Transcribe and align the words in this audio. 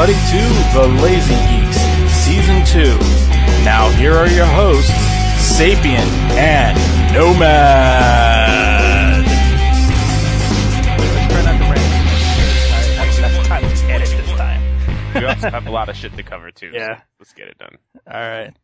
Everybody, 0.00 0.30
to 0.30 0.38
The 0.74 0.86
Lazy 1.02 1.34
Geeks, 1.48 1.78
Season 2.12 2.64
2. 2.66 2.98
Now, 3.64 3.88
here 3.90 4.14
are 4.14 4.28
your 4.28 4.46
hosts, 4.46 4.90
Sapien 5.58 6.06
and 6.38 6.78
Nomad. 7.12 9.24
Try 11.30 11.42
not 11.42 11.58
to 11.58 11.64
rant. 11.64 11.78
That's, 12.96 13.18
that's 13.18 13.48
time 13.48 13.62
to 13.62 13.68
edit 13.92 14.08
this 14.08 14.30
time. 14.36 14.62
We 15.14 15.24
also 15.26 15.50
have 15.50 15.66
a 15.66 15.70
lot 15.70 15.88
of 15.88 15.96
shit 15.96 16.14
to 16.16 16.22
cover 16.22 16.52
too. 16.52 16.70
so 16.70 16.76
Yeah. 16.78 17.00
let's 17.18 17.32
get 17.32 17.48
it 17.48 17.58
done. 17.58 17.78
All 18.06 18.20
right. 18.20 18.54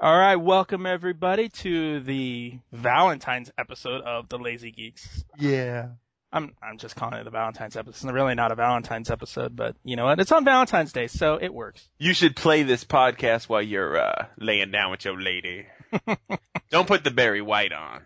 All 0.00 0.18
right. 0.18 0.34
Welcome 0.36 0.86
everybody 0.86 1.50
to 1.50 2.00
the 2.00 2.58
Valentine's 2.72 3.52
episode 3.56 4.00
of 4.02 4.28
the 4.28 4.38
Lazy 4.38 4.72
Geeks. 4.72 5.24
Yeah. 5.38 5.90
I'm 6.32 6.54
I'm 6.62 6.78
just 6.78 6.94
calling 6.94 7.18
it 7.18 7.26
a 7.26 7.30
Valentine's 7.30 7.76
episode. 7.76 8.08
It's 8.08 8.14
really 8.14 8.34
not 8.36 8.52
a 8.52 8.54
Valentine's 8.54 9.10
episode, 9.10 9.56
but 9.56 9.74
you 9.84 9.96
know 9.96 10.04
what? 10.04 10.20
It's 10.20 10.30
on 10.30 10.44
Valentine's 10.44 10.92
Day, 10.92 11.08
so 11.08 11.38
it 11.40 11.52
works. 11.52 11.88
You 11.98 12.14
should 12.14 12.36
play 12.36 12.62
this 12.62 12.84
podcast 12.84 13.48
while 13.48 13.62
you're 13.62 13.98
uh, 14.00 14.26
laying 14.38 14.70
down 14.70 14.92
with 14.92 15.04
your 15.04 15.20
lady. 15.20 15.66
Don't 16.70 16.86
put 16.86 17.02
the 17.02 17.10
Barry 17.10 17.42
White 17.42 17.72
on. 17.72 18.02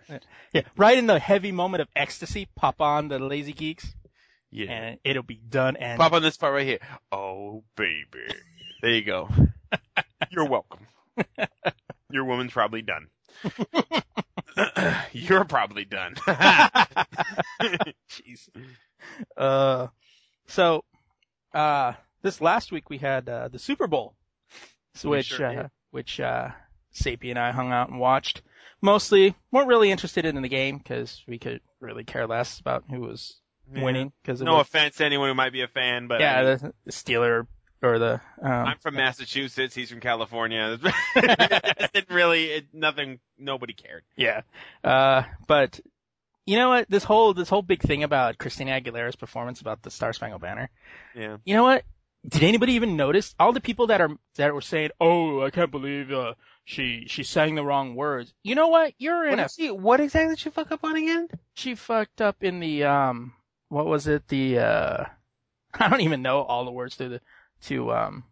Yeah. 0.54 0.62
Right 0.76 0.96
in 0.96 1.06
the 1.06 1.18
heavy 1.18 1.52
moment 1.52 1.82
of 1.82 1.88
ecstasy, 1.94 2.48
pop 2.56 2.80
on 2.80 3.08
the 3.08 3.18
Lazy 3.18 3.52
Geeks, 3.52 3.92
Yeah. 4.50 4.70
and 4.72 4.98
it'll 5.04 5.22
be 5.22 5.36
done. 5.46 5.76
And 5.76 5.98
Pop 5.98 6.12
on 6.14 6.22
this 6.22 6.38
part 6.38 6.54
right 6.54 6.66
here. 6.66 6.78
Oh 7.12 7.62
baby. 7.76 8.34
There 8.80 8.92
you 8.92 9.04
go. 9.04 9.28
You're 10.30 10.48
welcome. 10.48 10.86
Your 12.10 12.24
woman's 12.24 12.52
probably 12.52 12.80
done. 12.80 13.08
You're 15.12 15.44
probably 15.44 15.84
done. 15.84 16.14
Jeez. 18.10 18.48
Uh, 19.36 19.88
so, 20.46 20.84
uh, 21.52 21.92
this 22.22 22.40
last 22.40 22.72
week 22.72 22.90
we 22.90 22.98
had, 22.98 23.28
uh, 23.28 23.48
the 23.48 23.58
Super 23.58 23.86
Bowl, 23.86 24.14
which, 25.02 25.26
sure 25.26 25.46
uh, 25.46 25.68
which, 25.90 26.20
uh, 26.20 26.50
Sapie 26.94 27.30
and 27.30 27.38
I 27.38 27.52
hung 27.52 27.72
out 27.72 27.88
and 27.90 27.98
watched. 27.98 28.42
Mostly, 28.80 29.34
weren't 29.50 29.68
really 29.68 29.90
interested 29.90 30.24
in 30.24 30.40
the 30.40 30.48
game 30.48 30.78
because 30.78 31.22
we 31.26 31.38
could 31.38 31.60
really 31.80 32.04
care 32.04 32.26
less 32.26 32.60
about 32.60 32.84
who 32.88 33.00
was 33.00 33.40
winning 33.66 34.12
because 34.22 34.40
No 34.42 34.60
offense 34.60 34.96
to 34.96 35.04
anyone 35.04 35.28
who 35.28 35.34
might 35.34 35.52
be 35.52 35.62
a 35.62 35.68
fan, 35.68 36.06
but 36.06 36.20
I 36.20 36.24
yeah, 36.24 36.42
mean, 36.42 36.58
the, 36.58 36.74
the 36.84 36.92
Steeler 36.92 37.46
or 37.84 37.98
the, 37.98 38.20
um, 38.42 38.50
I'm 38.50 38.78
from 38.78 38.94
Massachusetts. 38.94 39.74
He's 39.74 39.90
from 39.90 40.00
California. 40.00 40.78
it 41.16 42.06
really, 42.10 42.44
it, 42.46 42.66
nothing, 42.72 43.20
nobody 43.38 43.72
cared. 43.74 44.02
yeah. 44.16 44.42
Uh, 44.82 45.22
but, 45.46 45.78
you 46.46 46.56
know 46.56 46.70
what? 46.70 46.90
This 46.90 47.04
whole, 47.04 47.34
this 47.34 47.48
whole 47.48 47.62
big 47.62 47.82
thing 47.82 48.02
about 48.02 48.38
Christina 48.38 48.72
Aguilera's 48.72 49.16
performance 49.16 49.60
about 49.60 49.82
the 49.82 49.90
Star 49.90 50.12
Spangled 50.12 50.42
Banner. 50.42 50.70
Yeah. 51.14 51.36
You 51.44 51.54
know 51.54 51.62
what? 51.62 51.84
Did 52.26 52.42
anybody 52.42 52.72
even 52.74 52.96
notice 52.96 53.34
all 53.38 53.52
the 53.52 53.60
people 53.60 53.88
that 53.88 54.00
are 54.00 54.08
that 54.36 54.54
were 54.54 54.62
saying, 54.62 54.92
"Oh, 54.98 55.42
I 55.42 55.50
can't 55.50 55.70
believe 55.70 56.10
uh, 56.10 56.32
she 56.64 57.04
she 57.06 57.22
sang 57.22 57.54
the 57.54 57.62
wrong 57.62 57.96
words." 57.96 58.32
You 58.42 58.54
know 58.54 58.68
what? 58.68 58.94
You're 58.96 59.26
in 59.26 59.36
What, 59.36 59.40
a 59.40 59.48
she, 59.50 59.70
what 59.70 60.00
exactly 60.00 60.30
did 60.34 60.38
she 60.38 60.48
fuck 60.48 60.72
up 60.72 60.82
on 60.84 60.96
again? 60.96 61.28
she 61.52 61.74
fucked 61.74 62.22
up 62.22 62.42
in 62.42 62.60
the 62.60 62.84
um 62.84 63.34
what 63.68 63.84
was 63.84 64.06
it 64.06 64.26
the 64.28 64.58
uh 64.58 65.04
I 65.74 65.88
don't 65.90 66.00
even 66.00 66.22
know 66.22 66.40
all 66.40 66.64
the 66.64 66.70
words 66.70 66.96
to 66.96 67.10
the 67.10 67.20
to 67.66 67.92
um 67.92 68.24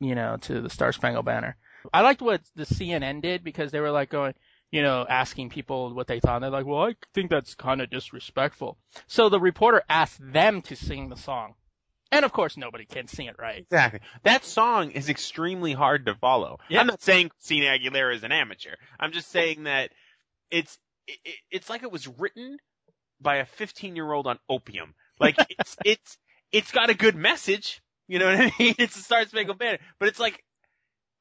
you 0.00 0.14
know 0.14 0.36
to 0.42 0.60
the 0.60 0.70
Star 0.70 0.92
Spangled 0.92 1.24
Banner. 1.26 1.56
I 1.92 2.02
liked 2.02 2.20
what 2.22 2.42
the 2.56 2.64
CNN 2.66 3.22
did 3.22 3.42
because 3.44 3.70
they 3.72 3.80
were 3.80 3.90
like 3.90 4.10
going 4.10 4.34
you 4.70 4.82
know 4.82 5.06
asking 5.08 5.50
people 5.50 5.94
what 5.94 6.06
they 6.06 6.20
thought. 6.20 6.36
And 6.36 6.44
they're 6.44 6.50
like, 6.50 6.66
"Well, 6.66 6.82
I 6.84 6.94
think 7.14 7.30
that's 7.30 7.54
kind 7.54 7.80
of 7.80 7.90
disrespectful." 7.90 8.78
So 9.06 9.28
the 9.28 9.40
reporter 9.40 9.82
asked 9.88 10.20
them 10.20 10.62
to 10.62 10.76
sing 10.76 11.08
the 11.08 11.16
song. 11.16 11.54
And 12.12 12.24
of 12.24 12.32
course 12.32 12.56
nobody 12.56 12.86
can 12.86 13.06
sing 13.06 13.26
it 13.26 13.36
right. 13.38 13.58
Exactly. 13.58 14.00
That 14.24 14.44
song 14.44 14.90
is 14.90 15.08
extremely 15.08 15.72
hard 15.72 16.06
to 16.06 16.14
follow. 16.16 16.58
Yeah. 16.68 16.80
I'm 16.80 16.88
not 16.88 17.00
saying 17.02 17.28
Christina 17.28 17.66
Aguilera 17.66 18.14
is 18.16 18.24
an 18.24 18.32
amateur. 18.32 18.74
I'm 18.98 19.12
just 19.12 19.30
saying 19.30 19.64
that 19.64 19.90
it's 20.50 20.76
it, 21.06 21.18
it- 21.24 21.34
it's 21.52 21.70
like 21.70 21.82
it 21.84 21.92
was 21.92 22.08
written 22.08 22.58
by 23.20 23.36
a 23.36 23.44
15 23.46 23.94
year 23.96 24.10
old 24.12 24.26
on 24.26 24.38
opium. 24.48 24.94
Like 25.20 25.36
it's 25.50 25.76
it's 25.84 26.18
it's 26.50 26.72
got 26.72 26.90
a 26.90 26.94
good 26.94 27.14
message. 27.14 27.80
You 28.10 28.18
know 28.18 28.26
what 28.26 28.40
I 28.40 28.52
mean? 28.58 28.74
It's 28.78 28.96
a 28.96 29.02
Star 29.02 29.24
Spangled 29.24 29.58
Banner, 29.58 29.78
but 30.00 30.08
it's 30.08 30.18
like 30.18 30.42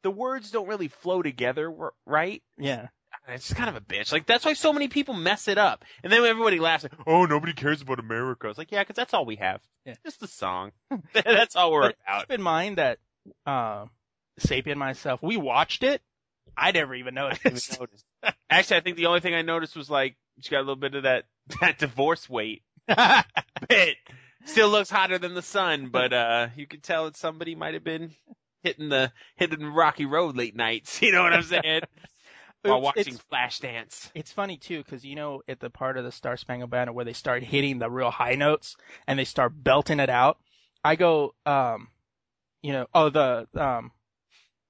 the 0.01 0.09
words 0.09 0.49
don't 0.49 0.67
really 0.67 0.87
flow 0.87 1.21
together, 1.21 1.71
right? 2.07 2.41
Yeah. 2.57 2.87
It's 3.27 3.47
just 3.47 3.55
kind 3.55 3.69
of 3.69 3.75
a 3.75 3.81
bitch. 3.81 4.11
Like 4.11 4.25
that's 4.25 4.43
why 4.43 4.53
so 4.53 4.73
many 4.73 4.87
people 4.87 5.13
mess 5.13 5.47
it 5.47 5.59
up, 5.59 5.85
and 6.03 6.11
then 6.11 6.23
everybody 6.25 6.59
laughs. 6.59 6.83
Like, 6.83 6.93
oh, 7.05 7.25
nobody 7.25 7.53
cares 7.53 7.83
about 7.83 7.99
America. 7.99 8.49
It's 8.49 8.57
like, 8.57 8.71
yeah, 8.71 8.81
because 8.81 8.95
that's 8.95 9.13
all 9.13 9.23
we 9.25 9.35
have. 9.35 9.61
Yeah. 9.85 9.93
Just 10.03 10.19
the 10.19 10.27
song. 10.27 10.71
that's 11.13 11.55
all 11.55 11.71
we're 11.71 11.81
But 11.89 11.95
about. 12.07 12.21
keep 12.27 12.31
in 12.39 12.41
mind 12.41 12.77
that 12.79 12.97
uh, 13.45 13.85
Sapien 14.39 14.71
and 14.71 14.79
myself, 14.79 15.21
we 15.21 15.37
watched 15.37 15.83
it. 15.83 16.01
I 16.57 16.71
never 16.71 16.95
even 16.95 17.13
noticed. 17.13 17.45
even 17.45 17.59
noticed. 17.79 18.05
Actually, 18.49 18.77
I 18.77 18.81
think 18.81 18.97
the 18.97 19.05
only 19.05 19.19
thing 19.19 19.35
I 19.35 19.43
noticed 19.43 19.75
was 19.75 19.91
like 19.91 20.15
she 20.41 20.49
got 20.49 20.59
a 20.59 20.65
little 20.65 20.75
bit 20.75 20.95
of 20.95 21.03
that 21.03 21.25
that 21.61 21.77
divorce 21.77 22.27
weight. 22.27 22.63
Bit 22.87 23.97
still 24.45 24.69
looks 24.69 24.89
hotter 24.89 25.17
than 25.17 25.33
the 25.33 25.41
sun, 25.41 25.89
but 25.89 26.13
uh, 26.13 26.47
you 26.55 26.67
could 26.67 26.83
tell 26.83 27.05
that 27.05 27.17
somebody 27.17 27.55
might 27.55 27.73
have 27.73 27.83
been 27.83 28.11
hitting 28.63 28.89
the 28.89 29.11
hitting 29.35 29.59
the 29.59 29.69
rocky 29.69 30.05
road 30.05 30.35
late 30.35 30.55
nights. 30.55 31.01
You 31.09 31.11
know 31.11 31.23
what 31.23 31.33
I'm 31.33 31.43
saying? 31.43 31.81
While 32.61 32.81
watching 32.81 33.13
it's- 33.15 33.19
Flashdance. 33.31 34.11
It's 34.13 34.33
funny 34.33 34.57
too, 34.57 34.83
because 34.83 35.05
you 35.05 35.15
know, 35.15 35.41
at 35.47 35.59
the 35.59 35.69
part 35.69 35.97
of 35.97 36.03
the 36.03 36.11
Star 36.11 36.35
Spangled 36.35 36.69
Banner 36.69 36.91
where 36.91 37.05
they 37.05 37.13
start 37.13 37.43
hitting 37.43 37.79
the 37.79 37.89
real 37.89 38.11
high 38.11 38.35
notes 38.35 38.75
and 39.07 39.17
they 39.17 39.23
start 39.25 39.53
belting 39.55 39.99
it 40.01 40.09
out, 40.09 40.37
I 40.83 40.95
go, 40.95 41.33
um, 41.45 41.87
you 42.61 42.73
know, 42.73 42.87
oh 42.93 43.09
the 43.09 43.47
um, 43.55 43.91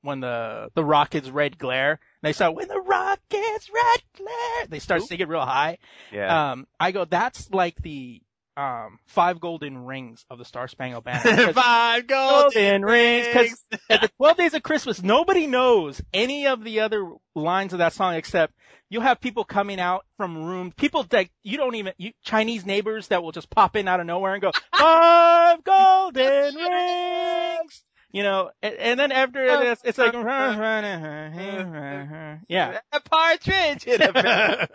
when 0.01 0.19
the 0.19 0.69
the 0.75 0.85
rockets 0.85 1.29
red 1.29 1.57
glare, 1.57 1.91
and 1.93 1.99
they 2.21 2.33
start 2.33 2.55
when 2.55 2.67
the 2.67 2.79
rockets 2.79 3.69
red 3.73 4.01
glare, 4.17 4.67
they 4.69 4.79
start 4.79 5.01
singing 5.03 5.27
real 5.27 5.41
high. 5.45 5.79
Yeah. 6.11 6.51
Um, 6.51 6.67
I 6.79 6.91
go, 6.91 7.05
that's 7.05 7.49
like 7.49 7.81
the 7.81 8.21
um 8.59 8.99
five 9.05 9.39
golden 9.39 9.85
rings 9.85 10.25
of 10.29 10.37
the 10.37 10.45
Star 10.45 10.67
Spangled 10.67 11.05
Banner. 11.05 11.53
Five 11.53 12.07
golden 12.07 12.83
rings, 12.83 13.27
because 13.27 13.63
at 13.89 14.01
the 14.01 14.09
12 14.17 14.37
Days 14.37 14.53
of 14.53 14.63
Christmas, 14.63 15.01
nobody 15.01 15.47
knows 15.47 16.01
any 16.13 16.47
of 16.47 16.63
the 16.63 16.81
other 16.81 17.09
lines 17.35 17.73
of 17.73 17.79
that 17.79 17.93
song 17.93 18.15
except 18.15 18.53
you'll 18.89 19.01
have 19.01 19.21
people 19.21 19.45
coming 19.45 19.79
out 19.79 20.05
from 20.17 20.43
rooms, 20.43 20.73
people 20.75 21.03
that 21.03 21.29
you 21.43 21.57
don't 21.57 21.75
even, 21.75 21.93
you, 21.97 22.11
Chinese 22.23 22.65
neighbors 22.65 23.07
that 23.07 23.23
will 23.23 23.31
just 23.31 23.49
pop 23.49 23.75
in 23.75 23.87
out 23.87 23.99
of 23.99 24.05
nowhere 24.05 24.33
and 24.33 24.41
go, 24.41 24.51
five 24.75 25.63
golden 25.63 26.55
rings! 26.55 27.83
You 28.11 28.23
know, 28.23 28.49
and, 28.63 28.73
and 28.75 28.99
then 28.99 29.11
after 29.11 29.47
uh, 29.47 29.59
this, 29.59 29.81
it's 29.85 29.97
like, 29.99 30.13
yeah. 32.49 32.79
A 32.91 32.99
partridge 32.99 33.85
in 33.85 34.01
a 34.01 34.67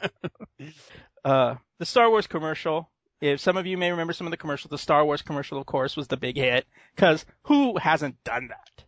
uh, 1.24 1.56
the 1.80 1.84
Star 1.84 2.08
Wars 2.08 2.28
commercial. 2.28 2.88
If 3.24 3.40
some 3.40 3.56
of 3.56 3.66
you 3.66 3.78
may 3.78 3.90
remember 3.90 4.12
some 4.12 4.26
of 4.26 4.32
the 4.32 4.36
commercials, 4.36 4.70
the 4.70 4.76
Star 4.76 5.02
Wars 5.02 5.22
commercial, 5.22 5.58
of 5.58 5.64
course, 5.64 5.96
was 5.96 6.08
the 6.08 6.18
big 6.18 6.36
hit. 6.36 6.66
Cause 6.96 7.24
who 7.44 7.78
hasn't 7.78 8.22
done 8.22 8.48
that? 8.48 8.84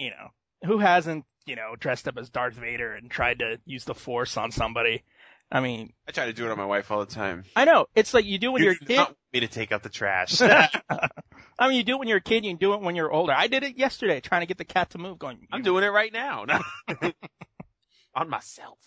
You 0.00 0.10
know, 0.10 0.30
who 0.64 0.78
hasn't, 0.78 1.24
you 1.46 1.54
know, 1.54 1.76
dressed 1.78 2.08
up 2.08 2.18
as 2.18 2.28
Darth 2.28 2.54
Vader 2.54 2.92
and 2.94 3.08
tried 3.08 3.38
to 3.38 3.60
use 3.64 3.84
the 3.84 3.94
Force 3.94 4.36
on 4.36 4.50
somebody? 4.50 5.04
I 5.50 5.60
mean, 5.60 5.92
I 6.08 6.10
try 6.10 6.26
to 6.26 6.32
do 6.32 6.44
it 6.46 6.50
on 6.50 6.58
my 6.58 6.66
wife 6.66 6.90
all 6.90 6.98
the 6.98 7.06
time. 7.14 7.44
I 7.54 7.66
know 7.66 7.86
it's 7.94 8.12
like 8.12 8.24
you 8.24 8.36
do 8.38 8.50
when 8.50 8.62
You 8.62 8.70
you're 8.70 8.78
a 8.82 9.06
kid. 9.06 9.14
me 9.32 9.40
to 9.40 9.46
take 9.46 9.70
out 9.70 9.84
the 9.84 9.90
trash. 9.90 10.40
I 10.42 11.68
mean, 11.68 11.76
you 11.76 11.84
do 11.84 11.94
it 11.94 11.98
when 12.00 12.08
you're 12.08 12.18
a 12.18 12.20
kid. 12.20 12.44
You 12.44 12.50
can 12.50 12.58
do 12.58 12.74
it 12.74 12.80
when 12.80 12.96
you're 12.96 13.12
older. 13.12 13.32
I 13.32 13.46
did 13.46 13.62
it 13.62 13.78
yesterday, 13.78 14.18
trying 14.20 14.40
to 14.40 14.46
get 14.46 14.58
the 14.58 14.64
cat 14.64 14.90
to 14.90 14.98
move. 14.98 15.20
Going, 15.20 15.46
I'm 15.52 15.62
doing 15.62 15.84
it 15.84 15.88
right 15.88 16.12
now. 16.12 16.46
on 18.16 18.28
myself. 18.28 18.78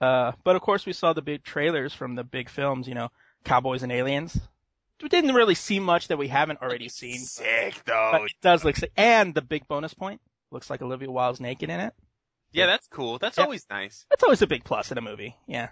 Uh, 0.00 0.32
but 0.42 0.56
of 0.56 0.62
course, 0.62 0.84
we 0.86 0.92
saw 0.92 1.12
the 1.12 1.22
big 1.22 1.44
trailers 1.44 1.94
from 1.94 2.16
the 2.16 2.24
big 2.24 2.48
films. 2.48 2.88
You 2.88 2.94
know, 2.94 3.10
Cowboys 3.44 3.82
and 3.82 3.92
Aliens. 3.92 4.38
We 5.02 5.08
didn't 5.08 5.34
really 5.34 5.54
see 5.54 5.80
much 5.80 6.08
that 6.08 6.18
we 6.18 6.28
haven't 6.28 6.60
already 6.60 6.88
seen. 6.90 7.18
Sick 7.18 7.74
But 7.86 8.12
though. 8.18 8.24
it 8.24 8.32
does 8.42 8.64
look 8.64 8.76
sick. 8.76 8.92
And 8.96 9.34
the 9.34 9.40
big 9.42 9.66
bonus 9.66 9.94
point 9.94 10.20
looks 10.50 10.68
like 10.68 10.82
Olivia 10.82 11.10
Wilde's 11.10 11.40
naked 11.40 11.70
in 11.70 11.80
it. 11.80 11.94
Yeah, 12.52 12.66
that's 12.66 12.86
cool. 12.88 13.18
That's 13.18 13.38
Yeah. 13.38 13.44
always 13.44 13.64
nice. 13.70 14.04
That's 14.10 14.22
always 14.22 14.42
a 14.42 14.46
big 14.46 14.64
plus 14.64 14.90
in 14.92 14.98
a 14.98 15.00
movie. 15.00 15.36
Yeah, 15.46 15.68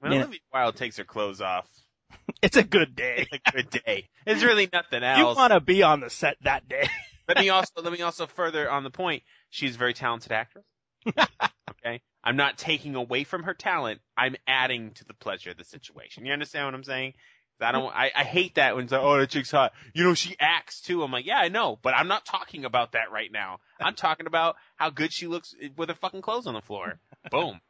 When 0.00 0.12
Yeah. 0.12 0.18
Olivia 0.22 0.40
Wilde 0.52 0.76
takes 0.76 0.96
her 0.96 1.04
clothes 1.04 1.40
off, 1.40 1.68
it's 2.42 2.56
a 2.56 2.64
good 2.64 2.96
day. 2.96 3.28
it's 3.30 3.42
a 3.46 3.52
good 3.52 3.70
day. 3.70 4.08
It's 4.26 4.42
really 4.42 4.68
nothing 4.72 5.02
else. 5.04 5.18
You 5.18 5.26
want 5.26 5.52
to 5.52 5.60
be 5.60 5.82
on 5.84 6.00
the 6.00 6.10
set 6.10 6.36
that 6.42 6.68
day. 6.68 6.88
let 7.28 7.38
me 7.38 7.48
also 7.50 7.70
let 7.82 7.92
me 7.92 8.02
also 8.02 8.26
further 8.26 8.68
on 8.70 8.82
the 8.82 8.90
point. 8.90 9.22
She's 9.50 9.76
a 9.76 9.78
very 9.78 9.94
talented 9.94 10.32
actress. 10.32 10.64
okay, 11.70 12.00
I'm 12.24 12.36
not 12.36 12.58
taking 12.58 12.94
away 12.94 13.24
from 13.24 13.44
her 13.44 13.54
talent. 13.54 14.00
I'm 14.16 14.36
adding 14.46 14.92
to 14.92 15.04
the 15.04 15.14
pleasure 15.14 15.50
of 15.50 15.56
the 15.56 15.64
situation. 15.64 16.24
You 16.24 16.32
understand 16.32 16.66
what 16.66 16.74
I'm 16.74 16.84
saying? 16.84 17.14
I 17.60 17.72
don't. 17.72 17.94
I, 17.94 18.10
I 18.14 18.24
hate 18.24 18.56
that 18.56 18.74
when 18.74 18.84
it's 18.84 18.92
like, 18.92 19.02
oh, 19.02 19.18
that 19.18 19.30
chick's 19.30 19.50
hot. 19.50 19.72
You 19.94 20.04
know, 20.04 20.14
she 20.14 20.36
acts 20.40 20.80
too. 20.80 21.02
I'm 21.02 21.12
like, 21.12 21.26
yeah, 21.26 21.38
I 21.38 21.48
know, 21.48 21.78
but 21.80 21.94
I'm 21.94 22.08
not 22.08 22.26
talking 22.26 22.64
about 22.64 22.92
that 22.92 23.12
right 23.12 23.30
now. 23.30 23.58
I'm 23.80 23.94
talking 23.94 24.26
about 24.26 24.56
how 24.76 24.90
good 24.90 25.12
she 25.12 25.26
looks 25.26 25.54
with 25.76 25.88
her 25.88 25.94
fucking 25.94 26.22
clothes 26.22 26.46
on 26.46 26.54
the 26.54 26.60
floor. 26.60 26.98
Boom. 27.30 27.60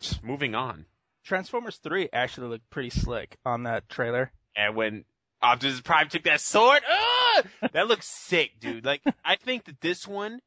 Just 0.00 0.22
moving 0.22 0.54
on. 0.54 0.86
Transformers 1.24 1.76
3 1.76 2.08
actually 2.12 2.48
looked 2.48 2.70
pretty 2.70 2.90
slick 2.90 3.36
on 3.44 3.64
that 3.64 3.88
trailer. 3.88 4.32
And 4.56 4.74
when 4.74 5.04
Optimus 5.42 5.80
Prime 5.80 6.08
took 6.08 6.24
that 6.24 6.40
sword, 6.40 6.82
ah, 6.88 7.42
that 7.72 7.88
looks 7.88 8.06
sick, 8.06 8.52
dude. 8.60 8.84
Like, 8.84 9.02
I 9.24 9.36
think 9.36 9.64
that 9.64 9.80
this 9.80 10.08
one 10.08 10.40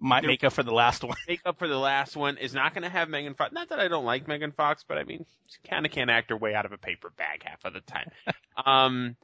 Might 0.00 0.20
They're- 0.22 0.28
make 0.30 0.44
up 0.44 0.52
for 0.52 0.62
the 0.62 0.72
last 0.74 1.02
one. 1.04 1.16
make 1.26 1.40
up 1.44 1.58
for 1.58 1.66
the 1.68 1.78
last 1.78 2.16
one 2.16 2.36
is 2.38 2.54
not 2.54 2.72
going 2.74 2.84
to 2.84 2.88
have 2.88 3.08
Megan 3.08 3.34
Fox. 3.34 3.52
Not 3.52 3.70
that 3.70 3.80
I 3.80 3.88
don't 3.88 4.04
like 4.04 4.28
Megan 4.28 4.52
Fox, 4.52 4.84
but 4.86 4.96
I 4.98 5.04
mean, 5.04 5.26
she 5.48 5.68
kind 5.68 5.84
of 5.86 5.92
can't 5.92 6.10
act 6.10 6.30
her 6.30 6.36
way 6.36 6.54
out 6.54 6.66
of 6.66 6.72
a 6.72 6.78
paper 6.78 7.10
bag 7.16 7.42
half 7.44 7.64
of 7.64 7.72
the 7.74 7.80
time. 7.80 8.10
um, 8.66 9.16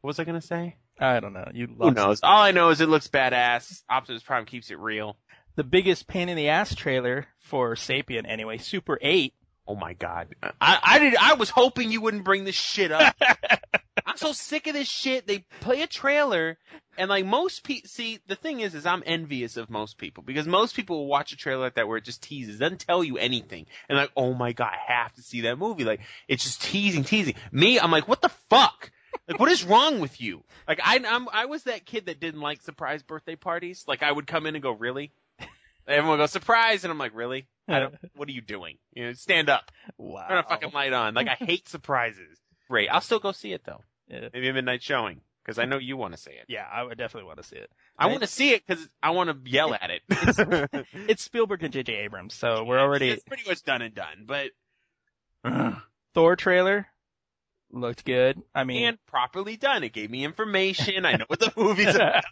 what 0.00 0.08
was 0.08 0.18
I 0.18 0.24
going 0.24 0.40
to 0.40 0.46
say? 0.46 0.76
I 0.98 1.20
don't 1.20 1.32
know. 1.32 1.48
You 1.52 1.66
Who 1.66 1.74
lost 1.84 1.96
knows? 1.96 2.20
All 2.22 2.42
I 2.42 2.50
know 2.52 2.68
is 2.70 2.80
it 2.80 2.88
looks 2.88 3.08
badass. 3.08 3.82
Optimus 3.88 4.22
Prime 4.22 4.44
keeps 4.44 4.70
it 4.70 4.78
real. 4.78 5.16
the 5.56 5.64
biggest 5.64 6.06
pain 6.06 6.28
in 6.28 6.36
the 6.36 6.48
ass 6.50 6.74
trailer 6.74 7.26
for 7.40 7.74
Sapien 7.74 8.24
anyway. 8.28 8.58
Super 8.58 8.98
8. 9.00 9.32
Oh 9.66 9.76
my 9.76 9.92
god! 9.92 10.34
I 10.60 10.78
I 10.82 10.98
did. 10.98 11.14
I 11.16 11.34
was 11.34 11.48
hoping 11.48 11.92
you 11.92 12.00
wouldn't 12.00 12.24
bring 12.24 12.42
this 12.44 12.56
shit 12.56 12.90
up. 12.90 13.14
I'm 14.10 14.16
so 14.16 14.32
sick 14.32 14.66
of 14.66 14.74
this 14.74 14.88
shit. 14.88 15.26
They 15.26 15.44
play 15.60 15.82
a 15.82 15.86
trailer, 15.86 16.58
and 16.98 17.08
like 17.08 17.24
most 17.24 17.62
people, 17.62 17.88
see, 17.88 18.18
the 18.26 18.34
thing 18.34 18.60
is, 18.60 18.74
is 18.74 18.86
I'm 18.86 19.02
envious 19.06 19.56
of 19.56 19.70
most 19.70 19.98
people 19.98 20.22
because 20.22 20.46
most 20.46 20.74
people 20.74 20.98
will 20.98 21.06
watch 21.06 21.32
a 21.32 21.36
trailer 21.36 21.62
like 21.62 21.74
that 21.74 21.86
where 21.86 21.96
it 21.96 22.04
just 22.04 22.22
teases, 22.22 22.58
doesn't 22.58 22.80
tell 22.80 23.04
you 23.04 23.18
anything, 23.18 23.66
and 23.88 23.96
like, 23.96 24.10
oh 24.16 24.34
my 24.34 24.52
god, 24.52 24.72
I 24.72 24.92
have 24.92 25.12
to 25.14 25.22
see 25.22 25.42
that 25.42 25.58
movie. 25.58 25.84
Like, 25.84 26.00
it's 26.28 26.44
just 26.44 26.62
teasing, 26.62 27.04
teasing. 27.04 27.34
Me, 27.52 27.78
I'm 27.78 27.90
like, 27.90 28.08
what 28.08 28.20
the 28.20 28.30
fuck? 28.48 28.90
Like, 29.28 29.38
what 29.38 29.50
is 29.50 29.64
wrong 29.64 30.00
with 30.00 30.20
you? 30.20 30.42
Like, 30.66 30.80
I, 30.82 31.00
I'm, 31.06 31.28
I 31.32 31.46
was 31.46 31.64
that 31.64 31.86
kid 31.86 32.06
that 32.06 32.18
didn't 32.18 32.40
like 32.40 32.62
surprise 32.62 33.02
birthday 33.02 33.36
parties. 33.36 33.84
Like, 33.86 34.02
I 34.02 34.10
would 34.10 34.26
come 34.26 34.46
in 34.46 34.56
and 34.56 34.62
go, 34.62 34.72
really? 34.72 35.12
Everyone 35.86 36.18
would 36.18 36.24
go 36.24 36.26
surprise, 36.26 36.84
and 36.84 36.90
I'm 36.90 36.98
like, 36.98 37.14
really? 37.14 37.46
I 37.68 37.80
don't. 37.80 37.94
What 38.16 38.28
are 38.28 38.32
you 38.32 38.40
doing? 38.42 38.76
You 38.94 39.06
know, 39.06 39.12
stand 39.12 39.48
up. 39.48 39.70
Wow. 39.96 40.26
Turn 40.28 40.38
a 40.38 40.42
fucking 40.42 40.72
light 40.72 40.92
on. 40.92 41.14
Like 41.14 41.28
I 41.28 41.36
hate 41.36 41.68
surprises. 41.68 42.38
Great. 42.68 42.88
I'll 42.88 43.00
still 43.00 43.18
go 43.18 43.32
see 43.32 43.52
it 43.52 43.62
though. 43.64 43.80
Maybe 44.10 44.48
a 44.48 44.52
midnight 44.52 44.82
showing 44.82 45.20
because 45.44 45.58
I 45.58 45.64
know 45.64 45.78
you 45.78 45.96
want 45.96 46.14
to 46.14 46.18
see 46.20 46.32
it. 46.32 46.44
Yeah, 46.48 46.66
I 46.70 46.82
would 46.82 46.98
definitely 46.98 47.26
want 47.28 47.38
to 47.38 47.44
see 47.44 47.56
it. 47.56 47.70
I 47.98 48.06
want 48.06 48.20
to 48.22 48.26
see 48.26 48.52
it 48.52 48.62
because 48.66 48.86
I 49.02 49.10
want 49.10 49.30
to 49.30 49.50
yell 49.50 49.72
at 49.74 49.90
it. 49.90 50.02
It's 51.08 51.22
Spielberg 51.24 51.62
and 51.62 51.72
J.J. 51.72 51.92
Abrams, 51.94 52.34
so 52.34 52.64
we're 52.64 52.78
already 52.80 53.10
It's 53.10 53.24
pretty 53.24 53.48
much 53.48 53.62
done 53.62 53.82
and 53.82 53.94
done, 53.94 54.26
but 54.26 54.50
Thor 56.14 56.36
trailer 56.36 56.86
looked 57.72 58.04
good. 58.04 58.42
I 58.54 58.64
mean, 58.64 58.84
and 58.84 58.98
properly 59.06 59.56
done. 59.56 59.84
It 59.84 59.92
gave 59.92 60.10
me 60.10 60.24
information. 60.24 61.04
I 61.06 61.12
know 61.16 61.24
what 61.28 61.38
the 61.40 61.52
movie's 61.56 61.94
about. 61.94 62.24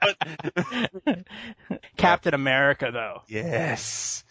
Captain 1.96 2.34
America 2.34 2.90
though, 2.92 3.22
yes. 3.28 4.24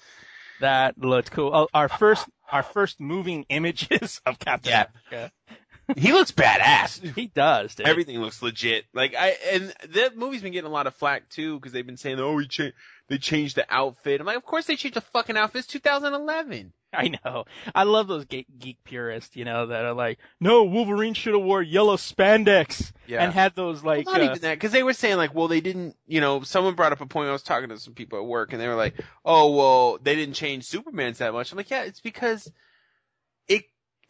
that 0.59 0.97
looked 0.97 1.31
cool. 1.31 1.51
Oh, 1.53 1.67
our 1.73 1.87
first, 1.89 2.27
our 2.51 2.63
first 2.63 2.99
moving 2.99 3.45
images 3.49 4.21
of 4.25 4.37
Captain 4.39 4.71
Yeah. 4.71 4.85
America. 5.11 5.31
He 5.95 6.11
looks 6.11 6.31
badass. 6.31 7.01
He 7.15 7.27
does, 7.27 7.75
dude. 7.75 7.87
Everything 7.87 8.19
looks 8.19 8.41
legit. 8.41 8.85
Like 8.93 9.15
I 9.17 9.35
and 9.53 9.73
that 9.93 10.17
movie's 10.17 10.41
been 10.41 10.51
getting 10.53 10.69
a 10.69 10.73
lot 10.73 10.87
of 10.87 10.95
flack 10.95 11.29
too 11.29 11.55
because 11.57 11.71
they've 11.71 11.85
been 11.85 11.97
saying, 11.97 12.19
"Oh, 12.19 12.33
we 12.33 12.47
cha- 12.47 12.71
they 13.07 13.17
changed 13.17 13.55
the 13.55 13.65
outfit." 13.69 14.19
I'm 14.19 14.27
like, 14.27 14.37
"Of 14.37 14.45
course 14.45 14.65
they 14.65 14.75
changed 14.75 14.95
the 14.97 15.01
fucking 15.01 15.37
outfit. 15.37 15.59
It's 15.59 15.67
2011." 15.67 16.73
I 16.93 17.17
know. 17.23 17.45
I 17.75 17.83
love 17.83 18.07
those 18.07 18.25
geek, 18.25 18.47
geek 18.57 18.77
purists, 18.85 19.35
you 19.35 19.43
know, 19.43 19.67
that 19.67 19.83
are 19.83 19.93
like, 19.93 20.19
no, 20.39 20.63
Wolverine 20.63 21.13
should 21.13 21.33
have 21.33 21.43
wore 21.43 21.61
yellow 21.61 21.97
spandex 21.97 22.93
Yeah. 23.07 23.23
and 23.23 23.33
had 23.33 23.55
those 23.55 23.83
like, 23.83 24.05
well, 24.05 24.15
not 24.15 24.21
uh, 24.21 24.29
even 24.31 24.41
that, 24.43 24.53
because 24.55 24.71
they 24.71 24.83
were 24.83 24.93
saying 24.93 25.17
like, 25.17 25.35
well, 25.35 25.49
they 25.49 25.59
didn't, 25.59 25.97
you 26.07 26.21
know, 26.21 26.41
someone 26.43 26.75
brought 26.75 26.93
up 26.93 27.01
a 27.01 27.05
point. 27.05 27.27
I 27.27 27.33
was 27.33 27.43
talking 27.43 27.69
to 27.69 27.77
some 27.79 27.93
people 27.93 28.19
at 28.19 28.25
work, 28.25 28.53
and 28.53 28.61
they 28.61 28.67
were 28.69 28.75
like, 28.75 28.95
oh, 29.25 29.53
well, 29.55 29.99
they 30.01 30.15
didn't 30.15 30.35
change 30.35 30.63
Superman's 30.63 31.17
that 31.17 31.33
much. 31.33 31.51
I'm 31.51 31.57
like, 31.57 31.69
yeah, 31.69 31.83
it's 31.83 31.99
because 31.99 32.47
it, 32.47 32.53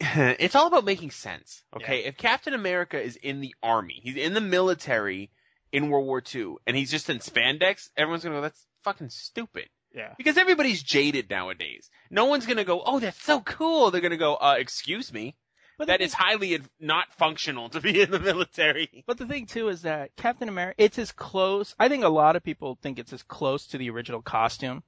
it's 0.00 0.54
all 0.54 0.66
about 0.68 0.84
making 0.84 1.10
sense. 1.10 1.62
Okay, 1.74 2.04
if 2.04 2.16
Captain 2.16 2.54
America 2.54 3.00
is 3.00 3.16
in 3.16 3.40
the 3.40 3.54
army, 3.62 4.00
he's 4.02 4.16
in 4.16 4.34
the 4.34 4.40
military 4.40 5.30
in 5.72 5.90
World 5.90 6.06
War 6.06 6.22
II, 6.34 6.54
and 6.66 6.76
he's 6.76 6.90
just 6.90 7.10
in 7.10 7.18
spandex, 7.18 7.88
everyone's 7.96 8.22
gonna 8.24 8.36
go, 8.36 8.42
that's 8.42 8.64
fucking 8.84 9.10
stupid. 9.10 9.68
yeah. 9.94 10.14
Because 10.16 10.38
everybody's 10.38 10.82
jaded 10.82 11.28
nowadays. 11.30 11.90
No 12.10 12.26
one's 12.26 12.46
gonna 12.46 12.64
go, 12.64 12.82
oh, 12.84 13.00
that's 13.00 13.22
so 13.22 13.40
cool. 13.40 13.90
They're 13.90 14.00
gonna 14.00 14.16
go, 14.16 14.34
uh, 14.36 14.56
excuse 14.58 15.12
me. 15.12 15.34
But 15.78 15.86
That 15.88 15.98
thing- 15.98 16.06
is 16.06 16.12
highly 16.14 16.54
ad- 16.56 16.68
not 16.80 17.12
functional 17.14 17.68
to 17.70 17.80
be 17.80 18.00
in 18.00 18.10
the 18.10 18.18
military. 18.18 19.04
But 19.06 19.18
the 19.18 19.26
thing 19.26 19.46
too 19.46 19.68
is 19.68 19.82
that 19.82 20.16
Captain 20.16 20.48
America, 20.48 20.74
it's 20.82 20.98
as 20.98 21.12
close. 21.12 21.74
I 21.78 21.88
think 21.88 22.02
a 22.04 22.08
lot 22.08 22.34
of 22.36 22.42
people 22.42 22.78
think 22.82 22.98
it's 22.98 23.12
as 23.12 23.22
close 23.22 23.66
to 23.68 23.78
the 23.78 23.90
original 23.90 24.22
costume. 24.22 24.82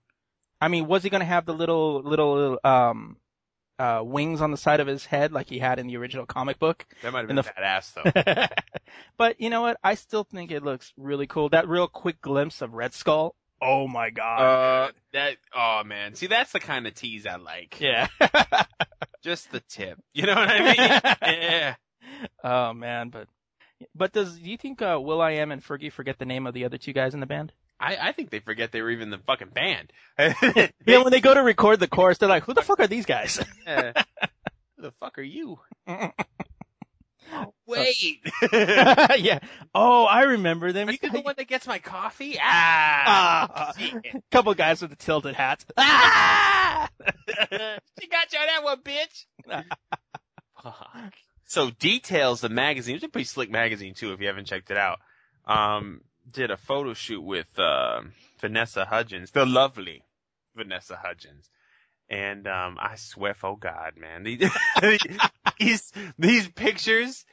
I 0.61 0.69
mean, 0.69 0.87
was 0.89 1.03
he 1.05 1.11
going 1.11 1.21
to 1.21 1.27
have 1.27 1.47
the 1.47 1.55
little 1.55 2.03
little 2.03 2.59
um 2.65 3.17
uh 3.81 4.03
wings 4.05 4.41
on 4.43 4.51
the 4.51 4.57
side 4.57 4.81
of 4.81 4.87
his 4.87 5.05
head 5.07 5.33
like 5.33 5.49
he 5.49 5.59
had 5.59 5.79
in 5.79 5.87
the 5.87 5.97
original 5.97 6.27
comic 6.27 6.59
book? 6.59 6.87
That 7.03 7.13
might 7.13 7.21
have 7.21 7.29
been 7.29 7.37
the- 7.37 7.43
badass 7.43 7.95
though. 7.95 8.47
but 9.17 9.41
you 9.41 9.51
know 9.51 9.63
what? 9.63 9.79
I 9.83 9.95
still 9.95 10.25
think 10.25 10.51
it 10.51 10.63
looks 10.63 10.93
really 10.97 11.27
cool. 11.27 11.49
That 11.49 11.69
real 11.69 11.89
quick 11.89 12.21
glimpse 12.21 12.61
of 12.63 12.75
Red 12.75 12.93
Skull. 12.93 13.35
Oh 13.63 13.87
my 13.89 14.11
god. 14.11 14.41
Uh, 14.41 14.93
that 15.13 15.37
oh 15.55 15.83
man, 15.85 16.15
see 16.15 16.27
that's 16.27 16.53
the 16.53 16.61
kind 16.61 16.87
of 16.87 16.95
tease 16.95 17.27
I 17.27 17.37
like. 17.37 17.81
yeah. 17.81 18.07
Just 19.23 19.51
the 19.53 19.61
tip. 19.61 19.99
You 20.15 20.27
know 20.27 20.35
what 20.35 20.49
I 20.49 20.59
mean? 20.61 21.37
yeah. 21.41 21.75
oh 22.43 22.73
man, 22.73 23.11
but 23.11 23.29
but 23.95 24.13
does 24.13 24.39
do 24.39 24.51
you 24.51 24.57
think 24.57 24.81
uh, 24.83 24.99
Will 25.01 25.21
I 25.21 25.33
Am 25.33 25.53
and 25.53 25.63
Fergie 25.63 25.93
forget 25.93 26.19
the 26.19 26.25
name 26.25 26.47
of 26.47 26.55
the 26.55 26.65
other 26.65 26.79
two 26.79 26.93
guys 26.93 27.15
in 27.15 27.21
the 27.21 27.27
band? 27.27 27.53
I, 27.81 27.97
I 28.09 28.13
think 28.13 28.31
they 28.31 28.41
forget 28.41 28.71
they 28.73 28.83
were 28.83 28.91
even 28.91 29.11
the 29.11 29.19
fucking 29.19 29.49
band. 29.49 29.93
Yeah, 30.87 30.99
when 31.03 31.11
they 31.11 31.21
go 31.21 31.33
to 31.33 31.41
record 31.43 31.81
the 31.81 31.89
chorus, 31.89 32.19
they're 32.19 32.29
like, 32.29 32.45
"Who 32.45 32.53
the 32.53 32.63
fuck 32.63 32.81
are 32.81 32.87
these 32.87 33.07
guys?" 33.07 33.43
Yeah. 33.67 33.93
Who 34.77 34.83
the 34.83 34.93
fuck 35.01 35.19
are 35.19 35.23
you? 35.23 35.59
Wait. 37.67 38.21
yeah. 39.19 39.39
Oh, 39.75 40.05
I 40.05 40.23
remember 40.23 40.73
them. 40.73 40.89
Are 40.89 40.93
You 40.93 40.99
you 41.03 41.09
the 41.11 41.19
got 41.19 41.25
one 41.25 41.35
that 41.39 41.47
gets 41.49 41.67
my 41.67 41.79
coffee? 41.79 42.37
Ah. 42.43 43.49
Ah. 43.55 43.73
shit. 43.79 44.03
couple 44.31 44.53
guys 44.55 44.83
with 44.83 44.91
the 44.91 44.97
tilted 44.97 45.35
hats. 45.37 45.65
Ah! 45.77 46.89
she 46.99 48.09
got 48.09 48.33
you 48.33 48.39
on 48.41 48.47
that 48.47 48.65
one, 48.65 48.83
bitch. 48.83 49.25
Fuck. 50.63 51.13
So 51.47 51.71
details 51.71 52.41
the 52.41 52.49
magazine. 52.49 52.97
It's 52.97 53.05
a 53.05 53.09
pretty 53.09 53.27
slick 53.27 53.51
magazine 53.51 53.95
too. 53.95 54.13
If 54.13 54.21
you 54.21 54.27
haven't 54.27 54.47
checked 54.47 54.71
it 54.71 54.77
out, 54.77 54.99
um, 55.47 56.01
did 56.33 56.51
a 56.51 56.57
photo 56.57 56.95
shoot 56.95 57.21
with 57.23 57.47
uh, 57.59 58.03
Vanessa 58.41 58.85
Hudgens, 58.85 59.31
the 59.31 59.47
lovely 59.47 60.03
Vanessa 60.57 60.97
Hudgens, 60.97 61.49
and 62.09 62.47
um, 62.47 62.77
I 62.81 62.97
swear, 62.97 63.35
oh 63.43 63.57
God, 63.57 63.95
man, 63.97 64.23
these 64.25 64.51
these 65.61 65.93
these 66.19 66.49
pictures 66.49 67.25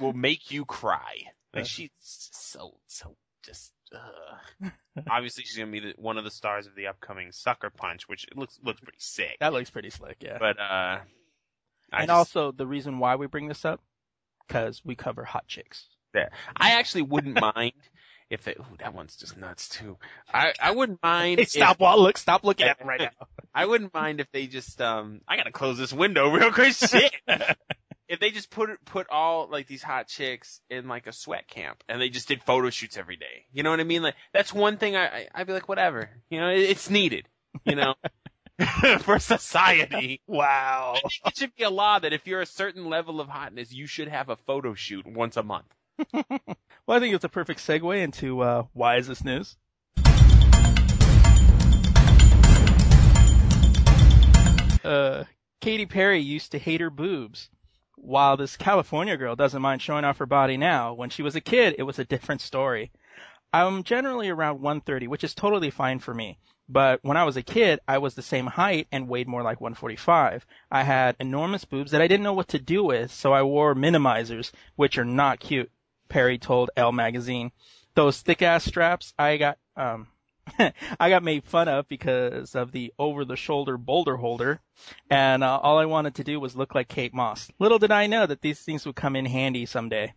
will 0.00 0.12
make 0.12 0.50
you 0.50 0.64
cry. 0.64 1.14
Like 1.54 1.66
she's 1.66 1.90
so 2.00 2.74
so 2.86 3.16
just. 3.44 3.72
Uh. 3.94 4.68
Obviously, 5.08 5.44
she's 5.44 5.56
gonna 5.56 5.70
be 5.70 5.80
the, 5.80 5.94
one 5.96 6.18
of 6.18 6.24
the 6.24 6.30
stars 6.30 6.66
of 6.66 6.74
the 6.74 6.88
upcoming 6.88 7.30
Sucker 7.30 7.70
Punch, 7.70 8.08
which 8.08 8.26
looks 8.34 8.58
looks 8.64 8.80
pretty 8.80 8.98
sick. 9.00 9.36
That 9.38 9.52
looks 9.52 9.70
pretty 9.70 9.90
slick, 9.90 10.16
yeah. 10.20 10.38
But 10.40 10.58
uh, 10.58 10.62
I 10.62 11.00
and 11.92 12.08
just- 12.08 12.10
also 12.10 12.50
the 12.50 12.66
reason 12.66 12.98
why 12.98 13.14
we 13.16 13.26
bring 13.28 13.46
this 13.46 13.64
up, 13.64 13.80
because 14.48 14.80
we 14.84 14.96
cover 14.96 15.22
hot 15.24 15.46
chicks. 15.46 15.86
there. 16.12 16.30
I 16.56 16.72
actually 16.72 17.02
wouldn't 17.02 17.40
mind 17.54 17.72
if 18.34 18.44
they. 18.44 18.52
Ooh, 18.52 18.76
that 18.78 18.94
one's 18.94 19.16
just 19.16 19.36
nuts 19.36 19.68
too. 19.68 19.96
I 20.32 20.52
I 20.60 20.70
wouldn't 20.72 21.02
mind. 21.02 21.38
Hey, 21.38 21.44
if- 21.44 21.50
stop! 21.50 21.80
Well, 21.80 22.00
look, 22.00 22.18
stop 22.18 22.44
looking 22.44 22.66
at 22.66 22.80
it 22.80 22.86
right 22.86 23.00
now. 23.00 23.26
I 23.54 23.66
wouldn't 23.66 23.94
mind 23.94 24.20
if 24.20 24.30
they 24.32 24.46
just. 24.46 24.80
Um, 24.80 25.20
I 25.26 25.36
gotta 25.36 25.52
close 25.52 25.78
this 25.78 25.92
window 25.92 26.30
real 26.30 26.52
quick. 26.52 26.72
Shit. 26.74 27.14
if 28.08 28.20
they 28.20 28.30
just 28.30 28.50
put 28.50 28.68
put 28.84 29.08
all 29.10 29.48
like 29.50 29.66
these 29.66 29.82
hot 29.82 30.08
chicks 30.08 30.60
in 30.68 30.88
like 30.88 31.06
a 31.06 31.12
sweat 31.12 31.48
camp 31.48 31.82
and 31.88 32.00
they 32.00 32.10
just 32.10 32.28
did 32.28 32.42
photo 32.42 32.70
shoots 32.70 32.96
every 32.96 33.16
day. 33.16 33.46
You 33.52 33.62
know 33.62 33.70
what 33.70 33.80
I 33.80 33.84
mean? 33.84 34.02
Like 34.02 34.16
that's 34.32 34.52
one 34.52 34.76
thing 34.76 34.96
I, 34.96 35.06
I 35.06 35.28
I'd 35.34 35.46
be 35.46 35.52
like 35.52 35.68
whatever. 35.68 36.10
You 36.28 36.40
know, 36.40 36.48
it, 36.50 36.60
it's 36.60 36.90
needed. 36.90 37.28
You 37.64 37.76
know. 37.76 37.94
For 39.00 39.18
society, 39.18 40.20
Wow. 40.28 40.94
It 41.26 41.36
should 41.36 41.54
be 41.56 41.64
a 41.64 41.70
law 41.70 41.98
that 41.98 42.12
if 42.12 42.26
you're 42.28 42.40
a 42.40 42.46
certain 42.46 42.88
level 42.88 43.20
of 43.20 43.26
hotness, 43.28 43.72
you 43.72 43.88
should 43.88 44.06
have 44.06 44.28
a 44.28 44.36
photo 44.36 44.74
shoot 44.74 45.06
once 45.08 45.36
a 45.36 45.42
month. 45.42 45.66
Well, 46.86 46.98
I 46.98 47.00
think 47.00 47.14
it's 47.14 47.24
a 47.24 47.30
perfect 47.30 47.60
segue 47.60 48.02
into 48.02 48.42
uh, 48.42 48.64
why 48.74 48.96
is 48.96 49.06
this 49.06 49.24
news? 49.24 49.56
Uh, 54.84 55.24
Katy 55.62 55.86
Perry 55.86 56.20
used 56.20 56.52
to 56.52 56.58
hate 56.58 56.82
her 56.82 56.90
boobs, 56.90 57.48
while 57.96 58.36
this 58.36 58.58
California 58.58 59.16
girl 59.16 59.34
doesn't 59.34 59.62
mind 59.62 59.80
showing 59.80 60.04
off 60.04 60.18
her 60.18 60.26
body 60.26 60.58
now. 60.58 60.92
When 60.92 61.08
she 61.08 61.22
was 61.22 61.36
a 61.36 61.40
kid, 61.40 61.76
it 61.78 61.84
was 61.84 61.98
a 61.98 62.04
different 62.04 62.42
story. 62.42 62.92
I'm 63.50 63.82
generally 63.82 64.28
around 64.28 64.60
130, 64.60 65.06
which 65.06 65.24
is 65.24 65.34
totally 65.34 65.70
fine 65.70 66.00
for 66.00 66.12
me. 66.12 66.38
But 66.68 67.00
when 67.02 67.16
I 67.16 67.24
was 67.24 67.38
a 67.38 67.42
kid, 67.42 67.80
I 67.88 67.96
was 67.96 68.14
the 68.14 68.20
same 68.20 68.46
height 68.46 68.88
and 68.92 69.08
weighed 69.08 69.26
more 69.26 69.42
like 69.42 69.62
145. 69.62 70.44
I 70.70 70.82
had 70.82 71.16
enormous 71.18 71.64
boobs 71.64 71.92
that 71.92 72.02
I 72.02 72.08
didn't 72.08 72.24
know 72.24 72.34
what 72.34 72.48
to 72.48 72.58
do 72.58 72.84
with, 72.84 73.10
so 73.10 73.32
I 73.32 73.42
wore 73.42 73.74
minimizers, 73.74 74.52
which 74.76 74.98
are 74.98 75.04
not 75.06 75.40
cute. 75.40 75.70
Perry 76.08 76.38
told 76.38 76.70
Elle 76.76 76.92
magazine. 76.92 77.52
Those 77.94 78.20
thick 78.20 78.42
ass 78.42 78.64
straps, 78.64 79.14
I 79.18 79.36
got 79.36 79.58
um 79.76 80.08
I 81.00 81.10
got 81.10 81.22
made 81.22 81.44
fun 81.44 81.68
of 81.68 81.88
because 81.88 82.54
of 82.54 82.72
the 82.72 82.92
over 82.98 83.24
the 83.24 83.36
shoulder 83.36 83.78
boulder 83.78 84.16
holder, 84.16 84.60
and 85.08 85.42
uh, 85.42 85.58
all 85.58 85.78
I 85.78 85.86
wanted 85.86 86.16
to 86.16 86.24
do 86.24 86.38
was 86.38 86.56
look 86.56 86.74
like 86.74 86.88
Kate 86.88 87.14
Moss. 87.14 87.50
Little 87.58 87.78
did 87.78 87.90
I 87.90 88.06
know 88.06 88.26
that 88.26 88.40
these 88.40 88.60
things 88.60 88.84
would 88.86 88.96
come 88.96 89.16
in 89.16 89.24
handy 89.24 89.66
someday. 89.66 90.12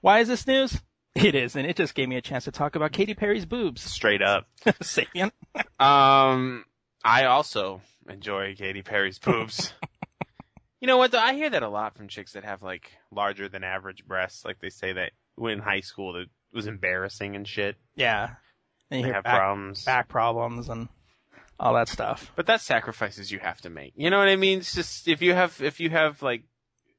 Why 0.00 0.20
is 0.20 0.28
this 0.28 0.46
news? 0.46 0.80
It 1.14 1.34
is, 1.34 1.56
and 1.56 1.66
it 1.66 1.74
just 1.74 1.96
gave 1.96 2.08
me 2.08 2.14
a 2.14 2.20
chance 2.20 2.44
to 2.44 2.52
talk 2.52 2.76
about 2.76 2.92
Katy 2.92 3.14
Perry's 3.14 3.46
boobs. 3.46 3.82
Straight 3.82 4.22
up. 4.22 4.46
Sapient. 4.82 5.32
Um, 5.80 6.64
I 7.02 7.24
also 7.24 7.80
enjoy 8.08 8.54
Katy 8.54 8.82
Perry's 8.82 9.18
boobs. 9.18 9.72
You 10.80 10.86
know 10.86 10.96
what? 10.98 11.10
Though 11.12 11.18
I 11.18 11.34
hear 11.34 11.50
that 11.50 11.62
a 11.62 11.68
lot 11.68 11.96
from 11.96 12.08
chicks 12.08 12.32
that 12.32 12.44
have 12.44 12.62
like 12.62 12.90
larger 13.10 13.48
than 13.48 13.64
average 13.64 14.04
breasts. 14.06 14.44
Like 14.44 14.58
they 14.60 14.70
say 14.70 14.92
that 14.92 15.12
when 15.36 15.54
in 15.54 15.58
high 15.60 15.80
school 15.80 16.16
it 16.16 16.28
was 16.52 16.66
embarrassing 16.66 17.36
and 17.36 17.46
shit. 17.46 17.76
Yeah. 17.96 18.30
And 18.90 19.00
you 19.00 19.06
They 19.06 19.12
have 19.12 19.24
back, 19.24 19.36
problems. 19.38 19.84
back 19.84 20.08
problems 20.08 20.68
and 20.68 20.88
all 21.60 21.74
that 21.74 21.88
stuff. 21.88 22.32
But 22.36 22.46
that's 22.46 22.64
sacrifices 22.64 23.30
you 23.30 23.38
have 23.40 23.60
to 23.62 23.70
make. 23.70 23.92
You 23.96 24.10
know 24.10 24.18
what 24.18 24.28
I 24.28 24.36
mean? 24.36 24.58
It's 24.58 24.74
just 24.74 25.08
if 25.08 25.20
you 25.22 25.34
have 25.34 25.60
if 25.60 25.80
you 25.80 25.90
have 25.90 26.22
like 26.22 26.42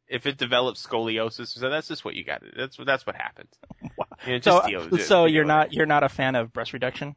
if 0.07 0.25
it 0.25 0.37
develops 0.37 0.85
scoliosis, 0.85 1.47
so 1.49 1.69
that's 1.69 1.87
just 1.87 2.03
what 2.03 2.15
you 2.15 2.23
got. 2.25 2.41
That's 2.57 2.77
what 2.77 2.85
that's 2.87 3.05
what 3.05 3.15
happens. 3.15 3.51
Wow. 3.97 4.05
You 4.27 4.33
know, 4.33 4.39
So, 4.41 4.67
deal, 4.67 4.85
just 4.89 5.07
so 5.07 5.25
you're 5.25 5.45
not 5.45 5.67
it. 5.67 5.73
you're 5.73 5.85
not 5.85 6.03
a 6.03 6.09
fan 6.09 6.35
of 6.35 6.51
breast 6.51 6.73
reduction? 6.73 7.15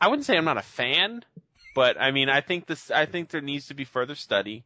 I 0.00 0.08
wouldn't 0.08 0.26
say 0.26 0.36
I'm 0.36 0.44
not 0.44 0.58
a 0.58 0.62
fan, 0.62 1.24
but 1.74 2.00
I 2.00 2.10
mean 2.10 2.28
I 2.28 2.40
think 2.40 2.66
this 2.66 2.90
I 2.90 3.06
think 3.06 3.28
there 3.30 3.40
needs 3.40 3.68
to 3.68 3.74
be 3.74 3.84
further 3.84 4.14
study 4.14 4.64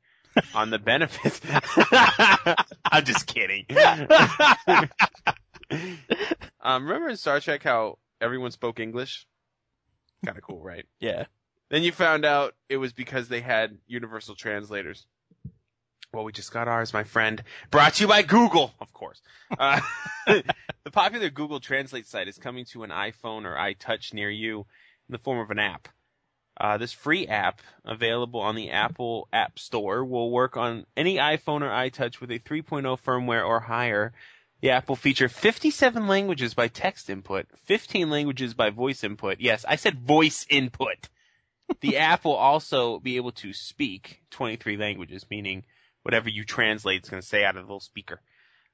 on 0.55 0.71
the 0.71 0.79
benefits. 0.79 1.41
I'm 2.85 3.05
just 3.05 3.27
kidding. 3.27 3.67
um, 6.61 6.85
remember 6.87 7.09
in 7.09 7.17
Star 7.17 7.41
Trek 7.41 7.63
how 7.63 7.99
everyone 8.21 8.51
spoke 8.51 8.81
English? 8.81 9.27
Kind 10.25 10.37
of 10.37 10.45
cool, 10.45 10.61
right? 10.61 10.87
Yeah. 11.01 11.25
Then 11.71 11.83
you 11.83 11.93
found 11.93 12.25
out 12.25 12.55
it 12.69 12.79
was 12.79 12.93
because 12.93 13.29
they 13.29 13.41
had 13.41 13.77
universal 13.87 14.35
translators. 14.35 15.07
Well, 16.13 16.25
we 16.25 16.33
just 16.33 16.53
got 16.53 16.69
ours, 16.69 16.95
my 16.95 17.05
friend. 17.05 17.43
Brought 17.71 17.95
to 17.95 18.05
you 18.05 18.09
by 18.09 18.23
Google, 18.23 18.73
of 18.81 18.93
course. 18.95 19.21
Uh, 19.57 19.81
the 20.27 20.91
popular 20.91 21.29
Google 21.29 21.61
Translate 21.61 22.07
site 22.07 22.29
is 22.29 22.39
coming 22.39 22.65
to 22.67 22.83
an 22.83 22.91
iPhone 22.91 23.45
or 23.45 23.55
iTouch 23.55 24.15
near 24.15 24.31
you 24.31 24.61
in 24.61 25.13
the 25.13 25.19
form 25.19 25.39
of 25.39 25.51
an 25.51 25.59
app. 25.59 25.89
Uh, 26.61 26.77
this 26.77 26.93
free 26.93 27.27
app, 27.29 27.61
available 27.85 28.41
on 28.41 28.57
the 28.57 28.71
Apple 28.71 29.29
App 29.33 29.59
Store, 29.59 30.05
will 30.05 30.31
work 30.31 30.57
on 30.57 30.87
any 30.97 31.17
iPhone 31.17 31.63
or 31.63 31.71
iTouch 31.71 32.21
with 32.21 32.33
a 32.33 32.41
3.0 32.41 33.01
firmware 33.01 33.47
or 33.47 33.61
higher. 33.61 34.13
The 34.61 34.71
app 34.71 34.89
will 34.89 34.97
feature 34.97 35.29
57 35.29 36.09
languages 36.09 36.55
by 36.55 36.67
text 36.67 37.11
input, 37.11 37.47
15 37.67 38.11
languages 38.11 38.55
by 38.55 38.71
voice 38.71 39.05
input. 39.05 39.39
Yes, 39.39 39.65
I 39.69 39.77
said 39.77 40.01
voice 40.01 40.47
input. 40.51 41.09
the 41.81 41.97
app 41.99 42.25
will 42.25 42.35
also 42.35 42.99
be 42.99 43.17
able 43.17 43.33
to 43.33 43.53
speak 43.53 44.21
23 44.31 44.77
languages, 44.77 45.27
meaning 45.31 45.65
whatever 46.03 46.29
you 46.29 46.45
translate 46.45 47.05
is 47.05 47.09
going 47.09 47.23
to 47.23 47.29
say 47.29 47.45
out 47.45 47.57
of 47.57 47.63
the 47.63 47.69
little 47.69 47.79
speaker. 47.79 48.21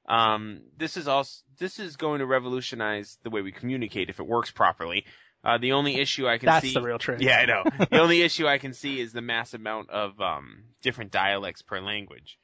Um, 0.09 0.61
this 0.77 0.97
is 0.97 1.09
also 1.09 1.43
this 1.59 1.79
is 1.79 1.97
going 1.97 2.21
to 2.21 2.27
revolutionize 2.27 3.19
the 3.23 3.31
way 3.31 3.43
we 3.43 3.53
communicate 3.53 4.11
if 4.11 4.21
it 4.21 4.27
works 4.27 4.51
properly. 4.51 5.05
Uh, 5.45 5.59
the 5.59 5.73
only 5.73 6.01
issue 6.01 6.27
I 6.27 6.39
can 6.39 6.47
That's 6.47 6.67
see, 6.67 6.73
the 6.75 6.81
real 6.83 6.99
trick. 6.99 7.21
yeah, 7.21 7.37
I 7.39 7.45
know. 7.45 7.65
the 7.91 7.99
only 8.01 8.23
issue 8.23 8.47
I 8.47 8.59
can 8.59 8.73
see 8.73 8.99
is 9.01 9.13
the 9.13 9.21
mass 9.21 9.53
amount 9.55 9.91
of 9.91 10.19
um, 10.21 10.65
different 10.83 11.11
dialects 11.11 11.61
per 11.63 11.81
language. 11.81 12.39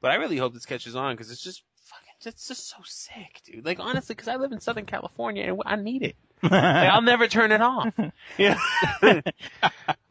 But 0.00 0.12
I 0.12 0.16
really 0.16 0.36
hope 0.36 0.54
this 0.54 0.66
catches 0.66 0.94
on 0.94 1.14
because 1.14 1.30
it's 1.32 1.42
just 1.42 1.62
fucking, 1.86 2.32
it's 2.32 2.46
just 2.48 2.68
so 2.68 2.76
sick, 2.84 3.40
dude. 3.44 3.64
Like 3.64 3.80
honestly, 3.80 4.14
because 4.14 4.28
I 4.28 4.36
live 4.36 4.52
in 4.52 4.60
Southern 4.60 4.86
California 4.86 5.44
and 5.44 5.60
I 5.66 5.76
need 5.76 6.02
it. 6.02 6.16
Like, 6.42 6.52
I'll 6.52 7.00
never 7.02 7.26
turn 7.26 7.52
it 7.52 7.62
off. 7.62 7.92
Yeah. 8.38 8.58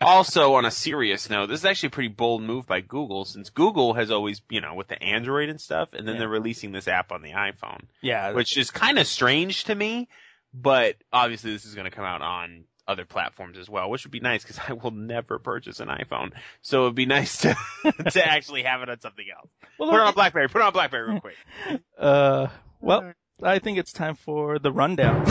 also, 0.02 0.56
on 0.56 0.66
a 0.66 0.72
serious 0.72 1.30
note, 1.30 1.48
this 1.48 1.60
is 1.60 1.66
actually 1.66 1.88
a 1.88 1.92
pretty 1.92 2.10
bold 2.10 2.42
move 2.44 2.66
by 2.66 2.82
Google 2.82 3.26
since 3.26 3.50
Google 3.50 3.94
has 3.94 4.12
always, 4.12 4.42
you 4.50 4.62
know, 4.62 4.74
with 4.74 4.88
the 4.88 5.02
Android 5.02 5.50
and 5.50 5.60
stuff, 5.62 5.90
and 5.94 6.08
then 6.08 6.16
Yeah. 6.16 6.20
they're 6.20 6.30
releasing 6.30 6.72
this 6.72 6.88
app 6.88 7.12
on 7.12 7.22
the 7.22 7.32
iPhone, 7.32 7.82
yeah. 8.02 8.32
which 8.34 8.58
is 8.58 8.72
kind 8.72 8.98
of 9.00 9.08
strange 9.08 9.66
to 9.66 9.76
me, 9.76 10.08
but 10.54 10.96
obviously 11.12 11.52
this 11.52 11.66
is 11.66 11.76
going 11.76 11.90
to 11.90 11.96
come 11.96 12.06
out 12.06 12.22
on 12.22 12.66
other 12.88 13.06
platforms 13.06 13.58
as 13.58 13.70
well, 13.70 13.90
which 13.90 14.06
would 14.06 14.12
be 14.12 14.20
nice 14.20 14.44
because 14.44 14.60
I 14.68 14.74
will 14.74 14.92
never 14.92 15.40
purchase 15.40 15.80
an 15.80 15.88
iPhone. 15.88 16.32
So 16.62 16.82
it 16.82 16.86
would 16.86 16.96
be 16.96 17.06
nice 17.06 17.42
to 17.42 17.56
to 18.12 18.26
actually 18.26 18.64
have 18.64 18.82
it 18.82 18.90
on 18.90 19.00
something 19.00 19.26
else. 19.36 19.50
well, 19.80 19.90
Put 19.90 20.00
it 20.00 20.08
on 20.08 20.14
BlackBerry. 20.14 20.50
Put 20.50 20.62
it 20.62 20.66
on 20.66 20.74
BlackBerry 20.74 21.12
real 21.12 21.22
quick. 21.22 21.36
uh, 21.98 22.48
well, 22.82 23.14
I 23.42 23.60
think 23.60 23.78
it's 23.78 23.94
time 23.94 24.16
for 24.16 24.60
the 24.60 24.72
rundown. 24.72 25.26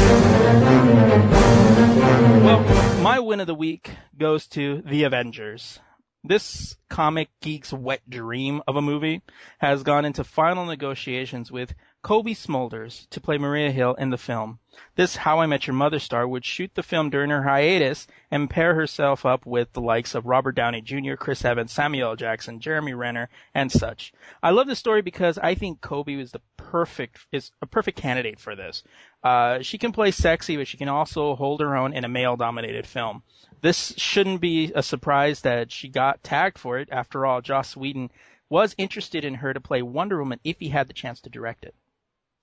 Well, 2.42 3.00
my 3.00 3.20
win 3.20 3.40
of 3.40 3.46
the 3.46 3.54
week 3.54 3.90
goes 4.18 4.46
to 4.48 4.82
The 4.84 5.04
Avengers. 5.04 5.78
This 6.24 6.76
comic 6.88 7.28
geek's 7.40 7.72
wet 7.72 8.00
dream 8.08 8.62
of 8.68 8.76
a 8.76 8.82
movie 8.82 9.22
has 9.58 9.82
gone 9.82 10.04
into 10.04 10.22
final 10.24 10.66
negotiations 10.66 11.50
with 11.50 11.74
Cobie 12.02 12.34
Smulders 12.34 13.08
to 13.10 13.20
play 13.20 13.38
Maria 13.38 13.70
Hill 13.70 13.94
in 13.94 14.10
the 14.10 14.18
film. 14.18 14.58
This 14.96 15.14
How 15.14 15.38
I 15.38 15.46
Met 15.46 15.68
Your 15.68 15.74
Mother 15.74 16.00
star 16.00 16.26
would 16.26 16.44
shoot 16.44 16.74
the 16.74 16.82
film 16.82 17.10
during 17.10 17.30
her 17.30 17.44
hiatus 17.44 18.08
and 18.28 18.50
pair 18.50 18.74
herself 18.74 19.24
up 19.24 19.46
with 19.46 19.72
the 19.72 19.80
likes 19.80 20.16
of 20.16 20.26
Robert 20.26 20.56
Downey 20.56 20.80
Jr., 20.80 21.14
Chris 21.14 21.44
Evans, 21.44 21.70
Samuel 21.70 22.10
L. 22.10 22.16
Jackson, 22.16 22.58
Jeremy 22.58 22.92
Renner, 22.92 23.28
and 23.54 23.70
such. 23.70 24.12
I 24.42 24.50
love 24.50 24.66
this 24.66 24.80
story 24.80 25.00
because 25.00 25.38
I 25.38 25.54
think 25.54 25.80
Kobe 25.80 26.14
is 26.14 26.32
the 26.32 26.40
perfect 26.56 27.24
is 27.30 27.52
a 27.62 27.66
perfect 27.66 27.98
candidate 27.98 28.40
for 28.40 28.56
this. 28.56 28.82
Uh, 29.22 29.62
she 29.62 29.78
can 29.78 29.92
play 29.92 30.10
sexy, 30.10 30.56
but 30.56 30.66
she 30.66 30.78
can 30.78 30.88
also 30.88 31.36
hold 31.36 31.60
her 31.60 31.76
own 31.76 31.92
in 31.92 32.04
a 32.04 32.08
male-dominated 32.08 32.84
film. 32.84 33.22
This 33.60 33.94
shouldn't 33.96 34.40
be 34.40 34.72
a 34.74 34.82
surprise 34.82 35.42
that 35.42 35.70
she 35.70 35.88
got 35.88 36.24
tagged 36.24 36.58
for 36.58 36.80
it. 36.80 36.88
After 36.90 37.24
all, 37.24 37.40
Joss 37.40 37.76
Whedon 37.76 38.10
was 38.48 38.74
interested 38.76 39.24
in 39.24 39.34
her 39.34 39.54
to 39.54 39.60
play 39.60 39.82
Wonder 39.82 40.18
Woman 40.18 40.40
if 40.42 40.58
he 40.58 40.68
had 40.68 40.88
the 40.88 40.94
chance 40.94 41.20
to 41.20 41.30
direct 41.30 41.64
it. 41.64 41.76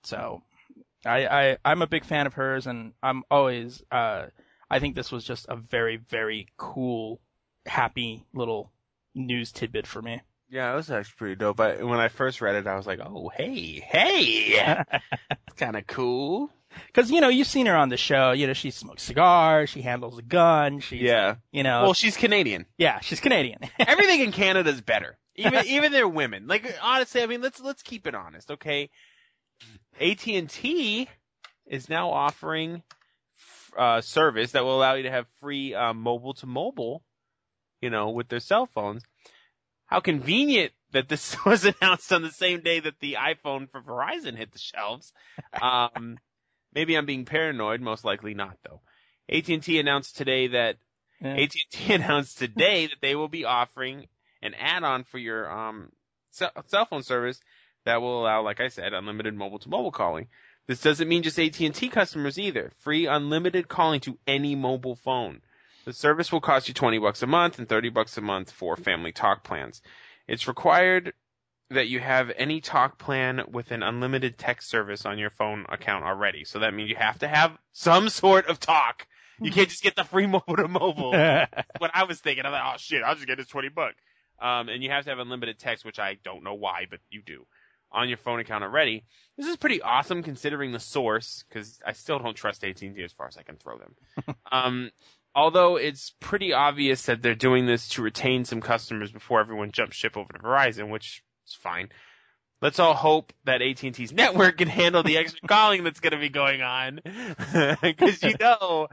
So, 0.03 0.41
I, 1.05 1.25
I 1.27 1.57
I'm 1.65 1.81
a 1.81 1.87
big 1.87 2.05
fan 2.05 2.27
of 2.27 2.33
hers, 2.33 2.67
and 2.67 2.93
I'm 3.03 3.23
always 3.29 3.83
uh, 3.91 4.27
I 4.69 4.79
think 4.79 4.95
this 4.95 5.11
was 5.11 5.23
just 5.23 5.45
a 5.49 5.55
very 5.55 5.97
very 5.97 6.47
cool, 6.57 7.19
happy 7.65 8.23
little 8.33 8.71
news 9.15 9.51
tidbit 9.51 9.87
for 9.87 10.01
me. 10.01 10.21
Yeah, 10.51 10.71
it 10.73 10.75
was 10.75 10.89
actually 10.89 11.13
pretty 11.17 11.35
dope. 11.35 11.59
I, 11.59 11.83
when 11.83 11.99
I 11.99 12.07
first 12.07 12.41
read 12.41 12.55
it, 12.55 12.65
I 12.67 12.75
was 12.75 12.87
like, 12.87 12.99
"Oh, 12.99 13.29
hey, 13.29 13.79
hey, 13.85 14.83
it's 15.31 15.55
kind 15.57 15.75
of 15.75 15.85
cool." 15.87 16.49
Because 16.87 17.09
you 17.11 17.19
know 17.21 17.29
you've 17.29 17.47
seen 17.47 17.65
her 17.65 17.75
on 17.75 17.89
the 17.89 17.97
show. 17.97 18.31
You 18.31 18.47
know 18.47 18.53
she 18.53 18.71
smokes 18.71 19.03
cigars, 19.03 19.69
she 19.69 19.81
handles 19.81 20.17
a 20.17 20.21
gun. 20.21 20.79
She's 20.79 21.01
Yeah. 21.01 21.35
you 21.51 21.63
know 21.63 21.83
Well, 21.83 21.93
she's 21.93 22.15
Canadian. 22.17 22.65
yeah 22.77 22.99
she's 22.99 23.19
Canadian. 23.19 23.59
Everything 23.79 24.21
in 24.21 24.31
Canada's 24.31 24.81
better. 24.81 25.17
Even 25.35 25.65
even 25.67 25.91
their 25.91 26.07
women. 26.07 26.47
Like 26.47 26.71
honestly, 26.81 27.21
I 27.23 27.25
mean, 27.25 27.41
let's 27.41 27.59
let's 27.59 27.81
keep 27.81 28.05
it 28.07 28.13
honest, 28.15 28.51
okay? 28.51 28.89
AT 29.99 30.27
and 30.27 30.49
T 30.49 31.09
is 31.67 31.89
now 31.89 32.11
offering 32.11 32.83
uh, 33.77 34.01
service 34.01 34.51
that 34.51 34.63
will 34.63 34.77
allow 34.77 34.95
you 34.95 35.03
to 35.03 35.11
have 35.11 35.27
free 35.39 35.73
uh, 35.73 35.93
mobile 35.93 36.33
to 36.35 36.45
mobile, 36.45 37.03
you 37.81 37.89
know, 37.89 38.09
with 38.09 38.27
their 38.29 38.39
cell 38.39 38.65
phones. 38.65 39.03
How 39.85 39.99
convenient 39.99 40.71
that 40.91 41.09
this 41.09 41.35
was 41.45 41.65
announced 41.65 42.11
on 42.13 42.21
the 42.21 42.31
same 42.31 42.61
day 42.61 42.79
that 42.79 42.99
the 42.99 43.17
iPhone 43.19 43.69
for 43.69 43.81
Verizon 43.81 44.35
hit 44.35 44.51
the 44.51 44.59
shelves. 44.59 45.13
Um, 45.61 46.17
maybe 46.73 46.95
I'm 46.95 47.05
being 47.05 47.25
paranoid. 47.25 47.81
Most 47.81 48.05
likely 48.05 48.33
not, 48.33 48.57
though. 48.63 48.81
AT&T 49.29 49.79
announced 49.79 50.17
today 50.17 50.47
that 50.47 50.77
Yeah. 51.21 51.35
AT&T 51.35 51.93
announced 51.93 52.37
today 52.39 52.87
that 52.87 53.01
they 53.01 53.15
will 53.15 53.27
be 53.27 53.45
offering 53.45 54.07
an 54.41 54.53
add-on 54.53 55.03
for 55.03 55.17
your 55.17 55.51
um 55.51 55.91
cell 56.31 56.85
phone 56.89 57.03
service 57.03 57.39
that 57.85 58.01
will 58.01 58.21
allow, 58.21 58.43
like 58.43 58.59
I 58.59 58.67
said, 58.67 58.93
unlimited 58.93 59.35
mobile-to-mobile 59.35 59.91
calling. 59.91 60.27
This 60.67 60.81
doesn't 60.81 61.07
mean 61.07 61.23
just 61.23 61.39
AT&T 61.39 61.89
customers 61.89 62.37
either. 62.37 62.71
Free 62.79 63.07
unlimited 63.07 63.67
calling 63.67 64.01
to 64.01 64.19
any 64.27 64.55
mobile 64.55 64.95
phone. 64.95 65.41
The 65.85 65.93
service 65.93 66.31
will 66.31 66.41
cost 66.41 66.67
you 66.67 66.73
20 66.75 66.99
bucks 66.99 67.23
a 67.23 67.27
month 67.27 67.57
and 67.57 67.67
30 67.67 67.89
bucks 67.89 68.17
a 68.17 68.21
month 68.21 68.51
for 68.51 68.75
family 68.75 69.11
talk 69.11 69.43
plans. 69.43 69.81
It's 70.27 70.47
required 70.47 71.13
that 71.71 71.87
you 71.87 71.99
have 71.99 72.31
any 72.35 72.61
talk 72.61 72.99
plan 72.99 73.41
with 73.51 73.71
an 73.71 73.81
unlimited 73.81 74.37
text 74.37 74.69
service 74.69 75.05
on 75.05 75.17
your 75.17 75.29
phone 75.31 75.65
account 75.69 76.03
already. 76.03 76.43
So 76.43 76.59
that 76.59 76.73
means 76.73 76.89
you 76.89 76.95
have 76.95 77.19
to 77.19 77.27
have 77.27 77.57
some 77.71 78.09
sort 78.09 78.47
of 78.47 78.59
talk. 78.59 79.07
You 79.41 79.51
can't 79.51 79.69
just 79.69 79.81
get 79.81 79.95
the 79.95 80.03
free 80.03 80.27
mobile 80.27 80.55
to 80.57 80.67
mobile 80.67 81.11
what 81.77 81.91
I 81.93 82.03
was 82.03 82.19
thinking. 82.19 82.45
I'm 82.45 82.51
like, 82.51 82.61
oh 82.63 82.77
shit, 82.77 83.01
I'll 83.03 83.15
just 83.15 83.25
get 83.25 83.37
this 83.37 83.47
20 83.47 83.69
bucks. 83.69 83.95
Um, 84.41 84.69
and 84.69 84.83
you 84.83 84.89
have 84.89 85.05
to 85.05 85.09
have 85.09 85.19
unlimited 85.19 85.59
text, 85.59 85.85
which 85.85 85.99
I 85.99 86.17
don't 86.23 86.43
know 86.43 86.53
why, 86.53 86.85
but 86.89 86.99
you 87.09 87.21
do 87.25 87.45
on 87.91 88.09
your 88.09 88.17
phone 88.17 88.39
account 88.39 88.63
already. 88.63 89.03
This 89.37 89.47
is 89.47 89.57
pretty 89.57 89.81
awesome 89.81 90.23
considering 90.23 90.71
the 90.71 90.79
source, 90.79 91.43
because 91.47 91.79
I 91.85 91.93
still 91.93 92.19
don't 92.19 92.35
trust 92.35 92.63
AT&T 92.63 92.93
as 93.03 93.13
far 93.13 93.27
as 93.27 93.37
I 93.37 93.43
can 93.43 93.55
throw 93.55 93.77
them. 93.77 94.35
um, 94.51 94.91
although 95.33 95.77
it's 95.77 96.13
pretty 96.19 96.53
obvious 96.53 97.03
that 97.05 97.21
they're 97.21 97.35
doing 97.35 97.65
this 97.65 97.89
to 97.89 98.01
retain 98.01 98.45
some 98.45 98.61
customers 98.61 99.11
before 99.11 99.39
everyone 99.39 99.71
jumps 99.71 99.95
ship 99.95 100.17
over 100.17 100.33
to 100.33 100.39
Verizon, 100.39 100.89
which 100.89 101.23
is 101.47 101.53
fine. 101.53 101.89
Let's 102.61 102.79
all 102.79 102.93
hope 102.93 103.31
that 103.45 103.61
AT&T's 103.61 104.11
network 104.13 104.57
can 104.57 104.67
handle 104.67 105.03
the 105.03 105.17
extra 105.17 105.47
calling 105.47 105.83
that's 105.83 106.01
going 106.01 106.11
to 106.11 106.19
be 106.19 106.29
going 106.29 106.61
on, 106.61 106.99
because 107.81 108.21
you 108.21 108.35
know 108.39 108.87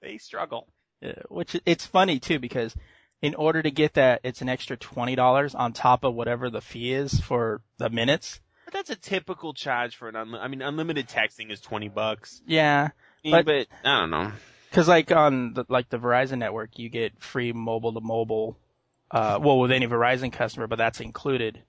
they 0.00 0.18
struggle. 0.18 0.68
Yeah, 1.02 1.22
which 1.28 1.58
it's 1.64 1.86
funny 1.86 2.18
too 2.18 2.38
because 2.38 2.74
in 3.22 3.34
order 3.34 3.62
to 3.62 3.70
get 3.70 3.94
that, 3.94 4.20
it's 4.24 4.40
an 4.42 4.48
extra 4.48 4.76
twenty 4.76 5.14
dollars 5.14 5.54
on 5.54 5.72
top 5.72 6.04
of 6.04 6.14
whatever 6.14 6.50
the 6.50 6.60
fee 6.60 6.92
is 6.92 7.18
for 7.20 7.60
the 7.78 7.90
minutes. 7.90 8.40
But 8.64 8.74
that's 8.74 8.90
a 8.90 8.96
typical 8.96 9.52
charge 9.52 9.96
for 9.96 10.08
an 10.08 10.14
unli- 10.14 10.40
I 10.40 10.48
mean, 10.48 10.62
unlimited 10.62 11.08
texting 11.08 11.50
is 11.50 11.60
twenty 11.60 11.88
bucks. 11.88 12.40
Yeah, 12.46 12.90
I 13.24 13.28
mean, 13.28 13.32
But- 13.32 13.46
but 13.46 13.66
I 13.88 14.00
don't 14.00 14.10
know. 14.10 14.32
because 14.70 14.88
like 14.88 15.10
on 15.12 15.54
the, 15.54 15.64
like 15.68 15.88
the 15.88 15.98
Verizon 15.98 16.38
network, 16.38 16.78
you 16.78 16.88
get 16.88 17.20
free 17.22 17.52
mobile 17.52 17.92
to 17.92 18.00
mobile, 18.00 18.56
uh, 19.10 19.38
well 19.42 19.58
with 19.58 19.72
any 19.72 19.86
Verizon 19.86 20.32
customer, 20.32 20.66
but 20.68 20.78
that's 20.78 21.00
included, 21.00 21.60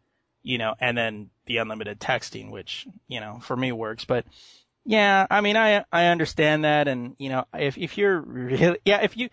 you 0.43 0.57
know, 0.59 0.75
and 0.79 0.95
then 0.97 1.29
the 1.47 1.57
unlimited 1.57 1.99
texting, 1.99 2.51
which 2.51 2.87
you 3.07 3.19
know 3.19 3.39
for 3.41 3.57
me 3.57 3.71
works. 3.71 4.05
But 4.05 4.25
yeah, 4.85 5.25
I 5.29 5.41
mean, 5.41 5.57
I 5.57 5.83
I 5.91 6.05
understand 6.07 6.63
that, 6.65 6.87
and 6.87 7.15
you 7.17 7.29
know, 7.29 7.45
if 7.53 7.77
if 7.77 7.97
you're 7.97 8.19
really 8.21 8.77
yeah, 8.85 9.01
if 9.01 9.17
you 9.17 9.29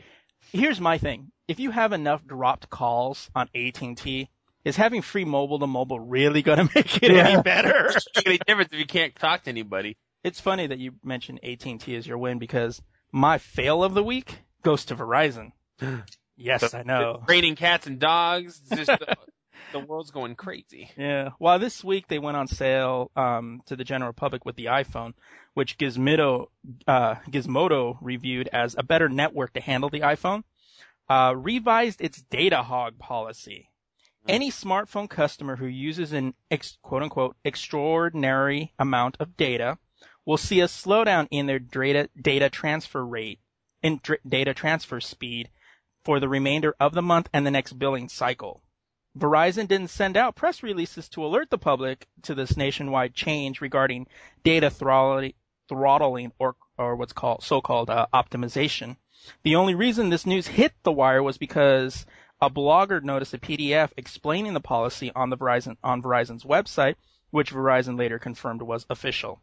here's 0.52 0.80
my 0.80 0.98
thing, 0.98 1.30
if 1.46 1.60
you 1.60 1.70
have 1.70 1.92
enough 1.92 2.24
dropped 2.26 2.68
calls 2.70 3.30
on 3.34 3.48
AT&T, 3.54 4.28
is 4.64 4.76
having 4.76 5.02
free 5.02 5.24
mobile 5.24 5.58
to 5.60 5.66
mobile 5.66 6.00
really 6.00 6.42
gonna 6.42 6.64
make 6.74 7.02
it 7.02 7.10
any 7.10 7.40
better? 7.42 7.90
Doesn't 7.92 8.16
make 8.16 8.26
any 8.26 8.38
difference 8.46 8.70
if 8.72 8.78
you 8.78 8.86
can't 8.86 9.14
talk 9.14 9.44
to 9.44 9.50
anybody. 9.50 9.96
it's 10.24 10.40
funny 10.40 10.66
that 10.66 10.78
you 10.78 10.92
mentioned 11.02 11.40
AT&T 11.42 11.94
as 11.94 12.06
your 12.06 12.18
win 12.18 12.38
because 12.38 12.82
my 13.12 13.38
fail 13.38 13.82
of 13.82 13.94
the 13.94 14.02
week 14.02 14.38
goes 14.62 14.86
to 14.86 14.96
Verizon. 14.96 15.52
yes, 16.36 16.74
I 16.74 16.82
know. 16.82 17.20
It's 17.20 17.28
raining 17.28 17.56
cats 17.56 17.86
and 17.86 17.98
dogs. 17.98 18.60
Just 18.74 18.90
the, 19.72 19.80
world's 19.80 20.10
going 20.10 20.34
crazy. 20.34 20.90
Yeah. 20.96 21.30
Well, 21.38 21.58
this 21.58 21.84
week 21.84 22.08
they 22.08 22.18
went 22.18 22.36
on 22.36 22.48
sale 22.48 23.10
um, 23.16 23.62
to 23.66 23.76
the 23.76 23.84
general 23.84 24.12
public 24.12 24.44
with 24.44 24.56
the 24.56 24.66
iPhone, 24.66 25.14
which 25.54 25.78
Gizmodo 25.78 26.46
uh, 26.86 27.16
Gizmodo 27.30 27.98
reviewed 28.00 28.48
as 28.52 28.74
a 28.78 28.82
better 28.82 29.08
network 29.08 29.52
to 29.54 29.60
handle 29.60 29.90
the 29.90 30.00
iPhone. 30.00 30.44
Uh, 31.08 31.34
revised 31.34 32.02
its 32.02 32.20
data 32.20 32.62
hog 32.62 32.98
policy. 32.98 33.70
Any 34.26 34.50
smartphone 34.50 35.08
customer 35.08 35.56
who 35.56 35.66
uses 35.66 36.12
an 36.12 36.34
ex- 36.50 36.76
quote 36.82 37.02
unquote 37.02 37.36
extraordinary 37.44 38.74
amount 38.78 39.16
of 39.20 39.36
data 39.36 39.78
will 40.26 40.36
see 40.36 40.60
a 40.60 40.66
slowdown 40.66 41.26
in 41.30 41.46
their 41.46 41.58
data 41.58 42.10
data 42.20 42.50
transfer 42.50 43.04
rate 43.04 43.40
in 43.82 44.00
dr- 44.02 44.20
data 44.28 44.52
transfer 44.52 45.00
speed 45.00 45.48
for 46.04 46.20
the 46.20 46.28
remainder 46.28 46.74
of 46.78 46.92
the 46.92 47.02
month 47.02 47.30
and 47.32 47.46
the 47.46 47.50
next 47.50 47.72
billing 47.78 48.10
cycle. 48.10 48.62
Verizon 49.16 49.66
didn't 49.66 49.88
send 49.88 50.16
out 50.16 50.36
press 50.36 50.62
releases 50.62 51.08
to 51.08 51.24
alert 51.24 51.50
the 51.50 51.58
public 51.58 52.06
to 52.22 52.34
this 52.34 52.56
nationwide 52.56 53.14
change 53.14 53.60
regarding 53.60 54.06
data 54.44 54.70
throttling, 54.70 56.32
or, 56.38 56.56
or 56.76 56.96
what's 56.96 57.12
called 57.12 57.42
so-called 57.42 57.90
uh, 57.90 58.06
optimization. 58.12 58.96
The 59.42 59.56
only 59.56 59.74
reason 59.74 60.10
this 60.10 60.26
news 60.26 60.46
hit 60.46 60.72
the 60.82 60.92
wire 60.92 61.22
was 61.22 61.38
because 61.38 62.06
a 62.40 62.48
blogger 62.48 63.02
noticed 63.02 63.34
a 63.34 63.38
PDF 63.38 63.90
explaining 63.96 64.54
the 64.54 64.60
policy 64.60 65.10
on 65.14 65.30
the 65.30 65.36
Verizon 65.36 65.76
on 65.82 66.02
Verizon's 66.02 66.44
website, 66.44 66.94
which 67.30 67.52
Verizon 67.52 67.98
later 67.98 68.18
confirmed 68.18 68.62
was 68.62 68.86
official. 68.88 69.40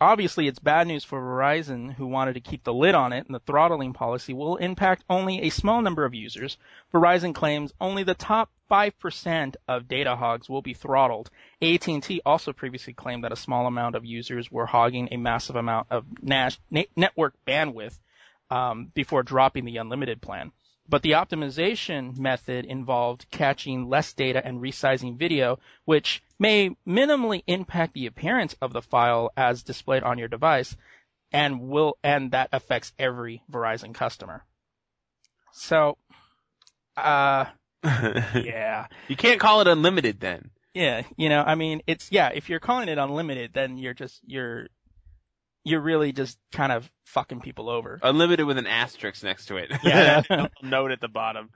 Obviously, 0.00 0.48
it's 0.48 0.58
bad 0.58 0.88
news 0.88 1.04
for 1.04 1.20
Verizon, 1.20 1.94
who 1.94 2.06
wanted 2.06 2.34
to 2.34 2.40
keep 2.40 2.64
the 2.64 2.74
lid 2.74 2.94
on 2.94 3.12
it, 3.12 3.24
and 3.26 3.34
the 3.34 3.40
throttling 3.40 3.92
policy 3.92 4.32
will 4.32 4.56
impact 4.56 5.04
only 5.08 5.42
a 5.42 5.50
small 5.50 5.80
number 5.80 6.04
of 6.04 6.14
users. 6.14 6.58
Verizon 6.92 7.34
claims 7.34 7.72
only 7.80 8.02
the 8.02 8.14
top 8.14 8.50
5% 8.70 9.54
of 9.68 9.86
data 9.86 10.16
hogs 10.16 10.48
will 10.48 10.62
be 10.62 10.74
throttled. 10.74 11.30
AT&T 11.60 12.20
also 12.26 12.52
previously 12.52 12.94
claimed 12.94 13.22
that 13.22 13.32
a 13.32 13.36
small 13.36 13.66
amount 13.66 13.94
of 13.94 14.04
users 14.04 14.50
were 14.50 14.66
hogging 14.66 15.08
a 15.10 15.16
massive 15.18 15.56
amount 15.56 15.86
of 15.90 16.04
na- 16.20 16.50
network 16.96 17.34
bandwidth 17.46 17.98
um, 18.50 18.90
before 18.94 19.22
dropping 19.22 19.64
the 19.64 19.76
unlimited 19.76 20.20
plan. 20.20 20.52
But 20.88 21.02
the 21.02 21.12
optimization 21.12 22.16
method 22.18 22.64
involved 22.64 23.26
catching 23.30 23.88
less 23.88 24.12
data 24.12 24.44
and 24.44 24.60
resizing 24.60 25.16
video, 25.16 25.58
which 25.84 26.22
may 26.38 26.70
minimally 26.86 27.42
impact 27.46 27.94
the 27.94 28.06
appearance 28.06 28.54
of 28.60 28.72
the 28.72 28.82
file 28.82 29.30
as 29.36 29.62
displayed 29.62 30.02
on 30.02 30.18
your 30.18 30.28
device, 30.28 30.76
and 31.32 31.60
will 31.60 31.96
and 32.02 32.32
that 32.32 32.50
affects 32.52 32.92
every 32.98 33.42
Verizon 33.50 33.94
customer. 33.94 34.44
So, 35.52 35.96
uh, 36.96 37.46
yeah, 37.84 38.86
You 39.08 39.16
can't 39.16 39.40
call 39.40 39.60
it 39.60 39.66
unlimited 39.68 40.20
then. 40.20 40.50
yeah, 40.74 41.02
you 41.16 41.28
know, 41.28 41.42
I 41.42 41.54
mean, 41.54 41.82
it's 41.86 42.10
yeah. 42.12 42.30
If 42.34 42.48
you're 42.50 42.60
calling 42.60 42.88
it 42.88 42.98
unlimited, 42.98 43.52
then 43.54 43.78
you're 43.78 43.94
just 43.94 44.20
you're 44.26 44.66
you're 45.64 45.80
really 45.80 46.12
just 46.12 46.38
kind 46.52 46.72
of 46.72 46.90
fucking 47.06 47.40
people 47.40 47.68
over. 47.70 47.98
Unlimited 48.02 48.46
with 48.46 48.58
an 48.58 48.66
asterisk 48.66 49.22
next 49.22 49.46
to 49.46 49.56
it. 49.56 49.70
Yeah. 49.84 50.22
Note 50.62 50.90
at 50.90 51.00
the 51.00 51.08
bottom. 51.08 51.50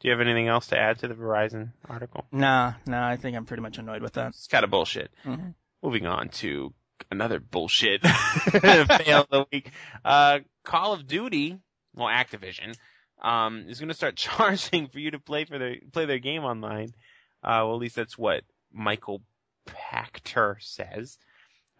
Do 0.00 0.06
you 0.08 0.12
have 0.12 0.20
anything 0.20 0.46
else 0.46 0.68
to 0.68 0.78
add 0.78 1.00
to 1.00 1.08
the 1.08 1.14
Verizon 1.14 1.72
article? 1.88 2.24
Nah, 2.30 2.74
nah, 2.86 3.08
I 3.08 3.16
think 3.16 3.36
I'm 3.36 3.46
pretty 3.46 3.62
much 3.62 3.78
annoyed 3.78 4.02
with 4.02 4.12
that. 4.12 4.28
It's 4.28 4.46
kind 4.46 4.62
of 4.64 4.70
bullshit. 4.70 5.10
Mhm. 5.24 5.54
Moving 5.82 6.06
on 6.06 6.28
to 6.28 6.72
another 7.10 7.40
bullshit 7.40 8.02
fail 8.06 9.22
of 9.22 9.28
the 9.28 9.44
week. 9.52 9.70
Uh, 10.04 10.40
Call 10.64 10.92
of 10.92 11.06
Duty, 11.06 11.58
well, 11.94 12.06
Activision, 12.08 12.76
um, 13.20 13.64
is 13.68 13.80
going 13.80 13.88
to 13.88 13.94
start 13.94 14.14
charging 14.16 14.86
for 14.88 15.00
you 15.00 15.10
to 15.12 15.18
play 15.18 15.44
for 15.44 15.58
their 15.58 15.76
play 15.92 16.04
their 16.06 16.18
game 16.20 16.44
online. 16.44 16.90
Uh, 17.42 17.62
well, 17.66 17.74
at 17.74 17.80
least 17.80 17.96
that's 17.96 18.16
what 18.18 18.42
Michael 18.72 19.22
Pachter 19.66 20.56
says, 20.60 21.18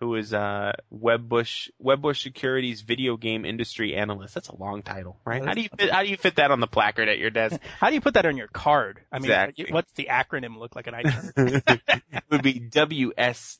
who 0.00 0.14
is 0.14 0.32
uh, 0.32 0.72
Wedbush 0.92 1.70
Wedbush 1.82 2.22
Securities 2.22 2.82
video 2.82 3.16
game 3.16 3.44
industry 3.44 3.96
analyst. 3.96 4.34
That's 4.34 4.48
a 4.48 4.56
long 4.56 4.82
title, 4.82 5.18
right? 5.24 5.44
How 5.44 5.54
do 5.54 5.60
you 5.60 5.68
fit, 5.76 5.90
how 5.90 6.02
do 6.02 6.08
you 6.08 6.16
fit 6.16 6.36
that 6.36 6.50
on 6.52 6.60
the 6.60 6.66
placard 6.68 7.08
at 7.08 7.18
your 7.18 7.30
desk? 7.30 7.60
How 7.80 7.88
do 7.88 7.94
you 7.94 8.00
put 8.00 8.14
that 8.14 8.26
on 8.26 8.36
your 8.36 8.46
card? 8.48 9.00
I 9.10 9.18
mean, 9.18 9.30
Exactly. 9.30 9.66
what's 9.70 9.90
the 9.92 10.08
acronym 10.10 10.56
look 10.58 10.76
like 10.76 10.86
an 10.86 10.94
ID 10.94 11.10
card? 11.10 11.32
it 11.66 12.22
would 12.30 12.42
be 12.42 12.60
WSVGIA. 12.60 13.58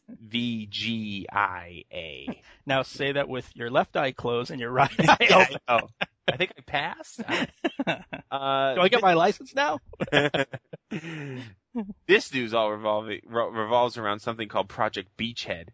now 2.67 2.83
say 2.83 3.13
that 3.13 3.29
with 3.29 3.49
your 3.55 3.71
left 3.71 3.97
eye 3.97 4.13
closed 4.13 4.51
and 4.51 4.61
your 4.61 4.71
right 4.71 4.91
eye 4.99 5.29
open. 5.31 5.57
oh, 5.69 5.81
I 6.31 6.37
think 6.37 6.53
I 6.59 6.61
passed. 6.63 7.21
Uh, 8.31 8.75
Do 8.75 8.81
I 8.83 8.89
get 8.89 9.01
my 9.03 9.15
license 9.15 9.55
now? 9.55 9.79
this 12.07 12.33
news 12.33 12.55
all 12.55 12.71
revolving, 12.71 13.21
revolves 13.27 13.99
around 13.99 14.21
something 14.21 14.49
called 14.49 14.69
Project 14.69 15.17
Beachhead, 15.17 15.69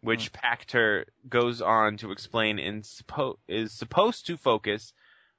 which 0.00 0.32
mm. 0.32 0.40
Pachter 0.40 1.04
goes 1.28 1.62
on 1.62 1.96
to 1.98 2.12
explain 2.12 2.58
in 2.58 2.82
suppo- 2.82 3.38
is 3.48 3.72
supposed 3.72 4.26
to 4.26 4.36
focus, 4.36 4.92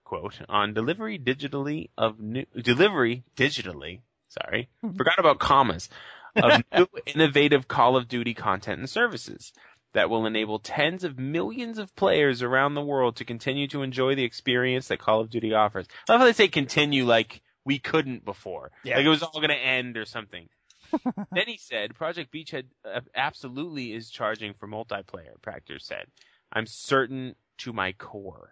quote, 0.04 0.40
on 0.48 0.74
delivery 0.74 1.20
digitally 1.20 1.90
of 1.98 2.20
new 2.20 2.46
delivery 2.62 3.24
digitally. 3.36 4.02
Sorry, 4.30 4.70
mm. 4.84 4.96
forgot 4.96 5.20
about 5.20 5.40
commas 5.40 5.90
of 6.36 6.64
new 6.76 6.88
innovative 7.06 7.68
Call 7.68 7.96
of 7.96 8.08
Duty 8.08 8.34
content 8.34 8.80
and 8.80 8.90
services 8.90 9.54
that 9.94 10.10
will 10.10 10.28
enable 10.28 10.60
tens 10.60 11.04
of 11.04 11.18
millions 11.18 11.80
of 11.80 11.96
players 11.96 12.44
around 12.44 12.76
the 12.76 12.82
world 12.82 13.16
to 13.16 13.26
continue 13.26 13.68
to 13.68 13.82
enjoy 13.82 14.14
the 14.14 14.24
experience 14.24 14.88
that 14.90 15.00
Call 15.00 15.22
of 15.22 15.32
Duty 15.32 15.54
offers. 15.54 15.88
I 16.08 16.14
love 16.14 16.22
how 16.22 16.26
they 16.26 16.34
say 16.34 16.48
continue 16.48 17.06
like 17.06 17.42
we 17.70 17.78
couldn't 17.78 18.26
before. 18.26 18.72
Yeah. 18.84 18.98
Like 18.98 19.06
it 19.06 19.10
was 19.10 19.22
all 19.22 19.32
going 19.32 19.50
to 19.50 19.56
end 19.56 19.96
or 19.96 20.06
something. 20.06 20.50
then 21.32 21.46
he 21.46 21.58
said, 21.58 21.94
Project 21.94 22.34
Beachhead 22.34 22.64
uh, 22.84 23.02
absolutely 23.14 23.94
is 23.94 24.10
charging 24.10 24.56
for 24.56 24.68
multiplayer, 24.68 25.40
Proctor 25.44 25.78
said. 25.78 26.08
I'm 26.52 26.66
certain 26.66 27.36
to 27.60 27.72
my 27.72 27.92
core. 27.92 28.50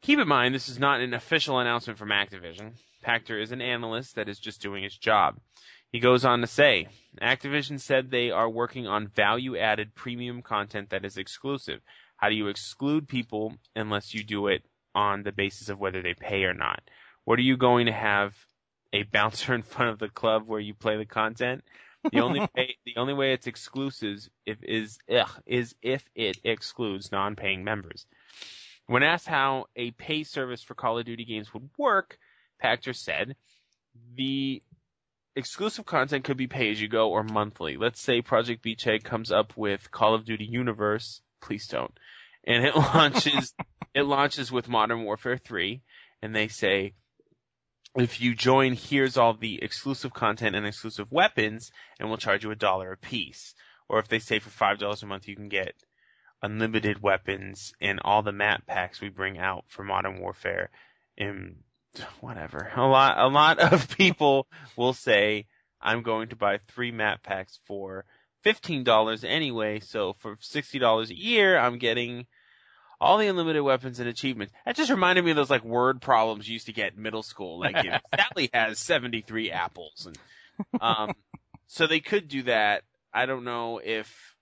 Keep 0.00 0.20
in 0.20 0.26
mind, 0.26 0.54
this 0.54 0.70
is 0.70 0.78
not 0.78 1.02
an 1.02 1.12
official 1.12 1.58
announcement 1.58 1.98
from 1.98 2.08
Activision. 2.08 2.72
Pachter 3.04 3.38
is 3.38 3.52
an 3.52 3.60
analyst 3.60 4.14
that 4.14 4.30
is 4.30 4.38
just 4.38 4.62
doing 4.62 4.82
his 4.82 4.96
job. 4.96 5.36
He 5.90 6.00
goes 6.00 6.24
on 6.24 6.40
to 6.40 6.46
say, 6.46 6.88
Activision 7.20 7.78
said 7.78 8.10
they 8.10 8.30
are 8.30 8.48
working 8.48 8.86
on 8.86 9.08
value 9.08 9.58
added 9.58 9.94
premium 9.94 10.40
content 10.40 10.88
that 10.90 11.04
is 11.04 11.18
exclusive. 11.18 11.80
How 12.16 12.30
do 12.30 12.36
you 12.36 12.48
exclude 12.48 13.06
people 13.06 13.54
unless 13.76 14.14
you 14.14 14.24
do 14.24 14.46
it 14.46 14.62
on 14.94 15.24
the 15.24 15.32
basis 15.32 15.68
of 15.68 15.78
whether 15.78 16.00
they 16.00 16.14
pay 16.14 16.44
or 16.44 16.54
not? 16.54 16.80
What 17.24 17.38
are 17.38 17.42
you 17.42 17.56
going 17.56 17.86
to 17.86 17.92
have 17.92 18.34
a 18.92 19.04
bouncer 19.04 19.54
in 19.54 19.62
front 19.62 19.90
of 19.90 19.98
the 19.98 20.08
club 20.08 20.44
where 20.46 20.60
you 20.60 20.74
play 20.74 20.96
the 20.96 21.06
content? 21.06 21.64
The 22.10 22.20
only 22.20 22.40
way, 22.56 22.76
the 22.84 22.96
only 22.96 23.14
way 23.14 23.32
it's 23.32 23.46
exclusive 23.46 24.28
if 24.44 24.62
is 24.62 24.98
ugh, 25.14 25.30
is 25.46 25.74
if 25.82 26.04
it 26.14 26.38
excludes 26.44 27.12
non-paying 27.12 27.62
members. 27.62 28.06
When 28.86 29.04
asked 29.04 29.28
how 29.28 29.66
a 29.76 29.92
pay 29.92 30.24
service 30.24 30.62
for 30.62 30.74
Call 30.74 30.98
of 30.98 31.04
Duty 31.04 31.24
games 31.24 31.54
would 31.54 31.70
work, 31.78 32.18
Pachter 32.62 32.94
said, 32.94 33.36
the 34.16 34.62
exclusive 35.36 35.86
content 35.86 36.24
could 36.24 36.36
be 36.36 36.48
pay 36.48 36.70
as 36.70 36.80
you 36.80 36.88
go 36.88 37.10
or 37.10 37.22
monthly. 37.22 37.76
Let's 37.76 38.00
say 38.00 38.20
Project 38.20 38.64
Beachhead 38.64 39.04
comes 39.04 39.30
up 39.30 39.56
with 39.56 39.90
Call 39.90 40.14
of 40.14 40.24
Duty 40.24 40.44
Universe. 40.44 41.22
Please 41.40 41.66
don't. 41.68 41.96
And 42.44 42.64
it 42.64 42.76
launches, 42.94 43.54
it 43.94 44.02
launches 44.02 44.50
with 44.50 44.68
Modern 44.68 45.04
Warfare 45.04 45.38
3 45.38 45.80
and 46.20 46.34
they 46.34 46.48
say, 46.48 46.94
if 47.96 48.20
you 48.20 48.34
join, 48.34 48.74
here's 48.74 49.16
all 49.16 49.34
the 49.34 49.62
exclusive 49.62 50.14
content 50.14 50.56
and 50.56 50.66
exclusive 50.66 51.10
weapons 51.12 51.70
and 51.98 52.08
we'll 52.08 52.18
charge 52.18 52.44
you 52.44 52.50
a 52.50 52.56
dollar 52.56 52.92
a 52.92 52.96
piece. 52.96 53.54
Or 53.88 53.98
if 53.98 54.08
they 54.08 54.18
say 54.18 54.38
for 54.38 54.50
five 54.50 54.78
dollars 54.78 55.02
a 55.02 55.06
month 55.06 55.28
you 55.28 55.36
can 55.36 55.48
get 55.48 55.74
unlimited 56.42 57.02
weapons 57.02 57.72
and 57.80 58.00
all 58.02 58.22
the 58.22 58.32
map 58.32 58.66
packs 58.66 59.00
we 59.00 59.08
bring 59.08 59.38
out 59.38 59.64
for 59.68 59.84
Modern 59.84 60.20
Warfare 60.20 60.70
and 61.18 61.56
whatever. 62.20 62.72
A 62.74 62.82
lot 62.86 63.18
a 63.18 63.28
lot 63.28 63.58
of 63.58 63.88
people 63.98 64.46
will 64.76 64.94
say 64.94 65.46
I'm 65.80 66.02
going 66.02 66.28
to 66.28 66.36
buy 66.36 66.58
three 66.68 66.92
map 66.92 67.22
packs 67.22 67.60
for 67.66 68.06
fifteen 68.42 68.84
dollars 68.84 69.24
anyway, 69.24 69.80
so 69.80 70.14
for 70.18 70.36
sixty 70.40 70.78
dollars 70.78 71.10
a 71.10 71.16
year 71.18 71.58
I'm 71.58 71.78
getting 71.78 72.26
all 73.02 73.18
the 73.18 73.26
unlimited 73.26 73.62
weapons 73.62 74.00
and 74.00 74.08
achievements. 74.08 74.52
That 74.64 74.76
just 74.76 74.90
reminded 74.90 75.24
me 75.24 75.32
of 75.32 75.36
those 75.36 75.50
like 75.50 75.64
word 75.64 76.00
problems 76.00 76.48
you 76.48 76.54
used 76.54 76.66
to 76.66 76.72
get 76.72 76.94
in 76.94 77.02
middle 77.02 77.22
school. 77.22 77.58
Like 77.58 77.82
you 77.82 77.90
know, 77.90 77.98
Sally 78.16 78.50
has 78.54 78.78
seventy 78.78 79.20
three 79.20 79.50
apples 79.50 80.06
and 80.06 80.18
um 80.80 81.14
so 81.66 81.86
they 81.86 82.00
could 82.00 82.28
do 82.28 82.44
that. 82.44 82.84
I 83.12 83.26
don't 83.26 83.44
know 83.44 83.80
if 83.82 84.36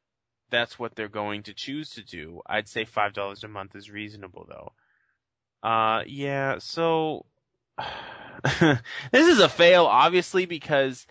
that's 0.50 0.78
what 0.78 0.94
they're 0.94 1.08
going 1.08 1.44
to 1.44 1.54
choose 1.54 1.90
to 1.90 2.02
do. 2.04 2.42
I'd 2.46 2.68
say 2.68 2.84
five 2.84 3.12
dollars 3.14 3.42
a 3.44 3.48
month 3.48 3.74
is 3.76 3.90
reasonable 3.90 4.46
though. 4.48 4.72
Uh 5.68 6.02
yeah, 6.06 6.58
so 6.58 7.24
this 8.60 9.26
is 9.28 9.40
a 9.40 9.48
fail 9.48 9.84
obviously 9.86 10.46
because 10.46 11.06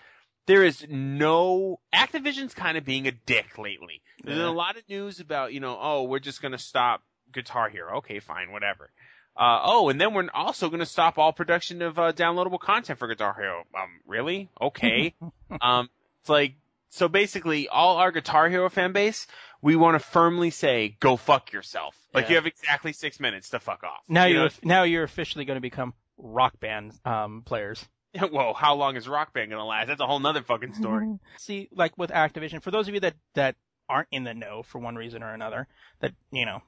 there 0.48 0.64
is 0.64 0.86
no 0.90 1.80
Activision's 1.94 2.54
kind 2.54 2.78
of 2.78 2.84
being 2.86 3.08
a 3.08 3.12
dick 3.12 3.58
lately. 3.58 4.02
There's 4.24 4.40
Yeah. 4.40 4.48
a 4.48 4.52
lot 4.52 4.78
of 4.78 4.90
news 4.90 5.20
about, 5.20 5.54
you 5.54 5.60
know, 5.60 5.78
oh, 5.80 6.04
we're 6.04 6.20
just 6.20 6.42
going 6.42 6.54
to 6.54 6.58
stop 6.58 7.04
Guitar 7.34 7.70
Hero. 7.70 7.98
Okay, 7.98 8.20
fine, 8.20 8.52
whatever. 8.52 8.90
Uh, 9.36 9.62
oh, 9.64 9.90
and 9.90 10.00
then 10.02 10.14
we're 10.14 10.28
also 10.34 10.70
going 10.70 10.82
to 10.82 10.86
stop 10.86 11.18
all 11.18 11.32
production 11.32 11.82
of 11.82 11.98
uh, 11.98 12.12
downloadable 12.12 12.60
content 12.60 13.00
for 13.00 13.08
Guitar 13.08 13.34
Hero. 13.38 13.64
Um, 13.74 13.90
really? 14.06 14.50
Okay. 14.60 15.14
um, 15.62 15.90
it's 16.22 16.30
like 16.30 16.56
so 16.90 17.08
basically, 17.08 17.68
all 17.70 17.98
our 17.98 18.12
Guitar 18.12 18.50
Hero 18.50 18.70
fan 18.70 18.92
base, 18.92 19.28
we 19.62 19.76
want 19.76 19.96
to 19.96 20.06
firmly 20.06 20.50
say, 20.50 20.98
"Go 21.00 21.16
fuck 21.18 21.54
yourself." 21.54 21.96
Like 22.14 22.26
Yeah. 22.26 22.30
you 22.30 22.36
have 22.36 22.46
exactly 22.48 22.94
six 22.94 23.20
minutes 23.20 23.50
to 23.52 23.60
fuck 23.60 23.84
off. 23.84 24.02
Now 24.08 24.26
You 24.26 24.36
you're 24.40 24.50
now 24.64 24.84
you're 24.84 25.04
officially 25.04 25.46
going 25.46 25.58
to 25.58 25.62
become 25.62 25.94
rock 26.18 26.60
band 26.60 26.94
um, 27.06 27.44
players. 27.46 27.86
Whoa, 28.20 28.54
how 28.54 28.76
long 28.76 28.96
is 28.96 29.08
Rock 29.08 29.34
Band 29.34 29.52
gonna 29.52 29.66
last? 29.66 29.88
That's 29.88 30.02
a 30.02 30.08
whole 30.08 30.20
nother 30.20 30.42
fucking 30.42 30.74
story. 30.74 31.20
See, 31.38 31.70
like 31.72 31.96
with 31.98 32.10
Activision, 32.10 32.62
for 32.62 32.72
those 32.72 32.88
of 32.88 32.96
you 32.96 33.00
that 33.02 33.14
that 33.36 33.56
aren't 33.88 34.08
in 34.12 34.24
the 34.24 34.34
know 34.34 34.64
for 34.64 34.80
one 34.80 34.96
reason 34.96 35.22
or 35.22 35.32
another, 35.34 35.68
that 36.00 36.14
you 36.32 36.46
know 36.46 36.62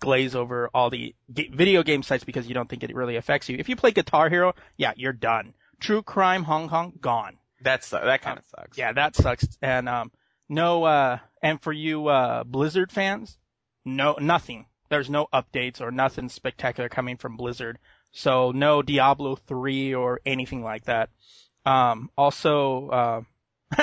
glaze 0.00 0.34
over 0.34 0.70
all 0.74 0.90
the 0.90 1.14
ga- 1.32 1.50
video 1.52 1.82
game 1.82 2.02
sites 2.02 2.24
because 2.24 2.46
you 2.46 2.54
don't 2.54 2.68
think 2.68 2.82
it 2.82 2.94
really 2.94 3.16
affects 3.16 3.48
you. 3.48 3.56
If 3.58 3.68
you 3.68 3.76
play 3.76 3.90
Guitar 3.90 4.28
Hero, 4.28 4.54
yeah, 4.76 4.92
you're 4.96 5.12
done. 5.12 5.54
True 5.80 6.02
Crime 6.02 6.42
Hong 6.44 6.68
Kong 6.68 6.92
gone. 7.00 7.38
That's 7.60 7.90
that 7.90 8.22
kind 8.22 8.38
of 8.38 8.44
sucks. 8.46 8.78
Yeah, 8.78 8.92
that 8.92 9.16
sucks. 9.16 9.46
And 9.62 9.88
um, 9.88 10.12
no, 10.48 10.84
uh, 10.84 11.18
and 11.42 11.60
for 11.60 11.72
you 11.72 12.08
uh, 12.08 12.44
Blizzard 12.44 12.92
fans, 12.92 13.36
no, 13.84 14.16
nothing. 14.20 14.66
There's 14.88 15.10
no 15.10 15.26
updates 15.32 15.80
or 15.80 15.90
nothing 15.90 16.28
spectacular 16.28 16.88
coming 16.88 17.16
from 17.16 17.36
Blizzard. 17.36 17.78
So 18.12 18.52
no 18.52 18.82
Diablo 18.82 19.36
3 19.36 19.94
or 19.94 20.20
anything 20.24 20.62
like 20.62 20.84
that. 20.84 21.10
Um, 21.66 22.10
also, 22.16 22.88
uh, 22.88 23.20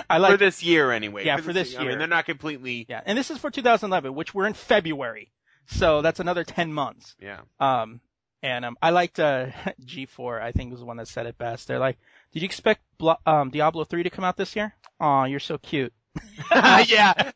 I 0.10 0.18
like 0.18 0.32
for 0.32 0.38
this 0.38 0.64
year 0.64 0.92
anyway. 0.92 1.26
Yeah, 1.26 1.38
for 1.38 1.54
this 1.54 1.76
I 1.76 1.80
mean, 1.80 1.90
year. 1.90 1.98
they're 2.00 2.08
not 2.08 2.26
completely. 2.26 2.86
Yeah, 2.90 3.02
and 3.06 3.18
this 3.18 3.30
is 3.30 3.38
for 3.38 3.52
2011, 3.52 4.16
which 4.16 4.34
we're 4.34 4.48
in 4.48 4.54
February, 4.54 5.32
so 5.68 6.02
that's 6.02 6.20
another 6.20 6.44
10 6.44 6.72
months. 6.74 7.16
Yeah. 7.20 7.42
Um, 7.60 8.02
and 8.42 8.66
um, 8.66 8.78
I 8.82 8.92
liked 8.92 9.20
uh, 9.20 9.48
G4. 9.86 10.42
I 10.42 10.52
think 10.52 10.72
was 10.72 10.80
the 10.80 10.86
one 10.86 10.98
that 10.98 11.08
said 11.08 11.26
it 11.26 11.38
best. 11.38 11.68
They're 11.68 11.80
like, 11.80 11.98
"Did 12.32 12.42
you 12.44 12.46
expect 12.46 12.82
Blo- 12.98 13.18
um, 13.26 13.50
Diablo 13.50 13.84
3 13.86 14.04
to 14.04 14.10
come 14.10 14.24
out 14.24 14.38
this 14.38 14.56
year? 14.56 14.74
Aw, 15.00 15.26
you're 15.26 15.40
so 15.40 15.58
cute." 15.58 15.94
yeah. 16.52 17.32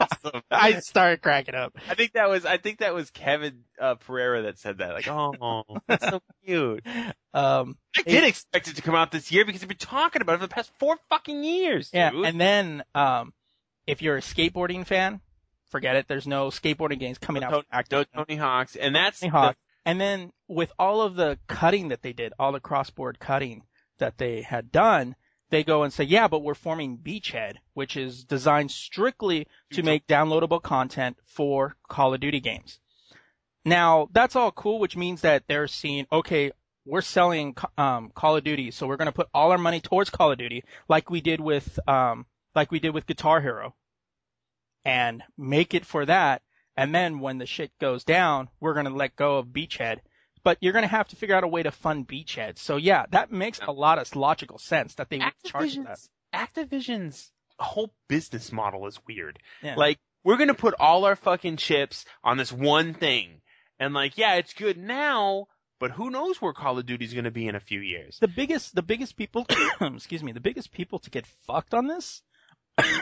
Awesome. 0.00 0.42
I 0.50 0.80
started 0.80 1.22
cracking 1.22 1.54
up. 1.54 1.76
I 1.88 1.94
think 1.94 2.12
that 2.14 2.28
was 2.28 2.44
I 2.44 2.56
think 2.56 2.78
that 2.78 2.94
was 2.94 3.10
Kevin 3.10 3.64
uh, 3.80 3.94
Pereira 3.96 4.42
that 4.42 4.58
said 4.58 4.78
that. 4.78 4.92
Like, 4.94 5.08
oh, 5.08 5.64
that's 5.86 6.08
so 6.08 6.20
cute. 6.44 6.84
Um, 7.34 7.76
I 7.96 8.02
did 8.02 8.24
expect 8.24 8.68
it 8.68 8.76
to 8.76 8.82
come 8.82 8.94
out 8.94 9.12
this 9.12 9.30
year 9.30 9.44
because 9.44 9.60
we've 9.60 9.68
been 9.68 9.76
talking 9.76 10.22
about 10.22 10.34
it 10.34 10.38
for 10.38 10.46
the 10.46 10.54
past 10.54 10.72
four 10.78 10.96
fucking 11.10 11.44
years. 11.44 11.90
yeah, 11.92 12.10
dude. 12.10 12.24
and 12.26 12.40
then 12.40 12.82
um, 12.94 13.32
if 13.86 14.02
you're 14.02 14.16
a 14.16 14.20
skateboarding 14.22 14.86
fan, 14.86 15.20
forget 15.70 15.96
it. 15.96 16.06
There's 16.08 16.26
no 16.26 16.48
skateboarding 16.48 16.98
games 16.98 17.18
coming 17.18 17.42
No 17.42 17.48
out. 17.48 17.66
Tony- 17.70 17.84
no 17.92 18.04
Tony 18.24 18.36
Hawk's, 18.36 18.76
and 18.76 18.94
that's 18.94 19.20
Tony 19.20 19.30
the- 19.32 19.56
And 19.84 20.00
then 20.00 20.32
with 20.48 20.72
all 20.78 21.02
of 21.02 21.14
the 21.14 21.38
cutting 21.46 21.88
that 21.88 22.02
they 22.02 22.12
did, 22.12 22.32
all 22.38 22.52
the 22.52 22.60
cross-board 22.60 23.18
cutting 23.18 23.62
that 23.98 24.18
they 24.18 24.42
had 24.42 24.72
done, 24.72 25.14
they 25.50 25.62
go 25.62 25.84
and 25.84 25.92
say, 25.92 26.02
yeah, 26.04 26.26
but 26.26 26.40
we're 26.42 26.54
forming 26.54 26.98
Beachhead, 26.98 27.54
which 27.74 27.96
is 27.96 28.24
designed 28.24 28.72
strictly 28.72 29.46
to 29.72 29.82
make 29.84 30.06
downloadable 30.08 30.60
content 30.60 31.16
for 31.26 31.76
Call 31.88 32.12
of 32.14 32.20
Duty 32.20 32.40
games. 32.40 32.80
Now, 33.64 34.08
that's 34.12 34.34
all 34.36 34.50
cool, 34.52 34.78
which 34.80 34.96
means 34.96 35.20
that 35.22 35.44
they're 35.46 35.68
seeing, 35.68 36.06
okay, 36.10 36.50
we're 36.84 37.00
selling 37.00 37.56
um, 37.78 38.10
Call 38.14 38.36
of 38.36 38.44
Duty, 38.44 38.70
so 38.72 38.86
we're 38.86 38.96
going 38.96 39.06
to 39.06 39.12
put 39.12 39.28
all 39.34 39.52
our 39.52 39.58
money 39.58 39.80
towards 39.80 40.10
Call 40.10 40.32
of 40.32 40.38
Duty, 40.38 40.64
like 40.88 41.10
we 41.10 41.20
did 41.20 41.40
with, 41.40 41.78
um, 41.88 42.26
like 42.54 42.70
we 42.72 42.80
did 42.80 42.94
with 42.94 43.06
Guitar 43.06 43.40
Hero, 43.40 43.74
and 44.86 45.24
make 45.36 45.74
it 45.74 45.84
for 45.84 46.06
that. 46.06 46.42
And 46.76 46.94
then 46.94 47.18
when 47.18 47.38
the 47.38 47.46
shit 47.46 47.72
goes 47.80 48.04
down, 48.04 48.48
we're 48.60 48.74
going 48.74 48.86
to 48.86 48.94
let 48.94 49.16
go 49.16 49.38
of 49.38 49.46
Beachhead. 49.46 49.98
But 50.44 50.58
you're 50.60 50.72
going 50.72 50.84
to 50.84 50.88
have 50.88 51.08
to 51.08 51.16
figure 51.16 51.34
out 51.34 51.42
a 51.42 51.48
way 51.48 51.64
to 51.64 51.72
fund 51.72 52.06
Beachhead. 52.06 52.58
So 52.58 52.76
yeah, 52.76 53.06
that 53.10 53.32
makes 53.32 53.58
a 53.60 53.72
lot 53.72 53.98
of 53.98 54.14
logical 54.14 54.58
sense 54.58 54.94
that 54.94 55.10
they 55.10 55.18
would 55.18 55.32
charge 55.44 55.74
that. 55.76 55.98
Activision's, 56.32 57.32
whole 57.58 57.92
business 58.08 58.52
model 58.52 58.86
is 58.86 59.00
weird. 59.08 59.40
Yeah. 59.60 59.74
Like, 59.74 59.98
we're 60.22 60.36
gonna 60.36 60.54
put 60.54 60.74
all 60.78 61.04
our 61.04 61.16
fucking 61.16 61.56
chips 61.56 62.04
on 62.22 62.36
this 62.36 62.52
one 62.52 62.94
thing. 62.94 63.40
And 63.80 63.92
like, 63.92 64.16
yeah, 64.18 64.34
it's 64.34 64.54
good 64.54 64.76
now, 64.76 65.46
but 65.80 65.90
who 65.90 66.10
knows 66.10 66.40
where 66.40 66.52
Call 66.52 66.78
of 66.78 66.86
Duty's 66.86 67.14
gonna 67.14 67.30
be 67.30 67.48
in 67.48 67.54
a 67.54 67.60
few 67.60 67.80
years. 67.80 68.18
the 68.20 68.28
biggest, 68.28 68.74
the 68.74 68.82
biggest 68.82 69.16
people, 69.16 69.46
excuse 69.80 70.22
me, 70.22 70.32
the 70.32 70.40
biggest 70.40 70.70
people 70.70 70.98
to 71.00 71.10
get 71.10 71.26
fucked 71.46 71.74
on 71.74 71.86
this 71.86 72.22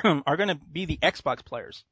Um, 0.04 0.22
are 0.26 0.36
going 0.36 0.50
to 0.50 0.54
be 0.54 0.84
the 0.84 0.98
Xbox 0.98 1.44
players. 1.44 1.84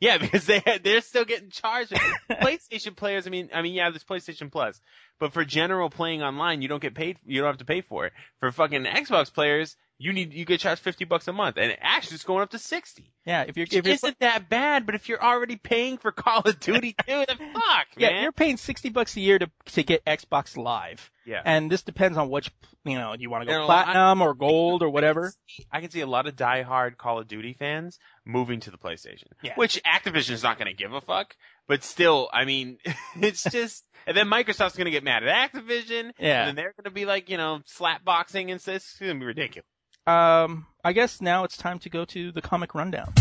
Yeah, 0.00 0.18
because 0.20 0.46
they 0.46 0.62
they're 0.82 1.00
still 1.00 1.24
getting 1.24 1.50
charged. 1.50 1.92
PlayStation 2.30 2.96
players, 2.96 3.26
I 3.26 3.30
mean, 3.30 3.50
I 3.54 3.62
mean, 3.62 3.72
yeah, 3.72 3.90
there's 3.90 4.04
PlayStation 4.04 4.50
Plus, 4.50 4.80
but 5.20 5.32
for 5.32 5.44
general 5.44 5.90
playing 5.90 6.22
online, 6.22 6.60
you 6.60 6.68
don't 6.68 6.82
get 6.82 6.94
paid. 6.94 7.18
You 7.24 7.40
don't 7.40 7.48
have 7.48 7.58
to 7.58 7.64
pay 7.64 7.82
for 7.82 8.06
it. 8.06 8.12
For 8.40 8.50
fucking 8.50 8.84
Xbox 8.84 9.32
players, 9.32 9.76
you 10.02 10.12
need 10.12 10.32
you 10.32 10.44
get 10.44 10.58
charged 10.60 10.82
fifty 10.82 11.04
bucks 11.04 11.28
a 11.28 11.32
month, 11.32 11.56
and 11.58 11.76
actually 11.80 12.16
it's 12.16 12.24
going 12.24 12.42
up 12.42 12.50
to 12.50 12.58
sixty. 12.58 13.12
Yeah, 13.24 13.44
if 13.46 13.56
you're 13.56 13.66
if 13.70 13.72
you're 13.86 13.94
isn't 13.94 14.18
that 14.18 14.48
bad, 14.48 14.84
but 14.84 14.94
if 14.96 15.08
you're 15.08 15.22
already 15.22 15.54
paying 15.56 15.98
for 15.98 16.10
Call 16.10 16.40
of 16.40 16.58
Duty 16.60 16.94
too, 17.06 17.24
then 17.28 17.36
fuck, 17.54 17.86
yeah, 17.96 18.10
man. 18.10 18.22
you're 18.24 18.32
paying 18.32 18.56
sixty 18.56 18.88
bucks 18.90 19.16
a 19.16 19.20
year 19.20 19.38
to 19.38 19.48
to 19.66 19.82
get 19.84 20.04
Xbox 20.04 20.56
Live, 20.56 21.10
yeah. 21.24 21.40
and 21.44 21.70
this 21.70 21.82
depends 21.82 22.18
on 22.18 22.30
which 22.30 22.50
you 22.84 22.96
know 22.98 23.14
you 23.16 23.30
want 23.30 23.44
to 23.44 23.48
go 23.48 23.62
I- 23.62 23.66
platinum 23.66 24.22
or 24.22 24.34
gold 24.34 24.82
or 24.82 24.90
whatever. 24.90 25.32
I 25.70 25.80
can 25.80 25.90
see 25.90 26.00
a 26.00 26.06
lot 26.06 26.26
of 26.26 26.34
diehard 26.34 26.96
Call 26.96 27.20
of 27.20 27.28
Duty 27.28 27.52
fans 27.52 27.98
moving 28.24 28.60
to 28.60 28.70
the 28.72 28.78
PlayStation. 28.78 29.26
Yeah. 29.42 29.54
Which 29.54 29.80
Activision's 29.84 30.42
not 30.42 30.58
going 30.58 30.68
to 30.68 30.76
give 30.76 30.92
a 30.92 31.00
fuck, 31.00 31.36
but 31.68 31.84
still, 31.84 32.28
I 32.32 32.44
mean, 32.44 32.78
it's 33.20 33.44
just, 33.44 33.84
and 34.06 34.16
then 34.16 34.26
Microsoft's 34.28 34.76
going 34.76 34.86
to 34.86 34.90
get 34.90 35.04
mad 35.04 35.22
at 35.24 35.52
Activision, 35.52 36.12
Yeah. 36.18 36.40
and 36.40 36.48
then 36.48 36.54
they're 36.56 36.72
going 36.76 36.84
to 36.84 36.90
be 36.90 37.04
like, 37.04 37.28
you 37.30 37.36
know, 37.36 37.60
slapboxing 37.78 38.50
and 38.50 38.60
stuff. 38.60 38.76
It's 38.76 38.98
going 38.98 39.12
to 39.14 39.18
be 39.20 39.26
ridiculous. 39.26 39.66
Um, 40.04 40.66
I 40.82 40.92
guess 40.92 41.20
now 41.20 41.44
it's 41.44 41.56
time 41.56 41.78
to 41.80 41.88
go 41.88 42.04
to 42.06 42.32
the 42.32 42.42
comic 42.42 42.74
rundown. 42.74 43.12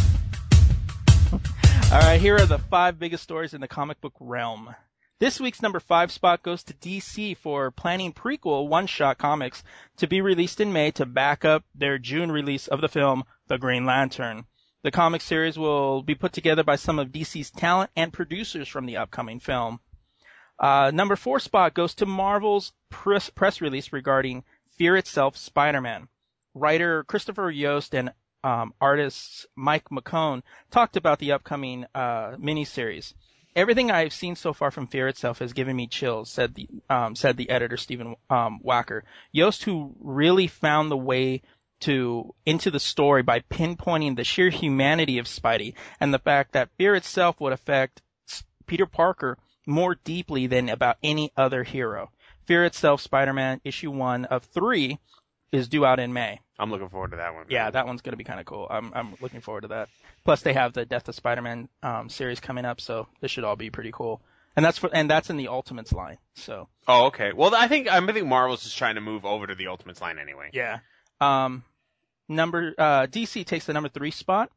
All 1.92 2.00
right, 2.00 2.20
here 2.20 2.38
are 2.38 2.46
the 2.46 2.58
five 2.58 2.98
biggest 2.98 3.22
stories 3.22 3.54
in 3.54 3.62
the 3.62 3.68
comic 3.68 4.02
book 4.02 4.14
realm. 4.20 4.74
This 5.20 5.40
week's 5.40 5.62
number 5.62 5.80
five 5.80 6.12
spot 6.12 6.42
goes 6.42 6.64
to 6.64 6.74
DC 6.74 7.38
for 7.38 7.70
planning 7.70 8.14
prequel 8.14 8.68
one-shot 8.68 9.20
comics 9.20 9.64
to 9.98 10.08
be 10.08 10.22
released 10.22 10.60
in 10.60 10.74
May 10.74 10.90
to 10.92 11.06
back 11.06 11.46
up 11.46 11.64
their 11.76 12.00
June 12.00 12.32
release 12.32 12.68
of 12.68 12.82
the 12.82 12.90
film 12.90 13.26
The 13.46 13.60
Green 13.60 13.86
Lantern. 13.86 14.46
The 14.82 14.90
comic 14.90 15.22
series 15.22 15.60
will 15.60 16.02
be 16.02 16.16
put 16.16 16.34
together 16.34 16.64
by 16.64 16.78
some 16.78 16.98
of 16.98 17.10
DC's 17.10 17.52
talent 17.52 17.92
and 17.96 18.12
producers 18.12 18.68
from 18.68 18.88
the 18.88 18.98
upcoming 18.98 19.40
film. 19.40 19.80
Uh, 20.58 20.90
number 20.92 21.16
four 21.16 21.40
spot 21.40 21.76
goes 21.76 21.94
to 21.96 22.08
Marvel's 22.08 22.74
press, 22.90 23.30
press 23.30 23.62
release 23.62 23.94
regarding 23.94 24.44
Fear 24.78 24.98
Itself 24.98 25.38
Spider-Man 25.38 26.08
writer 26.54 27.04
Christopher 27.04 27.50
Yost 27.50 27.94
and 27.94 28.12
um, 28.44 28.74
artist 28.82 29.46
Mike 29.56 29.90
McKone 29.90 30.42
talked 30.72 30.98
about 30.98 31.20
the 31.20 31.34
upcoming 31.34 31.86
uh, 31.94 32.36
miniseries. 32.38 33.14
Everything 33.56 33.92
I've 33.92 34.14
seen 34.14 34.36
so 34.36 34.54
far 34.54 34.72
from 34.72 34.88
Fear 34.88 35.10
itself 35.10 35.40
has 35.40 35.54
given 35.54 35.76
me 35.76 35.88
chills," 35.88 36.32
said 36.32 36.56
the 36.56 36.68
um, 36.90 37.16
said 37.16 37.38
the 37.38 37.50
editor 37.50 37.78
Stephen 37.78 38.16
um, 38.30 38.62
Wacker. 38.66 39.02
Yost, 39.32 39.64
who 39.64 39.96
really 40.00 40.48
found 40.48 40.90
the 40.90 40.98
way 40.98 41.42
to 41.82 42.34
into 42.46 42.72
the 42.72 42.80
story 42.80 43.24
by 43.24 43.42
pinpointing 43.42 44.16
the 44.16 44.24
sheer 44.24 44.50
humanity 44.50 45.18
of 45.18 45.26
Spidey 45.26 45.74
and 46.00 46.14
the 46.14 46.20
fact 46.20 46.54
that 46.54 46.70
Fear 46.78 46.96
itself 46.96 47.40
would 47.42 47.54
affect 47.54 48.02
Peter 48.66 48.86
Parker 48.86 49.38
more 49.66 49.96
deeply 49.96 50.48
than 50.48 50.70
about 50.70 50.98
any 51.04 51.32
other 51.36 51.64
hero. 51.64 52.10
Fear 52.46 52.66
itself, 52.66 53.02
Spider-Man 53.02 53.62
issue 53.64 53.92
one 53.92 54.26
of 54.26 54.44
three 54.46 55.00
is 55.52 55.68
due 55.68 55.86
out 55.86 56.00
in 56.00 56.14
May. 56.14 56.40
I'm 56.58 56.70
looking 56.72 56.90
forward 56.90 57.12
to 57.12 57.18
that 57.18 57.34
one. 57.34 57.46
Yeah, 57.50 57.70
that 57.72 57.88
one's 57.88 58.02
gonna 58.02 58.18
be 58.18 58.24
kind 58.24 58.40
of 58.40 58.46
cool. 58.46 58.68
I'm 58.70 58.92
I'm 58.94 59.16
looking 59.22 59.42
forward 59.42 59.62
to 59.62 59.68
that. 59.70 59.90
Plus, 60.24 60.42
they 60.42 60.54
have 60.54 60.74
the 60.74 60.86
Death 60.86 61.08
of 61.10 61.16
Spider-Man 61.16 61.68
um, 61.82 62.10
series 62.10 62.40
coming 62.40 62.66
up, 62.66 62.80
so 62.80 63.08
this 63.20 63.32
should 63.32 63.44
all 63.44 63.56
be 63.56 63.70
pretty 63.70 63.92
cool. 63.92 64.22
And 64.56 64.66
that's 64.66 64.78
for 64.78 64.90
and 64.94 65.10
that's 65.10 65.30
in 65.30 65.38
the 65.38 65.48
Ultimates 65.48 65.92
line. 65.94 66.18
So 66.36 66.68
Oh, 66.88 67.06
okay. 67.08 67.32
Well, 67.34 67.56
I 67.56 67.68
think 67.68 67.88
I 67.88 68.06
think 68.06 68.28
Marvel's 68.28 68.64
just 68.64 68.78
trying 68.78 68.96
to 68.96 69.02
move 69.02 69.26
over 69.26 69.48
to 69.48 69.56
the 69.56 69.68
Ultimates 69.68 70.02
line 70.02 70.20
anyway. 70.20 70.50
yeah. 70.54 70.80
Um, 71.20 71.64
number 72.28 72.74
uh, 72.78 73.08
DC 73.08 73.46
takes 73.46 73.66
the 73.66 73.74
number 73.74 73.90
three 73.90 74.12
spot 74.12 74.52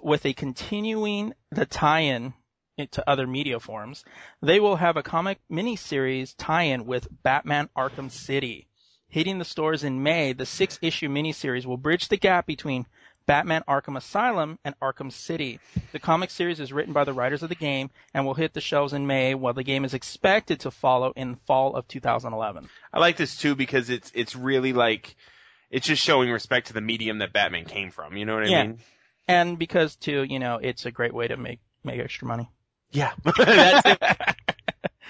with 0.00 0.24
a 0.26 0.32
continuing 0.32 1.34
the 1.50 1.66
tie-in 1.66 2.32
to 2.92 3.10
other 3.10 3.26
media 3.26 3.60
forms. 3.60 4.04
They 4.40 4.60
will 4.60 4.76
have 4.76 4.96
a 4.96 5.02
comic 5.02 5.38
miniseries 5.50 6.34
tie-in 6.38 6.86
with 6.86 7.08
Batman 7.22 7.68
Arkham 7.76 8.10
City. 8.10 8.66
Hitting 9.10 9.38
the 9.38 9.44
stores 9.44 9.84
in 9.84 10.02
May, 10.02 10.32
the 10.32 10.46
six-issue 10.46 11.08
miniseries 11.08 11.66
will 11.66 11.76
bridge 11.76 12.08
the 12.08 12.16
gap 12.16 12.46
between 12.46 12.86
Batman 13.26 13.62
Arkham 13.68 13.96
Asylum 13.96 14.58
and 14.64 14.74
Arkham 14.80 15.12
City. 15.12 15.60
The 15.92 15.98
comic 15.98 16.30
series 16.30 16.58
is 16.60 16.72
written 16.72 16.92
by 16.92 17.04
the 17.04 17.12
writers 17.12 17.42
of 17.42 17.48
the 17.48 17.54
game 17.54 17.90
and 18.14 18.24
will 18.24 18.34
hit 18.34 18.54
the 18.54 18.60
shelves 18.60 18.92
in 18.92 19.06
May, 19.06 19.34
while 19.34 19.52
the 19.52 19.62
game 19.62 19.84
is 19.84 19.94
expected 19.94 20.60
to 20.60 20.70
follow 20.70 21.12
in 21.14 21.36
fall 21.46 21.76
of 21.76 21.86
2011. 21.88 22.68
I 22.92 22.98
like 22.98 23.16
this 23.16 23.36
too 23.36 23.54
because 23.54 23.90
it's 23.90 24.10
it's 24.14 24.34
really 24.34 24.72
like 24.72 25.14
it's 25.70 25.86
just 25.86 26.02
showing 26.02 26.30
respect 26.30 26.68
to 26.68 26.72
the 26.72 26.80
medium 26.80 27.18
that 27.18 27.32
Batman 27.32 27.64
came 27.66 27.90
from. 27.90 28.16
You 28.16 28.24
know 28.24 28.34
what 28.34 28.44
I 28.44 28.48
Yeah. 28.48 28.62
mean? 28.64 28.78
And 29.28 29.58
because 29.58 29.94
too, 29.96 30.24
you 30.24 30.38
know, 30.40 30.58
it's 30.60 30.86
a 30.86 30.90
great 30.90 31.14
way 31.14 31.28
to 31.28 31.36
make 31.36 31.60
make 31.84 32.00
extra 32.00 32.26
money. 32.26 32.48
Yeah. 32.90 33.12
That's 33.36 33.86
it. 33.86 34.36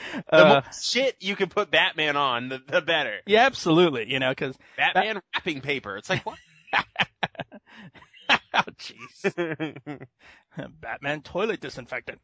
The 0.31 0.37
Uh, 0.37 0.49
more 0.49 0.63
shit 0.81 1.17
you 1.21 1.37
can 1.37 1.49
put 1.49 1.71
Batman 1.71 2.17
on, 2.17 2.49
the, 2.49 2.61
the 2.67 2.81
better. 2.81 3.19
yeah, 3.27 3.47
absolutely. 3.47 4.11
You 4.11 4.19
know, 4.19 4.31
because 4.31 4.57
Batman 4.77 5.21
wrapping 5.35 5.61
paper. 5.61 5.97
It's 5.97 6.09
like 6.11 6.25
what? 6.27 6.39
oh 8.55 8.63
jeez, 8.79 10.07
Batman 10.81 11.23
toilet 11.23 11.61
disinfectant. 11.61 12.21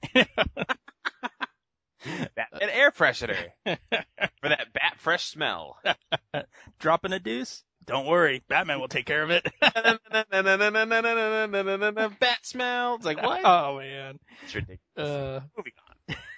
Batman 2.05 2.71
air 2.71 2.91
freshener 2.93 3.49
for 3.65 4.49
that 4.49 4.73
bat 4.73 4.95
fresh 4.99 5.25
smell. 5.27 5.79
Dropping 6.79 7.13
a 7.13 7.19
deuce? 7.19 7.65
Don't 7.85 8.07
worry, 8.07 8.43
Batman 8.49 8.81
will 8.81 8.89
take 8.89 9.07
care 9.07 9.23
of 9.23 9.31
it. 9.31 9.47
Bat 12.21 12.39
smell. 12.43 12.95
It's 12.97 13.05
like 13.05 13.23
what? 13.23 13.41
oh 13.45 13.79
man. 13.79 14.19
It's 14.45 14.55
ridiculous. 14.55 14.81
Uh, 14.97 15.41
Moving 15.57 15.73
on. 15.86 15.86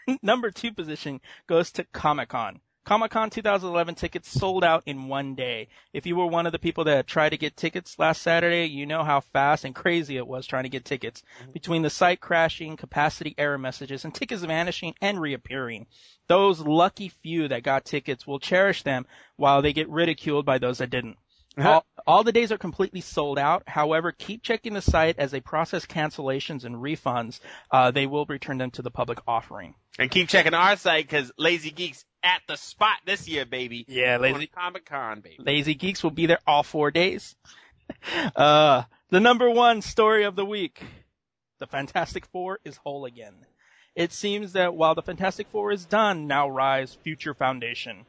number 0.22 0.50
two 0.50 0.72
position 0.72 1.20
goes 1.46 1.72
to 1.72 1.84
Comic 1.84 2.30
Con. 2.30 2.60
Comic 2.84 3.10
Con 3.10 3.28
2011 3.28 3.96
tickets 3.96 4.30
sold 4.30 4.64
out 4.64 4.82
in 4.86 5.08
one 5.08 5.34
day. 5.34 5.68
If 5.92 6.06
you 6.06 6.16
were 6.16 6.26
one 6.26 6.46
of 6.46 6.52
the 6.52 6.58
people 6.58 6.84
that 6.84 7.06
tried 7.06 7.30
to 7.30 7.36
get 7.36 7.54
tickets 7.54 7.98
last 7.98 8.22
Saturday, 8.22 8.64
you 8.64 8.86
know 8.86 9.04
how 9.04 9.20
fast 9.20 9.66
and 9.66 9.74
crazy 9.74 10.16
it 10.16 10.26
was 10.26 10.46
trying 10.46 10.62
to 10.62 10.70
get 10.70 10.86
tickets. 10.86 11.22
Mm-hmm. 11.42 11.52
Between 11.52 11.82
the 11.82 11.90
site 11.90 12.20
crashing, 12.20 12.78
capacity 12.78 13.34
error 13.36 13.58
messages, 13.58 14.06
and 14.06 14.14
tickets 14.14 14.42
vanishing 14.42 14.94
and 15.02 15.20
reappearing. 15.20 15.86
Those 16.28 16.60
lucky 16.60 17.10
few 17.10 17.48
that 17.48 17.62
got 17.62 17.84
tickets 17.84 18.26
will 18.26 18.38
cherish 18.38 18.82
them 18.84 19.04
while 19.36 19.60
they 19.60 19.74
get 19.74 19.90
ridiculed 19.90 20.46
by 20.46 20.56
those 20.56 20.78
that 20.78 20.88
didn't. 20.88 21.18
All, 21.58 21.86
all 22.06 22.24
the 22.24 22.32
days 22.32 22.52
are 22.52 22.58
completely 22.58 23.00
sold 23.00 23.38
out. 23.38 23.62
However, 23.66 24.12
keep 24.12 24.42
checking 24.42 24.74
the 24.74 24.82
site 24.82 25.18
as 25.18 25.30
they 25.30 25.40
process 25.40 25.86
cancellations 25.86 26.64
and 26.64 26.76
refunds. 26.76 27.40
Uh, 27.70 27.90
they 27.90 28.06
will 28.06 28.26
return 28.26 28.58
them 28.58 28.70
to 28.72 28.82
the 28.82 28.90
public 28.90 29.18
offering. 29.26 29.74
And 29.98 30.10
keep 30.10 30.28
checking 30.28 30.54
our 30.54 30.76
site 30.76 31.08
because 31.08 31.32
Lazy 31.38 31.70
Geeks 31.70 32.04
at 32.22 32.42
the 32.46 32.56
spot 32.56 32.98
this 33.04 33.28
year, 33.28 33.44
baby. 33.44 33.84
Yeah, 33.88 34.18
lazy 34.18 34.46
Comic 34.46 34.84
Con, 34.84 35.20
baby. 35.20 35.36
Lazy 35.38 35.74
Geeks 35.74 36.02
will 36.02 36.10
be 36.10 36.26
there 36.26 36.40
all 36.46 36.62
four 36.62 36.90
days. 36.90 37.34
Uh, 38.36 38.82
the 39.08 39.18
number 39.18 39.48
one 39.48 39.80
story 39.80 40.24
of 40.24 40.36
the 40.36 40.44
week. 40.44 40.84
The 41.58 41.66
Fantastic 41.66 42.26
Four 42.26 42.60
is 42.62 42.76
whole 42.76 43.06
again. 43.06 43.34
It 43.96 44.12
seems 44.12 44.52
that 44.52 44.74
while 44.74 44.94
the 44.94 45.02
Fantastic 45.02 45.48
Four 45.48 45.72
is 45.72 45.86
done, 45.86 46.26
now 46.26 46.50
rise 46.50 46.94
Future 47.02 47.32
Foundation. 47.32 48.04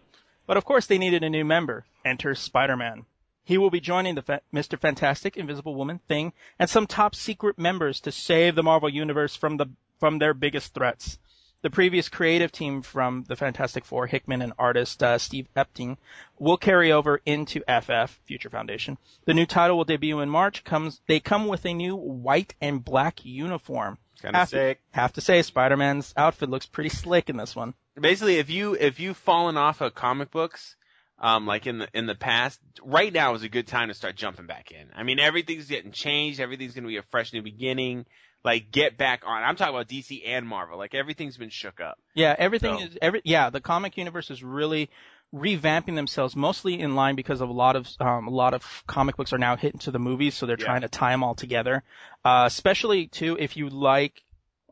But 0.45 0.57
of 0.57 0.65
course 0.65 0.87
they 0.87 0.97
needed 0.97 1.23
a 1.23 1.29
new 1.29 1.45
member. 1.45 1.85
Enter 2.03 2.35
Spider-Man. 2.35 3.05
He 3.49 3.57
will 3.57 3.71
be 3.71 3.79
joining 3.79 4.13
the 4.13 4.21
Fa- 4.21 4.41
Mr. 4.53 4.79
Fantastic, 4.79 5.35
Invisible 5.35 5.73
Woman, 5.73 6.01
Thing, 6.07 6.33
and 6.59 6.69
some 6.69 6.85
top 6.85 7.15
secret 7.15 7.57
members 7.57 7.99
to 8.01 8.11
save 8.11 8.53
the 8.53 8.61
Marvel 8.61 8.89
Universe 8.89 9.35
from 9.35 9.57
the, 9.57 9.65
from 9.99 10.19
their 10.19 10.35
biggest 10.35 10.75
threats. 10.75 11.17
The 11.63 11.71
previous 11.71 12.09
creative 12.09 12.51
team 12.51 12.83
from 12.83 13.23
the 13.27 13.35
Fantastic 13.35 13.85
Four, 13.85 14.05
Hickman 14.05 14.43
and 14.43 14.53
artist 14.59 15.01
uh, 15.01 15.17
Steve 15.17 15.47
Epting, 15.57 15.97
will 16.37 16.57
carry 16.57 16.91
over 16.91 17.21
into 17.25 17.61
FF 17.67 18.19
Future 18.25 18.51
Foundation. 18.51 18.99
The 19.25 19.33
new 19.33 19.47
title 19.47 19.77
will 19.77 19.83
debut 19.83 20.19
in 20.19 20.29
March. 20.29 20.63
Comes 20.63 21.01
they 21.07 21.19
come 21.19 21.47
with 21.47 21.65
a 21.65 21.73
new 21.73 21.95
white 21.95 22.53
and 22.61 22.85
black 22.85 23.25
uniform. 23.25 23.97
Kind 24.21 24.35
of 24.35 24.41
Have 24.41 24.49
to- 24.51 24.75
Have 24.91 25.13
to 25.13 25.21
say, 25.21 25.41
Spider-Man's 25.41 26.13
outfit 26.15 26.51
looks 26.51 26.67
pretty 26.67 26.89
slick 26.91 27.31
in 27.31 27.37
this 27.37 27.55
one. 27.55 27.73
Basically, 27.99 28.35
if 28.35 28.51
you 28.51 28.75
if 28.75 28.99
you've 28.99 29.17
fallen 29.17 29.57
off 29.57 29.81
of 29.81 29.95
comic 29.95 30.29
books, 30.29 30.75
um, 31.21 31.45
like 31.45 31.67
in 31.67 31.79
the 31.79 31.87
in 31.93 32.05
the 32.05 32.15
past, 32.15 32.59
right 32.83 33.11
now 33.11 33.33
is 33.35 33.43
a 33.43 33.49
good 33.49 33.67
time 33.67 33.89
to 33.89 33.93
start 33.93 34.15
jumping 34.15 34.45
back 34.47 34.71
in. 34.71 34.87
I 34.95 35.03
mean, 35.03 35.19
everything's 35.19 35.65
getting 35.67 35.91
changed. 35.91 36.39
Everything's 36.39 36.73
going 36.73 36.83
to 36.85 36.87
be 36.89 36.97
a 36.97 37.03
fresh 37.03 37.33
new 37.33 37.41
beginning. 37.41 38.05
Like, 38.43 38.71
get 38.71 38.97
back 38.97 39.23
on. 39.25 39.43
I'm 39.43 39.57
talking 39.57 39.75
about 39.75 39.89
DC 39.89 40.21
and 40.25 40.47
Marvel. 40.47 40.77
Like, 40.77 40.95
everything's 40.95 41.35
been 41.35 41.49
shook 41.49 41.81
up. 41.81 41.99
Yeah, 42.13 42.33
everything 42.37 42.77
So- 42.77 42.85
is 42.85 42.97
every 43.01 43.21
yeah, 43.25 43.49
the 43.49 43.59
comic 43.61 43.97
universe 43.97 44.31
is 44.31 44.41
really 44.43 44.89
revamping 45.35 45.93
themselves 45.95 46.35
mostly 46.35 46.79
in 46.79 46.95
line 46.95 47.15
because 47.15 47.39
of 47.41 47.49
a 47.49 47.53
lot 47.53 47.75
of 47.75 47.87
um, 47.99 48.27
a 48.27 48.31
lot 48.31 48.53
of 48.53 48.83
comic 48.87 49.15
books 49.17 49.31
are 49.33 49.37
now 49.37 49.55
hitting 49.57 49.79
to 49.81 49.91
the 49.91 49.99
movies, 49.99 50.35
so 50.35 50.45
they're 50.45 50.57
Yeah. 50.57 50.65
trying 50.65 50.81
to 50.81 50.87
tie 50.87 51.11
them 51.11 51.23
all 51.23 51.35
together. 51.35 51.83
Uh, 52.25 52.45
especially 52.47 53.07
too 53.07 53.35
if 53.39 53.55
you 53.57 53.69
like 53.69 54.23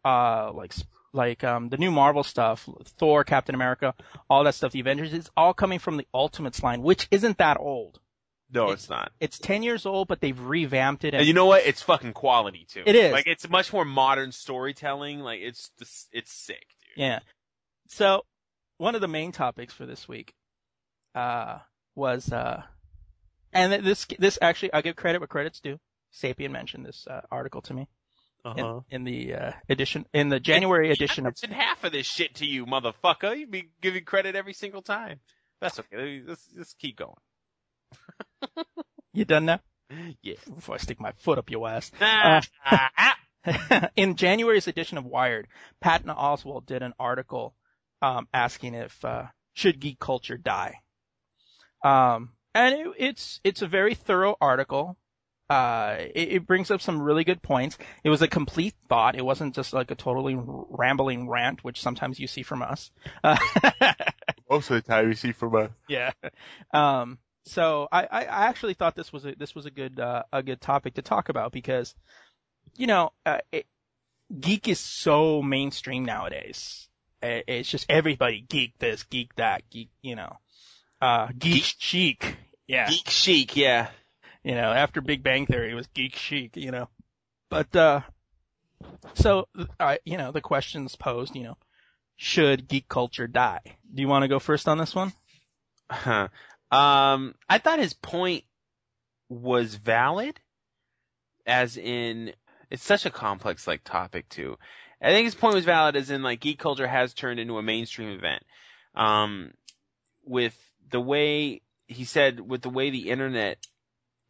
uh 0.05 0.51
like 0.53 0.73
like 1.17 1.43
um 1.43 1.69
the 1.69 1.77
new 1.77 1.91
Marvel 1.91 2.23
stuff, 2.23 2.67
Thor, 2.99 3.23
Captain 3.23 3.55
America, 3.55 3.93
all 4.29 4.43
that 4.45 4.55
stuff, 4.55 4.71
the 4.71 4.79
Avengers, 4.79 5.13
it's 5.13 5.29
all 5.35 5.53
coming 5.53 5.79
from 5.79 5.97
the 5.97 6.07
Ultimates 6.13 6.63
line, 6.63 6.81
which 6.81 7.07
isn't 7.11 7.39
that 7.39 7.57
old. 7.59 7.99
No, 8.49 8.69
It- 8.69 8.73
it's 8.73 8.89
not. 8.89 9.11
It's 9.19 9.39
10 9.39 9.61
years 9.63 9.85
old, 9.85 10.07
but 10.07 10.21
they've 10.21 10.39
revamped 10.39 11.03
it. 11.03 11.09
And, 11.13 11.17
And 11.19 11.27
you 11.27 11.33
know 11.33 11.47
what? 11.47 11.65
It's 11.65 11.81
fucking 11.81 12.13
quality 12.13 12.65
too. 12.69 12.83
It 12.85 12.95
is. 12.95 13.11
Like, 13.11 13.27
it's 13.27 13.49
much 13.49 13.73
more 13.73 13.83
modern 13.83 14.31
storytelling. 14.31 15.19
Like, 15.19 15.41
it's 15.41 15.69
just, 15.79 16.07
it's 16.13 16.31
sick, 16.31 16.65
dude. 16.81 17.03
Yeah. 17.03 17.19
So 17.89 18.23
one 18.77 18.95
of 18.95 19.01
the 19.01 19.09
main 19.09 19.33
topics 19.33 19.73
for 19.73 19.85
this 19.85 20.07
week 20.07 20.33
uh, 21.15 21.59
was 21.95 22.31
uh, 22.31 22.63
And 23.51 23.85
this 23.85 24.05
this 24.19 24.37
actually 24.41 24.71
I'll 24.73 24.81
give 24.81 24.95
credit 24.95 25.19
where 25.19 25.27
credit's 25.27 25.59
due. 25.59 25.79
Sapien 26.13 26.51
mentioned 26.51 26.85
this 26.85 27.05
uh, 27.07 27.21
article 27.31 27.61
to 27.63 27.73
me 27.73 27.87
Uh-huh. 28.47 28.81
in, 28.89 28.95
in 28.95 29.03
the 29.03 29.33
uh, 29.35 29.51
edition 29.69 30.05
in 30.13 30.29
the 30.29 30.39
January 30.39 30.91
edition 30.91 31.25
I 31.25 31.29
of 31.29 31.35
mentioned 31.41 31.53
half 31.53 31.83
of 31.83 31.91
this 31.91 32.05
shit 32.05 32.35
to 32.35 32.45
you, 32.45 32.65
motherfucker. 32.65 33.37
You'd 33.37 33.51
be 33.51 33.69
giving 33.81 34.03
credit 34.05 34.35
every 34.35 34.53
single 34.53 34.81
time. 34.81 35.19
That's 35.59 35.79
okay. 35.79 36.21
Let's, 36.25 36.47
let's 36.55 36.73
keep 36.75 36.97
going. 36.97 37.15
You 39.13 39.25
done 39.25 39.45
now? 39.45 39.59
Yeah. 40.21 40.35
Before 40.53 40.75
I 40.75 40.79
stick 40.79 40.99
my 40.99 41.13
foot 41.13 41.37
up 41.37 41.49
your 41.49 41.67
ass. 41.69 41.91
Ah, 42.01 42.41
ah, 42.65 43.89
in 43.95 44.15
January's 44.15 44.67
edition 44.67 44.97
of 44.97 45.05
Wired, 45.05 45.47
Patton 45.79 46.09
Oswalt 46.09 46.65
did 46.65 46.83
an 46.83 46.93
article 46.99 47.55
um, 48.01 48.27
asking 48.33 48.73
if 48.73 49.05
uh, 49.05 49.27
should 49.53 49.79
geek 49.79 49.97
culture 49.97 50.37
die. 50.37 50.81
Um, 51.83 52.33
and 52.53 52.75
it, 52.75 52.87
it's 52.97 53.39
it's 53.43 53.61
a 53.61 53.67
very 53.67 53.95
thorough 53.95 54.35
article. 54.41 54.97
Uh, 55.49 55.95
it, 56.13 56.29
it 56.33 56.47
brings 56.47 56.71
up 56.71 56.81
some 56.81 57.01
really 57.01 57.23
good 57.23 57.41
points. 57.41 57.77
It 58.03 58.09
was 58.09 58.21
a 58.21 58.27
complete 58.27 58.73
thought. 58.89 59.15
It 59.15 59.23
wasn't 59.25 59.55
just 59.55 59.71
like 59.73 59.91
a 59.91 59.95
totally 59.95 60.35
rambling 60.37 61.29
rant, 61.29 61.63
which 61.63 61.81
sometimes 61.81 62.19
you 62.19 62.27
see 62.27 62.43
from 62.43 62.61
us. 62.61 62.91
Uh, 63.23 63.37
Most 64.49 64.69
of 64.69 64.75
the 64.75 64.81
time 64.81 65.07
you 65.07 65.15
see 65.15 65.31
from 65.31 65.55
a 65.55 65.69
yeah. 65.87 66.11
Um, 66.73 67.17
so 67.45 67.87
I, 67.91 68.03
I 68.03 68.19
I 68.25 68.45
actually 68.47 68.73
thought 68.73 68.95
this 68.95 69.13
was 69.13 69.25
a 69.25 69.35
this 69.35 69.55
was 69.55 69.65
a 69.65 69.71
good 69.71 69.99
uh, 69.99 70.23
a 70.33 70.43
good 70.43 70.59
topic 70.59 70.95
to 70.95 71.01
talk 71.01 71.29
about 71.29 71.51
because, 71.53 71.95
you 72.75 72.87
know, 72.87 73.11
uh, 73.25 73.39
it, 73.51 73.65
geek 74.37 74.67
is 74.67 74.79
so 74.81 75.41
mainstream 75.41 76.03
nowadays. 76.03 76.89
Uh, 77.23 77.39
It's 77.47 77.69
just 77.69 77.85
everybody 77.89 78.41
geek 78.41 78.77
this, 78.79 79.03
geek 79.03 79.33
that, 79.35 79.69
geek 79.69 79.89
you 80.01 80.15
know, 80.17 80.37
uh, 81.01 81.27
geek, 81.27 81.53
Geek- 81.53 81.75
chic. 81.79 82.35
Yeah, 82.67 82.89
Geek 82.89 83.09
chic, 83.09 83.55
yeah. 83.55 83.87
You 84.47 84.55
know, 84.55 84.71
after 84.71 85.01
Big 85.01 85.23
Bang 85.23 85.45
Theory, 85.45 85.73
was 85.73 85.87
geek 85.87 86.15
chic. 86.15 86.55
You 86.55 86.71
know, 86.71 86.87
but 87.49 87.75
uh, 87.75 87.99
so 89.15 89.49
I 89.77 89.99
you 90.05 90.15
know, 90.15 90.31
the 90.31 90.39
questions 90.39 90.95
posed. 90.95 91.35
You 91.35 91.43
know, 91.43 91.57
should 92.15 92.69
geek 92.69 92.87
culture 92.87 93.27
die? 93.27 93.59
Do 93.93 94.01
you 94.01 94.07
want 94.07 94.23
to 94.23 94.29
go 94.29 94.39
first 94.39 94.69
on 94.69 94.77
this 94.77 94.95
one? 94.95 95.11
Huh. 95.91 96.29
Um, 96.71 97.35
I 97.49 97.57
thought 97.57 97.79
his 97.79 97.93
point 97.93 98.45
was 99.27 99.75
valid, 99.75 100.39
as 101.45 101.75
in 101.75 102.31
it's 102.71 102.85
such 102.85 103.05
a 103.05 103.11
complex 103.11 103.67
like 103.67 103.83
topic 103.83 104.29
too. 104.29 104.57
I 105.01 105.09
think 105.09 105.25
his 105.25 105.35
point 105.35 105.55
was 105.55 105.65
valid, 105.65 105.97
as 105.97 106.09
in 106.09 106.23
like 106.23 106.39
geek 106.39 106.57
culture 106.57 106.87
has 106.87 107.13
turned 107.13 107.41
into 107.41 107.57
a 107.57 107.63
mainstream 107.63 108.11
event. 108.11 108.43
Um, 108.95 109.51
with 110.23 110.57
the 110.89 111.01
way 111.01 111.63
he 111.87 112.05
said, 112.05 112.39
with 112.39 112.61
the 112.61 112.69
way 112.69 112.91
the 112.91 113.09
internet 113.09 113.57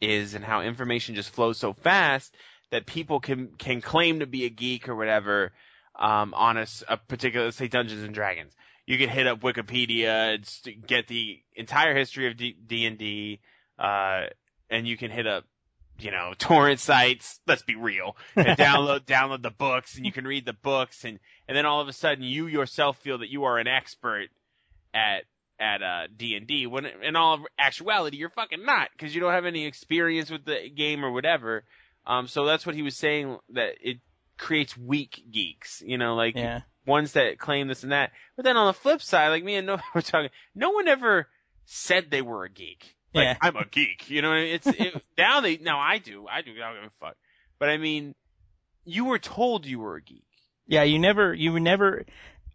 is 0.01 0.33
and 0.33 0.43
how 0.43 0.61
information 0.61 1.15
just 1.15 1.29
flows 1.29 1.57
so 1.57 1.73
fast 1.73 2.35
that 2.71 2.85
people 2.85 3.19
can 3.19 3.49
can 3.57 3.81
claim 3.81 4.19
to 4.19 4.27
be 4.27 4.45
a 4.45 4.49
geek 4.49 4.89
or 4.89 4.95
whatever 4.95 5.51
um, 5.95 6.33
on 6.33 6.57
a 6.57 6.97
particular, 7.07 7.45
let's 7.45 7.57
say 7.57 7.67
Dungeons 7.67 8.03
and 8.03 8.13
Dragons 8.13 8.53
you 8.87 8.97
can 8.97 9.09
hit 9.09 9.27
up 9.27 9.41
Wikipedia 9.41 10.35
and 10.35 10.87
get 10.87 11.07
the 11.07 11.39
entire 11.55 11.95
history 11.95 12.27
of 12.27 12.37
D 12.37 12.85
and 12.85 12.97
D, 12.97 13.41
uh, 13.77 14.27
and 14.69 14.87
you 14.87 14.97
can 14.97 15.11
hit 15.11 15.27
up, 15.27 15.43
you 15.99 16.09
know, 16.09 16.33
torrent 16.39 16.79
sites. 16.79 17.39
Let's 17.45 17.61
be 17.61 17.75
real, 17.75 18.15
and 18.35 18.47
download 18.57 19.01
download 19.01 19.43
the 19.43 19.51
books, 19.51 19.97
and 19.97 20.05
you 20.05 20.11
can 20.11 20.25
read 20.25 20.45
the 20.45 20.53
books, 20.53 21.03
and 21.03 21.19
and 21.47 21.55
then 21.55 21.65
all 21.65 21.81
of 21.81 21.89
a 21.89 21.93
sudden 21.93 22.23
you 22.23 22.47
yourself 22.47 22.97
feel 22.99 23.19
that 23.19 23.29
you 23.29 23.43
are 23.43 23.59
an 23.59 23.67
expert 23.67 24.29
at 24.93 25.25
at 25.59 25.81
uh 25.81 26.07
D 26.15 26.35
and 26.35 26.45
D 26.47 26.67
when 26.67 26.85
in 26.85 27.15
all 27.15 27.43
actuality 27.57 28.17
you're 28.17 28.29
fucking 28.29 28.63
not 28.63 28.89
because 28.91 29.13
you 29.15 29.21
don't 29.21 29.33
have 29.33 29.45
any 29.45 29.65
experience 29.65 30.29
with 30.29 30.45
the 30.45 30.69
game 30.69 31.03
or 31.03 31.11
whatever. 31.11 31.63
Um, 32.05 32.27
so 32.27 32.45
that's 32.45 32.65
what 32.65 32.75
he 32.75 32.83
was 32.83 32.95
saying 32.95 33.37
that 33.53 33.73
it 33.81 33.97
creates 34.37 34.77
weak 34.77 35.21
geeks, 35.31 35.81
you 35.85 35.97
know, 35.97 36.15
like 36.15 36.35
Yeah. 36.35 36.61
ones 36.85 37.13
that 37.13 37.37
claim 37.39 37.67
this 37.67 37.83
and 37.83 37.91
that. 37.91 38.11
But 38.35 38.45
then 38.45 38.55
on 38.55 38.67
the 38.67 38.73
flip 38.73 39.01
side, 39.01 39.29
like 39.29 39.43
me 39.43 39.55
and 39.55 39.67
Noah 39.67 39.81
were 39.95 40.01
talking, 40.01 40.29
no 40.55 40.69
one 40.71 40.87
ever 40.87 41.27
said 41.65 42.09
they 42.09 42.21
were 42.21 42.45
a 42.45 42.49
geek. 42.49 42.95
Like 43.13 43.25
Yeah. 43.25 43.37
I'm 43.41 43.55
a 43.57 43.65
geek, 43.65 44.09
you 44.09 44.21
know. 44.21 44.29
what 44.29 44.37
I 44.37 44.41
mean? 44.43 44.53
It's 44.55 44.67
it, 44.67 45.03
now 45.17 45.41
they 45.41 45.57
now 45.57 45.79
I 45.79 45.97
do 45.97 46.27
I 46.27 46.41
do 46.43 46.51
I 46.51 46.73
don't 46.73 46.83
give 46.83 46.91
a 47.01 47.05
fuck. 47.05 47.15
But 47.59 47.69
I 47.69 47.77
mean, 47.77 48.13
you 48.85 49.05
were 49.05 49.19
told 49.19 49.65
you 49.65 49.79
were 49.79 49.95
a 49.95 50.01
geek. 50.01 50.23
Yeah, 50.67 50.83
you 50.83 50.99
never, 50.99 51.33
you 51.33 51.57
never, 51.59 52.05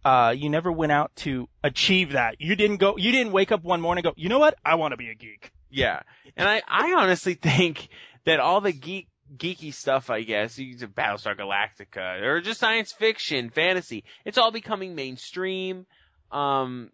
uh, 0.05 0.35
you 0.37 0.51
never 0.51 0.71
went 0.71 0.93
out 0.93 1.15
to 1.17 1.49
achieve 1.63 2.13
that. 2.13 2.41
You 2.41 2.57
didn't 2.57 2.79
go, 2.79 2.97
you 2.97 3.13
didn't 3.13 3.33
wake 3.33 3.53
up 3.53 3.63
one 3.63 3.81
morning 3.81 4.05
and 4.05 4.15
go, 4.15 4.21
you 4.21 4.29
know 4.29 4.39
what? 4.39 4.57
I 4.65 4.75
want 4.75 4.93
to 4.93 4.97
be 4.97 5.11
a 5.11 5.15
geek. 5.15 5.53
Yeah, 5.71 6.01
and 6.37 6.49
I 6.49 6.63
I 6.69 6.93
honestly 6.95 7.35
think 7.35 7.89
that 8.25 8.41
all 8.41 8.61
the 8.61 8.73
geek 8.73 9.09
geeky 9.37 9.73
stuff, 9.73 10.11
I 10.11 10.23
guess, 10.23 10.59
you 10.59 10.67
use 10.67 10.83
Battlestar 10.83 11.37
Galactica 11.37 12.23
or 12.23 12.41
just 12.41 12.61
science 12.61 12.93
fiction, 12.93 13.51
fantasy, 13.51 14.05
it's 14.25 14.39
all 14.39 14.51
becoming 14.51 14.95
mainstream. 14.95 15.87
Um, 16.31 16.91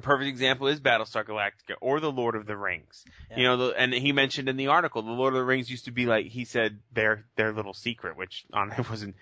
perfect 0.00 0.28
example 0.28 0.68
is 0.68 0.80
Battlestar 0.80 1.24
Galactica 1.24 1.74
or 1.80 2.00
The 2.00 2.10
Lord 2.10 2.34
of 2.34 2.46
the 2.46 2.56
Rings. 2.56 3.04
You 3.36 3.44
know, 3.44 3.56
the, 3.56 3.74
and 3.76 3.92
he 3.92 4.12
mentioned 4.12 4.48
in 4.48 4.56
the 4.56 4.68
article, 4.68 5.02
The 5.02 5.10
Lord 5.10 5.34
of 5.34 5.38
the 5.38 5.44
Rings 5.44 5.70
used 5.70 5.84
to 5.86 5.92
be 5.92 6.06
like 6.06 6.26
he 6.26 6.44
said 6.44 6.78
their 6.92 7.26
their 7.36 7.52
little 7.52 7.74
secret, 7.74 8.16
which 8.16 8.44
on 8.52 8.72
it 8.72 8.88
wasn't 8.90 9.16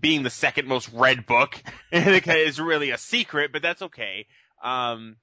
being 0.00 0.22
the 0.22 0.30
second 0.30 0.68
most 0.68 0.90
read 0.92 1.26
book 1.26 1.60
is 1.92 2.60
really 2.60 2.90
a 2.90 2.98
secret, 2.98 3.52
but 3.52 3.62
that's 3.62 3.82
okay. 3.82 4.26
Um, 4.62 5.16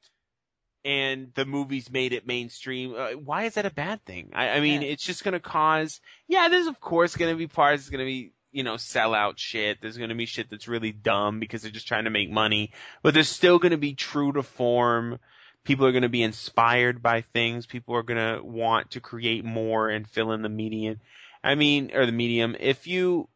and 0.83 1.31
the 1.35 1.45
movies 1.45 1.91
made 1.91 2.11
it 2.13 2.25
mainstream. 2.25 2.95
Uh, 2.95 3.11
why 3.11 3.43
is 3.43 3.53
that 3.55 3.65
a 3.65 3.71
bad 3.71 4.03
thing? 4.05 4.31
I, 4.33 4.49
I 4.49 4.59
mean, 4.61 4.81
Yeah. 4.81 4.89
it's 4.89 5.03
just 5.03 5.23
going 5.23 5.33
to 5.33 5.39
cause. 5.39 5.99
Yeah, 6.27 6.49
there's 6.49 6.67
of 6.67 6.79
course 6.79 7.15
going 7.15 7.31
to 7.31 7.37
be 7.37 7.47
parts. 7.47 7.83
It's 7.83 7.89
going 7.89 7.99
to 7.99 8.05
be 8.05 8.33
you 8.51 8.63
know 8.63 8.75
sellout 8.75 9.37
shit. 9.37 9.79
There's 9.81 9.97
going 9.97 10.09
to 10.09 10.15
be 10.15 10.25
shit 10.25 10.49
that's 10.49 10.67
really 10.67 10.91
dumb 10.91 11.39
because 11.39 11.61
they're 11.61 11.71
just 11.71 11.87
trying 11.87 12.05
to 12.05 12.09
make 12.09 12.31
money. 12.31 12.71
But 13.03 13.13
there's 13.13 13.29
still 13.29 13.59
going 13.59 13.71
to 13.71 13.77
be 13.77 13.93
true 13.93 14.31
to 14.33 14.43
form. 14.43 15.19
People 15.63 15.85
are 15.85 15.91
going 15.91 16.01
to 16.01 16.09
be 16.09 16.23
inspired 16.23 17.03
by 17.03 17.21
things. 17.21 17.67
People 17.67 17.95
are 17.95 18.03
going 18.03 18.17
to 18.17 18.43
want 18.43 18.91
to 18.91 18.99
create 19.01 19.45
more 19.45 19.87
and 19.87 20.09
fill 20.09 20.31
in 20.31 20.41
the 20.41 20.49
median. 20.49 20.99
I 21.43 21.53
mean, 21.53 21.91
or 21.93 22.07
the 22.07 22.11
medium. 22.11 22.55
If 22.59 22.87
you, 22.87 23.29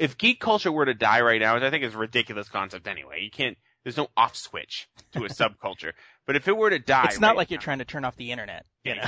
if 0.00 0.16
geek 0.16 0.40
culture 0.40 0.72
were 0.72 0.86
to 0.86 0.94
die 0.94 1.20
right 1.20 1.40
now, 1.40 1.54
which 1.54 1.62
I 1.62 1.70
think 1.70 1.84
is 1.84 1.94
a 1.94 1.98
ridiculous 1.98 2.48
concept 2.48 2.88
anyway, 2.88 3.20
you 3.22 3.30
can't. 3.30 3.56
There's 3.84 3.98
no 3.98 4.08
off 4.16 4.34
switch 4.34 4.88
to 5.12 5.24
a 5.24 5.28
subculture. 5.28 5.92
But 6.26 6.36
if 6.36 6.48
it 6.48 6.56
were 6.56 6.70
to 6.70 6.78
die, 6.78 7.06
It's 7.06 7.20
not 7.20 7.28
right 7.28 7.36
like 7.36 7.50
you're 7.50 7.60
trying 7.60 7.78
to 7.78 7.84
turn 7.84 8.04
off 8.04 8.16
the 8.16 8.32
internet. 8.32 8.64
You 8.84 8.96
know? 8.96 9.02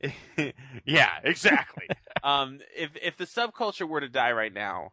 Exactly. 0.00 0.54
yeah, 0.84 1.10
exactly. 1.22 1.88
um, 2.22 2.60
if 2.76 2.90
if 3.02 3.16
the 3.16 3.24
subculture 3.24 3.88
were 3.88 4.00
to 4.00 4.08
die 4.08 4.32
right 4.32 4.52
now, 4.52 4.92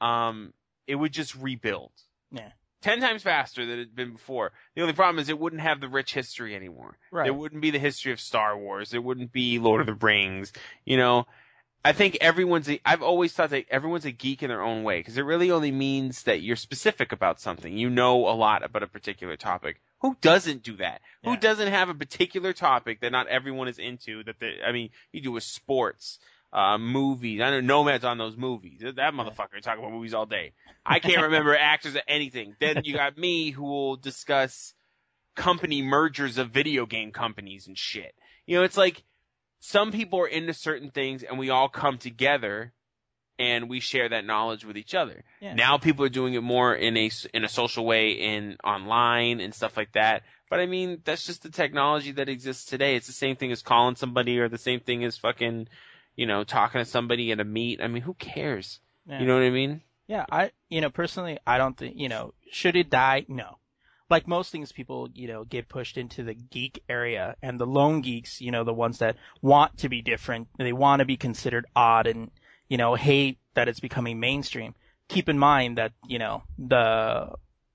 um, 0.00 0.52
it 0.86 0.94
would 0.94 1.12
just 1.12 1.34
rebuild. 1.36 1.92
Yeah. 2.30 2.50
Ten 2.82 3.00
times 3.00 3.22
faster 3.22 3.64
than 3.64 3.78
it 3.78 3.88
had 3.88 3.96
been 3.96 4.12
before. 4.12 4.52
The 4.74 4.82
only 4.82 4.94
problem 4.94 5.20
is 5.20 5.28
it 5.28 5.38
wouldn't 5.38 5.60
have 5.62 5.80
the 5.80 5.88
rich 5.88 6.14
history 6.14 6.54
anymore. 6.54 6.96
Right. 7.12 7.24
There 7.24 7.34
wouldn't 7.34 7.60
be 7.60 7.70
the 7.70 7.78
history 7.78 8.12
of 8.12 8.20
Star 8.20 8.56
Wars. 8.58 8.90
There 8.90 9.02
wouldn't 9.02 9.32
be 9.32 9.58
Lord 9.58 9.82
of 9.82 9.86
the 9.86 10.06
Rings. 10.06 10.52
You 10.84 10.96
know, 10.96 11.26
I 11.84 11.92
think 11.92 12.18
everyone's. 12.20 12.68
A, 12.68 12.80
I've 12.84 13.02
always 13.02 13.32
thought 13.32 13.50
that 13.50 13.66
everyone's 13.70 14.04
a 14.04 14.10
geek 14.10 14.42
in 14.42 14.48
their 14.48 14.62
own 14.62 14.82
way 14.82 15.00
because 15.00 15.16
it 15.16 15.22
really 15.22 15.50
only 15.50 15.70
means 15.70 16.24
that 16.24 16.42
you're 16.42 16.56
specific 16.56 17.12
about 17.12 17.40
something. 17.40 17.76
You 17.76 17.88
know 17.88 18.28
a 18.28 18.36
lot 18.36 18.64
about 18.64 18.82
a 18.82 18.86
particular 18.86 19.36
topic. 19.36 19.80
Who 20.00 20.16
doesn't 20.20 20.62
do 20.62 20.76
that? 20.76 21.00
Who 21.24 21.36
doesn't 21.36 21.68
have 21.68 21.90
a 21.90 21.94
particular 21.94 22.52
topic 22.52 23.00
that 23.00 23.12
not 23.12 23.28
everyone 23.28 23.68
is 23.68 23.78
into? 23.78 24.24
That 24.24 24.38
the, 24.38 24.66
I 24.66 24.72
mean, 24.72 24.90
you 25.12 25.20
do 25.20 25.32
with 25.32 25.42
sports, 25.42 26.18
uh, 26.52 26.78
movies. 26.78 27.40
I 27.40 27.50
know 27.50 27.60
Nomad's 27.60 28.04
on 28.04 28.18
those 28.18 28.36
movies. 28.36 28.80
That 28.80 29.14
motherfucker 29.14 29.60
talking 29.62 29.82
about 29.82 29.92
movies 29.92 30.14
all 30.14 30.26
day. 30.26 30.52
I 30.84 30.98
can't 30.98 31.22
remember 31.22 31.56
actors 31.60 31.96
or 31.96 32.02
anything. 32.08 32.56
Then 32.58 32.82
you 32.84 32.94
got 32.94 33.16
me 33.16 33.50
who 33.50 33.64
will 33.64 33.96
discuss 33.96 34.74
company 35.36 35.82
mergers 35.82 36.38
of 36.38 36.50
video 36.50 36.86
game 36.86 37.12
companies 37.12 37.66
and 37.66 37.78
shit. 37.78 38.14
You 38.46 38.56
know, 38.56 38.64
it's 38.64 38.76
like 38.76 39.02
some 39.60 39.92
people 39.92 40.20
are 40.20 40.26
into 40.26 40.54
certain 40.54 40.90
things 40.90 41.22
and 41.22 41.38
we 41.38 41.50
all 41.50 41.68
come 41.68 41.98
together 41.98 42.72
and 43.38 43.70
we 43.70 43.80
share 43.80 44.08
that 44.08 44.26
knowledge 44.26 44.64
with 44.64 44.76
each 44.76 44.94
other. 44.94 45.24
Yeah. 45.40 45.54
Now 45.54 45.78
people 45.78 46.04
are 46.04 46.10
doing 46.10 46.34
it 46.34 46.42
more 46.42 46.74
in 46.74 46.96
a 46.96 47.10
in 47.32 47.44
a 47.44 47.48
social 47.48 47.86
way 47.86 48.12
in 48.12 48.56
online 48.64 49.40
and 49.40 49.54
stuff 49.54 49.76
like 49.76 49.92
that. 49.92 50.22
But 50.50 50.60
I 50.60 50.66
mean, 50.66 51.00
that's 51.04 51.24
just 51.24 51.42
the 51.42 51.50
technology 51.50 52.12
that 52.12 52.28
exists 52.28 52.66
today. 52.66 52.96
It's 52.96 53.06
the 53.06 53.12
same 53.12 53.36
thing 53.36 53.52
as 53.52 53.62
calling 53.62 53.96
somebody 53.96 54.38
or 54.40 54.48
the 54.48 54.58
same 54.58 54.80
thing 54.80 55.04
as 55.04 55.16
fucking, 55.16 55.68
you 56.16 56.26
know, 56.26 56.44
talking 56.44 56.80
to 56.80 56.84
somebody 56.84 57.32
at 57.32 57.40
a 57.40 57.44
meet. 57.44 57.80
I 57.80 57.86
mean, 57.86 58.02
who 58.02 58.14
cares? 58.14 58.80
Yeah. 59.06 59.20
You 59.20 59.26
know 59.26 59.34
what 59.34 59.44
I 59.44 59.50
mean? 59.50 59.80
Yeah, 60.06 60.26
I, 60.30 60.50
you 60.68 60.80
know, 60.80 60.90
personally, 60.90 61.38
I 61.46 61.56
don't 61.56 61.76
think, 61.76 61.94
you 61.96 62.08
know, 62.08 62.34
should 62.50 62.74
it 62.74 62.90
die? 62.90 63.26
No. 63.28 63.58
Like 64.10 64.26
most 64.26 64.50
things, 64.50 64.72
people, 64.72 65.08
you 65.14 65.28
know, 65.28 65.44
get 65.44 65.68
pushed 65.68 65.96
into 65.96 66.24
the 66.24 66.34
geek 66.34 66.82
area 66.88 67.36
and 67.42 67.58
the 67.58 67.66
lone 67.66 68.00
geeks, 68.00 68.40
you 68.40 68.50
know, 68.50 68.64
the 68.64 68.74
ones 68.74 68.98
that 68.98 69.16
want 69.40 69.78
to 69.78 69.88
be 69.88 70.02
different, 70.02 70.48
they 70.58 70.72
want 70.72 71.00
to 71.00 71.06
be 71.06 71.16
considered 71.16 71.66
odd 71.76 72.06
and, 72.06 72.30
you 72.68 72.76
know, 72.76 72.94
hate 72.96 73.38
that 73.54 73.68
it's 73.68 73.80
becoming 73.80 74.18
mainstream. 74.18 74.74
Keep 75.08 75.28
in 75.28 75.38
mind 75.38 75.78
that, 75.78 75.92
you 76.06 76.18
know, 76.18 76.42
the, 76.58 77.30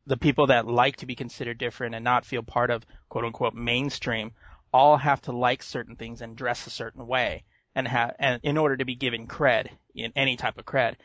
the 0.06 0.18
people 0.18 0.48
that 0.48 0.68
like 0.68 0.98
to 0.98 1.06
be 1.06 1.16
considered 1.16 1.58
different 1.58 1.96
and 1.96 2.04
not 2.04 2.26
feel 2.26 2.44
part 2.44 2.70
of 2.70 2.86
quote 3.10 3.26
unquote 3.26 3.54
mainstream 3.54 4.32
all 4.74 4.98
have 4.98 5.22
to 5.22 5.32
like 5.32 5.64
certain 5.64 5.96
things 5.96 6.22
and 6.22 6.36
dress 6.36 6.68
a 6.68 6.70
certain 6.70 7.08
way 7.08 7.44
and 7.76 7.88
have 7.88 8.16
and 8.20 8.40
in 8.44 8.58
order 8.58 8.78
to 8.78 8.86
be 8.86 8.96
given 8.96 9.28
cred 9.28 9.70
in 9.94 10.12
any 10.16 10.36
type 10.36 10.58
of 10.58 10.66
cred. 10.66 10.96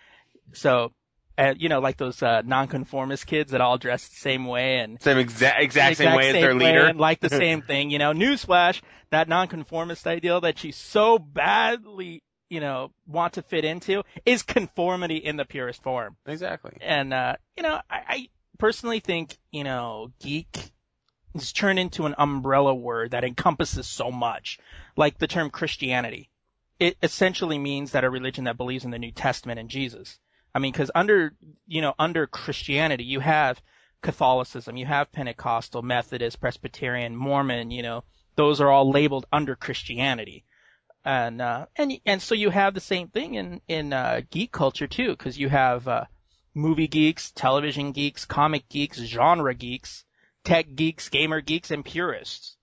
So, 0.53 0.93
uh, 1.41 1.55
you 1.57 1.70
know, 1.70 1.80
like 1.80 1.97
those 1.97 2.22
uh, 2.22 2.43
nonconformist 2.45 3.26
kids 3.26 3.53
that 3.53 3.62
all 3.62 3.78
dress 3.78 4.07
the 4.09 4.16
same 4.16 4.45
way 4.45 4.78
and 4.80 5.01
Same 5.01 5.16
exact 5.16 5.62
exact 5.62 5.97
same 5.97 6.09
exact 6.09 6.16
way 6.18 6.28
as 6.28 6.32
their 6.34 6.55
way 6.55 6.66
leader. 6.66 6.84
and 6.84 6.99
like 6.99 7.20
the 7.20 7.28
same 7.30 7.62
thing. 7.62 7.91
You 7.91 7.99
know, 7.99 8.12
newsflash, 8.12 8.82
that 9.11 9.26
nonconformist 9.26 10.07
ideal 10.07 10.43
that 10.43 10.62
you 10.64 10.72
so 10.72 11.18
badly, 11.18 12.22
you 12.51 12.61
know, 12.61 12.93
want 13.07 13.34
to 13.34 13.43
fit 13.43 13.64
into 13.64 14.03
is 14.26 14.43
conformity 14.43 15.16
in 15.16 15.36
the 15.36 15.47
purest 15.47 15.82
form. 15.82 16.16
Exactly. 16.26 16.76
And, 16.82 17.14
uh, 17.14 17.36
you 17.57 17.62
know, 17.62 17.80
I, 17.91 18.03
I 18.07 18.28
personally 18.59 19.01
think, 19.01 19.38
you 19.51 19.64
know, 19.64 20.12
geek 20.20 20.72
is 21.34 21.53
turned 21.55 21.78
into 21.78 22.05
an 22.05 22.16
umbrella 22.18 22.74
word 22.74 23.12
that 23.12 23.24
encompasses 23.24 23.86
so 23.86 24.11
much. 24.11 24.59
Like 24.95 25.16
the 25.18 25.26
term 25.26 25.49
Christianity. 25.49 26.28
It 26.78 26.99
essentially 27.03 27.59
means 27.59 27.93
that 27.93 28.05
a 28.05 28.11
religion 28.11 28.45
that 28.45 28.57
believes 28.57 28.84
in 28.84 28.91
the 28.91 28.99
New 28.99 29.12
Testament 29.12 29.59
and 29.59 29.70
Jesus. 29.70 30.18
I 30.55 30.59
mean, 30.59 30.73
cause 30.73 30.91
under, 30.95 31.33
you 31.67 31.81
know, 31.81 31.95
under 31.99 32.27
Christianity, 32.27 33.05
you 33.05 33.21
have 33.21 33.61
Catholicism, 34.03 34.77
you 34.77 34.87
have 34.87 35.13
Pentecostal, 35.13 35.83
Methodist, 35.83 36.41
Presbyterian, 36.41 37.15
Mormon, 37.15 37.71
you 37.71 37.83
know, 37.83 38.05
those 38.37 38.61
are 38.61 38.71
all 38.71 38.91
labeled 38.91 39.27
under 39.33 39.55
Christianity. 39.55 40.45
And, 41.05 41.41
uh, 41.41 41.67
and, 41.77 41.93
and 42.05 42.21
so 42.21 42.35
you 42.35 42.51
have 42.51 42.75
the 42.75 42.81
same 42.81 43.09
thing 43.09 43.35
in, 43.35 43.61
in, 43.69 43.93
uh, 43.93 44.23
geek 44.31 44.53
culture 44.53 44.87
too, 44.87 45.17
cause 45.17 45.39
you 45.39 45.49
have, 45.49 45.87
uh, 45.87 46.05
movie 46.55 46.89
geeks, 46.89 47.31
television 47.31 47.93
geeks, 47.93 48.25
comic 48.25 48.69
geeks, 48.69 48.99
genre 48.99 49.55
geeks, 49.55 50.05
tech 50.45 50.75
geeks, 50.75 51.09
gamer 51.09 51.41
geeks, 51.41 51.71
and 51.71 51.85
purists. 51.85 52.57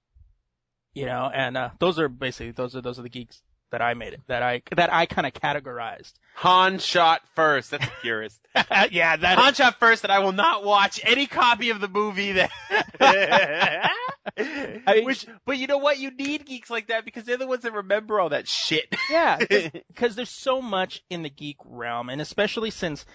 You 0.94 1.06
know, 1.06 1.30
and, 1.34 1.56
uh, 1.56 1.70
those 1.80 2.00
are 2.00 2.10
basically, 2.10 2.52
those 2.52 2.76
are, 2.76 2.82
those 2.82 3.00
are 3.00 3.04
the 3.04 3.10
geeks 3.10 3.42
that 3.72 3.82
I 3.82 3.94
made 3.94 4.14
it, 4.14 4.22
that 4.28 4.44
I, 4.44 4.62
that 4.76 4.92
I 4.94 5.06
kind 5.06 5.28
of 5.28 5.34
categorized. 5.34 6.14
Han 6.36 6.80
shot 6.80 7.22
first. 7.36 7.72
That's 7.72 7.86
a 7.86 7.92
purist. 8.02 8.40
yeah, 8.92 9.18
that, 9.18 9.38
Han 9.38 9.54
shot 9.54 9.80
first, 9.80 10.04
That 10.04 10.12
I 10.12 10.20
will 10.20 10.32
not 10.32 10.64
watch 10.64 11.00
any 11.04 11.26
copy 11.26 11.70
of 11.72 11.82
the 11.82 11.88
movie 11.88 12.34
that. 12.34 12.52
mean- 14.40 15.06
Which, 15.06 15.26
but 15.46 15.58
you 15.58 15.68
know 15.68 15.78
what? 15.80 15.98
You 16.00 16.12
need 16.12 16.46
geeks 16.46 16.70
like 16.70 16.88
that 16.88 17.06
because 17.06 17.24
they're 17.26 17.38
the 17.38 17.48
ones 17.48 17.64
that 17.64 17.74
remember 17.74 18.20
all 18.20 18.30
that 18.30 18.48
shit. 18.48 18.96
Yeah, 19.10 19.38
because 19.40 20.16
there's 20.16 20.30
so 20.30 20.62
much 20.62 21.02
in 21.10 21.24
the 21.24 21.30
geek 21.30 21.56
realm, 21.64 22.10
and 22.10 22.20
especially 22.20 22.72
since 22.72 23.06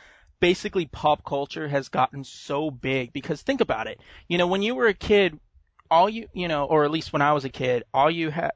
basically 0.41 0.87
pop 0.87 1.23
culture 1.23 1.69
has 1.69 1.89
gotten 1.91 2.25
so 2.25 2.71
big. 2.71 3.13
Because 3.13 3.43
think 3.43 3.61
about 3.61 3.89
it, 3.89 4.01
you 4.27 4.39
know, 4.39 4.47
when 4.47 4.63
you 4.63 4.75
were 4.75 4.87
a 4.87 4.95
kid, 4.95 5.39
all 5.91 6.09
you, 6.09 6.29
you 6.33 6.49
know, 6.49 6.65
or 6.65 6.85
at 6.85 6.91
least 6.91 7.13
when 7.13 7.21
I 7.21 7.35
was 7.35 7.45
a 7.45 7.51
kid, 7.51 7.85
all 7.93 8.11
you 8.11 8.31
had, 8.31 8.53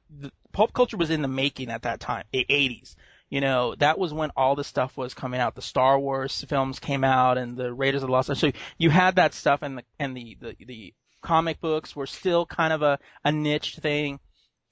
pop 0.57 0.72
culture 0.72 0.96
was 0.96 1.11
in 1.11 1.20
the 1.20 1.28
making 1.28 1.70
at 1.70 1.82
that 1.82 2.00
time, 2.00 2.24
the 2.32 2.46
80s. 2.48 2.96
You 3.28 3.42
know, 3.42 3.74
that 3.74 3.98
was 3.98 4.14
when 4.14 4.30
all 4.36 4.54
the 4.54 4.64
stuff 4.64 4.96
was 4.96 5.12
coming 5.12 5.38
out. 5.38 5.54
The 5.54 5.61
Star 5.61 5.98
Wars 5.98 6.44
films 6.48 6.78
came 6.78 7.04
out, 7.04 7.36
and 7.36 7.59
the 7.59 7.74
Raiders 7.74 8.02
of 8.02 8.09
the 8.09 8.12
Lost 8.12 8.30
Ark. 8.30 8.38
So 8.38 8.52
you 8.78 8.88
had 8.88 9.16
that 9.16 9.34
stuff, 9.34 9.61
and 9.62 9.78
the 9.78 9.84
and 9.98 10.16
the 10.16 10.38
the, 10.40 10.57
the 10.64 10.94
comic 11.20 11.61
books 11.61 11.94
were 11.94 12.07
still 12.07 12.46
kind 12.46 12.72
of 12.72 12.80
a, 12.80 12.98
a 13.22 13.32
niche 13.32 13.76
thing. 13.76 14.18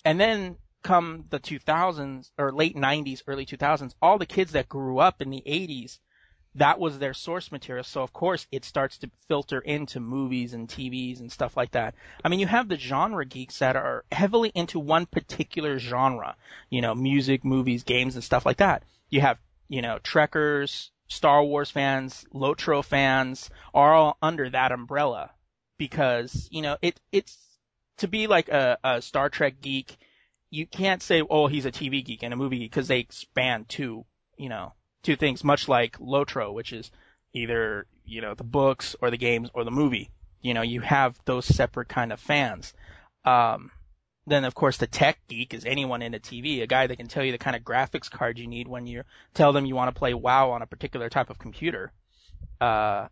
And 0.06 0.18
then 0.18 0.56
come 0.82 1.24
the 1.28 1.40
2000s 1.40 2.30
or 2.38 2.52
late 2.52 2.76
90s, 2.76 3.22
early 3.26 3.44
2000s, 3.44 3.94
all 4.00 4.18
the 4.18 4.26
kids 4.26 4.52
that 4.52 4.68
grew 4.68 4.98
up 4.98 5.20
in 5.20 5.30
the 5.30 5.42
80s, 5.46 5.98
that 6.56 6.78
was 6.78 6.98
their 6.98 7.14
source 7.14 7.50
material. 7.50 7.84
So 7.84 8.02
of 8.02 8.12
course 8.12 8.46
it 8.52 8.64
starts 8.64 8.98
to 8.98 9.10
filter 9.28 9.58
into 9.58 10.00
movies 10.00 10.54
and 10.54 10.68
TVs 10.68 11.20
and 11.20 11.30
stuff 11.30 11.56
like 11.56 11.72
that. 11.72 11.94
I 12.24 12.28
mean, 12.28 12.40
you 12.40 12.46
have 12.46 12.68
the 12.68 12.78
genre 12.78 13.24
geeks 13.24 13.58
that 13.58 13.76
are 13.76 14.04
heavily 14.12 14.52
into 14.54 14.78
one 14.78 15.06
particular 15.06 15.78
genre, 15.78 16.36
you 16.70 16.80
know, 16.80 16.94
music, 16.94 17.44
movies, 17.44 17.82
games 17.82 18.14
and 18.14 18.24
stuff 18.24 18.46
like 18.46 18.58
that. 18.58 18.84
You 19.10 19.20
have, 19.20 19.38
you 19.68 19.82
know, 19.82 19.98
Trekkers, 19.98 20.90
Star 21.08 21.42
Wars 21.42 21.70
fans, 21.70 22.24
Lotro 22.32 22.84
fans 22.84 23.50
are 23.72 23.92
all 23.92 24.16
under 24.22 24.48
that 24.50 24.72
umbrella 24.72 25.30
because, 25.76 26.48
you 26.50 26.62
know, 26.62 26.76
it, 26.82 26.98
it's 27.10 27.36
to 27.98 28.08
be 28.08 28.26
like 28.26 28.48
a, 28.48 28.78
a 28.84 29.02
Star 29.02 29.28
Trek 29.28 29.60
geek. 29.60 29.96
You 30.50 30.66
can't 30.66 31.02
say, 31.02 31.22
oh, 31.28 31.48
he's 31.48 31.66
a 31.66 31.72
TV 31.72 32.04
geek 32.04 32.22
and 32.22 32.32
a 32.32 32.36
movie 32.36 32.58
geek 32.58 32.70
because 32.70 32.86
they 32.86 33.00
expand 33.00 33.68
two, 33.68 34.04
you 34.36 34.48
know, 34.48 34.72
two 35.04 35.16
things, 35.16 35.44
much 35.44 35.68
like 35.68 35.98
Lotro, 35.98 36.52
which 36.52 36.72
is 36.72 36.90
either, 37.32 37.86
you 38.04 38.20
know, 38.20 38.34
the 38.34 38.44
books 38.44 38.96
or 39.00 39.10
the 39.10 39.16
games 39.16 39.50
or 39.54 39.64
the 39.64 39.70
movie. 39.70 40.10
You 40.42 40.54
know, 40.54 40.62
you 40.62 40.80
have 40.80 41.16
those 41.24 41.46
separate 41.46 41.88
kind 41.88 42.12
of 42.12 42.20
fans. 42.20 42.74
Um, 43.24 43.70
then 44.26 44.44
of 44.44 44.54
course 44.54 44.78
the 44.78 44.86
tech 44.86 45.18
geek 45.28 45.54
is 45.54 45.64
anyone 45.64 46.02
into 46.02 46.18
TV, 46.18 46.62
a 46.62 46.66
guy 46.66 46.86
that 46.86 46.96
can 46.96 47.08
tell 47.08 47.24
you 47.24 47.32
the 47.32 47.38
kind 47.38 47.56
of 47.56 47.62
graphics 47.62 48.10
card 48.10 48.38
you 48.38 48.46
need 48.46 48.68
when 48.68 48.86
you 48.86 49.02
tell 49.34 49.52
them 49.52 49.66
you 49.66 49.74
want 49.74 49.94
to 49.94 49.98
play 49.98 50.14
WoW 50.14 50.50
on 50.50 50.62
a 50.62 50.66
particular 50.66 51.08
type 51.08 51.30
of 51.30 51.38
computer. 51.38 51.92
Uh, 52.60 53.08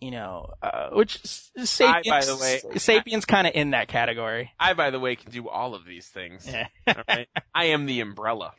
you 0.00 0.10
know, 0.10 0.52
uh, 0.62 0.90
which 0.90 1.20
Sapiens, 1.24 2.08
by 2.08 2.24
the 2.24 2.36
way- 2.36 2.78
Sapiens 2.78 3.24
kind 3.24 3.46
of 3.46 3.54
in 3.54 3.70
that 3.70 3.88
category. 3.88 4.52
I, 4.58 4.74
by 4.74 4.90
the 4.90 5.00
way, 5.00 5.16
can 5.16 5.30
do 5.30 5.48
all 5.48 5.74
of 5.74 5.84
these 5.84 6.06
things. 6.06 6.46
Yeah. 6.86 7.02
Right? 7.08 7.28
I 7.54 7.66
am 7.66 7.86
the 7.86 8.00
umbrella. 8.00 8.52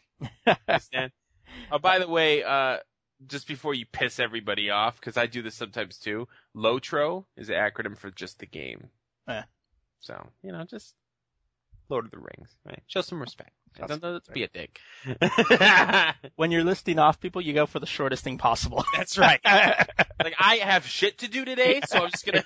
Oh, 1.71 1.79
by 1.79 1.99
the 1.99 2.07
way, 2.07 2.43
uh, 2.43 2.77
just 3.27 3.47
before 3.47 3.73
you 3.73 3.85
piss 3.85 4.19
everybody 4.19 4.69
off, 4.69 4.99
because 4.99 5.17
I 5.17 5.25
do 5.25 5.41
this 5.41 5.55
sometimes 5.55 5.97
too, 5.97 6.27
LOTRO 6.55 7.25
is 7.37 7.49
an 7.49 7.55
acronym 7.55 7.97
for 7.97 8.11
just 8.11 8.39
the 8.39 8.45
game. 8.45 8.89
Eh. 9.27 9.41
So, 10.01 10.27
you 10.43 10.51
know, 10.51 10.63
just 10.65 10.93
Lord 11.89 12.05
of 12.05 12.11
the 12.11 12.19
Rings, 12.19 12.55
right? 12.65 12.81
Show 12.87 13.01
some 13.01 13.19
respect. 13.19 13.51
Some 13.87 13.99
don't 13.99 14.33
be 14.33 14.43
a 14.43 14.47
dick. 14.47 14.79
when 16.35 16.51
you're 16.51 16.63
listing 16.63 16.97
off 16.97 17.19
people, 17.19 17.41
you 17.41 17.53
go 17.53 17.65
for 17.65 17.79
the 17.79 17.85
shortest 17.85 18.23
thing 18.23 18.37
possible. 18.37 18.85
That's 18.95 19.17
right. 19.17 19.39
like, 19.45 20.35
I 20.39 20.59
have 20.63 20.85
shit 20.87 21.19
to 21.19 21.27
do 21.27 21.43
today, 21.43 21.81
so 21.85 22.03
I'm 22.03 22.09
just 22.09 22.25
gonna. 22.25 22.43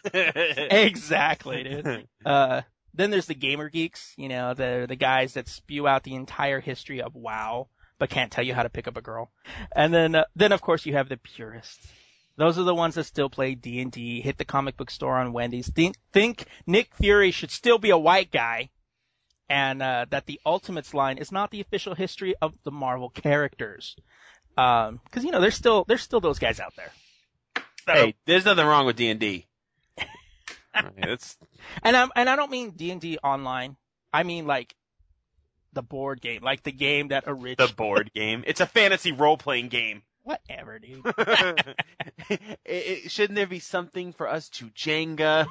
exactly, 0.71 1.63
dude. 1.63 2.07
Uh, 2.25 2.61
then 2.95 3.11
there's 3.11 3.27
the 3.27 3.35
gamer 3.35 3.69
geeks, 3.69 4.13
you 4.17 4.27
know, 4.27 4.55
the 4.55 4.85
the 4.89 4.95
guys 4.95 5.33
that 5.33 5.47
spew 5.47 5.87
out 5.87 6.03
the 6.03 6.15
entire 6.15 6.59
history 6.59 7.01
of 7.01 7.13
WoW, 7.13 7.69
but 7.99 8.09
can't 8.09 8.31
tell 8.31 8.43
you 8.43 8.53
how 8.53 8.63
to 8.63 8.69
pick 8.69 8.87
up 8.87 8.97
a 8.97 9.01
girl. 9.01 9.29
And 9.75 9.93
then, 9.93 10.15
uh, 10.15 10.23
then 10.35 10.51
of 10.51 10.61
course 10.61 10.85
you 10.85 10.93
have 10.93 11.09
the 11.09 11.17
purists. 11.17 11.87
Those 12.37 12.57
are 12.57 12.63
the 12.63 12.73
ones 12.73 12.95
that 12.95 13.03
still 13.03 13.29
play 13.29 13.53
D 13.53 13.81
and 13.81 13.91
D, 13.91 14.21
hit 14.21 14.37
the 14.37 14.45
comic 14.45 14.77
book 14.77 14.89
store 14.89 15.17
on 15.17 15.33
Wendy's. 15.33 15.69
Think 15.69 15.97
think 16.13 16.45
Nick 16.65 16.95
Fury 16.95 17.31
should 17.31 17.51
still 17.51 17.77
be 17.77 17.89
a 17.89 17.97
white 17.97 18.31
guy, 18.31 18.69
and 19.49 19.81
uh, 19.83 20.05
that 20.09 20.25
the 20.25 20.39
Ultimates 20.45 20.93
line 20.93 21.17
is 21.17 21.33
not 21.33 21.51
the 21.51 21.59
official 21.59 21.93
history 21.93 22.35
of 22.41 22.53
the 22.63 22.71
Marvel 22.71 23.09
characters. 23.09 23.97
Um, 24.57 25.01
because 25.03 25.25
you 25.25 25.31
know 25.31 25.41
there's 25.41 25.55
still 25.55 25.83
there's 25.85 26.01
still 26.01 26.21
those 26.21 26.39
guys 26.39 26.61
out 26.61 26.73
there. 26.77 26.91
hey, 27.85 28.15
there's 28.25 28.45
nothing 28.45 28.65
wrong 28.65 28.85
with 28.85 28.95
D 28.95 29.09
and 29.09 29.19
D. 29.19 29.45
And 31.83 31.97
I'm 31.97 32.09
and 32.15 32.29
I 32.29 32.37
don't 32.37 32.51
mean 32.51 32.71
D 32.71 32.91
and 32.91 33.01
D 33.01 33.17
online. 33.21 33.75
I 34.13 34.23
mean 34.23 34.47
like 34.47 34.73
the 35.73 35.81
board 35.83 36.21
game, 36.21 36.41
like 36.43 36.63
the 36.63 36.71
game 36.71 37.09
that 37.09 37.23
originally 37.27 37.55
the 37.55 37.73
board 37.73 38.11
game. 38.15 38.43
It's 38.47 38.61
a 38.61 38.65
fantasy 38.65 39.11
role 39.11 39.37
playing 39.37 39.69
game. 39.69 40.03
Whatever, 40.23 40.77
dude. 40.79 41.01
it, 42.29 42.41
it- 42.65 43.11
shouldn't 43.11 43.35
there 43.35 43.47
be 43.47 43.59
something 43.59 44.13
for 44.13 44.27
us 44.27 44.49
to 44.49 44.65
Jenga? 44.71 45.47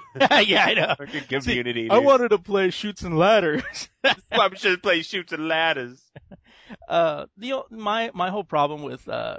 yeah, 0.46 0.64
I 0.64 0.74
know. 0.74 0.94
Our 0.98 1.06
good 1.06 1.28
community. 1.28 1.90
I 1.90 1.96
dude. 1.96 2.04
wanted 2.04 2.28
to 2.28 2.38
play 2.38 2.70
Chutes 2.70 3.02
and 3.02 3.18
Ladders. 3.18 3.88
I 4.04 4.50
should 4.54 4.82
play 4.82 5.02
Chutes 5.02 5.32
and 5.32 5.48
Ladders. 5.48 6.00
uh, 6.88 7.26
the 7.36 7.54
my 7.70 8.10
my 8.14 8.30
whole 8.30 8.44
problem 8.44 8.82
with 8.82 9.08
uh, 9.08 9.38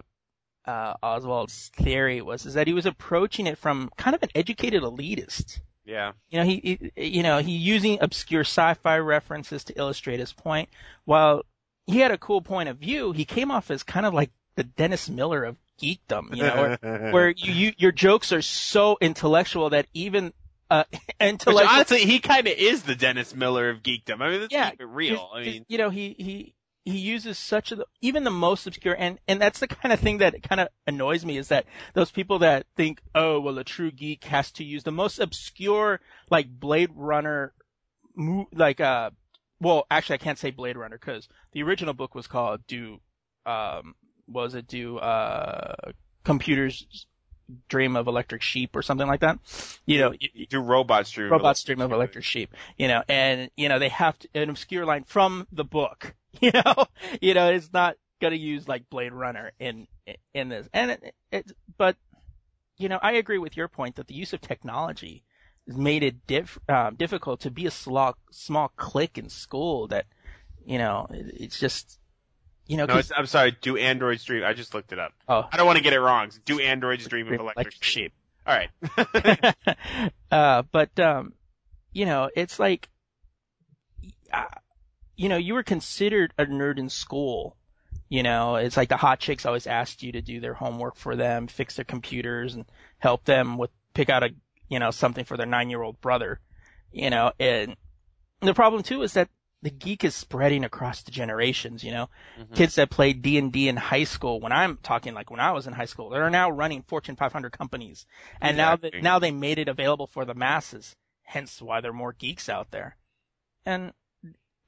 uh, 0.65 0.93
Oswalt's 1.01 1.69
theory 1.75 2.21
was 2.21 2.45
is 2.45 2.55
that 2.55 2.67
he 2.67 2.73
was 2.73 2.85
approaching 2.85 3.47
it 3.47 3.57
from 3.57 3.89
kind 3.97 4.15
of 4.15 4.23
an 4.23 4.29
educated 4.35 4.83
elitist. 4.83 5.59
Yeah. 5.89 6.11
You 6.29 6.39
know, 6.39 6.45
he, 6.45 6.79
he 6.95 7.09
you 7.15 7.23
know 7.23 7.39
he 7.39 7.53
using 7.53 7.97
obscure 8.01 8.41
sci-fi 8.41 8.99
references 8.99 9.63
to 9.65 9.73
illustrate 9.77 10.19
his 10.19 10.31
point. 10.31 10.69
While 11.05 11.43
he 11.87 11.97
had 11.97 12.11
a 12.11 12.17
cool 12.17 12.41
point 12.41 12.69
of 12.69 12.77
view, 12.77 13.11
he 13.11 13.25
came 13.25 13.49
off 13.49 13.71
as 13.71 13.81
kind 13.81 14.05
of 14.05 14.13
like 14.13 14.29
the 14.55 14.63
Dennis 14.63 15.09
Miller 15.09 15.43
of 15.43 15.57
geekdom. 15.81 16.35
You 16.35 16.43
know, 16.43 16.77
where, 16.81 17.09
where 17.11 17.29
you, 17.29 17.53
you 17.53 17.73
your 17.77 17.91
jokes 17.91 18.31
are 18.31 18.43
so 18.43 18.97
intellectual 19.01 19.71
that 19.71 19.87
even 19.95 20.31
uh 20.69 20.83
Which 20.91 21.01
intellectual 21.19 21.75
honestly, 21.75 22.05
he 22.05 22.19
kind 22.19 22.47
of 22.47 22.53
is 22.53 22.83
the 22.83 22.95
Dennis 22.95 23.33
Miller 23.33 23.71
of 23.71 23.81
geekdom. 23.81 24.21
I 24.21 24.29
mean, 24.29 24.41
let's 24.41 24.53
Yeah, 24.53 24.69
keep 24.69 24.81
it 24.81 24.85
real. 24.85 25.27
I 25.33 25.41
mean, 25.41 25.65
you 25.67 25.79
know, 25.79 25.89
he 25.89 26.15
he 26.19 26.53
he 26.89 26.97
uses 26.97 27.37
such 27.37 27.71
a 27.71 27.83
even 28.01 28.23
the 28.23 28.31
most 28.31 28.67
obscure 28.67 28.95
and 28.97 29.19
and 29.27 29.41
that's 29.41 29.59
the 29.59 29.67
kind 29.67 29.93
of 29.93 29.99
thing 29.99 30.19
that 30.19 30.41
kind 30.43 30.61
of 30.61 30.67
annoys 30.87 31.25
me 31.25 31.37
is 31.37 31.49
that 31.49 31.65
those 31.93 32.11
people 32.11 32.39
that 32.39 32.65
think 32.75 33.01
oh 33.15 33.39
well 33.39 33.57
a 33.57 33.63
true 33.63 33.91
geek 33.91 34.23
has 34.25 34.51
to 34.51 34.63
use 34.63 34.83
the 34.83 34.91
most 34.91 35.19
obscure 35.19 35.99
like 36.29 36.47
Blade 36.49 36.91
Runner 36.95 37.53
mo- 38.15 38.47
like 38.53 38.79
uh 38.81 39.11
well 39.59 39.85
actually 39.91 40.15
I 40.15 40.17
can't 40.17 40.37
say 40.39 40.51
Blade 40.51 40.77
Runner 40.77 40.97
because 40.97 41.27
the 41.51 41.63
original 41.63 41.93
book 41.93 42.15
was 42.15 42.27
called 42.27 42.65
Do 42.67 42.99
um 43.45 43.95
was 44.27 44.55
it 44.55 44.67
Do 44.67 44.97
uh 44.97 45.75
computers 46.23 47.05
dream 47.67 47.95
of 47.95 48.07
electric 48.07 48.41
sheep 48.41 48.75
or 48.75 48.81
something 48.81 49.07
like 49.07 49.21
that. 49.21 49.39
You 49.85 49.99
know, 49.99 50.13
You 50.19 50.45
do 50.45 50.59
robots 50.59 51.11
dream. 51.11 51.27
of 51.27 51.31
robots 51.31 51.63
dream 51.63 51.81
of 51.81 51.91
electric 51.91 52.23
sheep. 52.23 52.53
You 52.77 52.87
know, 52.87 53.03
and 53.09 53.49
you 53.57 53.69
know 53.69 53.79
they 53.79 53.89
have 53.89 54.17
to, 54.19 54.29
an 54.35 54.49
obscure 54.49 54.85
line 54.85 55.03
from 55.03 55.47
the 55.51 55.63
book. 55.63 56.13
You 56.41 56.51
know, 56.53 56.85
you 57.21 57.33
know 57.33 57.49
it's 57.49 57.73
not 57.73 57.95
gonna 58.21 58.35
use 58.35 58.67
like 58.67 58.89
Blade 58.89 59.13
Runner 59.13 59.51
in 59.59 59.87
in 60.33 60.49
this, 60.49 60.69
and 60.73 60.91
it, 60.91 61.15
it 61.31 61.51
but 61.77 61.95
you 62.77 62.87
know 62.87 62.99
I 63.01 63.13
agree 63.13 63.39
with 63.39 63.57
your 63.57 63.67
point 63.67 63.95
that 63.95 64.07
the 64.07 64.13
use 64.13 64.33
of 64.33 64.41
technology 64.41 65.23
has 65.67 65.75
made 65.75 66.03
it 66.03 66.27
diff, 66.27 66.59
um, 66.69 66.95
difficult 66.95 67.41
to 67.41 67.51
be 67.51 67.65
a 67.65 67.71
small 67.71 68.15
small 68.31 68.71
clique 68.77 69.17
in 69.17 69.29
school 69.29 69.87
that 69.87 70.05
you 70.65 70.77
know 70.77 71.07
it, 71.09 71.33
it's 71.41 71.59
just 71.59 71.99
you 72.67 72.77
know 72.77 72.85
No, 72.85 73.01
I'm 73.17 73.25
sorry. 73.25 73.57
Do 73.59 73.77
androids 73.77 74.23
dream? 74.23 74.43
I 74.43 74.53
just 74.53 74.73
looked 74.73 74.93
it 74.93 74.99
up. 74.99 75.13
oh 75.27 75.47
I 75.51 75.57
don't 75.57 75.65
want 75.65 75.77
to 75.77 75.83
get 75.83 75.93
it 75.93 75.99
wrong. 75.99 76.29
Do 76.45 76.59
androids 76.59 77.07
dream 77.07 77.27
of 77.27 77.39
electric, 77.39 77.55
electric 77.55 77.73
sheep? 77.83 78.13
sheep. 78.13 78.13
All 78.45 78.55
right. 78.55 79.55
uh, 80.31 80.63
but 80.71 80.99
um, 80.99 81.33
you 81.91 82.05
know, 82.05 82.29
it's 82.35 82.59
like, 82.59 82.87
uh, 84.31 84.45
you 85.19 85.27
know, 85.27 85.35
you 85.35 85.53
were 85.53 85.63
considered 85.63 86.33
a 86.37 86.45
nerd 86.45 86.79
in 86.79 86.87
school. 86.87 87.57
You 88.07 88.23
know, 88.23 88.55
it's 88.55 88.77
like 88.77 88.87
the 88.87 88.95
hot 88.95 89.19
chicks 89.19 89.45
always 89.45 89.67
asked 89.67 90.01
you 90.01 90.13
to 90.13 90.21
do 90.21 90.39
their 90.39 90.53
homework 90.53 90.95
for 90.95 91.17
them, 91.17 91.47
fix 91.47 91.75
their 91.75 91.83
computers, 91.83 92.55
and 92.55 92.65
help 92.99 93.25
them 93.25 93.57
with 93.57 93.69
pick 93.93 94.09
out 94.09 94.23
a 94.23 94.33
you 94.69 94.79
know 94.79 94.91
something 94.91 95.25
for 95.25 95.35
their 95.35 95.45
nine 95.45 95.69
year 95.69 95.81
old 95.81 95.99
brother. 95.99 96.39
You 96.93 97.09
know, 97.09 97.33
and 97.37 97.75
the 98.39 98.53
problem 98.53 98.81
too 98.81 99.01
is 99.01 99.13
that 99.13 99.27
the 99.61 99.69
geek 99.69 100.05
is 100.05 100.15
spreading 100.15 100.63
across 100.63 101.03
the 101.03 101.11
generations. 101.11 101.83
You 101.83 101.91
know, 101.91 102.09
Mhm. 102.39 102.55
kids 102.55 102.75
that 102.75 102.89
played 102.89 103.21
D 103.21 103.37
and 103.37 103.51
D 103.51 103.67
in 103.67 103.75
high 103.75 104.05
school. 104.05 104.39
When 104.39 104.53
I'm 104.53 104.77
talking 104.77 105.13
like 105.13 105.29
when 105.29 105.41
I 105.41 105.51
was 105.51 105.67
in 105.67 105.73
high 105.73 105.85
school, 105.85 106.09
they're 106.09 106.29
now 106.29 106.49
running 106.49 106.83
Fortune 106.83 107.17
500 107.17 107.51
companies, 107.51 108.05
and 108.39 108.55
now 108.55 108.77
that 108.77 108.93
now 109.03 109.19
they 109.19 109.31
made 109.31 109.59
it 109.59 109.67
available 109.67 110.07
for 110.07 110.23
the 110.23 110.33
masses. 110.33 110.95
Hence 111.23 111.61
why 111.61 111.81
there 111.81 111.91
are 111.91 111.93
more 111.93 112.13
geeks 112.13 112.47
out 112.47 112.71
there. 112.71 112.95
And 113.65 113.93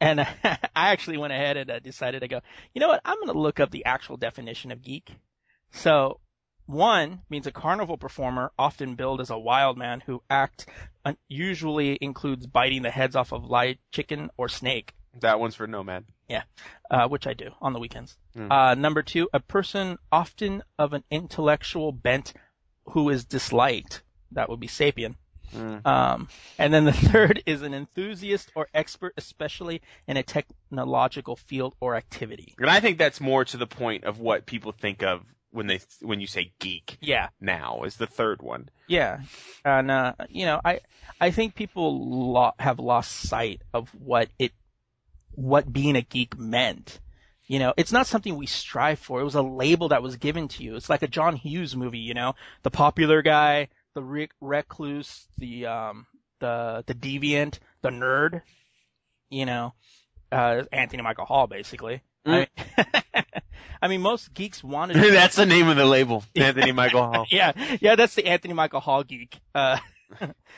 and 0.01 0.19
I 0.43 0.57
actually 0.73 1.17
went 1.17 1.31
ahead 1.31 1.55
and 1.55 1.71
uh, 1.71 1.79
decided 1.79 2.21
to 2.21 2.27
go. 2.27 2.41
You 2.73 2.81
know 2.81 2.89
what? 2.89 3.01
I'm 3.05 3.15
going 3.15 3.27
to 3.27 3.39
look 3.39 3.61
up 3.61 3.71
the 3.71 3.85
actual 3.85 4.17
definition 4.17 4.71
of 4.71 4.81
geek. 4.81 5.09
So 5.71 6.19
one 6.65 7.21
means 7.29 7.47
a 7.47 7.51
carnival 7.51 7.97
performer, 7.97 8.51
often 8.57 8.95
billed 8.95 9.21
as 9.21 9.29
a 9.29 9.37
wild 9.37 9.77
man 9.77 10.01
who 10.01 10.21
act 10.29 10.67
uh, 11.05 11.13
usually 11.27 11.97
includes 12.01 12.47
biting 12.47 12.81
the 12.81 12.91
heads 12.91 13.15
off 13.15 13.31
of 13.31 13.45
live 13.45 13.77
chicken 13.91 14.29
or 14.37 14.49
snake 14.49 14.93
That 15.19 15.39
one's 15.39 15.55
for 15.55 15.67
Nomad. 15.67 16.05
Yeah, 16.27 16.43
uh, 16.89 17.07
which 17.09 17.27
I 17.27 17.33
do 17.33 17.51
on 17.61 17.73
the 17.73 17.79
weekends. 17.79 18.17
Hmm. 18.33 18.51
Uh, 18.51 18.75
number 18.75 19.03
two, 19.03 19.29
a 19.33 19.39
person 19.39 19.97
often 20.11 20.63
of 20.79 20.93
an 20.93 21.03
intellectual 21.11 21.91
bent 21.91 22.33
who 22.85 23.09
is 23.09 23.25
disliked. 23.25 24.01
That 24.31 24.49
would 24.49 24.61
be 24.61 24.67
sapien. 24.67 25.15
Mm. 25.55 25.85
Um, 25.85 26.27
and 26.57 26.73
then 26.73 26.85
the 26.85 26.93
third 27.11 27.43
is 27.45 27.61
an 27.61 27.73
enthusiast 27.73 28.51
or 28.55 28.67
expert, 28.73 29.13
especially 29.17 29.81
in 30.07 30.17
a 30.17 30.23
technological 30.23 31.35
field 31.35 31.75
or 31.79 31.95
activity. 31.95 32.53
And 32.57 32.69
I 32.69 32.79
think 32.79 32.97
that's 32.97 33.19
more 33.21 33.45
to 33.45 33.57
the 33.57 33.67
point 33.67 34.03
of 34.03 34.19
what 34.19 34.45
people 34.45 34.71
think 34.71 35.03
of 35.03 35.23
when 35.51 35.67
they 35.67 35.79
when 36.01 36.21
you 36.21 36.27
say 36.27 36.53
geek 36.59 36.97
Yeah, 37.01 37.27
now 37.41 37.83
is 37.83 37.97
the 37.97 38.07
third 38.07 38.41
one. 38.41 38.69
yeah, 38.87 39.19
and 39.65 39.91
uh, 39.91 40.13
you 40.29 40.45
know, 40.45 40.61
I 40.63 40.79
I 41.19 41.31
think 41.31 41.55
people 41.55 42.31
lo- 42.33 42.53
have 42.57 42.79
lost 42.79 43.11
sight 43.11 43.61
of 43.73 43.89
what 43.89 44.29
it 44.39 44.53
what 45.35 45.71
being 45.71 45.95
a 45.95 46.01
geek 46.01 46.37
meant. 46.37 46.99
You 47.47 47.59
know, 47.59 47.73
it's 47.75 47.91
not 47.91 48.07
something 48.07 48.37
we 48.37 48.45
strive 48.45 48.99
for. 48.99 49.19
It 49.19 49.25
was 49.25 49.35
a 49.35 49.41
label 49.41 49.89
that 49.89 50.01
was 50.01 50.15
given 50.15 50.47
to 50.49 50.63
you. 50.63 50.77
It's 50.77 50.89
like 50.89 51.01
a 51.01 51.07
John 51.07 51.35
Hughes 51.35 51.75
movie, 51.75 51.99
you 51.99 52.13
know, 52.13 52.35
the 52.63 52.71
popular 52.71 53.21
guy, 53.21 53.67
the 53.93 54.03
rec- 54.03 54.35
recluse, 54.41 55.25
the 55.37 55.67
um, 55.67 56.07
the 56.39 56.83
the 56.87 56.93
deviant, 56.93 57.59
the 57.81 57.89
nerd. 57.89 58.41
You 59.29 59.45
know, 59.45 59.73
uh, 60.31 60.63
Anthony 60.71 61.03
Michael 61.03 61.25
Hall, 61.25 61.47
basically. 61.47 62.01
I, 62.25 62.31
mean, 62.31 62.47
I 63.81 63.87
mean, 63.87 64.01
most 64.01 64.33
geeks 64.33 64.63
wanted. 64.63 64.97
To 65.01 65.11
that's 65.11 65.35
the 65.35 65.45
name 65.45 65.67
of 65.67 65.77
the 65.77 65.85
label, 65.85 66.23
Anthony 66.35 66.71
Michael 66.71 67.03
Hall. 67.03 67.25
yeah, 67.31 67.53
yeah, 67.79 67.95
that's 67.95 68.15
the 68.15 68.27
Anthony 68.27 68.53
Michael 68.53 68.79
Hall 68.79 69.03
geek. 69.03 69.39
Uh, 69.55 69.77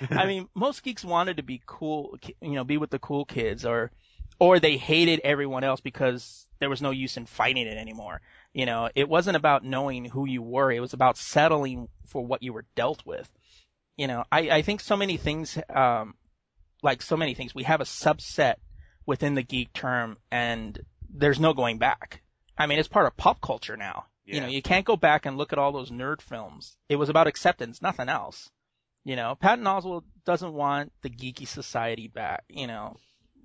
I 0.10 0.26
mean, 0.26 0.48
most 0.56 0.84
geeks 0.84 1.06
wanted 1.06 1.38
to 1.38 1.44
be 1.44 1.62
cool, 1.66 2.18
you 2.42 2.54
know, 2.54 2.64
be 2.64 2.78
with 2.78 2.90
the 2.90 3.00
cool 3.00 3.26
kids, 3.26 3.66
or, 3.66 3.92
or 4.40 4.60
they 4.60 4.78
hated 4.78 5.22
everyone 5.24 5.64
else 5.64 5.80
because 5.80 6.48
there 6.60 6.70
was 6.70 6.82
no 6.82 6.92
use 6.92 7.18
in 7.18 7.26
fighting 7.26 7.68
it 7.68 7.78
anymore. 7.78 8.22
You 8.54 8.66
know, 8.66 8.90
it 8.94 9.10
wasn't 9.10 9.38
about 9.38 9.64
knowing 9.64 10.06
who 10.06 10.28
you 10.28 10.42
were; 10.42 10.72
it 10.72 10.80
was 10.80 10.94
about 10.94 11.18
settling 11.18 11.90
for 12.06 12.26
what 12.26 12.44
you 12.44 12.54
were 12.54 12.66
dealt 12.76 13.06
with. 13.06 13.30
You 13.98 14.08
know, 14.08 14.24
I, 14.32 14.50
I 14.50 14.62
think 14.62 14.82
so 14.82 14.96
many 14.96 15.18
things, 15.18 15.58
um, 15.70 16.16
like 16.82 17.02
so 17.02 17.18
many 17.18 17.34
things, 17.34 17.54
we 17.54 17.64
have 17.64 17.82
a 17.82 17.86
subset 17.86 18.56
within 19.06 19.36
the 19.36 19.44
geek 19.44 19.74
term, 19.74 20.18
and 20.32 20.80
there's 21.10 21.40
no 21.40 21.54
going 21.54 21.78
back. 21.78 22.22
I 22.58 22.68
mean, 22.68 22.80
it's 22.80 22.88
part 22.88 23.08
of 23.08 23.18
pop 23.18 23.42
culture 23.42 23.78
now. 23.78 24.06
You 24.26 24.40
know, 24.40 24.48
you 24.48 24.62
can't 24.62 24.86
go 24.86 24.96
back 24.96 25.26
and 25.26 25.38
look 25.38 25.52
at 25.52 25.60
all 25.60 25.74
those 25.74 25.92
nerd 25.92 26.22
films. 26.22 26.78
It 26.88 26.96
was 26.96 27.10
about 27.10 27.28
acceptance, 27.28 27.82
nothing 27.82 28.08
else. 28.08 28.50
You 29.04 29.18
know, 29.18 29.36
Patton 29.36 29.66
Oswalt 29.66 30.04
doesn't 30.26 30.54
want 30.54 30.94
the 31.02 31.10
geeky 31.10 31.46
society 31.46 32.08
back. 32.08 32.46
You 32.48 32.68
know, 32.68 32.96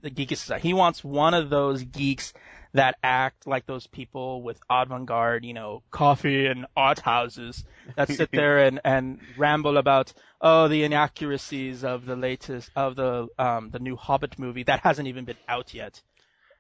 the 0.03 0.11
geeky 0.11 0.37
society. 0.37 0.69
He 0.69 0.75
wants 0.75 1.03
one 1.03 1.35
of 1.35 1.51
those 1.51 1.83
geeks 1.83 2.33
that 2.75 2.97
act 3.03 3.47
like 3.47 3.67
those 3.67 3.87
people 3.87 4.43
with 4.43 4.61
avant-garde, 4.71 5.45
you 5.45 5.55
know, 5.55 5.83
coffee 5.91 6.47
and 6.47 6.67
art 6.77 6.99
houses 7.01 7.65
that 7.97 8.09
sit 8.09 8.31
there 8.33 8.59
and, 8.59 8.81
and 8.85 9.21
ramble 9.37 9.79
about, 9.79 10.13
oh, 10.41 10.69
the 10.69 10.85
inaccuracies 10.85 11.85
of 11.85 12.05
the 12.05 12.17
latest, 12.17 12.71
of 12.77 12.97
the, 12.97 13.29
um, 13.39 13.71
the 13.71 13.79
new 13.79 13.97
Hobbit 13.97 14.39
movie 14.39 14.65
that 14.65 14.81
hasn't 14.81 15.09
even 15.09 15.25
been 15.25 15.37
out 15.49 15.75
yet. 15.75 16.01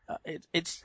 Uh, 0.08 0.16
it, 0.24 0.46
it's, 0.52 0.82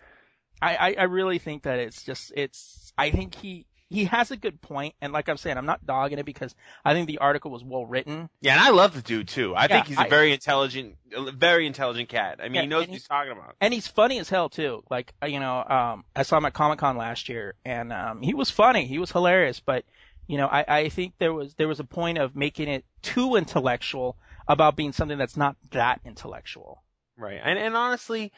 I, 0.62 0.76
I, 0.76 0.96
I 1.00 1.04
really 1.04 1.40
think 1.40 1.64
that 1.64 1.80
it's 1.80 2.04
just, 2.04 2.34
it's, 2.36 2.92
I 2.98 3.12
think 3.12 3.36
he, 3.36 3.66
he 3.94 4.06
has 4.06 4.32
a 4.32 4.38
good 4.38 4.60
point, 4.62 4.96
and 5.02 5.14
like 5.14 5.30
I'm 5.30 5.38
saying, 5.38 5.58
I'm 5.58 5.66
not 5.66 5.86
dogging 5.86 6.20
it 6.20 6.26
because 6.26 6.54
I 6.84 6.94
think 6.94 7.08
the 7.08 7.20
article 7.20 7.52
was 7.52 7.64
well 7.64 7.86
written. 7.86 8.30
Yeah, 8.42 8.54
and 8.54 8.62
I 8.62 8.70
love 8.72 8.94
the 8.94 9.02
dude 9.02 9.28
too. 9.28 9.56
I 9.56 9.64
Yeah, 9.64 9.68
think 9.68 9.88
he's 9.88 9.98
a 9.98 10.02
I- 10.02 10.10
very 10.10 10.34
intelligent, 10.34 10.96
very 11.36 11.68
intelligent 11.68 12.10
cat. 12.10 12.40
I 12.42 12.44
mean, 12.46 12.56
Yeah, 12.56 12.62
he 12.62 12.68
knows 12.68 12.82
what 12.82 12.90
he's 12.90 13.08
talking 13.08 13.32
about. 13.32 13.56
and 13.62 13.74
he's 13.74 13.88
funny 13.88 14.20
as 14.20 14.30
hell 14.30 14.50
too. 14.50 14.84
Like 14.90 15.14
uh, 15.24 15.28
you 15.28 15.40
know, 15.40 15.64
um, 15.64 16.04
I 16.16 16.24
saw 16.24 16.38
him 16.38 16.46
at 16.46 16.54
Comic 16.54 16.80
Con 16.80 16.98
last 16.98 17.30
year, 17.30 17.56
and 17.64 17.94
um, 17.94 18.22
he 18.22 18.34
was 18.34 18.50
funny. 18.50 18.86
He 18.86 19.00
was 19.00 19.12
hilarious. 19.12 19.60
But 19.60 19.86
you 20.28 20.38
know, 20.38 20.48
I, 20.48 20.66
I 20.68 20.90
think 20.90 21.14
there 21.20 21.34
was 21.34 21.54
there 21.56 21.68
was 21.68 21.80
a 21.80 21.84
point 21.86 22.18
of 22.18 22.36
making 22.36 22.68
it 22.70 22.86
too 23.02 23.36
intellectual 23.36 24.18
about 24.48 24.76
being 24.76 24.92
something 24.92 25.18
that's 25.18 25.38
not 25.38 25.56
that 25.72 26.02
intellectual. 26.06 26.82
Right. 27.18 27.40
And 27.44 27.60
and 27.60 27.76
honestly, 27.78 28.32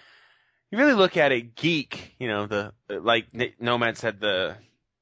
you 0.72 0.78
really 0.78 0.94
look 0.94 1.16
at 1.18 1.32
it, 1.32 1.56
geek. 1.56 2.16
You 2.20 2.28
know, 2.28 2.46
the 2.48 2.74
like 2.90 3.28
Nomad 3.60 3.98
said, 3.98 4.20
the 4.20 4.58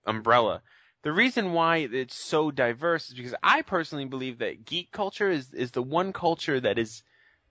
umbrella. 0.06 0.62
The 1.04 1.12
reason 1.12 1.52
why 1.52 1.78
it's 1.92 2.16
so 2.16 2.50
diverse 2.50 3.10
is 3.10 3.16
because 3.16 3.36
I 3.44 3.62
personally 3.62 4.06
believe 4.06 4.40
that 4.40 4.66
geek 4.66 4.92
culture 4.92 5.30
is 5.30 5.54
is 5.54 5.72
the 5.72 5.84
one 5.84 6.14
culture 6.14 6.60
that 6.60 6.80
is 6.80 7.04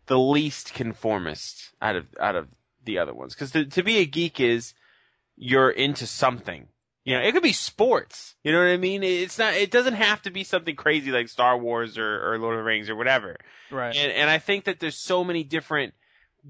the 0.06 0.18
least 0.18 0.74
conformist 0.74 1.70
out 1.80 1.96
of 1.96 2.06
out 2.18 2.36
of 2.36 2.48
the 2.84 2.98
other 2.98 3.14
ones. 3.14 3.34
Because 3.34 3.52
to, 3.52 3.66
to 3.66 3.82
be 3.82 3.98
a 3.98 4.06
geek 4.06 4.40
is 4.40 4.74
you're 5.36 5.70
into 5.70 6.06
something. 6.06 6.66
You 7.04 7.16
know, 7.16 7.22
it 7.22 7.32
could 7.32 7.42
be 7.42 7.52
sports. 7.52 8.36
You 8.44 8.52
know 8.52 8.58
what 8.58 8.68
I 8.68 8.76
mean? 8.76 9.02
It's 9.02 9.38
not. 9.38 9.54
It 9.54 9.70
doesn't 9.70 9.94
have 9.94 10.22
to 10.22 10.30
be 10.30 10.44
something 10.44 10.76
crazy 10.76 11.10
like 11.10 11.28
Star 11.28 11.58
Wars 11.58 11.98
or, 11.98 12.32
or 12.32 12.38
Lord 12.38 12.54
of 12.54 12.60
the 12.60 12.64
Rings 12.64 12.88
or 12.88 12.96
whatever. 12.96 13.36
Right. 13.70 13.94
And 13.96 14.12
and 14.12 14.30
I 14.30 14.38
think 14.38 14.64
that 14.64 14.78
there's 14.78 14.96
so 14.96 15.24
many 15.24 15.42
different 15.42 15.94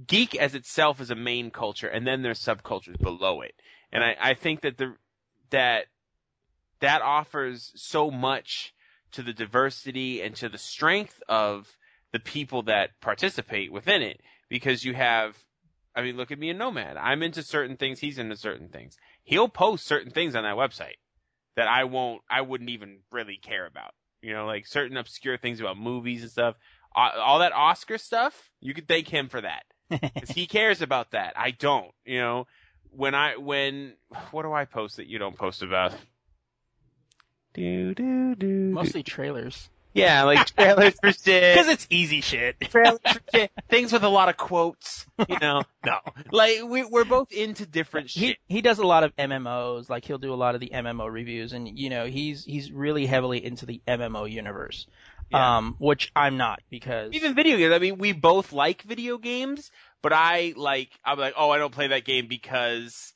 geek 0.07 0.35
as 0.35 0.55
itself 0.55 1.01
is 1.01 1.11
a 1.11 1.15
main 1.15 1.51
culture, 1.51 1.89
and 1.89 2.07
then 2.07 2.23
there's 2.23 2.39
subcultures 2.39 3.01
below 3.01 3.41
it. 3.41 3.55
And 3.93 4.05
I, 4.05 4.17
I 4.21 4.35
think 4.35 4.63
that 4.63 4.79
the 4.79 4.95
that 5.53 5.87
that 6.81 7.01
offers 7.01 7.73
so 7.77 8.11
much 8.11 8.75
to 9.13 9.23
the 9.23 9.33
diversity 9.33 10.21
and 10.21 10.35
to 10.37 10.49
the 10.49 10.59
strength 10.59 11.23
of 11.29 11.69
the 12.13 12.19
people 12.19 12.63
that 12.65 12.91
participate 13.01 13.73
within 13.73 14.03
it 14.03 14.21
because 14.49 14.85
you 14.85 14.93
have 14.93 15.37
I 15.95 16.03
mean 16.03 16.17
look 16.17 16.33
at 16.33 16.39
me 16.39 16.51
and 16.51 16.59
Nomad. 16.59 16.97
I'm 16.97 17.23
into 17.23 17.43
certain 17.43 17.77
things, 17.77 18.01
he's 18.01 18.19
into 18.19 18.37
certain 18.37 18.69
things. 18.69 18.97
He'll 19.23 19.49
post 19.49 19.87
certain 19.87 20.11
things 20.11 20.35
on 20.35 20.43
that 20.43 20.57
website 20.57 20.99
that 21.57 21.69
I 21.69 21.85
won't 21.85 22.23
I 22.29 22.41
wouldn't 22.43 22.71
even 22.71 22.99
really 23.11 23.39
care 23.41 23.67
about. 23.67 23.93
You 24.21 24.35
know, 24.35 24.47
like 24.47 24.67
certain 24.67 24.97
obscure 24.97 25.39
things 25.39 25.61
about 25.61 25.79
movies 25.79 26.23
and 26.23 26.31
stuff. 26.31 26.57
All 26.95 27.39
that 27.39 27.53
Oscar 27.53 27.97
stuff, 27.97 28.51
you 28.61 28.75
could 28.75 28.87
thank 28.87 29.09
him 29.09 29.29
for 29.29 29.41
that. 29.41 29.65
Cuz 30.21 30.31
he 30.31 30.47
cares 30.47 30.83
about 30.83 31.13
that. 31.13 31.35
I 31.37 31.53
don't, 31.53 31.91
you 32.05 32.19
know. 32.19 32.47
When 32.95 33.15
I 33.15 33.37
when 33.37 33.95
what 34.31 34.43
do 34.43 34.53
I 34.53 34.65
post 34.65 34.97
that 34.97 35.07
you 35.07 35.19
don't 35.19 35.37
post 35.37 35.63
about? 35.63 35.95
Do 37.55 37.95
do 37.95 38.35
do. 38.35 38.47
Mostly 38.71 39.03
trailers. 39.03 39.69
Yeah, 39.95 40.23
like 40.25 40.47
trailers 40.57 40.95
for 41.01 41.13
shit. 41.13 41.55
Because 41.55 41.69
it's 41.69 41.87
easy 41.91 42.21
shit. 42.21 42.59
trailers 42.71 42.99
for 43.01 43.21
shit. 43.35 43.51
Things 43.69 43.93
with 43.93 44.05
a 44.05 44.09
lot 44.09 44.29
of 44.29 44.37
quotes. 44.37 45.07
you 45.29 45.39
know, 45.39 45.63
no. 45.85 45.99
Like 46.31 46.63
we 46.65 46.85
we're 46.85 47.05
both 47.05 47.33
into 47.33 47.67
different 47.67 48.09
he 48.09 48.29
shit. 48.29 48.39
he 48.49 48.63
does 48.63 48.79
a 48.79 48.87
lot 48.87 49.05
of 49.05 49.15
MMOs. 49.17 49.91
Like 49.91 50.05
he'll 50.05 50.19
do 50.19 50.33
a 50.33 50.37
lot 50.37 50.55
of 50.55 50.61
the 50.61 50.71
MMO 50.75 51.11
reviews, 51.11 51.53
and 51.53 51.79
you 51.79 51.91
know 51.91 52.07
he's 52.07 52.45
he's 52.45 52.73
really 52.73 53.07
heavily 53.07 53.45
into 53.45 53.67
the 53.67 53.81
MMO 53.87 54.31
universe. 54.31 54.87
Yeah. 55.31 55.59
Um, 55.59 55.77
which 55.79 56.13
I'm 56.15 56.37
not 56.37 56.61
because 56.69 57.13
Even 57.15 57.35
video 57.35 57.57
games. 57.57 57.73
I 57.73 57.79
mean, 57.79 57.97
we 57.97 58.13
both 58.13 58.53
like 58.53 58.83
video 58.83 59.17
games, 59.17 59.71
but 60.03 60.13
I 60.13 60.55
like. 60.57 60.91
I'm 61.05 61.19
like, 61.19 61.35
oh, 61.37 61.51
I 61.51 61.59
don't 61.59 61.73
play 61.73 61.89
that 61.89 62.05
game 62.05 62.27
because 62.29 63.13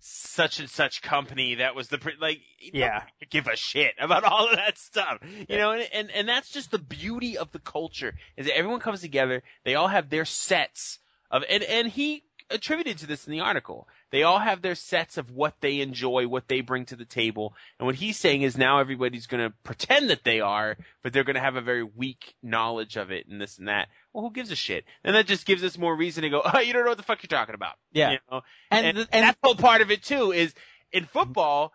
such 0.00 0.60
and 0.60 0.70
such 0.70 1.02
company 1.02 1.56
that 1.56 1.74
was 1.74 1.88
the 1.88 1.98
pre- 1.98 2.16
like. 2.20 2.40
Yeah. 2.60 3.02
give 3.30 3.46
a 3.46 3.56
shit 3.56 3.94
about 4.00 4.24
all 4.30 4.48
of 4.48 4.56
that 4.56 4.78
stuff. 4.78 5.18
You 5.48 5.58
know, 5.58 5.72
and, 5.72 5.88
and 5.92 6.10
and 6.10 6.28
that's 6.28 6.50
just 6.50 6.70
the 6.70 6.78
beauty 6.78 7.38
of 7.38 7.52
the 7.52 7.58
culture 7.58 8.14
is 8.36 8.46
that 8.46 8.56
everyone 8.56 8.80
comes 8.80 9.02
together. 9.02 9.42
They 9.64 9.74
all 9.74 9.88
have 9.88 10.10
their 10.10 10.24
sets 10.24 10.98
of 11.30 11.44
and 11.48 11.62
and 11.62 11.88
he 11.88 12.24
attributed 12.50 12.98
to 12.98 13.06
this 13.06 13.26
in 13.26 13.32
the 13.32 13.40
article. 13.40 13.88
They 14.10 14.24
all 14.24 14.38
have 14.38 14.60
their 14.60 14.74
sets 14.74 15.16
of 15.18 15.30
what 15.30 15.54
they 15.60 15.80
enjoy, 15.80 16.26
what 16.26 16.48
they 16.48 16.60
bring 16.60 16.86
to 16.86 16.96
the 16.96 17.04
table. 17.04 17.54
And 17.78 17.86
what 17.86 17.94
he's 17.94 18.18
saying 18.18 18.42
is 18.42 18.58
now 18.58 18.80
everybody's 18.80 19.26
going 19.26 19.48
to 19.48 19.54
pretend 19.62 20.10
that 20.10 20.24
they 20.24 20.40
are, 20.40 20.76
but 21.02 21.12
they're 21.12 21.24
going 21.24 21.36
to 21.36 21.40
have 21.40 21.56
a 21.56 21.60
very 21.60 21.84
weak 21.84 22.34
knowledge 22.42 22.96
of 22.96 23.10
it 23.10 23.28
and 23.28 23.40
this 23.40 23.58
and 23.58 23.68
that. 23.68 23.88
Well, 24.12 24.24
who 24.24 24.32
gives 24.32 24.50
a 24.50 24.56
shit? 24.56 24.84
And 25.04 25.14
that 25.14 25.26
just 25.26 25.46
gives 25.46 25.62
us 25.62 25.78
more 25.78 25.94
reason 25.94 26.22
to 26.22 26.30
go, 26.30 26.42
oh, 26.44 26.58
you 26.60 26.72
don't 26.72 26.84
know 26.84 26.90
what 26.90 26.96
the 26.98 27.04
fuck 27.04 27.22
you're 27.22 27.28
talking 27.28 27.54
about. 27.54 27.74
Yeah. 27.92 28.12
You 28.12 28.18
know? 28.30 28.40
and 28.70 28.86
And, 28.86 28.96
the- 28.98 29.08
and 29.12 29.24
that's 29.24 29.38
the 29.40 29.46
whole 29.48 29.54
part 29.56 29.82
of 29.82 29.90
it 29.90 30.02
too 30.02 30.32
is 30.32 30.52
in 30.92 31.04
football 31.04 31.72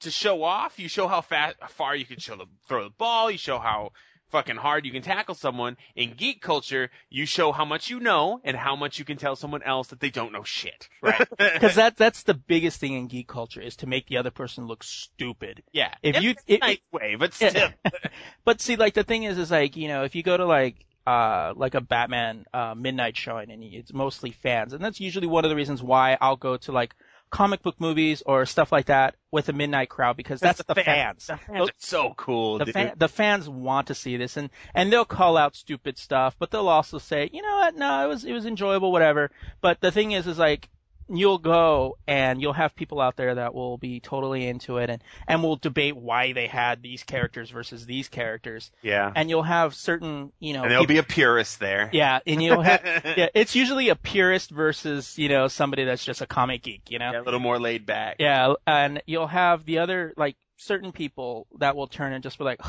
to 0.00 0.10
show 0.10 0.42
off, 0.42 0.78
you 0.78 0.88
show 0.88 1.08
how 1.08 1.22
fast, 1.22 1.56
how 1.60 1.68
far 1.68 1.96
you 1.96 2.04
can 2.04 2.18
show 2.18 2.36
the, 2.36 2.44
throw 2.68 2.84
the 2.84 2.90
ball, 2.90 3.30
you 3.30 3.38
show 3.38 3.58
how 3.58 3.92
fucking 4.30 4.56
hard 4.56 4.84
you 4.84 4.92
can 4.92 5.00
tackle 5.00 5.34
someone. 5.34 5.78
In 5.96 6.12
geek 6.12 6.42
culture, 6.42 6.90
you 7.08 7.24
show 7.24 7.50
how 7.50 7.64
much 7.64 7.88
you 7.88 7.98
know 7.98 8.40
and 8.44 8.54
how 8.54 8.76
much 8.76 8.98
you 8.98 9.06
can 9.06 9.16
tell 9.16 9.34
someone 9.36 9.62
else 9.62 9.88
that 9.88 10.00
they 10.00 10.10
don't 10.10 10.32
know 10.32 10.44
shit. 10.44 10.88
Right. 11.00 11.26
because 11.38 11.76
that 11.76 11.96
that's 11.96 12.24
the 12.24 12.34
biggest 12.34 12.78
thing 12.78 12.92
in 12.92 13.06
geek 13.08 13.26
culture 13.26 13.62
is 13.62 13.76
to 13.76 13.86
make 13.86 14.06
the 14.06 14.18
other 14.18 14.30
person 14.30 14.66
look 14.66 14.84
stupid. 14.84 15.62
yeah. 15.72 15.94
If 16.02 16.20
you- 16.22 16.32
a 16.46 16.52
it- 16.52 16.60
nice 16.60 16.78
way, 16.92 17.14
but 17.18 17.32
still. 17.32 17.70
But 18.44 18.60
see, 18.60 18.76
like 18.76 18.94
the 18.94 19.04
thing 19.04 19.22
is, 19.24 19.38
is 19.38 19.50
like 19.50 19.76
you 19.76 19.88
know, 19.88 20.04
if 20.04 20.14
you 20.14 20.22
go 20.22 20.36
to 20.36 20.44
like 20.46 20.76
uh 21.08 21.54
like 21.56 21.74
a 21.74 21.80
Batman 21.80 22.44
uh 22.52 22.74
midnight 22.76 23.16
showing, 23.16 23.50
and 23.50 23.62
it's 23.64 23.92
mostly 23.92 24.32
fans, 24.32 24.72
and 24.72 24.84
that's 24.84 25.00
usually 25.00 25.26
one 25.26 25.44
of 25.44 25.48
the 25.48 25.56
reasons 25.56 25.82
why 25.82 26.18
I'll 26.20 26.36
go 26.36 26.56
to 26.58 26.72
like 26.72 26.94
comic 27.30 27.62
book 27.62 27.76
movies 27.78 28.22
or 28.24 28.46
stuff 28.46 28.72
like 28.72 28.86
that 28.86 29.14
with 29.30 29.48
a 29.48 29.52
midnight 29.52 29.88
crowd 29.88 30.16
because 30.16 30.40
that's, 30.40 30.62
the, 30.64 30.74
fans. 30.74 31.26
The 31.26 31.36
fans. 31.36 31.68
Are 31.68 31.72
so 31.78 32.14
cool, 32.16 32.58
The, 32.58 32.66
fan, 32.66 32.92
the 32.96 33.08
fans 33.08 33.48
want 33.48 33.88
to 33.88 33.94
see 33.94 34.16
this, 34.16 34.36
and 34.36 34.50
and 34.74 34.92
they'll 34.92 35.04
call 35.04 35.36
out 35.36 35.54
stupid 35.54 35.98
stuff, 35.98 36.36
but 36.38 36.50
they'll 36.50 36.68
also 36.68 36.98
say, 36.98 37.28
you 37.32 37.42
know 37.42 37.56
what, 37.56 37.74
no, 37.74 38.04
it 38.04 38.08
was 38.08 38.24
it 38.24 38.32
was 38.32 38.46
enjoyable, 38.46 38.92
whatever. 38.92 39.30
But 39.60 39.80
the 39.80 39.90
thing 39.90 40.12
is, 40.12 40.26
is 40.26 40.38
like 40.38 40.68
you'll 41.08 41.38
go 41.38 41.96
and 42.06 42.40
you'll 42.40 42.52
have 42.52 42.74
people 42.76 43.00
out 43.00 43.16
there 43.16 43.34
that 43.36 43.54
will 43.54 43.78
be 43.78 44.00
totally 44.00 44.46
into 44.46 44.78
it, 44.78 44.90
and 44.90 45.02
and 45.26 45.42
will 45.42 45.56
debate 45.56 45.96
why 45.96 46.32
they 46.32 46.46
had 46.46 46.82
these 46.82 47.02
characters 47.02 47.50
versus 47.50 47.86
these 47.86 48.08
characters, 48.08 48.70
yeah. 48.82 49.12
and 49.14 49.28
you'll 49.30 49.42
have 49.42 49.74
certain, 49.74 50.32
you 50.38 50.52
know, 50.52 50.62
And 50.62 50.70
there'll 50.70 50.84
peop- 50.84 50.88
be 50.88 50.98
a 50.98 51.02
purist 51.02 51.60
there. 51.60 51.90
yeah, 51.92 52.20
and 52.26 52.42
you'll 52.42 52.62
have. 52.62 52.82
Yeah, 53.16 53.28
it's 53.34 53.54
usually 53.56 53.88
a 53.88 53.96
purist 53.96 54.50
versus, 54.50 55.18
you 55.18 55.28
know, 55.28 55.48
somebody 55.48 55.84
that's 55.84 56.04
just 56.04 56.20
a 56.20 56.26
comic 56.26 56.62
geek, 56.62 56.90
you 56.90 56.98
know? 56.98 57.10
Yeah, 57.12 57.20
a 57.20 57.22
little 57.22 57.40
more 57.40 57.58
laid 57.58 57.86
back. 57.86 58.16
Yeah, 58.18 58.54
and 58.66 59.02
you'll 59.06 59.26
have 59.26 59.64
the 59.64 59.78
other 59.78 60.12
like 60.16 60.36
certain 60.56 60.92
people 60.92 61.46
that 61.58 61.74
will 61.76 61.86
turn 61.86 62.12
and 62.12 62.22
just 62.22 62.38
be 62.38 62.44
like 62.44 62.60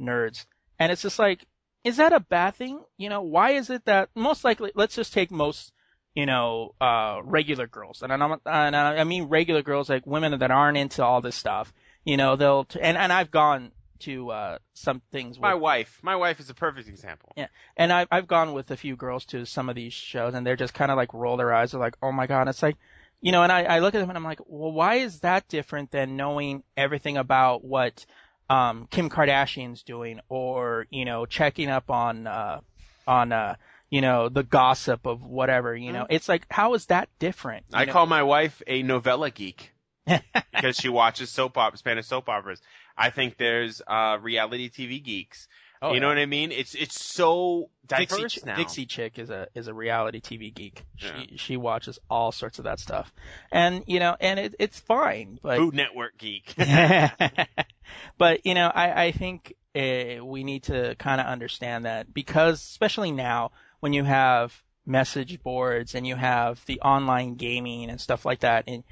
nerds, 0.00 0.44
and 0.78 0.92
it's 0.92 1.02
just 1.02 1.18
like, 1.18 1.44
is 1.84 1.98
that 1.98 2.12
a 2.12 2.20
bad 2.20 2.54
thing? 2.56 2.80
You 2.98 3.08
know, 3.08 3.22
why 3.22 3.52
is 3.52 3.70
it 3.70 3.84
that 3.84 4.08
most 4.14 4.44
likely? 4.44 4.72
Let's 4.74 4.96
just 4.96 5.12
take 5.12 5.30
most, 5.30 5.72
you 6.16 6.24
know, 6.24 6.74
uh, 6.80 7.20
regular 7.22 7.66
girls, 7.66 8.02
and 8.02 8.10
I'm 8.10 8.22
and 8.46 8.74
I 8.74 9.04
mean 9.04 9.24
regular 9.24 9.62
girls 9.62 9.90
like 9.90 10.06
women 10.06 10.38
that 10.38 10.50
aren't 10.50 10.78
into 10.78 11.04
all 11.04 11.20
this 11.20 11.36
stuff. 11.36 11.74
You 12.04 12.16
know, 12.16 12.36
they'll 12.36 12.64
t- 12.64 12.80
and 12.80 12.96
and 12.96 13.12
I've 13.12 13.30
gone 13.30 13.70
to 14.00 14.30
uh 14.30 14.58
some 14.72 15.02
things. 15.12 15.38
My 15.38 15.54
wife. 15.54 16.00
My 16.02 16.16
wife 16.16 16.40
is 16.40 16.48
a 16.48 16.54
perfect 16.54 16.88
example. 16.88 17.32
Yeah. 17.36 17.48
And 17.76 17.92
I've 17.92 18.08
I've 18.10 18.26
gone 18.26 18.54
with 18.54 18.70
a 18.70 18.78
few 18.78 18.96
girls 18.96 19.26
to 19.26 19.44
some 19.44 19.68
of 19.68 19.74
these 19.74 19.92
shows, 19.92 20.32
and 20.32 20.46
they're 20.46 20.56
just 20.56 20.72
kind 20.72 20.90
of 20.90 20.96
like 20.96 21.12
roll 21.12 21.36
their 21.36 21.52
eyes. 21.52 21.72
They're 21.72 21.80
like, 21.80 21.96
"Oh 22.02 22.12
my 22.12 22.26
god!" 22.26 22.48
It's 22.48 22.62
like, 22.62 22.78
you 23.20 23.30
know. 23.30 23.42
And 23.42 23.52
I 23.52 23.64
I 23.64 23.78
look 23.80 23.94
at 23.94 24.00
them 24.00 24.08
and 24.08 24.16
I'm 24.16 24.24
like, 24.24 24.40
"Well, 24.46 24.72
why 24.72 24.94
is 24.96 25.20
that 25.20 25.48
different 25.48 25.90
than 25.90 26.16
knowing 26.16 26.62
everything 26.78 27.18
about 27.18 27.62
what 27.62 28.06
um 28.48 28.88
Kim 28.90 29.10
Kardashian's 29.10 29.82
doing, 29.82 30.20
or 30.30 30.86
you 30.88 31.04
know, 31.04 31.26
checking 31.26 31.68
up 31.68 31.90
on 31.90 32.26
uh 32.26 32.60
on 33.06 33.32
uh 33.32 33.56
you 33.90 34.00
know 34.00 34.28
the 34.28 34.42
gossip 34.42 35.06
of 35.06 35.22
whatever? 35.22 35.74
You 35.74 35.92
know, 35.92 36.06
it's 36.08 36.28
like, 36.28 36.46
how 36.50 36.74
is 36.74 36.86
that 36.86 37.08
different? 37.18 37.66
I 37.72 37.84
know? 37.84 37.92
call 37.92 38.06
my 38.06 38.22
wife 38.22 38.62
a 38.66 38.82
novela 38.82 39.32
geek 39.32 39.72
because 40.06 40.76
she 40.76 40.88
watches 40.88 41.30
soap 41.30 41.56
operas, 41.56 41.80
Spanish 41.80 42.06
soap 42.06 42.28
operas. 42.28 42.60
I 42.96 43.10
think 43.10 43.36
there's 43.36 43.82
uh 43.86 44.18
reality 44.20 44.70
TV 44.70 45.02
geeks. 45.02 45.48
Oh, 45.82 45.92
you 45.92 46.00
know 46.00 46.08
yeah. 46.08 46.14
what 46.14 46.22
I 46.22 46.26
mean? 46.26 46.52
It's 46.52 46.74
it's 46.74 47.00
so 47.00 47.70
diverse 47.86 48.34
Dixie, 48.34 48.46
now. 48.46 48.56
Dixie 48.56 48.86
Chick 48.86 49.18
is 49.18 49.30
a 49.30 49.48
is 49.54 49.68
a 49.68 49.74
reality 49.74 50.20
TV 50.20 50.52
geek. 50.52 50.84
Yeah. 50.98 51.10
She 51.20 51.36
she 51.36 51.56
watches 51.56 51.98
all 52.08 52.32
sorts 52.32 52.58
of 52.58 52.64
that 52.64 52.80
stuff, 52.80 53.12
and 53.52 53.84
you 53.86 54.00
know, 54.00 54.16
and 54.18 54.40
it, 54.40 54.54
it's 54.58 54.80
fine. 54.80 55.38
But 55.42 55.58
Food 55.58 55.74
Network 55.74 56.16
geek. 56.16 56.54
but 58.18 58.46
you 58.46 58.54
know, 58.54 58.70
I 58.74 59.06
I 59.06 59.12
think 59.12 59.54
uh, 59.74 60.24
we 60.24 60.44
need 60.44 60.64
to 60.64 60.94
kind 60.98 61.20
of 61.20 61.26
understand 61.26 61.84
that 61.84 62.12
because 62.12 62.62
especially 62.62 63.12
now 63.12 63.52
when 63.86 63.92
you 63.92 64.02
have 64.02 64.64
message 64.84 65.40
boards 65.44 65.94
and 65.94 66.04
you 66.04 66.16
have 66.16 66.60
the 66.66 66.80
online 66.80 67.36
gaming 67.36 67.88
and 67.88 68.00
stuff 68.00 68.24
like 68.24 68.40
that 68.40 68.64
and 68.66 68.82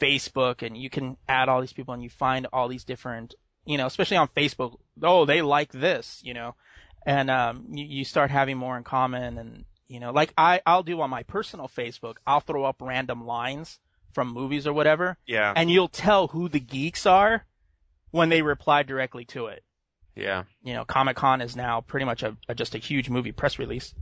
Facebook 0.00 0.62
and 0.62 0.74
you 0.74 0.88
can 0.88 1.18
add 1.28 1.50
all 1.50 1.60
these 1.60 1.74
people 1.74 1.92
and 1.92 2.02
you 2.02 2.08
find 2.08 2.46
all 2.50 2.66
these 2.66 2.84
different 2.84 3.34
you 3.66 3.76
know 3.76 3.84
especially 3.84 4.16
on 4.16 4.26
Facebook 4.28 4.78
oh 5.02 5.26
they 5.26 5.42
like 5.42 5.70
this 5.70 6.22
you 6.24 6.32
know 6.32 6.54
and 7.04 7.28
um 7.28 7.66
you, 7.72 7.84
you 7.84 8.04
start 8.06 8.30
having 8.30 8.56
more 8.56 8.74
in 8.78 8.84
common 8.84 9.36
and 9.36 9.66
you 9.86 10.00
know 10.00 10.12
like 10.12 10.32
I 10.38 10.62
I'll 10.64 10.82
do 10.82 10.98
on 11.02 11.10
my 11.10 11.24
personal 11.24 11.68
Facebook 11.68 12.16
I'll 12.26 12.40
throw 12.40 12.64
up 12.64 12.76
random 12.80 13.26
lines 13.26 13.78
from 14.14 14.28
movies 14.32 14.66
or 14.66 14.72
whatever 14.72 15.18
yeah. 15.26 15.52
and 15.54 15.70
you'll 15.70 15.88
tell 15.88 16.26
who 16.26 16.48
the 16.48 16.58
geeks 16.60 17.04
are 17.04 17.44
when 18.12 18.30
they 18.30 18.40
reply 18.40 18.82
directly 18.82 19.26
to 19.26 19.48
it. 19.48 19.62
Yeah. 20.18 20.44
You 20.62 20.74
know, 20.74 20.84
Comic 20.84 21.16
Con 21.16 21.40
is 21.40 21.54
now 21.54 21.80
pretty 21.80 22.04
much 22.04 22.24
a, 22.24 22.36
a 22.48 22.54
just 22.54 22.74
a 22.74 22.78
huge 22.78 23.08
movie 23.08 23.32
press 23.32 23.58
release. 23.58 23.94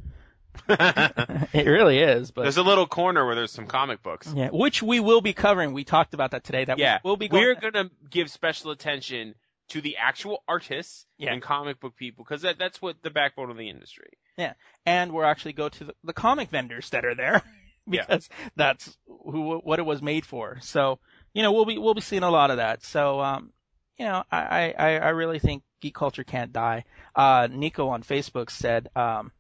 it 0.69 1.67
really 1.67 1.99
is, 1.99 2.31
but 2.31 2.43
there's 2.43 2.57
a 2.57 2.63
little 2.63 2.87
corner 2.87 3.25
where 3.27 3.35
there's 3.35 3.53
some 3.53 3.67
comic 3.67 4.03
books. 4.03 4.33
yeah, 4.35 4.49
which 4.53 4.83
we 4.83 5.01
will 5.01 5.21
be 5.21 5.33
covering. 5.33 5.73
We 5.73 5.85
talked 5.85 6.15
about 6.15 6.33
that 6.33 6.45
today. 6.45 6.65
That 6.65 6.79
Yeah. 6.79 6.99
we 7.05 7.09
will 7.11 7.17
be 7.17 7.29
going. 7.29 7.43
We're 7.43 7.55
gonna 7.55 7.91
give 8.11 8.31
special 8.31 8.71
attention 8.71 9.35
to 9.69 9.81
the 9.81 9.97
actual 9.97 10.43
artists 10.47 11.07
Yeah. 11.19 11.33
and 11.33 11.43
comic 11.43 11.81
book 11.81 11.97
people 11.97 12.25
because 12.25 12.43
that, 12.43 12.59
that's 12.59 12.81
what 12.81 13.03
the 13.03 13.11
backbone 13.11 13.51
of 13.51 13.57
the 13.57 13.69
industry. 13.69 14.11
Yeah, 14.37 14.53
and 14.85 15.13
we'll 15.13 15.25
actually 15.25 15.55
go 15.55 15.69
to 15.69 15.85
the, 15.85 15.95
the 16.05 16.13
comic 16.13 16.51
vendors 16.51 16.91
that 16.91 17.05
are 17.05 17.15
there 17.15 17.43
Yeah. 17.87 18.03
because 18.07 18.29
that's 18.55 18.97
who 19.07 19.59
what 19.59 19.79
it 19.79 19.87
was 19.87 20.03
made 20.03 20.25
for. 20.27 20.59
So 20.61 20.99
you 21.35 21.43
know 21.43 21.53
we'll 21.53 21.65
be 21.65 21.79
we'll 21.79 21.95
be 21.95 22.01
seeing 22.01 22.23
a 22.23 22.31
lot 22.31 22.51
of 22.51 22.59
that. 22.59 22.85
So 22.85 23.21
um 23.21 23.53
you 23.99 24.05
know 24.07 24.23
I 24.31 24.75
I 24.79 24.99
I 24.99 25.09
really 25.11 25.39
think 25.39 25.63
geek 25.81 25.95
culture 25.95 26.25
can't 26.25 26.53
die. 26.53 26.85
Uh 27.15 27.49
Nico 27.51 27.89
on 27.89 28.03
Facebook 28.03 28.51
said 28.51 28.89
um 28.97 29.33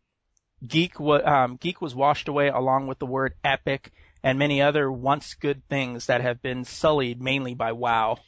geek 0.66 1.00
wa- 1.00 1.24
um 1.24 1.56
geek 1.56 1.80
was 1.80 1.94
washed 1.94 2.28
away 2.28 2.48
along 2.48 2.86
with 2.86 2.98
the 2.98 3.06
word 3.06 3.34
epic 3.44 3.92
and 4.22 4.38
many 4.38 4.62
other 4.62 4.90
once 4.90 5.34
good 5.34 5.62
things 5.68 6.06
that 6.06 6.20
have 6.20 6.42
been 6.42 6.64
sullied 6.64 7.20
mainly 7.20 7.54
by 7.54 7.72
WoW. 7.72 8.18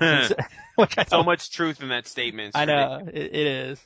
Which 0.00 0.98
I 0.98 1.04
so 1.04 1.22
much 1.22 1.50
truth 1.50 1.80
in 1.82 1.88
that 1.88 2.06
statement. 2.06 2.48
It's 2.48 2.56
I 2.56 2.64
know 2.64 3.00
it, 3.06 3.14
it 3.14 3.46
is, 3.46 3.80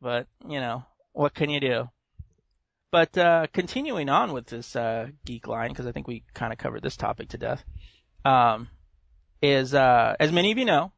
but 0.00 0.26
you 0.48 0.60
know 0.60 0.84
what 1.12 1.34
can 1.34 1.48
you 1.48 1.60
do? 1.60 1.88
But 2.90 3.18
uh, 3.18 3.46
continuing 3.52 4.08
on 4.08 4.32
with 4.32 4.46
this 4.46 4.76
uh, 4.76 5.08
geek 5.24 5.48
line, 5.48 5.70
because 5.70 5.86
I 5.86 5.92
think 5.92 6.06
we 6.06 6.22
kind 6.32 6.52
of 6.52 6.58
covered 6.58 6.82
this 6.82 6.96
topic 6.96 7.30
to 7.30 7.38
death, 7.38 7.64
um, 8.24 8.68
is 9.42 9.74
uh, 9.74 10.14
as 10.20 10.30
many 10.30 10.52
of 10.52 10.58
you 10.58 10.64
know, 10.64 10.92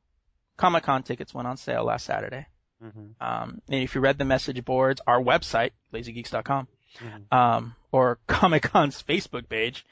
Comic 0.59 0.85
Con 0.85 1.03
tickets 1.03 1.33
went 1.33 1.49
on 1.49 1.57
sale 1.57 1.85
last 1.85 2.05
Saturday. 2.05 2.47
Mhm. 2.83 3.15
Um, 3.21 3.63
and 3.69 3.83
if 3.83 3.95
you 3.95 4.01
read 4.01 4.19
the 4.19 4.25
message 4.25 4.65
boards, 4.65 5.01
our 5.07 5.21
website, 5.21 5.71
lazygeeks.com, 5.93 6.69
Mhm. 6.99 7.33
um, 7.33 7.75
or 7.93 8.19
Comic 8.27 8.63
Con's 8.65 9.03
Facebook 9.03 9.49
page, 9.49 9.87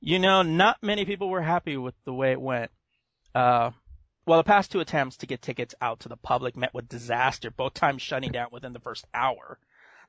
you 0.00 0.18
know, 0.18 0.42
not 0.42 0.82
many 0.82 1.04
people 1.04 1.28
were 1.28 1.42
happy 1.42 1.76
with 1.76 1.94
the 2.04 2.14
way 2.14 2.32
it 2.32 2.40
went. 2.40 2.70
Uh, 3.34 3.70
well, 4.26 4.38
the 4.38 4.44
past 4.44 4.72
two 4.72 4.80
attempts 4.80 5.18
to 5.18 5.26
get 5.26 5.42
tickets 5.42 5.74
out 5.80 6.00
to 6.00 6.08
the 6.08 6.16
public 6.16 6.56
met 6.56 6.72
with 6.72 6.88
disaster, 6.88 7.50
both 7.50 7.74
times 7.74 8.02
shutting 8.02 8.32
down 8.32 8.48
within 8.52 8.72
the 8.72 8.80
first 8.80 9.04
hour. 9.12 9.58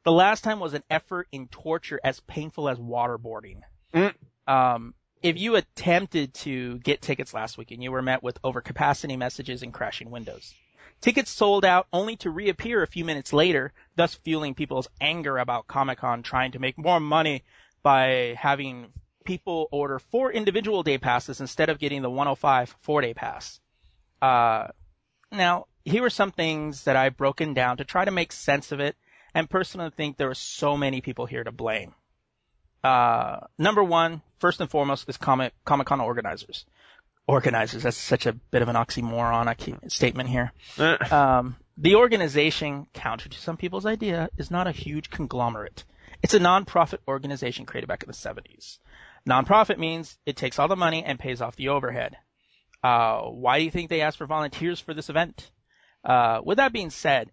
The 0.04 0.12
last 0.12 0.44
time 0.44 0.60
was 0.60 0.74
an 0.74 0.84
effort 0.90 1.28
in 1.32 1.48
torture 1.48 2.00
as 2.04 2.20
painful 2.22 2.70
as 2.70 2.80
waterboarding. 2.80 3.62
Mm. 3.94 4.14
Um, 4.48 4.94
if 5.22 5.38
you 5.38 5.56
attempted 5.56 6.34
to 6.36 6.80
get 6.80 7.02
tickets 7.02 7.34
last 7.34 7.58
weekend, 7.58 7.84
you 7.84 7.92
were 7.92 8.02
met 8.02 8.24
with 8.24 8.42
overcapacity 8.42 9.18
messages 9.18 9.62
and 9.62 9.74
crashing 9.74 10.10
windows. 10.10 10.54
Tickets 11.02 11.32
sold 11.32 11.66
out 11.66 11.88
only 11.92 12.16
to 12.18 12.30
reappear 12.30 12.84
a 12.84 12.88
few 12.88 13.04
minutes 13.04 13.34
later, 13.34 13.74
thus 13.96 14.14
fueling 14.14 14.54
people's 14.54 14.88
anger 15.02 15.40
about 15.40 15.66
Comic 15.68 15.98
Con 15.98 16.22
trying 16.22 16.52
to 16.52 16.60
make 16.60 16.78
more 16.78 17.00
money 17.00 17.44
by 17.82 18.36
having 18.38 18.94
people 19.26 19.68
order 19.72 19.98
four 19.98 20.32
individual 20.32 20.84
day 20.84 21.00
passes 21.00 21.42
instead 21.42 21.70
of 21.70 21.80
getting 21.80 22.04
the 22.04 22.10
105 22.10 22.76
four 22.82 23.02
day 23.02 23.16
pass. 23.16 23.60
Uh, 24.22 24.68
now, 25.32 25.66
here 25.84 26.06
are 26.06 26.12
some 26.12 26.32
things 26.32 26.84
that 26.84 26.96
I've 26.96 27.18
broken 27.18 27.56
down 27.56 27.78
to 27.78 27.86
try 27.86 28.06
to 28.06 28.12
make 28.12 28.32
sense 28.32 28.72
of 28.72 28.80
it, 28.80 28.96
and 29.34 29.50
personally 29.50 29.90
think 29.90 30.18
there 30.18 30.30
are 30.30 30.36
so 30.36 30.78
many 30.78 31.02
people 31.02 31.26
here 31.26 31.44
to 31.44 31.52
blame. 31.52 31.96
Uh, 32.84 33.40
number 33.58 33.84
one, 33.84 34.22
first 34.40 34.62
and 34.62 34.70
foremost, 34.70 35.10
is 35.10 35.18
Comic 35.18 35.54
Con 35.66 36.02
organizers. 36.02 36.66
Organizers, 37.32 37.84
that's 37.84 37.96
such 37.96 38.26
a 38.26 38.34
bit 38.34 38.62
of 38.62 38.68
an 38.68 38.76
oxymoronic 38.76 39.90
statement 39.90 40.30
here. 40.30 40.52
Uh, 40.78 40.98
Um, 41.12 41.56
the 41.78 41.96
organization, 41.96 42.88
counter 42.94 43.30
to 43.30 43.40
some 43.40 43.56
people's 43.56 43.86
idea, 43.86 44.30
is 44.38 44.52
not 44.52 44.68
a 44.68 44.72
huge 44.72 45.10
conglomerate. 45.10 45.86
It's 46.22 46.34
a 46.34 46.40
non-profit 46.40 47.02
organization 47.08 47.66
created 47.66 47.88
back 47.88 48.04
in 48.04 48.08
the 48.08 48.14
70s. 48.14 48.80
Non-profit 49.26 49.80
means 49.80 50.18
it 50.26 50.36
takes 50.36 50.60
all 50.60 50.68
the 50.68 50.76
money 50.76 51.04
and 51.06 51.18
pays 51.18 51.42
off 51.42 51.56
the 51.56 51.70
overhead. 51.70 52.18
Uh, 52.84 53.22
why 53.22 53.60
do 53.60 53.66
you 53.66 53.72
think 53.72 53.90
they 53.90 54.02
asked 54.02 54.18
for 54.18 54.26
volunteers 54.26 54.80
for 54.80 54.94
this 54.94 55.10
event? 55.10 55.50
Uh, 56.04 56.42
with 56.44 56.58
that 56.58 56.74
being 56.74 56.90
said, 56.90 57.32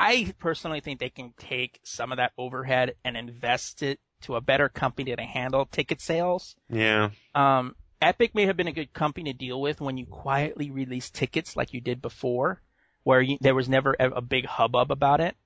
I 0.00 0.32
personally 0.38 0.80
think 0.80 1.00
they 1.00 1.10
can 1.10 1.34
take 1.36 1.80
some 1.84 2.12
of 2.12 2.16
that 2.16 2.32
overhead 2.38 2.94
and 3.04 3.16
invest 3.16 3.82
it 3.82 4.00
to 4.22 4.36
a 4.36 4.40
better 4.40 4.68
company 4.68 5.14
to 5.14 5.22
handle 5.22 5.66
ticket 5.66 6.00
sales. 6.00 6.56
yeah. 6.70 7.10
Um, 7.34 7.74
Epic 8.02 8.34
may 8.34 8.46
have 8.46 8.56
been 8.56 8.66
a 8.66 8.72
good 8.72 8.92
company 8.92 9.32
to 9.32 9.38
deal 9.38 9.60
with 9.60 9.80
when 9.80 9.96
you 9.96 10.06
quietly 10.06 10.72
release 10.72 11.08
tickets 11.08 11.54
like 11.54 11.72
you 11.72 11.80
did 11.80 12.02
before, 12.02 12.60
where 13.04 13.22
you, 13.22 13.38
there 13.40 13.54
was 13.54 13.68
never 13.68 13.94
a, 13.98 14.10
a 14.10 14.20
big 14.20 14.44
hubbub 14.44 14.90
about 14.90 15.20
it. 15.20 15.36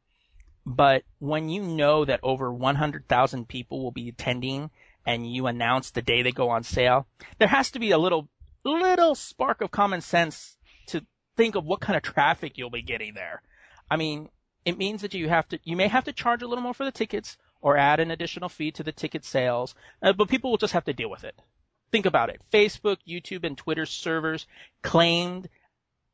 But 0.65 1.03
when 1.19 1.51
you 1.51 1.63
know 1.63 2.07
that 2.07 2.21
over 2.23 2.51
100,000 2.51 3.47
people 3.47 3.85
will 3.85 3.91
be 3.91 4.09
attending 4.09 4.71
and 5.05 5.31
you 5.31 5.49
announce 5.49 5.91
the 5.91 6.01
day 6.01 6.23
they 6.23 6.33
go 6.33 6.49
on 6.49 6.63
sale, 6.63 7.07
there 7.39 7.47
has 7.47 7.73
to 7.73 7.79
be 7.79 7.91
a 7.91 7.99
little, 7.99 8.27
little 8.65 9.15
spark 9.15 9.61
of 9.61 9.71
common 9.71 10.01
sense 10.01 10.57
to 10.87 11.05
think 11.37 11.57
of 11.57 11.67
what 11.67 11.81
kind 11.81 11.99
of 11.99 12.03
traffic 12.03 12.57
you'll 12.57 12.71
be 12.71 12.81
getting 12.81 13.13
there. 13.13 13.43
I 13.91 13.97
mean, 13.97 14.31
it 14.65 14.79
means 14.79 15.03
that 15.03 15.13
you 15.13 15.29
have 15.29 15.47
to, 15.49 15.61
you 15.63 15.77
may 15.77 15.89
have 15.89 16.05
to 16.05 16.13
charge 16.15 16.41
a 16.41 16.49
little 16.49 16.65
more 16.65 16.75
for 16.75 16.87
the 16.87 16.91
tickets 16.91 17.37
or 17.61 17.77
add 17.77 18.01
an 18.01 18.11
additional 18.11 18.49
fee 18.49 18.73
to 18.73 18.83
the 18.83 18.93
ticket 18.93 19.27
sales, 19.27 19.75
uh, 20.03 20.15
but 20.15 20.31
people 20.31 20.51
will 20.51 20.57
just 20.57 20.73
have 20.73 20.87
to 20.87 20.95
deal 20.95 21.11
with 21.11 21.25
it. 21.25 21.39
Think 21.93 22.07
about 22.07 22.31
it. 22.31 22.41
Facebook, 22.53 22.99
YouTube, 23.09 23.45
and 23.45 23.57
Twitter 23.57 23.87
servers 23.87 24.47
claimed, 24.83 25.49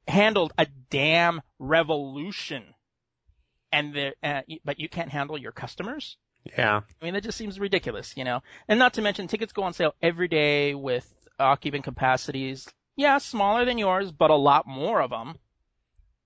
handled 0.07 0.53
a 0.59 0.67
damn 0.91 1.41
revolution. 1.59 2.63
And 3.73 3.95
the, 3.95 4.13
uh, 4.23 4.43
but 4.65 4.79
you 4.79 4.89
can't 4.89 5.09
handle 5.11 5.39
your 5.39 5.53
customers? 5.53 6.19
Yeah. 6.59 6.81
I 7.01 7.05
mean, 7.05 7.15
that 7.15 7.23
just 7.23 7.39
seems 7.39 7.59
ridiculous, 7.59 8.17
you 8.17 8.25
know? 8.25 8.43
And 8.69 8.79
not 8.79 8.95
to 8.95 9.03
mention, 9.03 9.29
tickets 9.29 9.53
go 9.53 9.63
on 9.63 9.73
sale 9.73 9.95
every 10.03 10.29
day 10.29 10.75
with 10.75 11.11
occupant 11.39 11.85
capacities. 11.85 12.69
Yeah, 12.97 13.19
smaller 13.19 13.65
than 13.65 13.79
yours, 13.79 14.13
but 14.13 14.31
a 14.31 14.37
lot 14.37 14.67
more 14.67 15.01
of 15.01 15.11
them. 15.11 15.37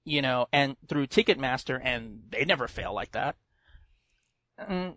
You 0.05 0.23
know, 0.23 0.47
and 0.53 0.77
through 0.89 1.09
Ticketmaster, 1.09 1.81
and 1.83 2.23
they 2.31 2.45
never 2.45 2.69
fail 2.69 2.95
like 2.95 3.13
that. 3.13 3.37
Mm, 4.61 4.97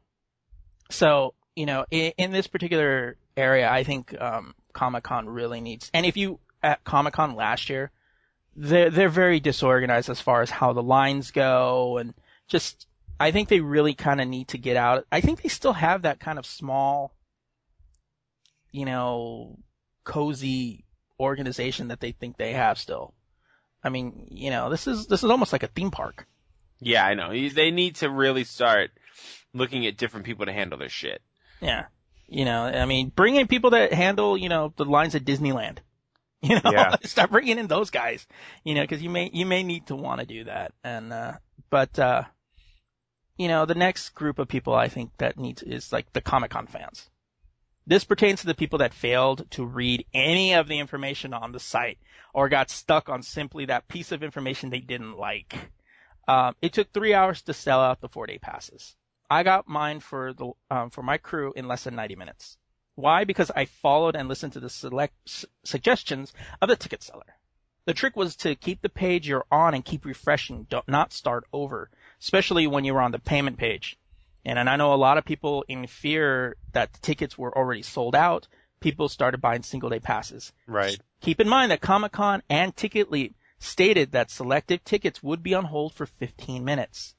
So, 0.91 1.33
you 1.55 1.65
know, 1.65 1.85
in, 1.91 2.13
in 2.17 2.31
this 2.31 2.47
particular 2.47 3.17
area, 3.39 3.69
I 3.69 3.83
think 3.83 4.19
um, 4.19 4.53
Comic 4.73 5.03
Con 5.03 5.27
really 5.27 5.61
needs. 5.61 5.89
And 5.93 6.05
if 6.05 6.17
you 6.17 6.39
at 6.61 6.83
Comic 6.83 7.13
Con 7.13 7.35
last 7.35 7.69
year, 7.69 7.91
they're 8.55 8.89
they're 8.89 9.09
very 9.09 9.39
disorganized 9.39 10.09
as 10.09 10.21
far 10.21 10.41
as 10.41 10.49
how 10.49 10.73
the 10.73 10.83
lines 10.83 11.31
go, 11.31 11.97
and 11.97 12.13
just 12.47 12.87
I 13.19 13.31
think 13.31 13.49
they 13.49 13.59
really 13.59 13.93
kind 13.93 14.21
of 14.21 14.27
need 14.27 14.49
to 14.49 14.57
get 14.57 14.77
out. 14.77 15.05
I 15.11 15.21
think 15.21 15.41
they 15.41 15.49
still 15.49 15.73
have 15.73 16.03
that 16.03 16.19
kind 16.19 16.39
of 16.39 16.45
small, 16.45 17.13
you 18.71 18.85
know, 18.85 19.57
cozy 20.03 20.85
organization 21.19 21.89
that 21.89 21.99
they 21.99 22.11
think 22.11 22.37
they 22.37 22.53
have 22.53 22.77
still. 22.77 23.13
I 23.83 23.89
mean, 23.89 24.27
you 24.31 24.49
know, 24.49 24.69
this 24.69 24.87
is 24.87 25.07
this 25.07 25.23
is 25.23 25.29
almost 25.29 25.53
like 25.53 25.63
a 25.63 25.67
theme 25.67 25.91
park. 25.91 26.27
Yeah, 26.81 27.05
I 27.05 27.13
know. 27.13 27.31
They 27.31 27.71
need 27.71 27.95
to 27.95 28.09
really 28.09 28.45
start 28.45 28.91
looking 29.53 29.85
at 29.85 29.97
different 29.97 30.25
people 30.25 30.45
to 30.45 30.53
handle 30.53 30.79
their 30.79 30.89
shit. 30.89 31.21
Yeah. 31.61 31.85
You 32.31 32.45
know, 32.45 32.63
I 32.65 32.85
mean, 32.85 33.09
bring 33.09 33.35
in 33.35 33.47
people 33.47 33.71
that 33.71 33.91
handle, 33.91 34.37
you 34.37 34.49
know, 34.49 34.73
the 34.75 34.85
lines 34.85 35.15
at 35.15 35.25
Disneyland. 35.25 35.79
You 36.41 36.55
know, 36.55 36.71
Yeah. 36.71 36.95
start 37.03 37.31
bringing 37.31 37.59
in 37.59 37.67
those 37.67 37.89
guys. 37.89 38.25
You 38.63 38.73
know, 38.73 38.81
because 38.81 39.01
you 39.01 39.09
may 39.09 39.29
you 39.33 39.45
may 39.45 39.61
need 39.61 39.87
to 39.87 39.95
want 39.97 40.21
to 40.21 40.25
do 40.25 40.45
that. 40.45 40.71
And 40.85 41.11
uh, 41.11 41.33
but 41.69 41.99
uh, 41.99 42.23
you 43.35 43.49
know, 43.49 43.65
the 43.65 43.75
next 43.75 44.11
group 44.11 44.39
of 44.39 44.47
people 44.47 44.73
I 44.73 44.87
think 44.87 45.11
that 45.17 45.37
needs 45.37 45.63
is 45.63 45.91
like 45.91 46.13
the 46.13 46.21
Comic 46.21 46.51
Con 46.51 46.67
fans. 46.67 47.09
This 47.85 48.05
pertains 48.05 48.41
to 48.41 48.47
the 48.47 48.53
people 48.53 48.79
that 48.79 48.93
failed 48.93 49.49
to 49.51 49.65
read 49.65 50.05
any 50.13 50.53
of 50.53 50.67
the 50.67 50.79
information 50.79 51.33
on 51.33 51.51
the 51.51 51.59
site 51.59 51.97
or 52.33 52.47
got 52.47 52.69
stuck 52.69 53.09
on 53.09 53.23
simply 53.23 53.65
that 53.65 53.87
piece 53.87 54.11
of 54.11 54.23
information 54.23 54.69
they 54.69 54.79
didn't 54.79 55.17
like. 55.17 55.55
Um, 56.27 56.55
it 56.61 56.71
took 56.73 56.93
three 56.93 57.13
hours 57.13 57.41
to 57.43 57.53
sell 57.53 57.81
out 57.81 57.99
the 57.99 58.07
four 58.07 58.27
day 58.27 58.37
passes. 58.37 58.95
I 59.29 59.43
got 59.43 59.67
mine 59.67 59.99
for 59.99 60.33
the 60.33 60.51
um, 60.71 60.89
for 60.89 61.03
my 61.03 61.17
crew 61.17 61.53
in 61.55 61.67
less 61.67 61.83
than 61.83 61.95
90 61.95 62.15
minutes. 62.15 62.57
Why? 62.95 63.23
Because 63.23 63.51
I 63.55 63.65
followed 63.65 64.15
and 64.15 64.27
listened 64.27 64.53
to 64.53 64.59
the 64.59 64.69
select 64.69 65.13
s- 65.27 65.45
suggestions 65.63 66.33
of 66.61 66.69
the 66.69 66.75
ticket 66.75 67.03
seller. 67.03 67.37
The 67.85 67.93
trick 67.93 68.15
was 68.15 68.35
to 68.37 68.55
keep 68.55 68.81
the 68.81 68.89
page 68.89 69.27
you're 69.27 69.45
on 69.51 69.73
and 69.73 69.85
keep 69.85 70.05
refreshing, 70.05 70.67
don't 70.69 70.87
not 70.87 71.13
start 71.13 71.45
over, 71.53 71.89
especially 72.19 72.67
when 72.67 72.83
you 72.83 72.93
were 72.93 73.01
on 73.01 73.11
the 73.11 73.19
payment 73.19 73.57
page. 73.57 73.97
And, 74.45 74.59
and 74.59 74.69
I 74.69 74.75
know 74.75 74.93
a 74.93 74.95
lot 74.95 75.17
of 75.17 75.25
people 75.25 75.63
in 75.67 75.87
fear 75.87 76.55
that 76.73 76.93
the 76.93 76.99
tickets 76.99 77.37
were 77.37 77.55
already 77.55 77.81
sold 77.81 78.15
out, 78.15 78.47
people 78.79 79.09
started 79.09 79.41
buying 79.41 79.63
single 79.63 79.89
day 79.89 79.99
passes. 79.99 80.53
Right. 80.67 80.99
Keep 81.21 81.39
in 81.39 81.49
mind 81.49 81.71
that 81.71 81.81
Comic 81.81 82.11
Con 82.11 82.43
and 82.49 82.75
TicketLeap 82.75 83.33
stated 83.59 84.11
that 84.11 84.31
selected 84.31 84.83
tickets 84.85 85.21
would 85.21 85.43
be 85.43 85.53
on 85.53 85.65
hold 85.65 85.93
for 85.93 86.05
15 86.05 86.63
minutes. 86.63 87.15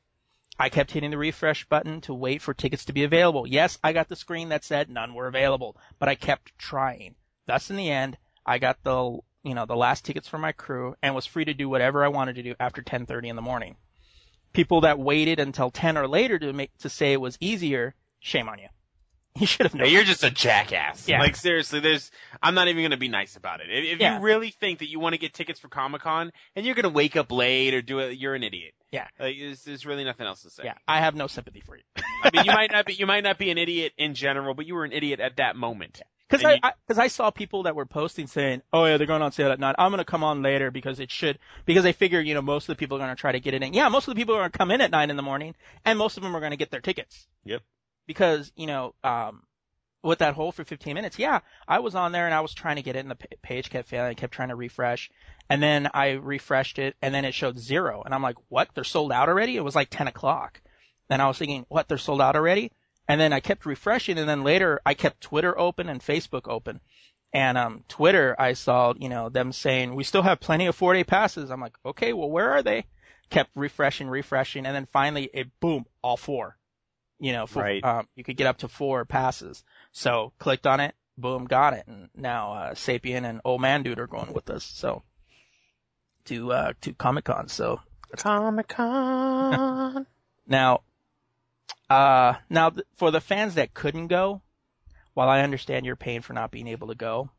I 0.61 0.69
kept 0.69 0.91
hitting 0.91 1.11
the 1.11 1.17
refresh 1.17 1.65
button 1.65 2.03
to 2.03 2.13
wait 2.13 2.43
for 2.43 2.53
tickets 2.53 2.85
to 2.85 2.93
be 2.93 3.05
available. 3.05 3.47
Yes, 3.47 3.79
I 3.83 3.95
got 3.95 4.09
the 4.11 4.15
screen 4.15 4.51
that 4.51 4.63
said 4.63 4.91
none 4.91 5.15
were 5.15 5.27
available, 5.27 5.75
but 5.99 6.11
I 6.11 6.17
kept 6.17 6.59
trying. 6.59 7.15
Thus, 7.47 7.71
in 7.71 7.77
the 7.77 7.91
end, 7.91 8.19
I 8.45 8.59
got 8.59 8.83
the 8.83 9.21
you 9.43 9.55
know 9.55 9.65
the 9.65 9.75
last 9.75 10.05
tickets 10.05 10.29
for 10.29 10.37
my 10.37 10.53
crew 10.53 10.97
and 11.03 11.15
was 11.15 11.25
free 11.25 11.47
to 11.47 11.55
do 11.55 11.71
whatever 11.71 12.05
I 12.05 12.09
wanted 12.09 12.35
to 12.35 12.43
do 12.43 12.55
after 12.61 12.83
10:30 12.83 13.31
in 13.31 13.37
the 13.37 13.43
morning. 13.43 13.77
People 14.53 14.83
that 14.83 14.99
waited 14.99 15.41
until 15.41 15.71
10 15.71 15.97
or 15.97 16.07
later 16.07 16.39
to 16.39 16.53
make 16.53 16.77
to 16.81 16.91
say 16.91 17.15
it 17.15 17.23
was 17.23 17.39
easier, 17.41 17.95
shame 18.19 18.51
on 18.51 18.59
you. 18.59 18.69
You 19.39 19.47
should 19.47 19.67
have 19.67 19.75
No, 19.75 19.85
known. 19.85 19.93
you're 19.93 20.05
just 20.05 20.25
a 20.25 20.31
jackass. 20.31 21.09
Yeah. 21.09 21.21
Like 21.21 21.37
seriously, 21.37 21.81
there's. 21.81 22.11
I'm 22.43 22.55
not 22.55 22.69
even 22.69 22.83
gonna 22.83 22.97
be 22.97 23.09
nice 23.09 23.37
about 23.37 23.61
it. 23.61 23.69
If, 23.71 23.95
if 23.95 24.01
Yeah. 24.01 24.17
you 24.17 24.23
really 24.25 24.51
think 24.51 24.81
that 24.81 24.91
you 24.91 24.99
want 24.99 25.15
to 25.15 25.19
get 25.19 25.33
tickets 25.33 25.61
for 25.61 25.69
Comic 25.69 26.03
Con 26.03 26.33
and 26.57 26.67
you're 26.67 26.75
gonna 26.75 26.89
wake 26.89 27.17
up 27.17 27.31
late 27.31 27.73
or 27.75 27.81
do 27.81 28.01
it, 28.01 28.19
you're 28.19 28.35
an 28.35 28.43
idiot. 28.43 28.75
Yeah. 28.91 29.07
Like 29.21 29.37
there's, 29.39 29.63
there's 29.65 29.87
really 29.87 30.03
nothing 30.05 30.27
else 30.27 30.43
to 30.43 30.51
say. 30.51 30.65
yeah, 30.65 30.75
I 30.89 30.99
have 30.99 31.15
no 31.15 31.29
sympathy 31.29 31.61
for 31.61 31.77
you. 31.77 31.83
I 32.25 32.31
mean, 32.33 32.45
you 32.45 32.53
might 32.53 32.73
not 32.73 32.87
be. 32.87 32.95
You 32.95 33.07
might 33.07 33.23
not 33.23 33.39
be 33.39 33.51
an 33.51 33.59
idiot 33.59 33.93
in 33.97 34.15
general, 34.15 34.55
but 34.55 34.67
you 34.67 34.75
were 34.75 34.85
an 34.85 34.93
idiot 34.93 35.21
at 35.21 35.37
that 35.37 35.55
moment. 35.55 36.03
Because 36.29 36.45
I, 36.45 36.53
you- 36.55 36.59
I, 36.63 36.73
I 36.97 37.09
saw 37.09 37.31
people 37.31 37.65
that 37.65 37.75
were 37.77 37.87
posting 37.87 38.27
saying, 38.27 38.63
"Oh 38.73 38.85
yeah, 38.85 38.97
they're 38.99 39.07
going 39.07 39.23
on 39.23 39.31
sale 39.33 39.53
at 39.53 39.59
nine. 39.61 39.75
I'm 39.79 39.91
going 39.91 39.99
to 39.99 40.05
come 40.05 40.23
on 40.25 40.43
later 40.43 40.71
because 40.73 40.99
it 41.01 41.11
should." 41.11 41.39
Because 41.67 41.83
they 41.85 41.93
figure, 41.93 42.21
you 42.21 42.35
know, 42.35 42.43
most 42.43 42.65
of 42.69 42.77
the 42.77 42.79
people 42.79 42.97
are 42.97 43.01
going 43.01 43.15
to 43.15 43.21
try 43.21 43.33
to 43.33 43.41
get 43.41 43.55
it 43.55 43.63
in. 43.63 43.75
Yeah, 43.75 43.89
most 43.89 44.07
of 44.09 44.15
the 44.15 44.21
people 44.21 44.35
are 44.35 44.41
going 44.41 44.51
to 44.51 44.59
come 44.59 44.71
in 44.73 44.81
at 44.81 44.91
nine 44.91 45.11
in 45.11 45.17
the 45.17 45.23
morning, 45.23 45.55
and 45.85 45.99
most 45.99 46.17
of 46.17 46.23
them 46.25 46.37
are 46.37 46.41
going 46.41 46.51
to 46.53 46.57
get 46.57 46.71
their 46.71 46.81
tickets. 46.81 47.27
Yep. 47.45 47.63
Because 48.11 48.51
you 48.57 48.67
know, 48.67 48.93
um, 49.05 49.45
with 50.03 50.19
that 50.19 50.35
hold 50.35 50.57
for 50.57 50.65
15 50.65 50.95
minutes, 50.95 51.17
yeah, 51.17 51.39
I 51.69 51.79
was 51.79 51.95
on 51.95 52.11
there 52.11 52.25
and 52.27 52.35
I 52.35 52.41
was 52.41 52.53
trying 52.53 52.75
to 52.75 52.83
get 52.83 52.97
it, 52.97 53.07
and 53.07 53.11
the 53.13 53.29
page 53.41 53.71
kept 53.71 53.87
failing. 53.87 54.11
I 54.11 54.15
kept 54.15 54.35
trying 54.35 54.49
to 54.49 54.57
refresh, 54.57 55.09
and 55.49 55.63
then 55.63 55.89
I 55.95 56.15
refreshed 56.15 56.81
it, 56.81 56.97
and 57.01 57.15
then 57.15 57.25
it 57.25 57.35
showed 57.35 57.57
zero, 57.57 58.03
and 58.05 58.13
I'm 58.13 58.21
like, 58.21 58.35
"What? 58.49 58.71
They're 58.75 58.83
sold 58.83 59.13
out 59.13 59.29
already?" 59.29 59.57
It 59.57 59.63
was 59.63 59.77
like 59.77 59.91
10 59.91 60.09
o'clock. 60.09 60.61
Then 61.09 61.21
I 61.21 61.29
was 61.29 61.39
thinking, 61.39 61.67
"What? 61.69 61.87
They're 61.87 61.99
sold 61.99 62.21
out 62.21 62.35
already?" 62.35 62.73
And 63.07 63.21
then 63.21 63.33
I 63.33 63.39
kept 63.39 63.65
refreshing, 63.65 64.19
and 64.19 64.29
then 64.29 64.43
later 64.43 64.81
I 64.85 64.95
kept 64.95 65.21
Twitter 65.21 65.57
open 65.57 65.89
and 65.89 66.01
Facebook 66.01 66.49
open. 66.49 66.81
And 67.33 67.57
um, 67.57 67.85
Twitter, 67.87 68.35
I 68.37 68.55
saw, 68.55 68.93
you 68.99 69.09
know, 69.09 69.29
them 69.29 69.53
saying 69.53 69.95
we 69.95 70.03
still 70.03 70.23
have 70.23 70.41
plenty 70.41 70.67
of 70.67 70.75
four 70.75 70.95
day 70.95 71.05
passes. 71.05 71.49
I'm 71.49 71.61
like, 71.61 71.77
okay, 71.87 72.13
well, 72.13 72.29
where 72.29 72.51
are 72.51 72.65
they? 72.65 72.87
Kept 73.31 73.51
refreshing, 73.55 74.09
refreshing, 74.09 74.67
and 74.67 74.75
then 74.75 74.87
finally, 74.87 75.31
it 75.33 75.47
boom, 75.61 75.87
all 76.03 76.17
four. 76.17 76.57
You 77.21 77.33
know, 77.33 77.47
for, 77.47 77.63
Right. 77.63 77.85
um, 77.85 78.09
you 78.17 78.25
could 78.25 78.37
get 78.39 78.47
up 78.47 78.59
to 78.59 78.69
four 78.69 79.05
passes. 79.05 79.63
So 79.93 80.33
clicked 80.39 80.67
on 80.67 80.81
it, 80.81 80.95
boom, 81.19 81.45
got 81.45 81.75
it, 81.75 81.87
and 81.87 82.09
now 82.17 82.53
uh, 82.55 82.71
Sapien 82.75 83.25
and 83.29 83.41
Old 83.45 83.61
Man 83.61 83.83
Dude 83.83 83.99
are 83.99 84.07
going 84.07 84.33
with 84.33 84.49
us. 84.51 84.65
So 84.65 85.03
to 86.27 86.53
uh, 86.53 86.73
to 86.83 86.93
Comic 86.95 87.25
Con. 87.25 87.49
So 87.49 87.81
Comic 88.17 88.69
Con. 88.69 90.07
now, 90.47 90.81
uh, 91.89 92.35
now 92.49 92.71
th- 92.71 92.87
for 92.97 93.11
the 93.11 93.21
fans 93.21 93.55
that 93.57 93.75
couldn't 93.75 94.09
go, 94.09 94.41
while 95.15 95.29
I 95.29 95.41
understand 95.43 95.87
your 95.87 95.97
pain 95.97 96.23
for 96.23 96.33
not 96.33 96.51
being 96.51 96.69
able 96.69 96.89
to 96.89 96.95
go, 96.95 97.31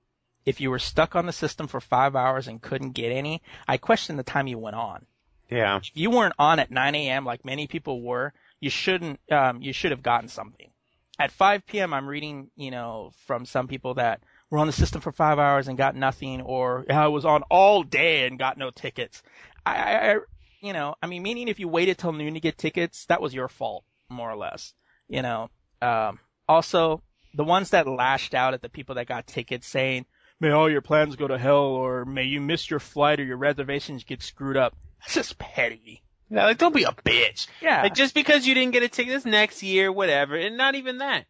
if 0.46 0.62
you 0.62 0.70
were 0.70 0.80
stuck 0.80 1.16
on 1.16 1.26
the 1.26 1.34
system 1.34 1.68
for 1.68 1.80
five 1.80 2.16
hours 2.16 2.48
and 2.48 2.62
couldn't 2.62 2.92
get 2.92 3.12
any, 3.12 3.42
I 3.68 3.78
question 3.78 4.16
the 4.18 4.24
time 4.24 4.48
you 4.48 4.58
went 4.58 4.76
on. 4.76 5.06
yeah. 5.50 5.78
If 5.78 5.92
you 5.94 6.12
weren't 6.12 6.36
on 6.40 6.60
at 6.60 6.72
9 6.72 6.96
a.m. 6.96 7.26
like 7.26 7.46
many 7.46 7.68
people 7.68 8.02
were, 8.02 8.34
you 8.62 8.70
shouldn't, 8.70 9.20
um, 9.30 9.62
you 9.62 9.74
should 9.74 9.92
have 9.92 10.04
gotten 10.04 10.30
something. 10.30 10.72
at 11.20 11.32
5 11.32 11.66
p.m. 11.68 11.94
I'm 11.94 12.08
reading, 12.08 12.50
you 12.56 12.72
know, 12.72 13.12
from 13.28 13.46
some 13.46 13.68
people 13.68 13.96
that 13.96 14.22
were 14.50 14.60
on 14.60 14.68
the 14.68 14.74
system 14.74 15.02
for 15.02 15.12
five 15.12 15.40
hours 15.40 15.68
and 15.68 15.78
got 15.78 15.96
nothing, 15.96 16.42
or 16.42 16.86
I 16.90 17.08
was 17.08 17.26
on 17.26 17.44
all 17.50 17.84
day 17.84 18.26
and 18.26 18.40
got 18.40 18.58
no 18.58 18.72
tickets. 18.72 19.22
I, 19.66 19.74
I, 19.74 20.16
you 20.62 20.74
know, 20.74 20.96
I 21.02 21.08
mean, 21.08 21.24
meaning 21.24 21.48
if 21.48 21.60
you 21.60 21.68
waited 21.68 21.98
till 21.98 22.14
noon 22.14 22.36
to 22.36 22.40
get 22.40 22.58
tickets, 22.58 23.06
that 23.06 23.22
was 23.22 23.34
your 23.34 23.48
fault, 23.50 23.84
more 24.10 24.30
or 24.32 24.38
less. 24.38 24.74
You 25.08 25.22
know, 25.22 25.50
um, 25.82 26.20
also 26.48 27.02
the 27.34 27.44
ones 27.44 27.72
that 27.72 27.88
lashed 27.88 28.34
out 28.34 28.54
at 28.54 28.62
the 28.62 28.70
people 28.70 28.96
that 28.96 29.08
got 29.08 29.28
tickets 29.28 29.68
saying, 29.68 30.06
may 30.40 30.52
all 30.52 30.70
your 30.70 30.82
plans 30.82 31.16
go 31.16 31.28
to 31.28 31.38
hell, 31.38 31.66
or 31.66 32.06
may 32.06 32.24
you 32.24 32.42
miss 32.42 32.70
your 32.70 32.80
flight 32.80 33.20
or 33.20 33.24
your 33.24 33.38
reservations 33.38 34.04
get 34.04 34.22
screwed 34.22 34.58
up. 34.58 34.76
That's 35.00 35.16
just 35.16 35.38
petty. 35.38 36.04
Yeah, 36.32 36.46
like 36.46 36.58
don't 36.58 36.74
be 36.74 36.84
a 36.84 36.92
bitch. 36.92 37.48
Yeah. 37.62 37.82
Like 37.84 37.94
just 37.94 38.14
because 38.16 38.48
you 38.48 38.54
didn't 38.54 38.72
get 38.72 38.84
a 38.84 38.88
ticket 38.90 39.12
this 39.14 39.26
next 39.26 39.62
year, 39.64 39.92
whatever, 39.92 40.36
and 40.36 40.56
not 40.58 40.76
even 40.76 41.00
that. 41.00 41.26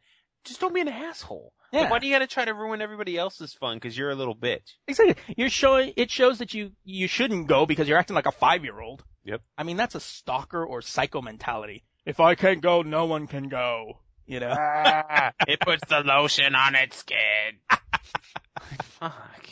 Just 0.45 0.60
don't 0.62 0.74
be 0.74 0.82
an 0.82 0.88
asshole. 0.88 1.54
Like, 1.74 1.84
Yeah. 1.84 1.89
why 1.89 1.99
do 1.99 2.08
you 2.08 2.14
got 2.16 2.20
to 2.20 2.28
try 2.28 2.45
to 2.45 2.54
ruin 2.54 2.82
everybody 2.82 3.18
else's 3.18 3.54
fun 3.54 3.78
because 3.78 3.97
you're 3.97 4.10
a 4.12 4.16
little 4.16 4.36
bitch? 4.36 4.74
Exactly. 4.88 5.16
You're 5.38 5.49
showing 5.49 5.93
it 5.97 6.12
shows 6.12 6.38
that 6.39 6.54
you 6.54 6.72
you 6.84 7.08
shouldn't 7.08 7.47
go 7.47 7.66
because 7.66 7.88
you're 7.88 7.97
acting 7.97 8.16
like 8.16 8.28
a 8.28 8.32
five 8.32 8.64
year 8.64 8.80
old. 8.80 9.04
Yep. 9.24 9.41
I 9.58 9.64
mean 9.64 9.78
that's 9.78 9.95
a 9.95 9.99
stalker 9.99 10.64
or 10.66 10.82
psycho 10.82 11.22
mentality. 11.22 11.84
If 12.06 12.20
I 12.20 12.36
can't 12.36 12.62
go, 12.62 12.82
no 12.84 13.06
one 13.06 13.28
can 13.28 13.49
go. 13.49 13.99
You 14.28 14.39
know. 14.39 14.54
Ah, 14.58 15.32
it 15.47 15.60
puts 15.60 15.86
the 15.89 15.99
lotion 16.02 16.56
on 16.56 16.76
its 16.76 16.97
skin. 16.97 17.18
Fuck. 18.84 19.47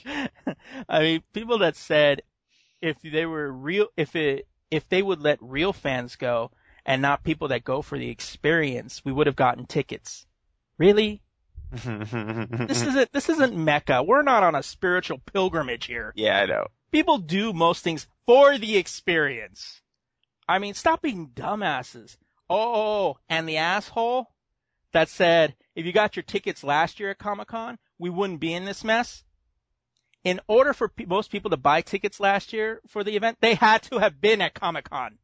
I 0.87 0.99
mean, 1.01 1.23
people 1.33 1.59
that 1.59 1.75
said 1.75 2.21
if 2.81 2.97
they 3.01 3.25
were 3.25 3.51
real, 3.51 3.87
if 3.97 4.15
it 4.15 4.47
if 4.71 4.87
they 4.89 5.01
would 5.01 5.21
let 5.21 5.39
real 5.41 5.73
fans 5.73 6.15
go 6.15 6.51
and 6.85 7.01
not 7.01 7.23
people 7.23 7.49
that 7.49 7.63
go 7.63 7.81
for 7.81 7.97
the 7.97 8.09
experience, 8.09 9.03
we 9.03 9.11
would 9.11 9.27
have 9.27 9.35
gotten 9.35 9.65
tickets. 9.65 10.25
Really? 10.77 11.21
This 11.71 12.81
isn't 12.81 13.11
this 13.13 13.29
isn't 13.29 13.55
Mecca. 13.55 14.01
We're 14.03 14.23
not 14.23 14.43
on 14.43 14.55
a 14.55 14.63
spiritual 14.63 15.19
pilgrimage 15.19 15.85
here. 15.85 16.13
yeah, 16.15 16.39
I 16.39 16.45
know. 16.47 16.67
people 16.91 17.19
do 17.19 17.53
most 17.53 17.83
things 17.83 18.07
for 18.25 18.57
the 18.57 18.77
experience. 18.77 19.81
I 20.47 20.57
mean, 20.59 20.73
stop 20.73 21.01
being 21.01 21.27
dumbasses. 21.29 22.17
Oh, 22.49 23.17
and 23.29 23.47
the 23.47 23.57
asshole 23.57 24.25
that 24.93 25.09
said, 25.09 25.55
if 25.75 25.85
you 25.85 25.91
got 25.91 26.15
your 26.15 26.23
tickets 26.23 26.63
last 26.63 26.99
year 26.99 27.11
at 27.11 27.19
Comic 27.19 27.49
Con, 27.49 27.77
we 27.99 28.09
wouldn't 28.09 28.39
be 28.39 28.53
in 28.53 28.65
this 28.65 28.83
mess. 28.83 29.23
In 30.23 30.41
order 30.47 30.73
for 30.73 30.89
pe- 30.89 31.05
most 31.05 31.31
people 31.31 31.51
to 31.51 31.57
buy 31.57 31.81
tickets 31.81 32.19
last 32.19 32.51
year 32.51 32.81
for 32.87 33.03
the 33.03 33.15
event, 33.15 33.37
they 33.39 33.55
had 33.55 33.83
to 33.83 33.99
have 33.99 34.19
been 34.19 34.41
at 34.41 34.53
Comic 34.53 34.89
Con. 34.89 35.17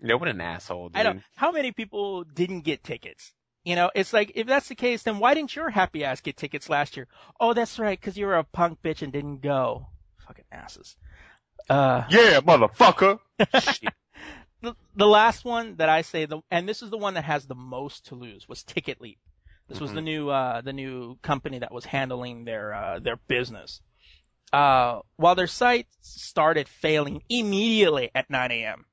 No, 0.00 0.16
what 0.16 0.28
an 0.28 0.40
asshole, 0.40 0.88
dude. 0.88 0.96
I 0.96 1.02
don't, 1.02 1.22
how 1.36 1.52
many 1.52 1.72
people 1.72 2.24
didn't 2.24 2.62
get 2.62 2.82
tickets? 2.82 3.32
You 3.64 3.76
know, 3.76 3.90
it's 3.94 4.12
like, 4.12 4.32
if 4.34 4.46
that's 4.46 4.68
the 4.68 4.74
case, 4.74 5.02
then 5.02 5.18
why 5.18 5.34
didn't 5.34 5.54
your 5.54 5.68
happy 5.68 6.04
ass 6.04 6.22
get 6.22 6.36
tickets 6.36 6.70
last 6.70 6.96
year? 6.96 7.06
Oh, 7.38 7.52
that's 7.52 7.78
right, 7.78 8.00
cause 8.00 8.16
you 8.16 8.26
were 8.26 8.36
a 8.38 8.44
punk 8.44 8.80
bitch 8.82 9.02
and 9.02 9.12
didn't 9.12 9.42
go. 9.42 9.86
Fucking 10.26 10.46
asses. 10.50 10.96
Uh, 11.68 12.04
Yeah, 12.08 12.40
motherfucker. 12.40 13.18
the, 14.62 14.74
the 14.96 15.06
last 15.06 15.44
one 15.44 15.76
that 15.76 15.90
I 15.90 16.02
say, 16.02 16.24
the, 16.24 16.40
and 16.50 16.66
this 16.66 16.82
is 16.82 16.88
the 16.90 16.98
one 16.98 17.14
that 17.14 17.24
has 17.24 17.46
the 17.46 17.54
most 17.54 18.06
to 18.06 18.14
lose, 18.14 18.48
was 18.48 18.64
TicketLeap. 18.64 19.18
This 19.68 19.78
was 19.78 19.92
the 19.92 20.00
new, 20.00 20.28
uh, 20.30 20.62
the 20.62 20.72
new 20.72 21.16
company 21.22 21.60
that 21.60 21.72
was 21.72 21.84
handling 21.84 22.44
their, 22.44 22.74
uh, 22.74 22.98
their 22.98 23.16
business. 23.28 23.80
Uh, 24.52 25.00
while 25.16 25.34
their 25.34 25.46
site 25.46 25.86
started 26.00 26.68
failing 26.68 27.22
immediately 27.28 28.10
at 28.14 28.30
9 28.30 28.50
a.m., 28.50 28.84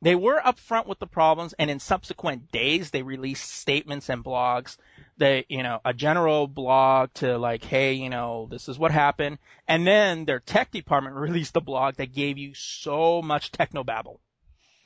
they 0.00 0.14
were 0.14 0.40
upfront 0.40 0.86
with 0.86 1.00
the 1.00 1.08
problems, 1.08 1.54
and 1.58 1.70
in 1.70 1.80
subsequent 1.80 2.52
days, 2.52 2.90
they 2.90 3.02
released 3.02 3.50
statements 3.50 4.08
and 4.08 4.22
blogs. 4.22 4.76
They, 5.16 5.44
you 5.48 5.64
know, 5.64 5.80
a 5.84 5.92
general 5.92 6.46
blog 6.46 7.12
to 7.14 7.36
like, 7.36 7.64
hey, 7.64 7.94
you 7.94 8.08
know, 8.08 8.46
this 8.48 8.68
is 8.68 8.78
what 8.78 8.92
happened, 8.92 9.38
and 9.66 9.84
then 9.84 10.24
their 10.24 10.38
tech 10.38 10.70
department 10.70 11.16
released 11.16 11.56
a 11.56 11.60
blog 11.60 11.96
that 11.96 12.14
gave 12.14 12.38
you 12.38 12.54
so 12.54 13.22
much 13.22 13.50
technobabble. 13.50 14.18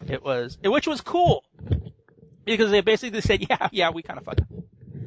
It 0.09 0.23
was, 0.25 0.59
which 0.65 0.87
was 0.87 1.03
cool, 1.03 1.45
because 2.45 2.71
they 2.71 2.81
basically 2.81 3.21
said, 3.21 3.47
yeah, 3.49 3.69
yeah, 3.71 3.91
we 3.91 4.03
kind 4.03 4.19
of 4.19 4.25
fucked. 4.25 4.41
up. 4.41 4.49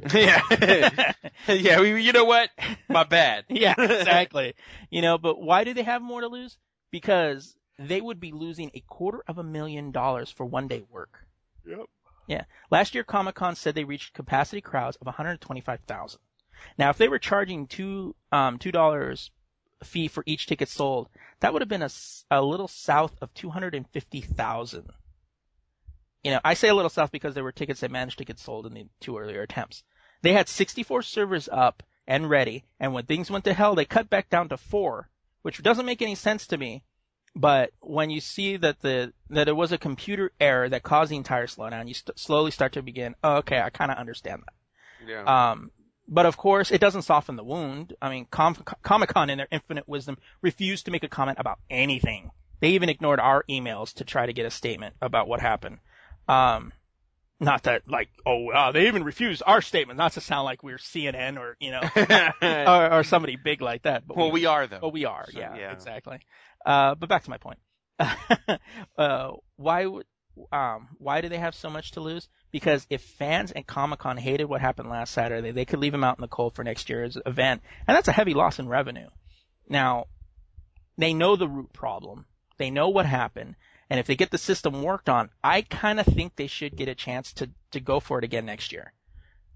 yeah. 0.13 1.13
yeah, 1.47 1.81
we, 1.81 2.01
you 2.01 2.11
know 2.11 2.25
what? 2.25 2.49
My 2.95 3.03
bad. 3.03 3.43
yeah, 3.49 3.75
exactly. 3.77 4.55
You 4.89 5.01
know, 5.01 5.17
but 5.17 5.41
why 5.41 5.65
do 5.65 5.73
they 5.73 5.83
have 5.83 6.01
more 6.01 6.21
to 6.21 6.27
lose? 6.27 6.57
Because 6.91 7.53
they 7.77 7.99
would 7.99 8.21
be 8.21 8.31
losing 8.31 8.71
a 8.73 8.79
quarter 8.79 9.21
of 9.27 9.37
a 9.37 9.43
million 9.43 9.91
dollars 9.91 10.31
for 10.31 10.45
one 10.45 10.69
day 10.69 10.81
work. 10.89 11.19
Yep. 11.67 11.87
Yeah. 12.27 12.43
Last 12.71 12.95
year, 12.95 13.03
Comic 13.03 13.35
Con 13.35 13.55
said 13.55 13.75
they 13.75 13.83
reached 13.83 14.13
capacity 14.13 14.61
crowds 14.61 14.95
of 15.01 15.07
125,000. 15.07 16.19
Now, 16.77 16.89
if 16.89 16.97
they 16.97 17.09
were 17.09 17.19
charging 17.19 17.67
two 17.67 18.15
um 18.31 18.59
two 18.59 18.71
dollars 18.71 19.29
fee 19.83 20.07
for 20.07 20.23
each 20.25 20.47
ticket 20.47 20.69
sold, 20.69 21.09
that 21.41 21.51
would 21.51 21.61
have 21.61 21.69
been 21.69 21.83
a, 21.83 21.89
a 22.31 22.41
little 22.41 22.69
south 22.69 23.13
of 23.21 23.33
250,000. 23.33 24.89
You 26.23 26.31
know, 26.31 26.39
I 26.45 26.53
say 26.53 26.69
a 26.69 26.73
little 26.73 26.89
south 26.89 27.11
because 27.11 27.35
there 27.35 27.43
were 27.43 27.51
tickets 27.51 27.81
that 27.81 27.91
managed 27.91 28.19
to 28.19 28.25
get 28.25 28.39
sold 28.39 28.65
in 28.65 28.73
the 28.73 28.87
two 29.01 29.17
earlier 29.17 29.41
attempts. 29.41 29.83
They 30.21 30.31
had 30.31 30.47
64 30.47 31.01
servers 31.01 31.49
up 31.51 31.83
and 32.07 32.29
ready, 32.29 32.63
and 32.79 32.93
when 32.93 33.05
things 33.05 33.31
went 33.31 33.45
to 33.45 33.53
hell, 33.53 33.75
they 33.75 33.85
cut 33.85 34.09
back 34.09 34.29
down 34.29 34.49
to 34.49 34.57
four, 34.57 35.09
which 35.41 35.61
doesn't 35.61 35.85
make 35.85 36.01
any 36.01 36.15
sense 36.15 36.47
to 36.47 36.57
me. 36.57 36.83
But 37.35 37.71
when 37.81 38.09
you 38.09 38.21
see 38.21 38.57
that 38.57 38.81
the 38.81 39.11
that 39.29 39.49
it 39.49 39.55
was 39.55 39.71
a 39.73 39.77
computer 39.77 40.31
error 40.39 40.69
that 40.69 40.83
caused 40.83 41.11
the 41.11 41.17
entire 41.17 41.47
slowdown, 41.47 41.87
you 41.87 41.93
st- 41.93 42.17
slowly 42.17 42.51
start 42.51 42.73
to 42.73 42.81
begin. 42.81 43.15
Oh, 43.23 43.37
okay, 43.37 43.59
I 43.59 43.69
kind 43.69 43.91
of 43.91 43.97
understand 43.97 44.43
that. 44.45 45.07
Yeah. 45.07 45.51
Um, 45.51 45.71
but 46.07 46.25
of 46.25 46.37
course, 46.37 46.71
it 46.71 46.79
doesn't 46.79 47.01
soften 47.01 47.35
the 47.35 47.43
wound. 47.43 47.93
I 48.01 48.09
mean, 48.09 48.25
Com- 48.25 48.63
Comic 48.83 49.09
Con, 49.09 49.29
in 49.29 49.37
their 49.37 49.47
infinite 49.51 49.87
wisdom, 49.87 50.17
refused 50.41 50.85
to 50.85 50.91
make 50.91 51.03
a 51.03 51.09
comment 51.09 51.39
about 51.39 51.59
anything. 51.69 52.31
They 52.61 52.71
even 52.71 52.89
ignored 52.89 53.19
our 53.19 53.43
emails 53.49 53.95
to 53.95 54.05
try 54.05 54.25
to 54.25 54.33
get 54.33 54.45
a 54.45 54.51
statement 54.51 54.95
about 55.01 55.27
what 55.27 55.41
happened. 55.41 55.79
Um, 56.27 56.71
not 57.39 57.63
that 57.63 57.83
like, 57.87 58.09
oh, 58.25 58.49
uh, 58.49 58.71
they 58.71 58.87
even 58.87 59.03
refused 59.03 59.43
our 59.45 59.61
statement, 59.61 59.97
not 59.97 60.13
to 60.13 60.21
sound 60.21 60.45
like 60.45 60.63
we're 60.63 60.77
CNN 60.77 61.37
or 61.37 61.57
you 61.59 61.71
know, 61.71 61.81
or, 62.67 62.99
or 62.99 63.03
somebody 63.03 63.35
big 63.35 63.61
like 63.61 63.83
that. 63.83 64.07
But 64.07 64.17
well, 64.17 64.31
we 64.31 64.45
are 64.45 64.67
though. 64.67 64.79
but 64.79 64.93
we 64.93 65.05
are, 65.05 65.25
So, 65.31 65.39
yeah, 65.39 65.55
yeah. 65.55 65.71
exactly. 65.71 66.19
Uh, 66.65 66.95
but 66.95 67.09
back 67.09 67.23
to 67.23 67.29
my 67.29 67.37
point. 67.37 67.59
uh, 68.97 69.31
why 69.55 69.85
would, 69.85 70.05
um, 70.51 70.89
why 70.97 71.21
do 71.21 71.29
they 71.29 71.37
have 71.37 71.55
so 71.55 71.69
much 71.69 71.91
to 71.91 72.01
lose? 72.01 72.27
Because 72.51 72.85
if 72.89 73.01
fans 73.01 73.51
and 73.51 73.65
Comic 73.65 73.99
Con 73.99 74.17
hated 74.17 74.45
what 74.45 74.61
happened 74.61 74.89
last 74.89 75.13
Saturday, 75.13 75.51
they 75.51 75.65
could 75.65 75.79
leave 75.79 75.91
them 75.91 76.03
out 76.03 76.17
in 76.17 76.21
the 76.21 76.27
cold 76.27 76.55
for 76.55 76.63
next 76.63 76.89
year's 76.89 77.17
event, 77.25 77.61
and 77.87 77.95
that's 77.95 78.07
a 78.07 78.13
heavy 78.13 78.33
loss 78.33 78.59
in 78.59 78.67
revenue. 78.67 79.07
Now, 79.67 80.05
they 80.97 81.13
know 81.13 81.35
the 81.35 81.47
root 81.47 81.73
problem. 81.73 82.25
They 82.57 82.69
know 82.69 82.89
what 82.89 83.05
happened. 83.05 83.55
And 83.89 83.99
if 83.99 84.07
they 84.07 84.15
get 84.15 84.31
the 84.31 84.37
system 84.37 84.81
worked 84.81 85.09
on, 85.09 85.29
I 85.43 85.61
kind 85.61 85.99
of 85.99 86.05
think 86.05 86.35
they 86.35 86.47
should 86.47 86.75
get 86.75 86.87
a 86.87 86.95
chance 86.95 87.33
to, 87.33 87.49
to 87.71 87.79
go 87.79 87.99
for 87.99 88.17
it 88.17 88.23
again 88.23 88.45
next 88.45 88.71
year. 88.71 88.93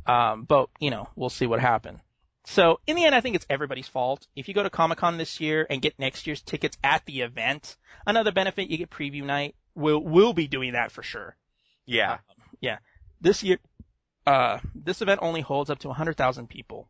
Um, 0.06 0.44
but, 0.44 0.70
you 0.80 0.92
know, 0.92 1.10
we'll 1.16 1.30
see 1.30 1.48
what 1.48 1.60
happens. 1.60 2.00
So 2.46 2.80
in 2.88 2.96
the 2.96 3.06
end, 3.06 3.14
I 3.14 3.22
think 3.22 3.36
it's 3.36 3.46
everybody's 3.50 3.88
fault. 3.88 4.26
If 4.36 4.48
you 4.48 4.54
go 4.54 4.64
to 4.64 4.70
Comic 4.70 4.98
Con 4.98 5.18
this 5.18 5.40
year 5.40 5.68
and 5.70 5.82
get 5.82 6.00
next 6.00 6.26
year's 6.26 6.42
tickets 6.42 6.78
at 6.84 7.06
the 7.06 7.22
event, 7.22 7.76
another 8.08 8.32
benefit 8.32 8.70
you 8.70 8.78
get 8.78 8.90
preview 8.90 9.24
night. 9.24 9.56
We'll 9.76 10.00
we'll 10.00 10.34
be 10.34 10.48
doing 10.48 10.74
that 10.74 10.92
for 10.92 11.04
sure. 11.04 11.36
yeah. 11.86 12.18
Yeah. 12.60 12.80
This 13.22 13.44
year, 13.44 13.60
uh, 14.26 14.60
this 14.74 15.02
event 15.02 15.20
only 15.22 15.42
holds 15.42 15.70
up 15.70 15.80
to 15.80 15.90
100,000 15.90 16.48
people. 16.48 16.88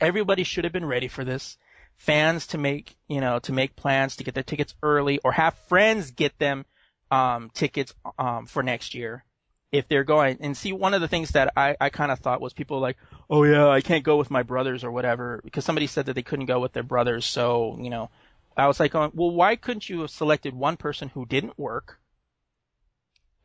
Everybody 0.00 0.44
should 0.44 0.64
have 0.64 0.72
been 0.72 0.86
ready 0.86 1.08
for 1.08 1.24
this. 1.24 1.58
Fans 2.00 2.46
to 2.48 2.58
make 2.58 2.96
you 3.08 3.20
know 3.20 3.40
to 3.40 3.52
make 3.52 3.76
plans 3.76 4.16
to 4.16 4.24
get 4.24 4.32
their 4.32 4.42
tickets 4.42 4.74
early 4.82 5.20
or 5.22 5.32
have 5.32 5.54
friends 5.68 6.12
get 6.12 6.38
them 6.38 6.64
um, 7.10 7.50
tickets 7.52 7.92
um, 8.18 8.46
for 8.46 8.62
next 8.62 8.94
year 8.94 9.22
if 9.70 9.86
they're 9.86 10.04
going. 10.04 10.38
And 10.40 10.56
see, 10.56 10.72
one 10.72 10.94
of 10.94 11.02
the 11.02 11.08
things 11.08 11.30
that 11.32 11.52
I, 11.56 11.76
I 11.78 11.90
kind 11.90 12.10
of 12.10 12.18
thought 12.18 12.40
was 12.40 12.54
people 12.54 12.80
like, 12.80 12.96
oh 13.28 13.44
yeah, 13.44 13.68
I 13.68 13.82
can't 13.82 14.02
go 14.02 14.16
with 14.16 14.30
my 14.30 14.42
brothers 14.42 14.82
or 14.82 14.90
whatever 14.90 15.40
because 15.44 15.64
somebody 15.64 15.86
said 15.86 16.06
that 16.06 16.14
they 16.14 16.22
couldn't 16.22 16.46
go 16.46 16.58
with 16.58 16.72
their 16.72 16.82
brothers. 16.82 17.26
So 17.26 17.76
you 17.78 17.90
know, 17.90 18.10
I 18.56 18.66
was 18.66 18.80
like, 18.80 18.92
going, 18.92 19.12
well, 19.14 19.30
why 19.30 19.56
couldn't 19.56 19.88
you 19.88 20.00
have 20.00 20.10
selected 20.10 20.54
one 20.54 20.76
person 20.76 21.08
who 21.08 21.26
didn't 21.26 21.58
work, 21.58 21.98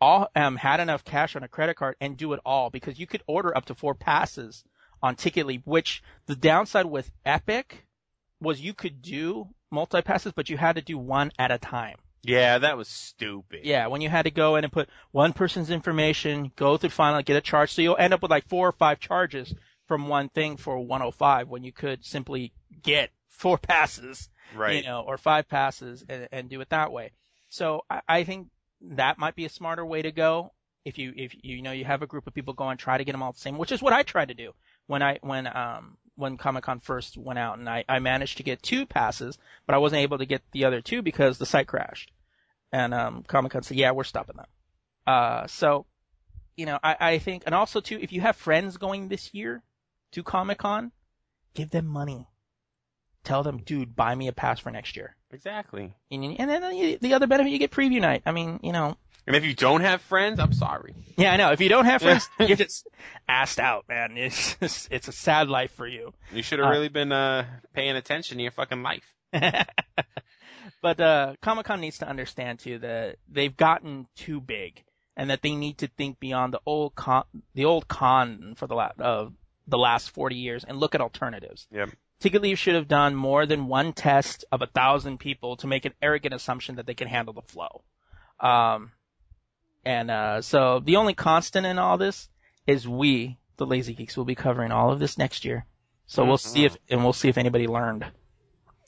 all 0.02 0.30
um, 0.34 0.56
had 0.56 0.80
enough 0.80 1.04
cash 1.04 1.36
on 1.36 1.44
a 1.44 1.48
credit 1.48 1.76
card, 1.76 1.96
and 2.00 2.18
do 2.18 2.32
it 2.34 2.40
all? 2.46 2.70
Because 2.70 2.98
you 2.98 3.06
could 3.06 3.24
order 3.28 3.56
up 3.56 3.66
to 3.66 3.76
four 3.76 3.96
passes 3.96 4.64
on 5.04 5.16
TicketLeap. 5.16 5.64
Which 5.66 6.04
the 6.26 6.36
downside 6.36 6.86
with 6.86 7.12
Epic 7.26 7.85
was 8.42 8.60
you 8.62 8.74
could 8.74 9.02
do 9.02 9.48
multi 9.72 10.02
passes, 10.02 10.34
but 10.34 10.50
you 10.50 10.58
had 10.58 10.76
to 10.76 10.82
do 10.82 10.98
one 10.98 11.32
at 11.40 11.52
a 11.52 11.58
time. 11.58 11.98
Yeah, 12.24 12.58
that 12.58 12.76
was 12.78 12.88
stupid. 12.88 13.62
Yeah, 13.66 13.88
when 13.88 14.02
you 14.02 14.10
had 14.10 14.24
to 14.24 14.32
go 14.32 14.56
in 14.56 14.64
and 14.64 14.74
put 14.74 14.90
one 15.12 15.32
person's 15.34 15.70
information, 15.70 16.52
go 16.56 16.76
through 16.78 16.90
final, 16.90 17.22
get 17.22 17.38
a 17.38 17.42
charge. 17.42 17.72
So 17.72 17.82
you'll 17.84 17.98
end 17.98 18.14
up 18.14 18.22
with 18.24 18.32
like 18.32 18.48
four 18.48 18.68
or 18.68 18.72
five 18.72 19.00
charges 19.00 19.54
from 19.88 20.08
one 20.08 20.30
thing 20.30 20.58
for 20.58 20.80
105 20.80 21.48
when 21.50 21.64
you 21.64 21.72
could 21.72 22.04
simply 22.04 22.52
get 22.82 23.12
four 23.28 23.58
passes, 23.60 24.28
Right. 24.56 24.78
you 24.78 24.84
know, 24.90 25.02
or 25.02 25.18
five 25.20 25.48
passes 25.48 26.04
and, 26.10 26.28
and 26.32 26.50
do 26.50 26.62
it 26.62 26.70
that 26.70 26.92
way. 26.92 27.12
So 27.50 27.84
I, 27.90 28.02
I 28.08 28.24
think 28.24 28.48
that 28.82 29.20
might 29.20 29.36
be 29.36 29.46
a 29.46 29.50
smarter 29.50 29.86
way 29.86 30.02
to 30.02 30.12
go. 30.12 30.52
if 30.84 30.98
you 30.98 31.14
if 31.16 31.36
you 31.44 31.62
know 31.62 31.72
you 31.72 31.86
have 31.86 32.02
a 32.02 32.08
group 32.08 32.26
of 32.28 32.34
people 32.34 32.54
going, 32.56 32.78
try 32.78 32.98
to 32.98 33.04
get 33.04 33.12
them 33.12 33.22
all 33.24 33.34
the 33.34 33.40
same, 33.40 33.58
which 33.60 33.72
is 33.72 33.82
what 33.84 33.94
I 33.94 34.02
tried 34.04 34.30
to 34.30 34.34
do 34.34 34.54
when 34.88 35.04
I 35.04 35.20
when 35.22 35.46
um 35.48 35.98
when 36.16 36.38
Comic 36.38 36.64
Con 36.64 36.80
first 36.80 37.18
went 37.18 37.40
out, 37.40 37.58
and 37.58 37.70
I 37.70 37.84
I 37.88 38.00
managed 38.00 38.38
to 38.38 38.44
get 38.44 38.62
two 38.64 38.86
passes, 38.86 39.38
but 39.66 39.76
I 39.76 39.80
wasn't 39.80 40.02
able 40.02 40.18
to 40.20 40.26
get 40.26 40.42
the 40.52 40.66
other 40.66 40.82
two 40.82 41.02
because 41.02 41.38
the 41.38 41.46
site 41.46 41.68
crashed, 41.68 42.12
and 42.72 42.94
um 42.94 43.24
Comic 43.28 43.52
Con 43.52 43.64
said, 43.64 43.78
yeah, 43.78 43.92
we're 43.92 44.04
stopping 44.04 44.38
that. 44.38 45.12
Uh, 45.12 45.48
so 45.48 45.86
you 46.56 46.66
know, 46.66 46.80
I 46.84 46.96
I 47.00 47.20
think, 47.20 47.44
and 47.46 47.54
also 47.54 47.82
too, 47.82 48.00
if 48.02 48.12
you 48.14 48.22
have 48.22 48.36
friends 48.36 48.78
going 48.78 49.08
this 49.10 49.34
year 49.34 49.62
to 50.14 50.24
Comic 50.24 50.60
Con, 50.60 50.92
give 51.54 51.70
them 51.70 51.86
money. 51.86 52.28
Tell 53.24 53.44
them, 53.44 53.58
dude, 53.58 53.96
buy 53.96 54.14
me 54.14 54.28
a 54.28 54.34
pass 54.34 54.60
for 54.60 54.70
next 54.72 54.96
year. 54.96 55.16
Exactly. 55.32 55.96
And, 56.12 56.40
and 56.40 56.50
then 56.50 56.62
the- 56.62 56.98
the 57.02 57.14
other 57.16 57.26
benefit, 57.28 57.52
you 57.52 57.58
get 57.58 57.72
preview 57.72 58.00
night. 58.00 58.22
I 58.26 58.32
mean, 58.32 58.60
you 58.62 58.72
know, 58.72 58.98
And 59.28 59.36
if 59.36 59.44
you 59.44 59.54
don't 59.56 59.82
have 59.82 60.02
friends, 60.02 60.40
I'm 60.40 60.54
sorry. 60.54 60.94
yeah, 61.18 61.34
I 61.34 61.38
know. 61.38 61.52
If 61.52 61.60
you 61.62 61.70
don't 61.70 61.86
have 61.86 62.02
friends, 62.02 62.30
you're 62.40 62.56
just 62.58 62.88
asked 63.28 63.60
out, 63.60 63.86
man. 63.90 64.12
It's 64.18 64.56
just, 64.58 64.88
it's 64.92 65.08
a 65.08 65.12
sad 65.12 65.50
life 65.50 65.72
for 65.72 65.88
you. 65.88 66.14
You 66.32 66.44
should 66.44 66.60
have 66.60 66.68
Uh, 66.68 66.72
really 66.72 66.90
been 66.90 67.12
uh 67.12 67.46
paying 67.74 67.96
attention 67.96 68.38
to 68.38 68.44
your 68.44 68.52
fucking 68.52 68.84
life. 68.84 69.04
but 70.82 71.00
uh, 71.00 71.34
Comic 71.42 71.66
Con 71.66 71.82
needs 71.82 72.00
to 72.00 72.08
understand 72.08 72.60
too 72.60 72.80
that 72.80 73.18
they've 73.30 73.56
gotten 73.56 74.08
too 74.16 74.40
big, 74.40 74.84
and 75.18 75.30
that 75.30 75.42
they 75.42 75.56
need 75.56 75.80
to 75.80 75.88
think 75.88 76.20
beyond 76.20 76.54
the 76.54 76.60
old 76.66 76.96
con, 76.96 77.24
the 77.54 77.66
old 77.66 77.88
con 77.88 78.54
for 78.58 78.68
the 78.68 78.76
la- 78.76 78.92
of 79.00 79.34
the 79.68 79.78
last 79.78 80.12
40 80.12 80.36
years, 80.36 80.64
and 80.64 80.78
look 80.80 80.94
at 80.96 81.02
alternatives. 81.02 81.68
Yep. 81.72 81.90
TicketLeap 82.24 82.58
should 82.58 82.76
have 82.76 82.88
done 82.88 83.16
more 83.16 83.46
than 83.46 83.68
one 83.68 83.92
test 83.94 84.46
of 84.52 84.62
a 84.62 84.68
thousand 84.68 85.18
people 85.20 85.58
to 85.58 85.68
make 85.68 85.86
an 85.86 85.94
arrogant 86.02 86.34
assumption 86.34 86.76
that 86.76 86.86
they 86.86 86.94
can 86.94 87.08
handle 87.08 87.34
the 87.34 87.42
flow. 87.42 87.84
Um, 88.40 88.92
and 89.86 90.10
uh, 90.10 90.42
so 90.42 90.82
the 90.84 90.98
only 90.98 91.14
constant 91.14 91.66
in 91.66 91.78
all 91.78 91.98
this 91.98 92.28
is 92.68 92.88
we, 92.88 93.38
the 93.58 93.66
Lazy 93.66 93.94
Geeks, 93.94 94.18
will 94.18 94.26
be 94.26 94.36
covering 94.36 94.72
all 94.72 94.92
of 94.92 95.00
this 95.00 95.18
next 95.18 95.46
year. 95.46 95.66
So 96.08 96.26
we'll 96.26 96.38
see 96.38 96.66
if 96.66 96.78
and 96.90 97.04
we'll 97.04 97.14
see 97.14 97.30
if 97.30 97.38
anybody 97.38 97.68
learned. 97.68 98.06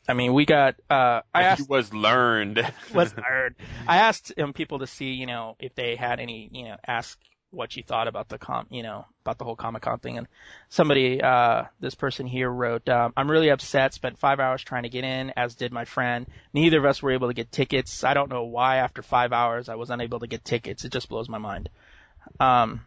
I 0.07 0.13
mean, 0.13 0.33
we 0.33 0.45
got. 0.45 0.75
Uh, 0.89 1.21
I 1.33 1.43
asked 1.43 1.61
you 1.61 1.65
was 1.69 1.93
learned. 1.93 2.57
was 2.93 3.13
learned. 3.15 3.55
I 3.87 3.97
asked 3.97 4.33
um, 4.37 4.53
people 4.53 4.79
to 4.79 4.87
see, 4.87 5.11
you 5.11 5.25
know, 5.25 5.55
if 5.59 5.75
they 5.75 5.95
had 5.95 6.19
any, 6.19 6.49
you 6.51 6.65
know, 6.65 6.77
ask 6.85 7.19
what 7.51 7.75
you 7.75 7.83
thought 7.83 8.07
about 8.07 8.29
the 8.29 8.37
com, 8.37 8.67
you 8.69 8.83
know, 8.83 9.05
about 9.21 9.37
the 9.37 9.45
whole 9.45 9.55
Comic 9.55 9.81
Con 9.81 9.99
thing. 9.99 10.17
And 10.17 10.27
somebody, 10.69 11.21
uh, 11.21 11.63
this 11.79 11.95
person 11.95 12.27
here 12.27 12.49
wrote, 12.49 12.87
um, 12.89 13.13
I'm 13.15 13.29
really 13.29 13.49
upset. 13.49 13.93
Spent 13.93 14.17
five 14.17 14.39
hours 14.39 14.63
trying 14.63 14.83
to 14.83 14.89
get 14.89 15.03
in, 15.03 15.31
as 15.35 15.55
did 15.55 15.71
my 15.71 15.85
friend. 15.85 16.27
Neither 16.53 16.79
of 16.79 16.85
us 16.85 17.01
were 17.01 17.11
able 17.11 17.27
to 17.27 17.33
get 17.33 17.51
tickets. 17.51 18.03
I 18.03 18.13
don't 18.13 18.29
know 18.29 18.43
why 18.43 18.77
after 18.77 19.01
five 19.01 19.31
hours 19.31 19.69
I 19.69 19.75
was 19.75 19.89
unable 19.89 20.19
to 20.19 20.27
get 20.27 20.43
tickets. 20.43 20.85
It 20.85 20.91
just 20.91 21.09
blows 21.09 21.29
my 21.29 21.37
mind. 21.37 21.69
Um, 22.39 22.81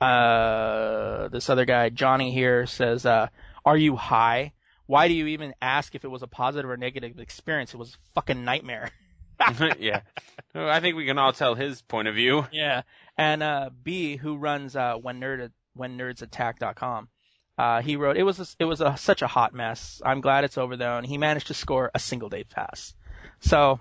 uh, 0.00 1.28
this 1.28 1.50
other 1.50 1.64
guy, 1.64 1.90
Johnny 1.90 2.32
here 2.32 2.66
says, 2.66 3.04
uh, 3.04 3.28
are 3.64 3.76
you 3.76 3.96
high? 3.96 4.52
Why 4.86 5.08
do 5.08 5.14
you 5.14 5.26
even 5.28 5.54
ask 5.60 5.94
if 5.94 6.04
it 6.04 6.08
was 6.08 6.22
a 6.22 6.26
positive 6.26 6.70
or 6.70 6.78
negative 6.78 7.18
experience? 7.18 7.74
It 7.74 7.76
was 7.76 7.90
a 7.90 7.98
fucking 8.14 8.44
nightmare. 8.44 8.90
yeah. 9.78 10.00
I 10.54 10.80
think 10.80 10.96
we 10.96 11.06
can 11.06 11.18
all 11.18 11.32
tell 11.32 11.54
his 11.54 11.82
point 11.82 12.08
of 12.08 12.14
view. 12.14 12.46
Yeah. 12.52 12.82
And 13.18 13.42
uh 13.42 13.70
B 13.82 14.16
who 14.16 14.36
runs 14.36 14.74
uh 14.76 14.94
when 14.94 15.20
nerd 15.20 15.50
when 15.74 15.98
nerdsattack.com. 15.98 17.08
Uh 17.58 17.82
he 17.82 17.96
wrote 17.96 18.16
it 18.16 18.22
was 18.22 18.38
a, 18.40 18.46
it 18.58 18.64
was 18.64 18.80
a, 18.80 18.96
such 18.96 19.20
a 19.20 19.26
hot 19.26 19.52
mess. 19.52 20.00
I'm 20.04 20.20
glad 20.22 20.44
it's 20.44 20.56
over 20.56 20.76
though 20.76 20.96
and 20.96 21.06
he 21.06 21.18
managed 21.18 21.48
to 21.48 21.54
score 21.54 21.90
a 21.94 21.98
single 21.98 22.28
day 22.28 22.44
pass. 22.44 22.94
So, 23.40 23.80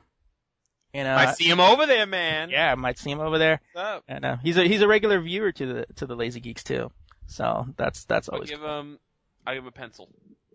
you 0.94 1.04
know, 1.04 1.16
I 1.16 1.34
see 1.34 1.50
him 1.50 1.60
over 1.60 1.86
there, 1.86 2.06
man. 2.06 2.50
yeah, 2.50 2.72
I 2.72 2.76
might 2.76 2.98
see 2.98 3.12
him 3.12 3.20
over 3.20 3.38
there. 3.38 3.62
What's 3.74 3.88
up? 3.88 4.04
And 4.08 4.26
uh, 4.26 4.38
he's 4.44 4.58
a 4.58 4.68
he's 4.68 4.82
a 4.82 4.88
regular 4.88 5.22
viewer 5.22 5.52
to 5.52 5.66
the 5.66 5.86
to 5.96 6.06
the 6.06 6.16
Lazy 6.16 6.40
Geeks 6.40 6.64
too. 6.64 6.92
So, 7.28 7.68
that's 7.76 8.06
that's 8.06 8.30
always. 8.30 8.52
I'll 8.52 8.58
always 8.58 8.78
give 8.80 8.86
him. 8.88 9.00
I'll 9.46 9.54
give 9.54 9.64
him 9.64 9.68
a 9.68 9.72
pencil. 9.72 10.10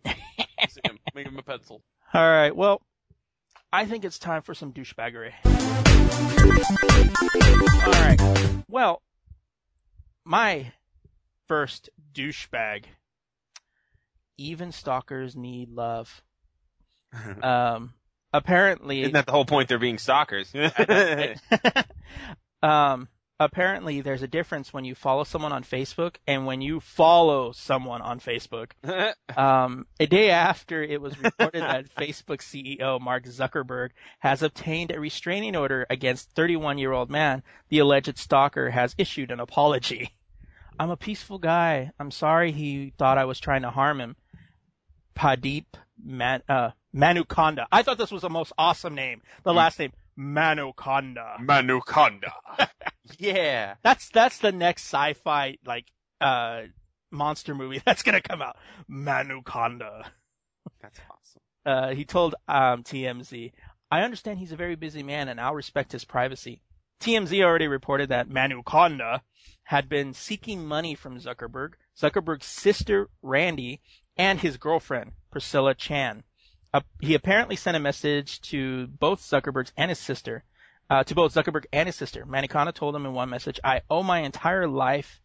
See 0.06 0.80
him. 0.84 0.98
Make 1.14 1.26
him 1.26 1.38
a 1.38 1.42
pencil. 1.42 1.82
All 2.14 2.28
right. 2.28 2.54
Well, 2.54 2.80
I 3.72 3.86
think 3.86 4.04
it's 4.04 4.18
time 4.18 4.42
for 4.42 4.52
some 4.52 4.72
douchebaggery. 4.72 5.32
All 7.86 7.92
right. 7.92 8.64
Well, 8.68 9.02
my 10.24 10.72
first 11.48 11.90
douchebag. 12.12 12.84
Even 14.36 14.72
stalkers 14.72 15.36
need 15.36 15.70
love. 15.70 16.22
Um, 17.42 17.92
apparently, 18.32 19.02
Isn't 19.02 19.12
that 19.12 19.26
the 19.26 19.32
whole 19.32 19.44
point? 19.44 19.68
They're 19.68 19.78
being 19.78 19.98
stalkers. 19.98 20.50
um, 22.62 23.06
apparently 23.44 24.00
there's 24.00 24.22
a 24.22 24.28
difference 24.28 24.72
when 24.72 24.84
you 24.84 24.94
follow 24.94 25.24
someone 25.24 25.52
on 25.52 25.64
Facebook 25.64 26.16
and 26.26 26.46
when 26.46 26.60
you 26.60 26.80
follow 26.80 27.52
someone 27.52 28.02
on 28.02 28.20
Facebook. 28.20 28.72
Um, 29.34 29.86
a 29.98 30.06
day 30.06 30.30
after 30.30 30.82
it 30.82 31.00
was 31.00 31.18
reported 31.18 31.62
that 31.62 31.94
Facebook 31.96 32.40
CEO 32.40 33.00
Mark 33.00 33.24
Zuckerberg 33.24 33.90
has 34.18 34.42
obtained 34.42 34.90
a 34.90 35.00
restraining 35.00 35.56
order 35.56 35.86
against 35.88 36.30
31 36.32 36.76
year 36.76 36.92
old 36.92 37.10
man, 37.10 37.42
the 37.70 37.78
alleged 37.78 38.18
stalker 38.18 38.68
has 38.68 38.94
issued 38.98 39.30
an 39.30 39.40
apology. 39.40 40.10
I'm 40.78 40.90
a 40.90 40.96
peaceful 40.96 41.38
guy. 41.38 41.92
I'm 41.98 42.10
sorry 42.10 42.52
he 42.52 42.92
thought 42.98 43.16
I 43.16 43.24
was 43.24 43.40
trying 43.40 43.62
to 43.62 43.70
harm 43.70 44.00
him. 44.00 44.16
Pradeep 45.16 45.66
Man, 46.04 46.42
uh, 46.48 46.70
Manukonda. 46.94 47.66
I 47.70 47.82
thought 47.82 47.98
this 47.98 48.10
was 48.10 48.22
the 48.22 48.30
most 48.30 48.52
awesome 48.58 48.94
name. 48.94 49.22
The 49.44 49.54
last 49.54 49.78
name, 49.78 49.92
Manukonda. 50.18 51.38
Manukonda. 51.40 52.32
yeah. 53.18 53.74
That's 53.82 54.08
that's 54.10 54.38
the 54.38 54.52
next 54.52 54.82
sci-fi 54.84 55.58
like 55.64 55.86
uh 56.20 56.62
monster 57.10 57.54
movie 57.54 57.82
that's 57.84 58.02
gonna 58.02 58.20
come 58.20 58.42
out. 58.42 58.56
Manukonda. 58.90 60.04
That's 60.80 60.98
awesome. 61.10 61.42
Uh, 61.64 61.94
he 61.94 62.04
told 62.04 62.34
um, 62.48 62.82
TMZ, 62.82 63.52
"I 63.90 64.02
understand 64.02 64.38
he's 64.38 64.52
a 64.52 64.56
very 64.56 64.74
busy 64.74 65.02
man, 65.02 65.28
and 65.28 65.40
I'll 65.40 65.54
respect 65.54 65.92
his 65.92 66.04
privacy." 66.04 66.60
TMZ 67.00 67.42
already 67.42 67.66
reported 67.66 68.10
that 68.10 68.28
Manukonda 68.28 69.20
had 69.64 69.88
been 69.88 70.14
seeking 70.14 70.66
money 70.66 70.94
from 70.94 71.18
Zuckerberg, 71.18 71.72
Zuckerberg's 71.96 72.46
sister 72.46 73.08
Randi, 73.22 73.80
and 74.16 74.40
his 74.40 74.56
girlfriend 74.56 75.12
Priscilla 75.30 75.74
Chan. 75.74 76.22
Uh, 76.74 76.80
he 77.00 77.14
apparently 77.14 77.56
sent 77.56 77.76
a 77.76 77.80
message 77.80 78.40
to 78.42 78.86
both 78.86 79.20
Zuckerberg's 79.20 79.72
and 79.76 79.90
his 79.90 79.98
sister, 79.98 80.44
uh, 80.92 81.04
to 81.04 81.14
both 81.14 81.32
Zuckerberg 81.32 81.64
and 81.72 81.86
his 81.86 81.96
sister. 81.96 82.26
Manukonda 82.26 82.74
told 82.74 82.94
him 82.94 83.06
in 83.06 83.14
one 83.14 83.30
message, 83.30 83.58
"I 83.64 83.80
owe 83.88 84.02
my 84.02 84.18
entire 84.20 84.68
life 84.68 85.22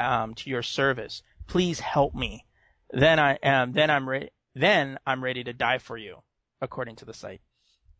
um, 0.00 0.34
to 0.36 0.48
your 0.48 0.62
service. 0.62 1.22
Please 1.46 1.78
help 1.78 2.14
me. 2.14 2.46
Then 2.90 3.18
I 3.18 3.34
am. 3.42 3.72
Then 3.72 3.90
I'm 3.90 4.08
ready. 4.08 4.30
Then 4.54 4.98
I'm 5.06 5.22
ready 5.22 5.44
to 5.44 5.52
die 5.52 5.78
for 5.78 5.98
you." 5.98 6.22
According 6.62 6.96
to 6.96 7.04
the 7.04 7.12
site, 7.12 7.42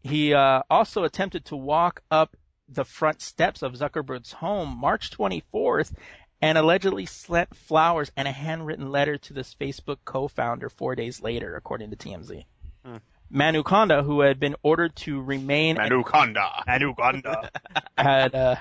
he 0.01 0.33
uh, 0.33 0.63
also 0.71 1.05
attempted 1.05 1.45
to 1.47 1.57
walk 1.57 2.03
up 2.11 2.35
the 2.69 2.85
front 2.85 3.21
steps 3.21 3.61
of 3.61 3.75
Zuckerberg's 3.75 4.33
home 4.33 4.79
March 4.81 5.11
24th 5.11 5.93
and 6.41 6.57
allegedly 6.57 7.05
sent 7.05 7.55
flowers 7.55 8.11
and 8.17 8.27
a 8.27 8.33
handwritten 8.33 8.91
letter 8.91 9.19
to 9.19 9.35
this 9.35 9.55
Facebook 9.55 9.99
co-founder 10.07 10.71
four 10.71 10.95
days 10.95 11.21
later, 11.21 11.57
according 11.57 11.91
to 11.91 11.97
TMZ. 11.97 12.47
Hmm. 13.33 13.39
Manu 13.39 13.63
Konda, 13.63 14.05
who 14.05 14.21
had 14.21 14.39
been 14.39 14.57
ordered 14.63 14.95
to 14.97 15.21
remain 15.23 15.77
Manukonda. 15.77 16.65
Manu 16.67 16.95
Konda 16.95 17.49
had 17.99 18.35
uh 18.35 18.57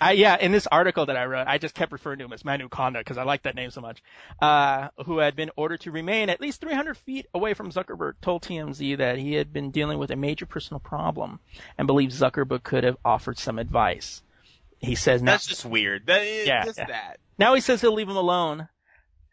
I, 0.00 0.12
yeah 0.12 0.36
in 0.38 0.52
this 0.52 0.66
article 0.66 1.06
that 1.06 1.16
I 1.16 1.26
wrote 1.26 1.46
I 1.46 1.58
just 1.58 1.74
kept 1.74 1.92
referring 1.92 2.18
to 2.18 2.24
him 2.24 2.32
as 2.32 2.44
Manu 2.44 2.68
Konda 2.68 2.98
because 2.98 3.16
I 3.16 3.22
like 3.22 3.42
that 3.44 3.54
name 3.54 3.70
so 3.70 3.80
much 3.80 4.02
uh 4.42 4.88
who 5.06 5.18
had 5.18 5.36
been 5.36 5.50
ordered 5.56 5.80
to 5.82 5.90
remain 5.92 6.30
at 6.30 6.40
least 6.40 6.60
300 6.60 6.96
feet 6.96 7.26
away 7.32 7.54
from 7.54 7.70
Zuckerberg 7.70 8.14
told 8.20 8.42
TMZ 8.42 8.98
that 8.98 9.18
he 9.18 9.34
had 9.34 9.52
been 9.52 9.70
dealing 9.70 9.98
with 9.98 10.10
a 10.10 10.16
major 10.16 10.46
personal 10.46 10.80
problem 10.80 11.38
and 11.78 11.86
believes 11.86 12.20
Zuckerberg 12.20 12.62
could 12.62 12.84
have 12.84 12.96
offered 13.04 13.38
some 13.38 13.58
advice 13.58 14.22
he 14.80 14.94
says 14.94 15.22
now 15.22 15.32
That's 15.32 15.46
just 15.46 15.64
weird. 15.64 16.06
That 16.06 16.22
is 16.22 16.46
Yeah, 16.46 16.64
just 16.64 16.78
yeah. 16.78 16.86
that. 16.86 17.18
now 17.38 17.54
he 17.54 17.60
says 17.60 17.80
he'll 17.80 17.94
leave 17.94 18.08
him 18.08 18.16
alone 18.16 18.68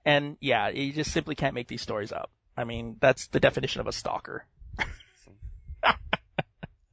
and 0.05 0.37
yeah 0.41 0.69
you 0.69 0.93
just 0.93 1.11
simply 1.11 1.33
can't 1.35 1.55
make 1.55 1.67
these 1.67 1.81
stories 1.81 2.11
up 2.11 2.29
I 2.55 2.63
mean 2.65 2.97
that's 2.99 3.27
the 3.27 3.39
definition 3.39 3.81
of 3.81 3.87
a 3.87 3.91
stalker 3.91 4.45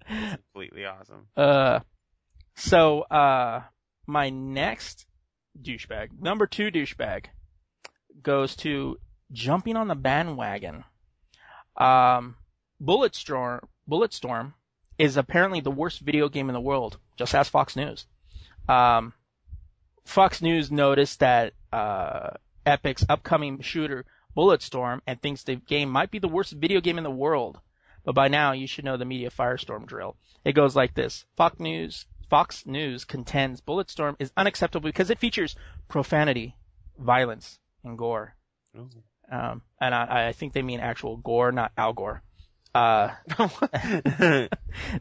Completely 0.06 0.84
awesome. 0.84 1.26
Uh, 1.36 1.80
so 2.54 3.00
uh, 3.02 3.62
my 4.06 4.30
next 4.30 5.06
douchebag, 5.60 6.08
number 6.20 6.46
two 6.46 6.70
douchebag, 6.70 7.26
goes 8.22 8.54
to 8.56 8.98
jumping 9.32 9.76
on 9.76 9.88
the 9.88 9.94
bandwagon. 9.94 10.84
Um, 11.76 12.36
Bulletstorm, 12.82 13.64
Bulletstorm 13.90 14.52
is 14.98 15.16
apparently 15.16 15.60
the 15.60 15.70
worst 15.70 16.00
video 16.00 16.28
game 16.28 16.50
in 16.50 16.54
the 16.54 16.60
world. 16.60 16.98
Just 17.16 17.34
ask 17.34 17.50
Fox 17.50 17.74
News. 17.74 18.06
Um, 18.68 19.14
Fox 20.04 20.42
News 20.42 20.70
noticed 20.70 21.20
that 21.20 21.54
uh, 21.72 22.30
Epic's 22.66 23.04
upcoming 23.08 23.60
shooter 23.62 24.04
Bulletstorm 24.36 25.00
and 25.06 25.20
thinks 25.20 25.42
the 25.42 25.56
game 25.56 25.90
might 25.90 26.10
be 26.10 26.18
the 26.18 26.28
worst 26.28 26.52
video 26.52 26.80
game 26.80 26.98
in 26.98 27.04
the 27.04 27.10
world. 27.10 27.60
But 28.04 28.14
by 28.14 28.28
now, 28.28 28.52
you 28.52 28.66
should 28.66 28.84
know 28.84 28.96
the 28.96 29.04
media 29.04 29.30
firestorm 29.30 29.86
drill. 29.86 30.16
It 30.44 30.52
goes 30.52 30.74
like 30.74 30.94
this: 30.94 31.24
Fox 31.36 31.60
News, 31.60 32.06
Fox 32.28 32.66
News 32.66 33.04
contends 33.04 33.60
Bulletstorm 33.60 34.16
is 34.18 34.32
unacceptable 34.36 34.88
because 34.88 35.10
it 35.10 35.18
features 35.18 35.54
profanity, 35.88 36.56
violence, 36.98 37.58
and 37.84 37.98
gore. 37.98 38.34
Um, 39.30 39.62
and 39.80 39.94
I, 39.94 40.28
I 40.28 40.32
think 40.32 40.52
they 40.52 40.62
mean 40.62 40.80
actual 40.80 41.16
gore, 41.16 41.52
not 41.52 41.72
Al 41.76 41.92
Gore. 41.92 42.22
Uh, 42.74 43.10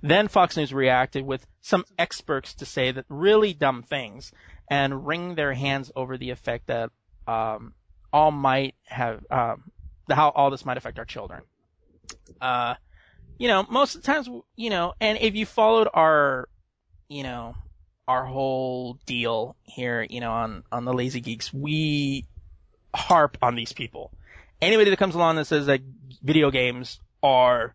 then 0.01 0.27
Fox 0.27 0.57
News 0.57 0.73
reacted 0.73 1.25
with 1.25 1.45
some 1.61 1.85
experts 1.97 2.55
to 2.55 2.65
say 2.65 2.91
that 2.91 3.05
really 3.07 3.53
dumb 3.53 3.83
things 3.83 4.33
and 4.69 5.07
wring 5.07 5.35
their 5.35 5.53
hands 5.53 5.91
over 5.95 6.17
the 6.17 6.31
effect 6.31 6.67
that 6.67 6.91
um, 7.27 7.73
all 8.11 8.31
might 8.31 8.75
have, 8.83 9.25
um, 9.31 9.71
how 10.09 10.29
all 10.29 10.49
this 10.49 10.65
might 10.65 10.77
affect 10.77 10.99
our 10.99 11.05
children. 11.05 11.43
Uh, 12.41 12.75
you 13.41 13.47
know, 13.47 13.65
most 13.67 13.95
of 13.95 14.03
the 14.03 14.05
times, 14.05 14.29
you 14.55 14.69
know, 14.69 14.93
and 15.01 15.17
if 15.19 15.33
you 15.33 15.47
followed 15.47 15.87
our, 15.91 16.47
you 17.09 17.23
know, 17.23 17.55
our 18.07 18.23
whole 18.23 18.99
deal 19.07 19.55
here, 19.63 20.05
you 20.07 20.19
know, 20.19 20.31
on 20.31 20.63
on 20.71 20.85
the 20.85 20.93
Lazy 20.93 21.21
Geeks, 21.21 21.51
we 21.51 22.27
harp 22.93 23.39
on 23.41 23.55
these 23.55 23.73
people. 23.73 24.11
Anybody 24.61 24.91
that 24.91 24.97
comes 24.97 25.15
along 25.15 25.37
that 25.37 25.45
says 25.45 25.65
that 25.65 25.81
video 26.21 26.51
games 26.51 26.99
are, 27.23 27.73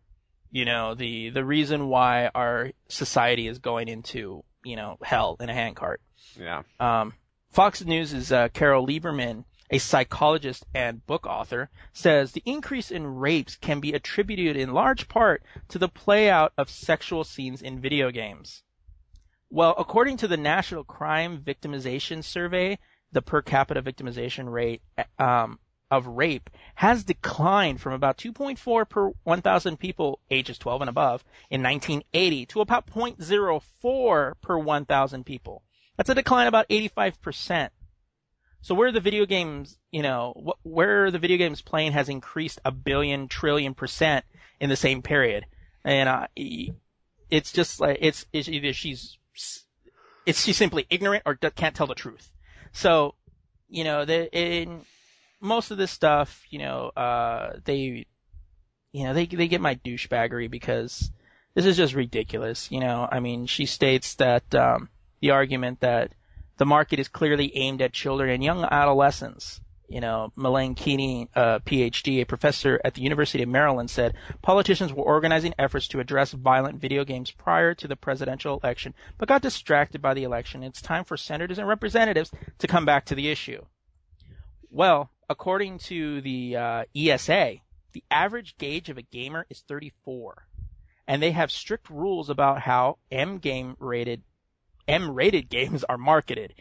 you 0.53 0.65
know, 0.67 0.95
the 0.95 1.31
the 1.31 1.45
reason 1.45 1.89
why 1.89 2.31
our 2.33 2.71
society 2.87 3.49
is 3.49 3.59
going 3.59 3.89
into, 3.89 4.45
you 4.65 4.77
know, 4.77 4.99
hell 5.03 5.37
in 5.41 5.51
a 5.51 5.53
handcart. 5.53 6.01
yeah. 6.39 6.63
Um, 6.79 7.13
Fox 7.51 7.85
News' 7.85 8.13
is 8.13 8.31
uh, 8.31 8.51
Carol 8.51 8.87
Lieberman, 8.87 9.43
a 9.71 9.79
psychologist 9.79 10.65
and 10.75 11.05
book 11.07 11.27
author, 11.27 11.71
says 11.93 12.33
the 12.33 12.43
increase 12.45 12.91
in 12.91 13.07
rapes 13.07 13.57
can 13.57 13.81
be 13.81 13.93
attributed 13.93 14.57
in 14.57 14.73
large 14.73 15.09
part 15.09 15.43
to 15.69 15.79
the 15.79 15.89
playout 15.89 16.51
of 16.57 16.71
sexual 16.71 17.25
scenes 17.25 17.63
in 17.63 17.81
video 17.81 18.11
games. 18.11 18.63
Well, 19.51 19.75
according 19.79 20.19
to 20.19 20.29
the 20.29 20.37
National 20.37 20.85
Crime 20.85 21.39
Victimization 21.39 22.23
Survey, 22.25 22.79
the 23.13 23.23
per 23.23 23.43
capita 23.43 23.81
victimization 23.81 24.51
rate 24.51 24.83
um, 25.19 25.59
of 25.91 26.07
rape 26.07 26.51
has 26.75 27.05
declined 27.05 27.81
from 27.81 27.93
about 27.93 28.19
2.4 28.19 28.89
per 28.89 29.13
1,000 29.23 29.77
people 29.79 30.19
ages 30.31 30.59
12 30.59 30.83
and 30.83 30.91
above 30.91 31.25
in 31.49 31.63
1980 31.63 32.47
to 32.47 32.61
about 32.61 32.87
0.04 32.87 34.33
per 34.41 34.59
1,000 34.59 35.25
people. 35.25 35.63
That's 35.97 36.11
a 36.11 36.15
decline 36.15 36.47
about 36.47 36.69
85%. 36.69 37.71
So 38.67 38.75
where 38.75 38.91
the 38.91 38.99
video 38.99 39.27
games, 39.27 39.79
you 39.93 40.03
know, 40.03 40.35
wh- 40.45 40.67
where 40.67 41.13
the 41.13 41.21
video 41.21 41.37
games 41.37 41.63
playing 41.63 41.93
has 41.93 42.09
increased 42.09 42.59
a 42.65 42.73
billion 42.73 43.29
trillion 43.29 43.75
percent 43.75 44.25
in 44.59 44.69
the 44.69 44.75
same 44.75 45.03
period, 45.03 45.47
and 45.85 46.09
uh, 46.09 46.27
it's 47.31 47.53
just 47.53 47.79
like 47.79 47.99
it's, 48.01 48.27
it's 48.33 48.49
either 48.49 48.73
she's 48.73 49.19
it's 50.27 50.43
she's 50.43 50.57
simply 50.57 50.85
ignorant 50.91 51.23
or 51.27 51.37
can't 51.37 51.77
tell 51.77 51.87
the 51.87 51.95
truth. 51.95 52.29
So, 52.73 53.15
you 53.69 53.85
know, 53.85 54.05
the, 54.05 54.29
in 54.37 54.81
most 55.41 55.71
of 55.71 55.79
this 55.79 55.93
stuff, 55.93 56.45
you 56.51 56.59
know, 56.59 56.89
uh, 56.89 57.59
they, 57.65 58.05
you 58.91 59.05
know, 59.05 59.15
they 59.15 59.27
they 59.27 59.47
get 59.47 59.61
my 59.61 59.77
douchebaggery 59.77 60.51
because 60.51 61.13
this 61.55 61.67
is 61.67 61.77
just 61.77 61.95
ridiculous. 61.95 62.73
You 62.73 62.81
know, 62.81 63.09
I 63.09 63.21
mean, 63.21 63.47
she 63.47 63.67
states 63.67 64.17
that 64.17 64.53
um, 64.57 64.89
the 65.21 65.31
argument 65.31 65.83
that 65.83 66.11
the 66.57 66.67
market 66.67 66.99
is 66.99 67.09
clearly 67.09 67.57
aimed 67.57 67.83
at 67.83 67.93
children 67.93 68.31
and 68.31 68.43
young 68.43 68.65
adolescents. 68.65 69.61
You 69.89 70.01
know, 70.01 70.33
Melanie 70.35 70.75
Keeney, 70.75 71.29
uh, 71.35 71.61
PhD, 71.61 72.21
a 72.21 72.27
professor 72.27 72.81
at 72.85 72.95
the 72.95 73.03
University 73.03 73.45
of 73.45 73.49
Maryland, 73.49 73.89
said 73.89 74.15
politicians 74.43 74.93
were 74.93 75.05
organizing 75.05 75.55
efforts 75.59 75.87
to 75.89 76.01
address 76.01 76.33
violent 76.33 76.81
video 76.81 77.05
games 77.05 77.31
prior 77.31 77.73
to 77.75 77.87
the 77.87 77.95
presidential 77.95 78.59
election, 78.59 78.95
but 79.17 79.29
got 79.29 79.43
distracted 79.43 80.03
by 80.03 80.15
the 80.15 80.25
election. 80.25 80.65
It's 80.65 80.83
time 80.83 81.05
for 81.05 81.17
senators 81.17 81.59
and 81.59 81.69
representatives 81.69 82.33
to 82.59 82.67
come 82.67 82.85
back 82.85 83.07
to 83.07 83.15
the 83.15 83.29
issue. 83.29 83.65
Well, 84.71 85.09
according 85.29 85.79
to 85.79 86.21
the 86.21 86.57
uh, 86.57 86.85
ESA, 86.97 87.55
the 87.93 88.05
average 88.11 88.59
gauge 88.59 88.89
of 88.89 88.99
a 88.99 89.03
gamer 89.03 89.47
is 89.49 89.63
34, 89.69 90.47
and 91.07 91.23
they 91.23 91.31
have 91.31 91.53
strict 91.53 91.91
rules 91.91 92.29
about 92.29 92.61
how 92.61 92.99
M 93.13 93.39
game 93.39 93.77
rated 93.79 94.23
M 94.89 95.11
rated 95.15 95.49
games 95.49 95.85
are 95.85 95.99
marketed. 95.99 96.55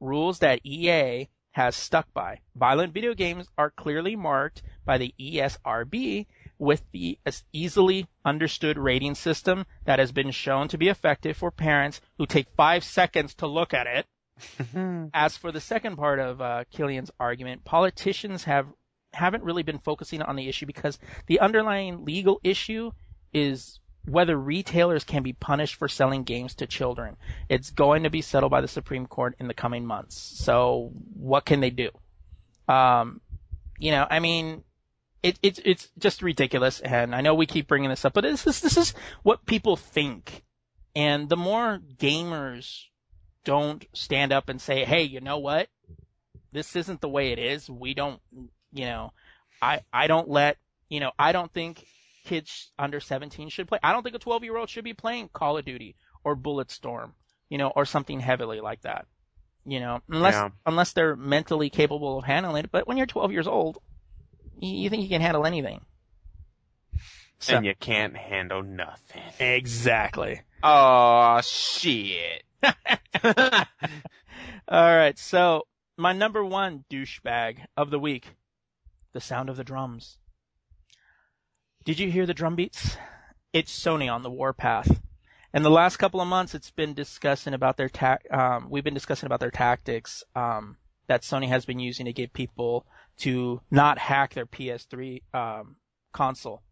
Rules 0.00 0.38
that 0.40 0.64
EA 0.64 1.28
has 1.52 1.74
stuck 1.74 2.12
by. 2.14 2.40
Violent 2.54 2.94
video 2.94 3.14
games 3.14 3.46
are 3.58 3.70
clearly 3.70 4.16
marked 4.16 4.62
by 4.84 4.98
the 4.98 5.14
ESRB 5.18 6.26
with 6.58 6.82
the 6.92 7.18
as 7.26 7.44
easily 7.52 8.06
understood 8.24 8.78
rating 8.78 9.14
system 9.14 9.66
that 9.84 9.98
has 9.98 10.12
been 10.12 10.30
shown 10.30 10.68
to 10.68 10.78
be 10.78 10.88
effective 10.88 11.36
for 11.36 11.50
parents 11.50 12.00
who 12.16 12.26
take 12.26 12.48
five 12.56 12.84
seconds 12.84 13.34
to 13.34 13.46
look 13.46 13.74
at 13.74 13.86
it. 13.86 14.06
As 15.14 15.36
for 15.36 15.50
the 15.50 15.60
second 15.60 15.96
part 15.96 16.20
of 16.20 16.40
uh, 16.40 16.64
Killian's 16.70 17.10
argument, 17.18 17.64
politicians 17.64 18.44
have 18.44 18.68
haven't 19.12 19.42
really 19.42 19.62
been 19.62 19.78
focusing 19.78 20.22
on 20.22 20.36
the 20.36 20.48
issue 20.48 20.66
because 20.66 20.98
the 21.26 21.40
underlying 21.40 22.04
legal 22.04 22.40
issue 22.44 22.92
is 23.32 23.80
whether 24.08 24.36
retailers 24.36 25.04
can 25.04 25.22
be 25.22 25.32
punished 25.32 25.76
for 25.76 25.88
selling 25.88 26.24
games 26.24 26.56
to 26.56 26.66
children. 26.66 27.16
It's 27.48 27.70
going 27.70 28.04
to 28.04 28.10
be 28.10 28.22
settled 28.22 28.50
by 28.50 28.60
the 28.60 28.68
Supreme 28.68 29.06
Court 29.06 29.36
in 29.38 29.48
the 29.48 29.54
coming 29.54 29.86
months. 29.86 30.16
So 30.18 30.90
what 31.14 31.44
can 31.44 31.60
they 31.60 31.70
do? 31.70 31.90
Um, 32.66 33.20
you 33.78 33.90
know, 33.90 34.06
I 34.08 34.20
mean, 34.20 34.64
it, 35.22 35.38
it, 35.42 35.60
it's 35.64 35.88
just 35.98 36.22
ridiculous. 36.22 36.80
And 36.80 37.14
I 37.14 37.20
know 37.20 37.34
we 37.34 37.46
keep 37.46 37.68
bringing 37.68 37.90
this 37.90 38.04
up, 38.04 38.12
but 38.12 38.22
this 38.22 38.46
is, 38.46 38.60
this 38.60 38.76
is 38.76 38.94
what 39.22 39.46
people 39.46 39.76
think. 39.76 40.42
And 40.94 41.28
the 41.28 41.36
more 41.36 41.80
gamers 41.98 42.84
don't 43.44 43.84
stand 43.92 44.32
up 44.32 44.48
and 44.48 44.60
say, 44.60 44.84
hey, 44.84 45.02
you 45.02 45.20
know 45.20 45.38
what? 45.38 45.68
This 46.52 46.76
isn't 46.76 47.00
the 47.00 47.08
way 47.08 47.32
it 47.32 47.38
is. 47.38 47.68
We 47.68 47.94
don't, 47.94 48.20
you 48.72 48.86
know, 48.86 49.12
I, 49.60 49.80
I 49.92 50.06
don't 50.06 50.28
let, 50.28 50.56
you 50.88 51.00
know, 51.00 51.12
I 51.18 51.32
don't 51.32 51.52
think 51.52 51.86
kids 52.28 52.70
under 52.78 53.00
17 53.00 53.48
should 53.48 53.68
play. 53.68 53.78
I 53.82 53.92
don't 53.92 54.02
think 54.02 54.14
a 54.16 54.18
12 54.18 54.44
year 54.44 54.56
old 54.56 54.68
should 54.68 54.84
be 54.84 54.94
playing 54.94 55.28
Call 55.32 55.56
of 55.58 55.64
Duty 55.64 55.96
or 56.24 56.36
Bulletstorm, 56.36 57.12
you 57.48 57.58
know, 57.58 57.68
or 57.74 57.84
something 57.84 58.20
heavily 58.20 58.60
like 58.60 58.82
that. 58.82 59.06
You 59.64 59.80
know, 59.80 60.00
unless 60.08 60.34
Yeah. 60.34 60.48
unless 60.66 60.92
they're 60.92 61.16
mentally 61.16 61.70
capable 61.70 62.18
of 62.18 62.24
handling 62.24 62.64
it. 62.64 62.70
But 62.70 62.86
when 62.86 62.96
you're 62.96 63.06
12 63.06 63.32
years 63.32 63.46
old, 63.46 63.78
you, 64.60 64.70
you 64.82 64.90
think 64.90 65.02
you 65.02 65.08
can 65.08 65.20
handle 65.20 65.46
anything. 65.46 65.80
So, 67.40 67.56
And 67.56 67.66
you 67.66 67.74
can't 67.78 68.16
handle 68.16 68.62
nothing. 68.62 69.22
exactly. 69.38 70.40
Oh 70.62 71.40
shit. 71.42 72.42
All 74.68 74.96
right, 74.96 75.18
so 75.18 75.66
my 75.96 76.12
number 76.12 76.44
one 76.44 76.84
douchebag 76.90 77.58
of 77.76 77.90
the 77.90 77.98
week, 77.98 78.26
the 79.12 79.20
sound 79.20 79.48
of 79.50 79.56
the 79.56 79.64
drums. 79.64 80.18
Did 81.84 81.98
you 81.98 82.10
hear 82.10 82.26
the 82.26 82.34
drum 82.34 82.56
beats? 82.56 82.96
It's 83.52 83.72
Sony 83.72 84.12
on 84.12 84.22
the 84.22 84.30
warpath. 84.30 85.00
And 85.54 85.64
the 85.64 85.70
last 85.70 85.96
couple 85.96 86.20
of 86.20 86.28
months, 86.28 86.54
it's 86.54 86.70
been 86.70 86.92
discussing 86.92 87.54
about 87.54 87.76
their 87.76 87.88
ta- 87.88 88.18
um, 88.30 88.68
we've 88.68 88.84
been 88.84 88.94
discussing 88.94 89.26
about 89.26 89.40
their 89.40 89.50
tactics 89.50 90.22
um, 90.36 90.76
that 91.06 91.22
Sony 91.22 91.48
has 91.48 91.64
been 91.64 91.78
using 91.78 92.06
to 92.06 92.12
get 92.12 92.32
people 92.34 92.86
to 93.18 93.60
not 93.70 93.98
hack 93.98 94.34
their 94.34 94.44
PS3 94.44 95.22
um, 95.32 95.76
console. 96.12 96.62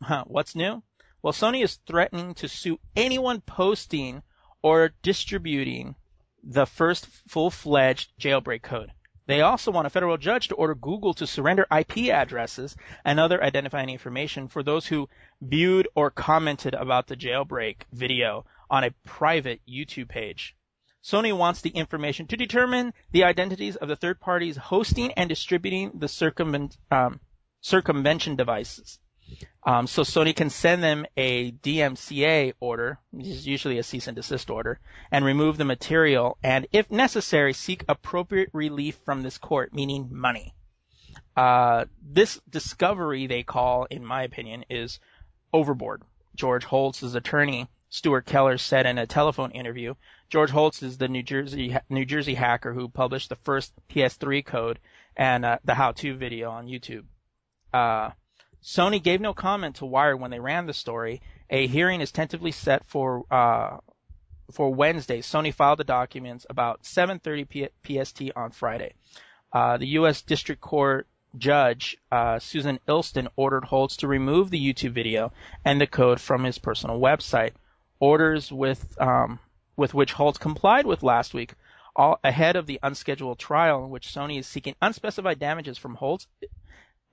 Huh, 0.00 0.24
what's 0.26 0.56
new? 0.56 0.82
Well, 1.22 1.34
Sony 1.34 1.62
is 1.62 1.78
threatening 1.86 2.34
to 2.36 2.48
sue 2.48 2.80
anyone 2.96 3.42
posting 3.42 4.22
or 4.62 4.92
distributing 5.02 5.94
the 6.42 6.66
first 6.66 7.06
full-fledged 7.28 8.12
jailbreak 8.18 8.62
code. 8.62 8.90
They 9.26 9.40
also 9.40 9.70
want 9.70 9.86
a 9.86 9.90
federal 9.90 10.16
judge 10.16 10.48
to 10.48 10.56
order 10.56 10.74
Google 10.74 11.14
to 11.14 11.26
surrender 11.26 11.66
IP 11.70 12.08
addresses 12.08 12.76
and 13.04 13.20
other 13.20 13.42
identifying 13.42 13.88
information 13.88 14.48
for 14.48 14.62
those 14.62 14.86
who 14.86 15.08
viewed 15.40 15.88
or 15.94 16.10
commented 16.10 16.74
about 16.74 17.06
the 17.06 17.16
jailbreak 17.16 17.82
video 17.92 18.44
on 18.68 18.84
a 18.84 18.94
private 19.04 19.60
YouTube 19.68 20.08
page. 20.08 20.56
Sony 21.04 21.36
wants 21.36 21.60
the 21.60 21.70
information 21.70 22.26
to 22.28 22.36
determine 22.36 22.94
the 23.10 23.24
identities 23.24 23.76
of 23.76 23.88
the 23.88 23.96
third 23.96 24.20
parties 24.20 24.56
hosting 24.56 25.12
and 25.12 25.28
distributing 25.28 25.90
the 25.98 26.08
circumvent, 26.08 26.76
um, 26.90 27.20
circumvention 27.60 28.36
devices. 28.36 28.98
Um, 29.64 29.86
so 29.86 30.02
Sony 30.02 30.34
can 30.34 30.50
send 30.50 30.82
them 30.82 31.06
a 31.16 31.52
DMCA 31.52 32.54
order, 32.58 32.98
which 33.12 33.26
is 33.26 33.46
usually 33.46 33.78
a 33.78 33.84
cease 33.84 34.08
and 34.08 34.16
desist 34.16 34.50
order, 34.50 34.80
and 35.10 35.24
remove 35.24 35.56
the 35.56 35.64
material, 35.64 36.36
and 36.42 36.66
if 36.72 36.90
necessary, 36.90 37.52
seek 37.52 37.84
appropriate 37.88 38.50
relief 38.52 38.98
from 39.04 39.22
this 39.22 39.38
court, 39.38 39.72
meaning 39.72 40.08
money. 40.10 40.52
Uh, 41.36 41.84
this 42.02 42.40
discovery, 42.50 43.28
they 43.28 43.44
call, 43.44 43.84
in 43.84 44.04
my 44.04 44.24
opinion, 44.24 44.64
is 44.68 44.98
overboard. 45.52 46.02
George 46.34 46.64
Hotz's 46.64 47.14
attorney, 47.14 47.68
Stewart 47.88 48.26
Kellar, 48.26 48.58
said 48.58 48.86
in 48.86 48.98
a 48.98 49.06
telephone 49.06 49.52
interview, 49.52 49.94
George 50.28 50.50
Hotz 50.50 50.82
is 50.82 50.96
the 50.96 51.08
New 51.08 51.22
Jersey 51.22 51.76
New 51.90 52.06
Jersey 52.06 52.34
hacker 52.34 52.72
who 52.72 52.88
published 52.88 53.28
the 53.28 53.36
first 53.36 53.72
PS3 53.90 54.44
code 54.44 54.78
and 55.14 55.44
uh, 55.44 55.58
the 55.62 55.74
how-to 55.74 56.16
video 56.16 56.50
on 56.50 56.68
YouTube. 56.68 57.04
Uh, 57.72 58.10
Sony 58.62 59.02
gave 59.02 59.20
no 59.20 59.34
comment 59.34 59.76
to 59.76 59.86
Wired 59.86 60.20
when 60.20 60.30
they 60.30 60.40
ran 60.40 60.66
the 60.66 60.72
story. 60.72 61.20
A 61.50 61.66
hearing 61.66 62.00
is 62.00 62.12
tentatively 62.12 62.52
set 62.52 62.84
for 62.86 63.24
uh, 63.30 63.78
for 64.52 64.72
Wednesday. 64.72 65.20
Sony 65.20 65.52
filed 65.52 65.78
the 65.78 65.84
documents 65.84 66.46
about 66.48 66.82
7:30 66.82 67.48
P- 67.48 68.02
PST 68.04 68.22
on 68.36 68.52
Friday. 68.52 68.94
Uh, 69.52 69.76
the 69.78 69.88
U.S. 69.98 70.22
District 70.22 70.60
Court 70.60 71.06
judge 71.36 71.96
uh, 72.10 72.38
Susan 72.38 72.78
Illston 72.86 73.28
ordered 73.36 73.64
Hotz 73.64 73.98
to 73.98 74.08
remove 74.08 74.50
the 74.50 74.60
YouTube 74.60 74.92
video 74.92 75.32
and 75.64 75.80
the 75.80 75.86
code 75.86 76.20
from 76.20 76.44
his 76.44 76.58
personal 76.58 77.00
website. 77.00 77.52
Orders 77.98 78.52
with 78.52 79.00
um, 79.00 79.38
with 79.76 79.94
which 79.94 80.14
Hotz 80.14 80.38
complied 80.38 80.86
with 80.86 81.02
last 81.02 81.34
week, 81.34 81.54
all 81.96 82.18
ahead 82.22 82.56
of 82.56 82.66
the 82.66 82.78
unscheduled 82.82 83.38
trial 83.38 83.84
in 83.84 83.90
which 83.90 84.08
Sony 84.08 84.38
is 84.38 84.46
seeking 84.46 84.74
unspecified 84.80 85.38
damages 85.38 85.78
from 85.78 85.96
Hotz. 85.96 86.26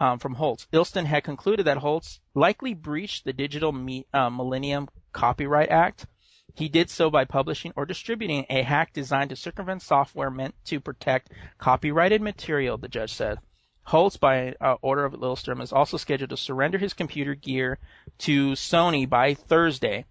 Um, 0.01 0.17
from 0.19 0.35
Hotz, 0.35 0.65
Illston 0.71 1.05
had 1.05 1.25
concluded 1.25 1.65
that 1.65 1.77
Hotz 1.77 2.19
likely 2.33 2.73
breached 2.73 3.25
the 3.25 3.33
Digital 3.33 3.73
Me- 3.73 4.05
uh, 4.13 4.29
Millennium 4.29 4.87
Copyright 5.11 5.69
Act. 5.69 6.05
He 6.55 6.69
did 6.69 6.89
so 6.89 7.09
by 7.09 7.25
publishing 7.25 7.73
or 7.75 7.85
distributing 7.85 8.45
a 8.49 8.63
hack 8.63 8.93
designed 8.93 9.31
to 9.31 9.35
circumvent 9.35 9.81
software 9.81 10.31
meant 10.31 10.55
to 10.65 10.79
protect 10.79 11.31
copyrighted 11.57 12.21
material, 12.21 12.77
the 12.77 12.87
judge 12.87 13.11
said. 13.11 13.39
Hotz, 13.85 14.17
by 14.19 14.55
uh, 14.61 14.75
order 14.81 15.03
of 15.03 15.13
Lilstrom, 15.13 15.61
is 15.61 15.73
also 15.73 15.97
scheduled 15.97 16.29
to 16.29 16.37
surrender 16.37 16.77
his 16.77 16.93
computer 16.93 17.35
gear 17.35 17.77
to 18.19 18.51
Sony 18.51 19.09
by 19.09 19.33
Thursday. 19.33 20.05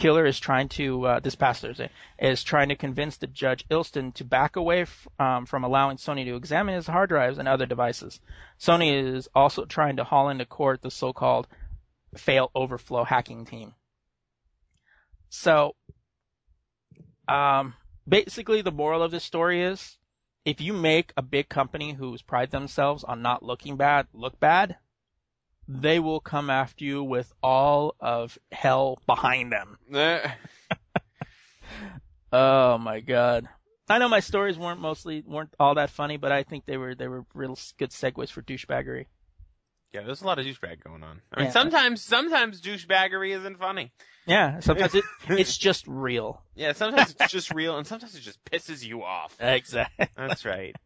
Killer 0.00 0.24
is 0.24 0.40
trying 0.40 0.70
to, 0.70 1.06
uh, 1.06 1.20
this 1.20 1.34
past 1.34 1.60
Thursday, 1.60 1.90
is 2.18 2.42
trying 2.42 2.70
to 2.70 2.74
convince 2.74 3.18
the 3.18 3.26
judge 3.26 3.68
Illston 3.68 4.14
to 4.14 4.24
back 4.24 4.56
away 4.56 4.82
f- 4.82 5.06
um, 5.18 5.44
from 5.44 5.62
allowing 5.62 5.98
Sony 5.98 6.24
to 6.24 6.36
examine 6.36 6.74
his 6.74 6.86
hard 6.86 7.10
drives 7.10 7.36
and 7.36 7.46
other 7.46 7.66
devices. 7.66 8.18
Sony 8.58 9.14
is 9.14 9.28
also 9.34 9.66
trying 9.66 9.96
to 9.96 10.04
haul 10.04 10.30
into 10.30 10.46
court 10.46 10.80
the 10.80 10.90
so-called 10.90 11.46
fail0verflow 12.16 13.06
hacking 13.06 13.44
team. 13.44 13.74
So, 15.28 15.76
um, 17.28 17.74
basically 18.08 18.62
the 18.62 18.72
moral 18.72 19.02
of 19.02 19.10
this 19.10 19.22
story 19.22 19.62
is 19.62 19.98
if 20.46 20.62
you 20.62 20.72
make 20.72 21.12
a 21.18 21.22
big 21.22 21.50
company 21.50 21.92
who's 21.92 22.22
pride 22.22 22.50
themselves 22.50 23.04
on 23.04 23.20
not 23.20 23.42
looking 23.42 23.76
bad 23.76 24.06
look 24.14 24.40
bad, 24.40 24.78
they 25.72 26.00
will 26.00 26.20
come 26.20 26.50
after 26.50 26.84
you 26.84 27.02
with 27.04 27.32
all 27.42 27.94
of 28.00 28.36
hell 28.52 28.98
behind 29.06 29.52
them. 29.52 29.78
Oh 32.32 32.78
my 32.78 33.00
god. 33.00 33.48
I 33.88 33.98
know 33.98 34.08
my 34.08 34.20
stories 34.20 34.56
weren't 34.56 34.80
mostly 34.80 35.22
weren't 35.26 35.52
all 35.58 35.74
that 35.74 35.90
funny, 35.90 36.16
but 36.16 36.30
I 36.30 36.44
think 36.44 36.64
they 36.64 36.76
were 36.76 36.94
they 36.94 37.08
were 37.08 37.24
real 37.34 37.58
good 37.76 37.90
segues 37.90 38.30
for 38.30 38.40
douchebaggery. 38.42 39.06
yeah, 39.92 40.02
there's 40.02 40.22
a 40.22 40.26
lot 40.26 40.38
of 40.38 40.46
douchebag 40.46 40.84
going 40.84 41.02
on. 41.02 41.20
I 41.32 41.40
mean, 41.40 41.46
Yeah. 41.48 41.52
sometimes 41.52 42.02
sometimes 42.02 42.60
douchebaggery 42.60 43.36
isn't 43.36 43.58
funny. 43.58 43.92
Yeah, 44.26 44.60
sometimes 44.60 44.94
it 44.94 45.04
it's 45.28 45.56
just 45.58 45.86
real. 45.88 46.40
Yeah, 46.54 46.72
sometimes 46.72 47.10
it's 47.10 47.32
just 47.32 47.50
real, 47.52 47.76
and 47.78 47.86
sometimes 47.86 48.14
it 48.14 48.20
just 48.20 48.44
pisses 48.44 48.84
you 48.84 49.02
off. 49.02 49.34
Exactly. 49.40 50.06
That's 50.16 50.44
right. 50.44 50.76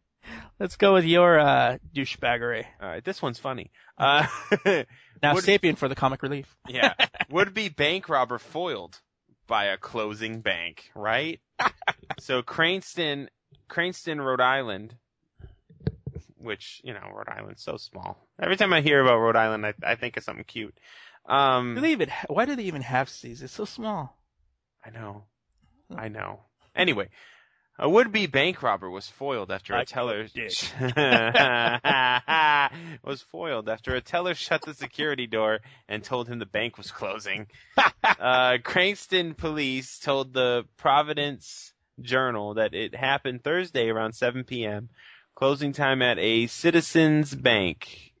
Let's 0.59 0.75
go 0.77 0.93
with 0.93 1.05
your 1.05 1.39
uh 1.39 1.77
douchebaggery. 1.93 2.65
All 2.81 2.87
right, 2.89 3.03
this 3.03 3.21
one's 3.21 3.39
funny. 3.39 3.71
Uh, 3.97 4.25
Now 5.23 5.33
Would- 5.33 5.43
Sapien 5.45 5.77
for 5.77 5.87
the 5.87 5.95
comic 5.95 6.21
relief. 6.23 6.53
yeah, 6.67 6.93
would 7.29 7.53
be 7.53 7.69
bank 7.69 8.09
robber 8.09 8.37
foiled 8.37 8.99
by 9.47 9.65
a 9.65 9.77
closing 9.77 10.41
bank, 10.41 10.89
right? 10.95 11.39
so 12.19 12.41
Cranston, 12.41 13.29
Cranston, 13.69 14.19
Rhode 14.19 14.41
Island, 14.41 14.93
which 16.37 16.81
you 16.83 16.93
know, 16.93 17.11
Rhode 17.13 17.29
Island's 17.29 17.63
so 17.63 17.77
small. 17.77 18.17
Every 18.39 18.57
time 18.57 18.73
I 18.73 18.81
hear 18.81 19.01
about 19.01 19.19
Rhode 19.19 19.35
Island, 19.35 19.65
I, 19.65 19.73
I 19.83 19.95
think 19.95 20.17
of 20.17 20.23
something 20.23 20.43
cute. 20.45 20.77
Do 21.27 21.33
Um, 21.33 21.75
they 21.75 21.91
even 21.93 22.09
why 22.27 22.45
do 22.45 22.55
they 22.55 22.63
even 22.63 22.81
have 22.81 23.09
seas? 23.09 23.41
It's 23.41 23.53
so 23.53 23.65
small. 23.65 24.17
I 24.85 24.89
know, 24.91 25.23
I 25.95 26.09
know. 26.09 26.41
Anyway, 26.75 27.09
a 27.77 27.89
would-be 27.89 28.27
bank 28.27 28.63
robber 28.63 28.89
was 28.89 29.07
foiled 29.07 29.51
after 29.51 29.75
a 29.75 29.85
teller 29.85 30.23
was 33.03 33.21
foiled 33.21 33.67
after 33.67 33.95
a 33.95 34.01
teller 34.01 34.33
shut 34.33 34.61
the 34.61 34.73
security 34.73 35.27
door 35.27 35.59
and 35.89 36.03
told 36.03 36.27
him 36.27 36.39
the 36.39 36.45
bank 36.45 36.77
was 36.77 36.91
closing. 36.91 37.47
uh, 38.03 38.57
Cranston 38.63 39.33
police 39.33 39.99
told 39.99 40.33
the 40.33 40.63
Providence 40.77 41.73
Journal 42.01 42.55
that 42.55 42.73
it 42.73 42.95
happened 42.95 43.43
Thursday 43.43 43.89
around 43.89 44.13
7 44.13 44.45
p.m. 44.45 44.89
Closing 45.33 45.73
time 45.73 46.01
at 46.01 46.17
a 46.17 46.47
Citizens 46.47 47.35
Bank. 47.35 48.13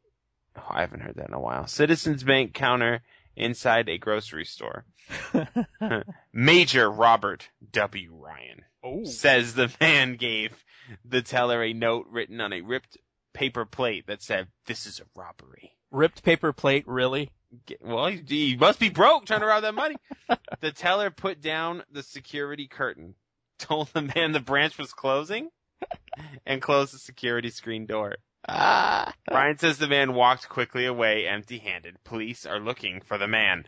Oh, 0.57 0.65
I 0.69 0.81
haven't 0.81 1.01
heard 1.01 1.15
that 1.15 1.29
in 1.29 1.33
a 1.33 1.39
while. 1.39 1.67
Citizens 1.67 2.23
Bank 2.23 2.53
counter 2.53 3.01
inside 3.37 3.87
a 3.87 3.97
grocery 3.97 4.45
store. 4.45 4.85
Major 6.33 6.89
Robert 6.89 7.47
W. 7.71 8.15
Ryan 8.15 8.63
says 9.05 9.53
the 9.53 9.71
man 9.81 10.15
gave 10.15 10.51
the 11.03 11.21
teller 11.21 11.63
a 11.63 11.73
note 11.73 12.07
written 12.09 12.41
on 12.41 12.53
a 12.53 12.61
ripped 12.61 12.97
paper 13.33 13.65
plate 13.65 14.07
that 14.07 14.21
said, 14.21 14.47
"This 14.65 14.85
is 14.85 14.99
a 14.99 15.19
robbery." 15.19 15.71
Ripped 15.91 16.23
paper 16.23 16.53
plate, 16.53 16.87
really? 16.87 17.31
Well, 17.81 18.07
he, 18.07 18.21
he 18.27 18.57
must 18.57 18.79
be 18.79 18.89
broke 18.89 19.25
trying 19.25 19.39
to 19.41 19.45
rob 19.45 19.63
that 19.63 19.75
money. 19.75 19.95
the 20.59 20.71
teller 20.71 21.09
put 21.09 21.41
down 21.41 21.83
the 21.91 22.03
security 22.03 22.67
curtain, 22.67 23.15
told 23.59 23.87
the 23.89 24.01
man 24.01 24.31
the 24.31 24.39
branch 24.39 24.77
was 24.77 24.93
closing, 24.93 25.49
and 26.45 26.61
closed 26.61 26.93
the 26.93 26.99
security 26.99 27.49
screen 27.49 27.85
door. 27.85 28.15
Ah. 28.47 29.13
Ryan 29.31 29.57
says 29.57 29.77
the 29.77 29.87
man 29.87 30.13
walked 30.13 30.47
quickly 30.49 30.85
away 30.85 31.27
empty-handed. 31.27 31.97
Police 32.03 32.45
are 32.45 32.59
looking 32.59 33.01
for 33.01 33.17
the 33.17 33.27
man. 33.27 33.65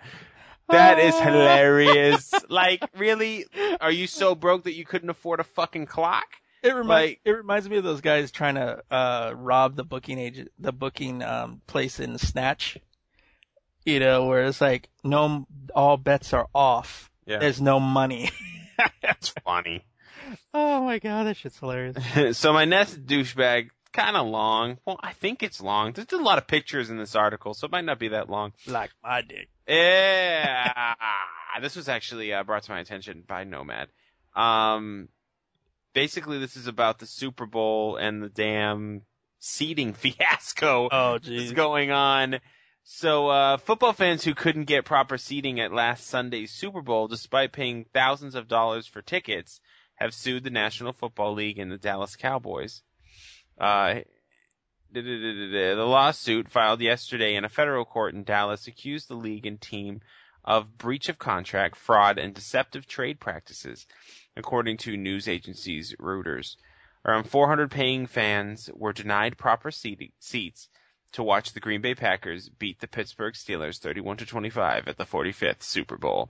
That 0.69 0.99
is 0.99 1.17
hilarious. 1.19 2.33
like, 2.49 2.83
really? 2.97 3.45
Are 3.79 3.91
you 3.91 4.07
so 4.07 4.35
broke 4.45 4.63
that 4.63 4.73
you 4.73 4.85
couldn't 4.85 5.09
afford 5.09 5.39
a 5.39 5.43
fucking 5.43 5.85
clock? 5.85 6.25
It 6.63 6.69
reminds 6.75 6.89
Like- 7.11 7.19
it 7.23 7.31
reminds 7.31 7.69
me 7.69 7.77
of 7.77 7.83
those 7.83 8.01
guys 8.01 8.31
trying 8.31 8.55
to 8.55 8.81
uh 8.91 9.33
rob 9.35 9.75
the 9.75 9.83
booking 9.83 10.17
agent 10.19 10.51
the 10.59 10.71
booking 10.73 11.21
um 11.23 11.61
place 11.67 11.99
in 11.99 12.17
Snatch. 12.17 12.77
You 13.85 13.99
know, 14.01 14.25
where 14.25 14.43
it's 14.43 14.59
like 14.59 14.89
no 15.03 15.45
all 15.73 15.95
bets 15.97 16.33
are 16.33 16.47
off. 16.53 17.09
Yeah. 17.25 17.37
There's 17.39 17.61
no 17.61 17.79
money. 17.79 18.31
That's 19.01 19.29
funny. 19.45 19.85
oh 20.53 20.83
my 20.83 20.99
god, 20.99 21.27
that 21.27 21.37
shit's 21.37 21.57
hilarious. 21.59 22.37
so 22.37 22.51
my 22.51 22.65
next 22.65 23.05
douchebag, 23.05 23.69
kind 23.93 24.17
of 24.17 24.27
long. 24.27 24.77
Well, 24.85 24.99
I 25.01 25.13
think 25.13 25.43
it's 25.43 25.61
long. 25.61 25.93
There's 25.93 26.11
a 26.11 26.17
lot 26.17 26.37
of 26.37 26.47
pictures 26.47 26.89
in 26.89 26.97
this 26.97 27.15
article, 27.15 27.53
so 27.53 27.65
it 27.65 27.71
might 27.71 27.85
not 27.85 27.99
be 27.99 28.09
that 28.09 28.29
long. 28.29 28.51
like 28.65 28.91
my 29.03 29.21
dick. 29.21 29.47
Yeah. 29.67 30.93
this 31.61 31.75
was 31.75 31.89
actually 31.89 32.33
uh, 32.33 32.43
brought 32.43 32.63
to 32.63 32.71
my 32.71 32.79
attention 32.79 33.23
by 33.27 33.43
Nomad. 33.43 33.89
Um, 34.35 35.09
basically, 35.93 36.39
this 36.39 36.55
is 36.55 36.67
about 36.67 36.99
the 36.99 37.07
Super 37.07 37.45
Bowl 37.45 37.97
and 37.97 38.21
the 38.21 38.29
damn 38.29 39.01
seating 39.39 39.93
fiasco 39.93 40.89
Oh 40.91 41.19
that's 41.19 41.51
going 41.51 41.91
on. 41.91 42.39
So, 42.89 43.27
uh, 43.27 43.57
football 43.57 43.91
fans 43.91 44.23
who 44.23 44.33
couldn't 44.33 44.63
get 44.63 44.85
proper 44.85 45.17
seating 45.17 45.59
at 45.59 45.73
last 45.73 46.07
Sunday's 46.07 46.51
Super 46.51 46.81
Bowl, 46.81 47.09
despite 47.09 47.51
paying 47.51 47.85
thousands 47.93 48.35
of 48.35 48.47
dollars 48.47 48.87
for 48.87 49.01
tickets, 49.01 49.59
have 49.95 50.13
sued 50.13 50.45
the 50.45 50.49
National 50.49 50.93
Football 50.93 51.33
League 51.33 51.59
and 51.59 51.69
the 51.69 51.77
Dallas 51.77 52.15
Cowboys. 52.15 52.81
Uh, 53.59 53.95
the 54.93 55.75
lawsuit 55.77 56.49
filed 56.49 56.81
yesterday 56.81 57.35
in 57.35 57.45
a 57.45 57.49
federal 57.49 57.85
court 57.85 58.13
in 58.13 58.23
Dallas 58.23 58.67
accused 58.67 59.07
the 59.07 59.15
league 59.15 59.45
and 59.45 59.59
team 59.59 60.01
of 60.43 60.77
breach 60.77 61.09
of 61.09 61.19
contract, 61.19 61.75
fraud, 61.75 62.17
and 62.17 62.33
deceptive 62.33 62.87
trade 62.87 63.19
practices, 63.19 63.85
according 64.35 64.77
to 64.77 64.95
news 64.95 65.27
agencies 65.27 65.93
Reuters. 65.99 66.55
Around 67.05 67.29
400 67.29 67.69
paying 67.69 68.07
fans 68.07 68.69
were 68.73 68.93
denied 68.93 69.37
proper 69.37 69.71
seat- 69.71 70.13
seats 70.19 70.69
to 71.13 71.23
watch 71.23 71.53
the 71.53 71.59
Green 71.59 71.81
Bay 71.81 71.95
Packers 71.95 72.49
beat 72.49 72.79
the 72.79 72.87
Pittsburgh 72.87 73.33
Steelers 73.33 73.79
31 73.79 74.17
to 74.17 74.25
25 74.25 74.87
at 74.87 74.97
the 74.97 75.05
45th 75.05 75.63
Super 75.63 75.97
Bowl. 75.97 76.29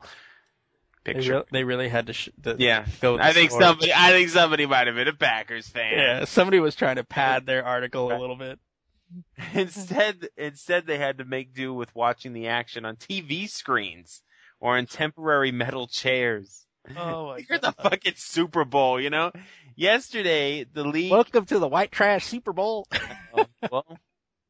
They, 1.13 1.29
re- 1.29 1.43
they 1.51 1.63
really 1.63 1.89
had 1.89 2.07
to 2.07 2.13
sh- 2.13 2.29
the, 2.37 2.55
yeah. 2.59 2.85
go 3.01 3.17
I 3.17 3.31
think 3.31 3.51
somebody 3.51 3.93
I 3.93 4.11
think 4.11 4.29
somebody 4.29 4.65
might 4.65 4.87
have 4.87 4.95
been 4.95 5.07
a 5.07 5.13
Packers 5.13 5.67
fan. 5.67 5.93
Yeah, 5.93 6.25
somebody 6.25 6.59
was 6.59 6.75
trying 6.75 6.97
to 6.97 7.03
pad 7.03 7.45
their 7.45 7.65
article 7.65 8.11
a 8.11 8.19
little 8.19 8.35
bit. 8.35 8.59
Instead, 9.53 10.27
instead 10.35 10.85
they 10.85 10.97
had 10.97 11.19
to 11.19 11.25
make 11.25 11.53
do 11.53 11.73
with 11.73 11.93
watching 11.95 12.33
the 12.33 12.47
action 12.47 12.83
on 12.83 12.97
TV 12.97 13.49
screens 13.49 14.21
or 14.59 14.77
in 14.77 14.85
temporary 14.85 15.51
metal 15.51 15.87
chairs. 15.87 16.65
Oh 16.95 17.27
my 17.27 17.45
You're 17.49 17.59
the 17.59 17.71
fucking 17.71 18.13
Super 18.15 18.65
Bowl, 18.65 18.99
you 18.99 19.09
know? 19.09 19.31
Yesterday, 19.75 20.65
the 20.65 20.83
league. 20.83 21.11
Welcome 21.11 21.45
to 21.45 21.59
the 21.59 21.67
White 21.67 21.91
Trash 21.91 22.25
Super 22.25 22.53
Bowl. 22.53 22.87
Oh, 23.33 23.45
well, 23.71 23.97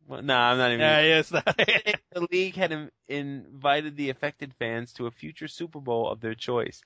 well, 0.08 0.22
no, 0.22 0.36
I'm 0.36 0.58
not 0.58 0.72
even. 0.72 0.80
yeah, 0.80 1.02
yes. 1.02 1.30
the 2.12 2.28
league 2.32 2.56
had 2.56 2.72
in- 2.72 2.92
invited 3.08 3.98
the 3.98 4.10
affected 4.10 4.54
fans 4.58 4.94
to 4.94 5.08
a 5.08 5.12
future 5.12 5.48
Super 5.48 5.80
Bowl 5.80 6.10
of 6.10 6.22
their 6.22 6.36
choice. 6.36 6.82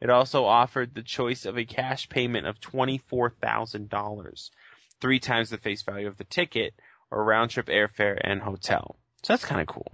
It 0.00 0.08
also 0.08 0.44
offered 0.44 0.94
the 0.94 1.02
choice 1.02 1.44
of 1.44 1.58
a 1.58 1.64
cash 1.64 2.08
payment 2.08 2.46
of 2.46 2.60
$24,000, 2.60 4.50
three 5.00 5.18
times 5.18 5.50
the 5.50 5.58
face 5.58 5.82
value 5.82 6.06
of 6.06 6.16
the 6.16 6.24
ticket, 6.24 6.74
or 7.10 7.24
round 7.24 7.50
trip 7.50 7.66
airfare 7.66 8.18
and 8.22 8.40
hotel. 8.40 8.96
So 9.22 9.32
that's 9.32 9.44
kind 9.44 9.60
of 9.60 9.66
cool. 9.66 9.92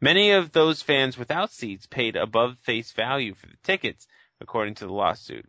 Many 0.00 0.32
of 0.32 0.52
those 0.52 0.82
fans 0.82 1.16
without 1.16 1.52
seats 1.52 1.86
paid 1.86 2.16
above 2.16 2.58
face 2.58 2.92
value 2.92 3.34
for 3.34 3.46
the 3.46 3.56
tickets, 3.62 4.06
according 4.40 4.74
to 4.74 4.86
the 4.86 4.92
lawsuit. 4.92 5.48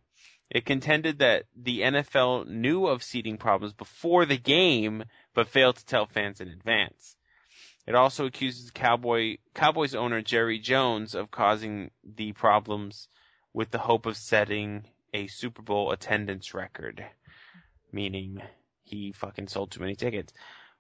It 0.50 0.64
contended 0.66 1.20
that 1.20 1.44
the 1.58 1.82
NFL 1.82 2.48
knew 2.48 2.88
of 2.88 3.04
seating 3.04 3.38
problems 3.38 3.74
before 3.74 4.26
the 4.26 4.38
game, 4.38 5.04
but 5.38 5.48
failed 5.48 5.76
to 5.76 5.86
tell 5.86 6.08
fans 6.08 6.42
in 6.42 6.48
advance. 6.48 7.16
It 7.86 7.94
also 7.94 8.26
accuses 8.26 8.72
Cowboy 8.72 9.38
Cowboys 9.54 9.94
owner 9.94 10.24
Jerry 10.24 10.58
Jones 10.58 11.14
of 11.14 11.30
causing 11.30 11.92
the 12.04 12.32
problems 12.32 13.08
with 13.54 13.70
the 13.70 13.78
hope 13.78 14.08
of 14.08 14.18
setting 14.18 14.84
a 15.14 15.28
Super 15.28 15.62
Bowl 15.62 15.92
attendance 15.92 16.56
record, 16.56 17.06
meaning 17.92 18.42
he 18.82 19.12
fucking 19.12 19.48
sold 19.48 19.70
too 19.70 19.80
many 19.80 19.94
tickets. 19.94 20.34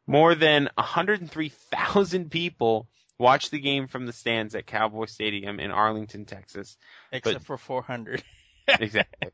More 0.07 0.33
than 0.33 0.69
103,000 0.73 2.31
people 2.31 2.87
watched 3.19 3.51
the 3.51 3.59
game 3.59 3.87
from 3.87 4.07
the 4.07 4.13
stands 4.13 4.55
at 4.55 4.65
Cowboy 4.65 5.05
Stadium 5.05 5.59
in 5.59 5.69
Arlington, 5.69 6.25
Texas. 6.25 6.77
Except 7.11 7.45
for 7.45 7.57
400. 7.57 8.23
Exactly. 8.67 9.29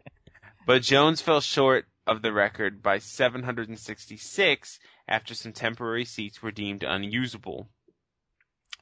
but 0.68 0.84
Jones 0.84 1.20
fell 1.20 1.42
short 1.42 1.88
of 2.06 2.22
the 2.22 2.32
record 2.32 2.84
by 2.84 3.00
766 3.00 4.80
after 5.08 5.34
some 5.34 5.54
temporary 5.54 6.06
seats 6.06 6.42
were 6.42 6.52
deemed 6.52 6.84
unusable. 6.84 7.68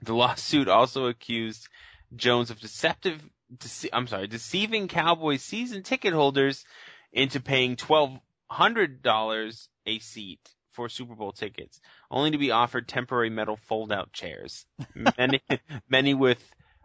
The 0.02 0.14
lawsuit 0.14 0.68
also 0.68 1.07
accused 1.07 1.68
Jones 2.15 2.49
of 2.49 2.60
deceptive, 2.60 3.22
dece- 3.56 3.89
I'm 3.93 4.07
sorry, 4.07 4.27
deceiving 4.27 4.88
Cowboys 4.88 5.43
season 5.43 5.84
ticket 5.84 6.14
holders 6.14 6.65
into 7.11 7.39
paying 7.39 7.76
$1,200 7.76 9.68
a 9.85 9.99
seat 9.99 10.49
for 10.72 10.89
Super 10.89 11.15
Bowl 11.15 11.31
tickets, 11.31 11.80
only 12.10 12.31
to 12.31 12.38
be 12.38 12.52
offered 12.52 12.88
temporary 12.88 13.30
metal 13.30 13.57
fold-out 13.57 14.14
chairs. 14.14 14.65
Many, 14.95 15.41
many 15.89 16.14
with 16.14 16.41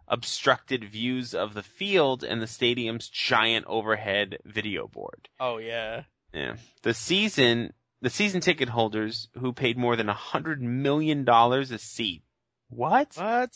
obstructed 0.08 0.84
views 0.84 1.34
of 1.34 1.54
the 1.54 1.62
field 1.62 2.24
and 2.24 2.40
the 2.40 2.46
stadium's 2.46 3.08
giant 3.08 3.66
overhead 3.66 4.38
video 4.44 4.86
board. 4.86 5.28
Oh 5.40 5.58
yeah. 5.58 6.04
Yeah. 6.32 6.56
The 6.82 6.94
season, 6.94 7.72
the 8.02 8.10
season 8.10 8.40
ticket 8.40 8.68
holders 8.68 9.28
who 9.38 9.52
paid 9.52 9.76
more 9.78 9.96
than 9.96 10.08
a 10.08 10.14
hundred 10.14 10.60
million 10.62 11.24
dollars 11.24 11.70
a 11.70 11.78
seat. 11.78 12.22
What? 12.68 13.14
What? 13.14 13.50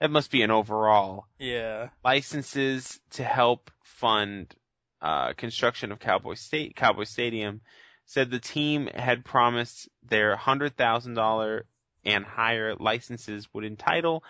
That 0.00 0.10
must 0.10 0.30
be 0.30 0.42
an 0.42 0.50
overall. 0.50 1.26
Yeah. 1.38 1.88
Licenses 2.04 3.00
to 3.12 3.24
help 3.24 3.70
fund 3.82 4.54
uh, 5.00 5.32
construction 5.34 5.92
of 5.92 5.98
Cowboy 5.98 6.34
State 6.34 6.76
Cowboy 6.76 7.04
Stadium 7.04 7.60
said 8.06 8.30
the 8.30 8.38
team 8.38 8.88
had 8.94 9.24
promised 9.24 9.88
their 10.08 10.36
hundred 10.36 10.76
thousand 10.76 11.14
dollar 11.14 11.66
and 12.04 12.24
higher 12.24 12.74
licenses 12.76 13.48
would 13.52 13.64
entitle 13.64 14.22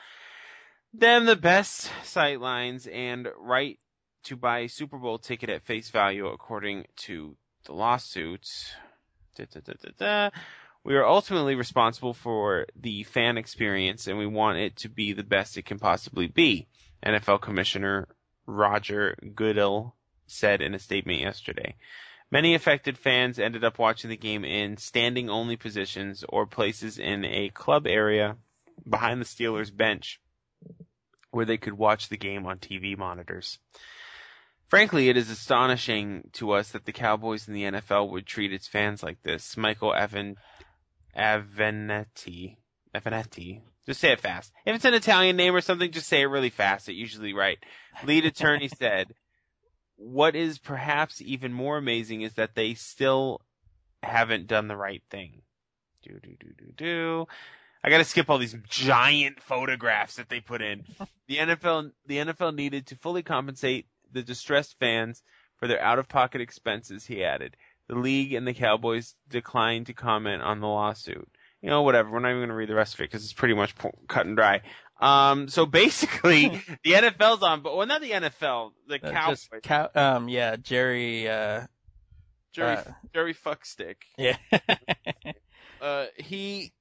them 0.94 1.26
the 1.26 1.36
best 1.36 1.90
sight 2.04 2.40
lines 2.40 2.86
and 2.86 3.28
right 3.38 3.78
to 4.24 4.36
buy 4.36 4.60
a 4.60 4.68
Super 4.68 4.98
Bowl 4.98 5.18
ticket 5.18 5.50
at 5.50 5.64
face 5.64 5.90
value, 5.90 6.26
according 6.26 6.84
to 6.96 7.36
the 7.64 7.72
lawsuit. 7.72 8.48
Da, 9.36 9.90
da. 9.98 10.30
We 10.84 10.94
are 10.94 11.06
ultimately 11.06 11.56
responsible 11.56 12.14
for 12.14 12.66
the 12.76 13.02
fan 13.02 13.38
experience, 13.38 14.06
and 14.06 14.18
we 14.18 14.26
want 14.26 14.58
it 14.58 14.76
to 14.76 14.88
be 14.88 15.12
the 15.12 15.24
best 15.24 15.56
it 15.56 15.66
can 15.66 15.78
possibly 15.78 16.28
be. 16.28 16.68
NFL 17.04 17.40
Commissioner 17.40 18.08
Roger 18.46 19.16
Goodell 19.34 19.94
said 20.26 20.62
in 20.62 20.74
a 20.74 20.78
statement 20.78 21.20
yesterday. 21.20 21.74
Many 22.30 22.54
affected 22.54 22.98
fans 22.98 23.38
ended 23.38 23.64
up 23.64 23.78
watching 23.78 24.10
the 24.10 24.16
game 24.16 24.44
in 24.44 24.76
standing 24.76 25.30
only 25.30 25.56
positions 25.56 26.24
or 26.28 26.46
places 26.46 26.98
in 26.98 27.24
a 27.24 27.50
club 27.50 27.86
area 27.86 28.36
behind 28.88 29.20
the 29.20 29.24
Steelers 29.24 29.74
bench 29.74 30.20
where 31.30 31.44
they 31.44 31.58
could 31.58 31.74
watch 31.74 32.08
the 32.08 32.16
game 32.16 32.46
on 32.46 32.58
TV 32.58 32.96
monitors. 32.96 33.58
Frankly, 34.68 35.08
it 35.08 35.16
is 35.16 35.30
astonishing 35.30 36.28
to 36.34 36.52
us 36.52 36.70
that 36.70 36.84
the 36.84 36.92
Cowboys 36.92 37.46
and 37.46 37.56
the 37.56 37.64
NFL 37.64 38.10
would 38.10 38.26
treat 38.26 38.52
its 38.52 38.66
fans 38.66 39.02
like 39.02 39.22
this. 39.22 39.56
Michael 39.56 39.94
Evan 39.94 40.36
Avenatti. 41.16 42.56
Avenatti. 42.94 43.60
Just 43.86 44.00
say 44.00 44.10
it 44.10 44.20
fast. 44.20 44.52
If 44.64 44.74
it's 44.74 44.84
an 44.84 44.94
Italian 44.94 45.36
name 45.36 45.54
or 45.54 45.60
something, 45.60 45.92
just 45.92 46.08
say 46.08 46.22
it 46.22 46.26
really 46.26 46.50
fast. 46.50 46.88
It 46.88 46.94
usually 46.94 47.32
right. 47.32 47.58
Lead 48.04 48.24
attorney 48.24 48.68
said, 48.78 49.14
what 49.96 50.34
is 50.34 50.58
perhaps 50.58 51.22
even 51.22 51.52
more 51.52 51.78
amazing 51.78 52.22
is 52.22 52.34
that 52.34 52.54
they 52.54 52.74
still 52.74 53.40
haven't 54.02 54.48
done 54.48 54.68
the 54.68 54.76
right 54.76 55.02
thing. 55.10 55.42
Do, 56.02 56.18
do, 56.20 56.36
do, 56.38 56.48
do, 56.58 56.72
do. 56.76 57.26
I 57.82 57.90
gotta 57.90 58.04
skip 58.04 58.28
all 58.28 58.38
these 58.38 58.56
giant 58.68 59.40
photographs 59.40 60.16
that 60.16 60.28
they 60.28 60.40
put 60.40 60.62
in. 60.62 60.84
The 61.28 61.38
NFL, 61.38 61.90
the 62.06 62.18
NFL 62.18 62.54
needed 62.54 62.86
to 62.86 62.94
fully 62.94 63.24
compensate 63.24 63.88
the 64.16 64.22
distressed 64.22 64.76
fans 64.80 65.22
for 65.58 65.68
their 65.68 65.80
out-of-pocket 65.80 66.40
expenses, 66.40 67.06
he 67.06 67.22
added. 67.24 67.56
The 67.88 67.94
league 67.94 68.32
and 68.32 68.46
the 68.46 68.52
Cowboys 68.54 69.14
declined 69.28 69.86
to 69.86 69.94
comment 69.94 70.42
on 70.42 70.60
the 70.60 70.66
lawsuit. 70.66 71.28
You 71.62 71.70
know, 71.70 71.82
whatever. 71.82 72.10
We're 72.10 72.18
not 72.20 72.30
even 72.30 72.40
going 72.40 72.48
to 72.50 72.54
read 72.56 72.68
the 72.68 72.74
rest 72.74 72.94
of 72.94 73.00
it 73.00 73.04
because 73.04 73.22
it's 73.24 73.32
pretty 73.32 73.54
much 73.54 73.74
cut 74.08 74.26
and 74.26 74.36
dry. 74.36 74.62
Um, 75.00 75.48
so 75.48 75.66
basically, 75.82 76.48
the 76.84 76.92
NFL's 76.92 77.42
on, 77.42 77.60
but 77.62 77.76
well, 77.76 77.86
not 77.86 78.00
the 78.00 78.10
NFL, 78.10 78.72
the 78.88 78.96
Uh, 79.06 79.10
Cowboys. 79.12 79.48
cow- 79.62 79.90
um 79.94 80.28
yeah, 80.28 80.56
Jerry 80.56 81.28
uh 81.28 81.66
Jerry, 82.52 82.76
uh, 82.76 82.82
Jerry 83.14 83.34
Fuckstick. 83.34 83.96
yeah. 84.18 84.36
Uh, 85.80 86.06
he, 86.16 86.72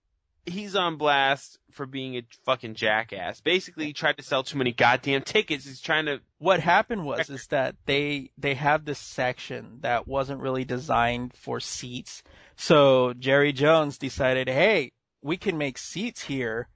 he's 0.45 0.75
on 0.75 0.97
blast 0.97 1.59
for 1.71 1.85
being 1.85 2.15
a 2.17 2.23
fucking 2.45 2.75
jackass. 2.75 3.41
Basically, 3.41 3.85
he 3.85 3.93
tried 3.93 4.17
to 4.17 4.23
sell 4.23 4.43
too 4.43 4.57
many 4.57 4.71
goddamn 4.71 5.23
tickets. 5.23 5.65
He's 5.65 5.81
trying 5.81 6.05
to, 6.05 6.21
what 6.37 6.59
happened 6.59 7.03
was 7.03 7.29
is 7.29 7.47
that 7.47 7.75
they 7.85 8.31
they 8.37 8.53
have 8.53 8.85
this 8.85 8.99
section 8.99 9.79
that 9.81 10.07
wasn't 10.07 10.41
really 10.41 10.65
designed 10.65 11.33
for 11.33 11.59
seats. 11.59 12.23
So 12.55 13.13
Jerry 13.13 13.53
Jones 13.53 13.97
decided, 13.97 14.47
hey, 14.47 14.91
we 15.21 15.37
can 15.37 15.57
make 15.57 15.77
seats 15.77 16.21
here 16.21 16.67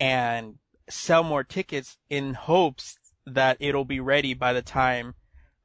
and 0.00 0.54
sell 0.88 1.24
more 1.24 1.44
tickets 1.44 1.96
in 2.08 2.34
hopes 2.34 2.96
that 3.26 3.58
it'll 3.60 3.84
be 3.84 4.00
ready 4.00 4.34
by 4.34 4.52
the 4.52 4.62
time 4.62 5.14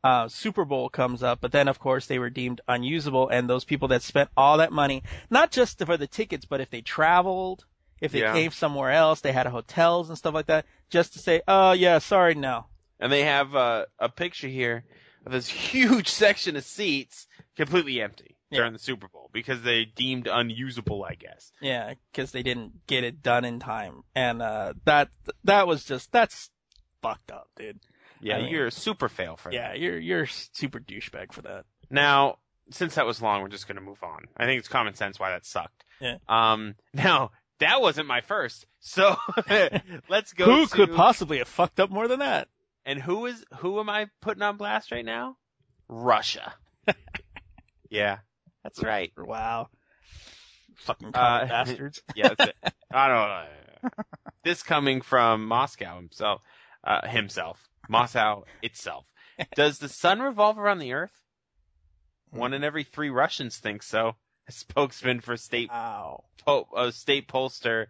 uh, 0.03 0.27
Super 0.27 0.65
Bowl 0.65 0.89
comes 0.89 1.23
up. 1.23 1.39
But 1.41 1.51
then, 1.51 1.67
of 1.67 1.79
course, 1.79 2.07
they 2.07 2.19
were 2.19 2.29
deemed 2.29 2.61
unusable, 2.67 3.29
and 3.29 3.49
those 3.49 3.63
people 3.63 3.87
that 3.89 4.01
spent 4.03 4.29
all 4.35 4.57
that 4.57 4.71
money, 4.71 5.03
not 5.29 5.51
just 5.51 5.83
for 5.85 5.97
the 5.97 6.07
tickets, 6.07 6.45
but 6.45 6.61
if 6.61 6.69
they 6.69 6.81
traveled, 6.81 7.65
if 8.01 8.11
they 8.11 8.19
Yeah. 8.19 8.33
came 8.33 8.51
somewhere 8.51 8.91
else, 8.91 9.21
they 9.21 9.31
had 9.31 9.47
hotels 9.47 10.09
and 10.09 10.17
stuff 10.17 10.33
like 10.33 10.47
that, 10.47 10.65
just 10.89 11.13
to 11.13 11.19
say, 11.19 11.41
oh 11.47 11.71
yeah, 11.71 11.99
sorry, 11.99 12.35
no. 12.35 12.65
and 12.99 13.11
they 13.11 13.23
have 13.23 13.55
uh, 13.55 13.85
a 13.99 14.07
picture 14.09 14.47
here 14.47 14.83
of 15.25 15.31
this 15.31 15.47
huge 15.71 16.07
section 16.09 16.55
of 16.55 16.63
seats 16.63 17.27
completely 17.55 18.01
empty 18.01 18.35
Yeah. 18.49 18.59
during 18.59 18.73
the 18.73 18.79
Super 18.79 19.07
Bowl 19.07 19.29
because 19.33 19.61
they 19.61 19.85
deemed 19.85 20.27
unusable, 20.27 21.03
I 21.03 21.15
guess. 21.15 21.51
Yeah, 21.61 21.93
because 22.11 22.31
they 22.31 22.43
didn't 22.43 22.85
get 22.87 23.03
it 23.03 23.21
done 23.23 23.45
in 23.45 23.59
time, 23.59 24.03
and 24.15 24.41
uh, 24.41 24.73
that 24.85 25.09
that 25.45 25.65
was 25.67 25.83
just 25.85 26.11
that's 26.11 26.49
fucked 27.01 27.31
up, 27.31 27.47
dude. 27.57 27.79
Yeah, 28.23 28.37
I 28.37 28.41
mean- 28.41 28.51
you're 28.51 28.67
a 28.67 28.71
super 28.71 29.09
fail 29.09 29.37
for 29.37 29.49
that. 29.51 29.55
Yeah, 29.55 29.73
you're 29.73 29.99
you're 29.99 30.25
super 30.27 30.79
douchebag 30.79 31.33
for 31.33 31.41
that. 31.43 31.65
Now, 31.89 32.37
since 32.71 32.95
that 32.95 33.05
was 33.05 33.21
long, 33.21 33.41
we're 33.41 33.49
just 33.49 33.67
going 33.67 33.75
to 33.75 33.81
move 33.81 34.01
on. 34.03 34.25
I 34.37 34.45
think 34.45 34.59
it's 34.59 34.67
common 34.67 34.93
sense 34.95 35.19
why 35.19 35.31
that 35.31 35.45
sucked. 35.45 35.83
Yeah. 35.99 36.17
Um. 36.27 36.75
Now 36.93 37.31
that 37.59 37.81
wasn't 37.81 38.07
my 38.07 38.21
first, 38.21 38.65
so 38.79 39.15
let's 40.09 40.33
go. 40.33 40.45
Who 40.45 40.65
to, 40.65 40.71
could 40.71 40.95
possibly 40.95 41.37
have 41.39 41.47
fucked 41.47 41.79
up 41.79 41.89
more 41.89 42.07
than 42.07 42.19
that? 42.19 42.47
And 42.85 43.01
who 43.01 43.25
is 43.27 43.43
who 43.59 43.79
am 43.79 43.89
I 43.89 44.07
putting 44.21 44.41
on 44.43 44.57
blast 44.57 44.91
right 44.91 45.05
now? 45.05 45.37
Russia. 45.87 46.53
yeah, 47.89 48.17
that's 48.63 48.81
right. 48.83 49.11
Wow, 49.17 49.69
fucking 50.75 51.11
Uh, 51.13 51.45
bastards. 51.45 52.01
Yeah, 52.15 52.29
that's 52.37 52.49
it. 52.51 52.73
I 52.91 53.07
don't 53.07 53.29
know. 53.29 53.89
This 54.43 54.63
coming 54.63 55.01
from 55.01 55.45
Moscow 55.45 55.95
himself, 55.97 56.41
uh, 56.83 57.07
himself, 57.07 57.57
Moscow 57.89 58.43
itself. 58.61 59.05
Does 59.55 59.79
the 59.79 59.89
sun 59.89 60.21
revolve 60.21 60.57
around 60.57 60.79
the 60.79 60.93
Earth? 60.93 61.13
One 62.31 62.53
in 62.53 62.63
every 62.63 62.83
three 62.83 63.09
Russians 63.09 63.57
thinks 63.57 63.87
so. 63.87 64.15
A 64.47 64.51
spokesman 64.51 65.21
for 65.21 65.37
state 65.37 65.69
Wow. 65.69 66.25
po- 66.45 66.67
uh, 66.75 66.91
state 66.91 67.27
pollster 67.29 67.85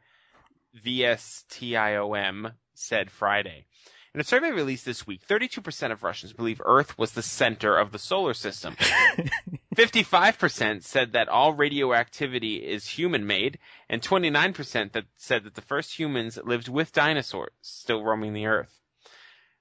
VSTIOM 0.85 2.53
said 2.75 3.09
Friday. 3.09 3.65
In 4.13 4.21
a 4.21 4.23
survey 4.23 4.51
released 4.51 4.85
this 4.85 5.07
week, 5.07 5.25
32% 5.27 5.91
of 5.91 6.03
Russians 6.03 6.33
believe 6.33 6.61
Earth 6.63 6.95
was 6.99 7.13
the 7.13 7.23
center 7.23 7.75
of 7.75 7.91
the 7.91 7.97
solar 7.97 8.35
system. 8.35 8.75
55% 9.75 10.83
said 10.83 11.13
that 11.13 11.29
all 11.29 11.53
radioactivity 11.53 12.57
is 12.57 12.87
human 12.87 13.25
made, 13.25 13.57
and 13.89 14.03
29% 14.03 14.91
that 14.91 15.05
said 15.17 15.45
that 15.45 15.55
the 15.55 15.61
first 15.61 15.97
humans 15.97 16.37
lived 16.43 16.69
with 16.69 16.91
dinosaurs 16.91 17.49
still 17.61 18.03
roaming 18.03 18.33
the 18.33 18.45
Earth. 18.45 18.82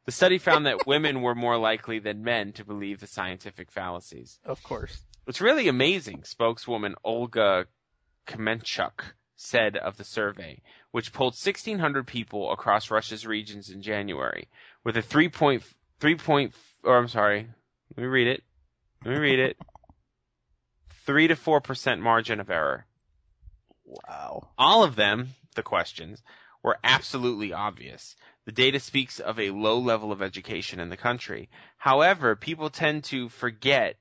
The 0.04 0.12
study 0.12 0.38
found 0.38 0.66
that 0.66 0.86
women 0.86 1.22
were 1.22 1.34
more 1.34 1.56
likely 1.56 2.00
than 2.00 2.24
men 2.24 2.52
to 2.54 2.64
believe 2.64 3.00
the 3.00 3.06
scientific 3.06 3.70
fallacies. 3.70 4.40
Of 4.44 4.62
course. 4.62 5.00
What's 5.24 5.40
really 5.40 5.68
amazing, 5.68 6.24
spokeswoman 6.24 6.96
Olga 7.04 7.66
Kamenchuk 8.26 9.04
said 9.36 9.76
of 9.76 9.96
the 9.96 10.04
survey, 10.04 10.60
which 10.90 11.12
polled 11.12 11.34
1,600 11.34 12.06
people 12.06 12.50
across 12.52 12.90
Russia's 12.90 13.26
regions 13.26 13.70
in 13.70 13.82
January, 13.82 14.48
with 14.84 14.96
a 14.96 15.02
3 15.02 15.28
point, 15.28 15.62
3 16.00 16.16
point, 16.16 16.54
or 16.82 16.98
I'm 16.98 17.08
sorry, 17.08 17.48
let 17.96 18.02
me 18.02 18.08
read 18.08 18.26
it. 18.26 18.42
Let 19.04 19.14
me 19.14 19.20
read 19.20 19.38
it. 19.38 19.56
Three 21.04 21.28
to 21.28 21.36
four 21.36 21.60
percent 21.60 22.00
margin 22.00 22.40
of 22.40 22.48
error. 22.48 22.86
Wow. 23.84 24.50
All 24.56 24.84
of 24.84 24.96
them, 24.96 25.30
the 25.56 25.62
questions, 25.62 26.22
were 26.62 26.78
absolutely 26.84 27.52
obvious. 27.52 28.14
The 28.44 28.52
data 28.52 28.80
speaks 28.80 29.20
of 29.20 29.38
a 29.38 29.50
low 29.50 29.78
level 29.78 30.10
of 30.12 30.20
education 30.22 30.80
in 30.80 30.88
the 30.88 30.96
country. 30.96 31.48
However, 31.78 32.34
people 32.34 32.70
tend 32.70 33.04
to 33.04 33.28
forget 33.28 33.96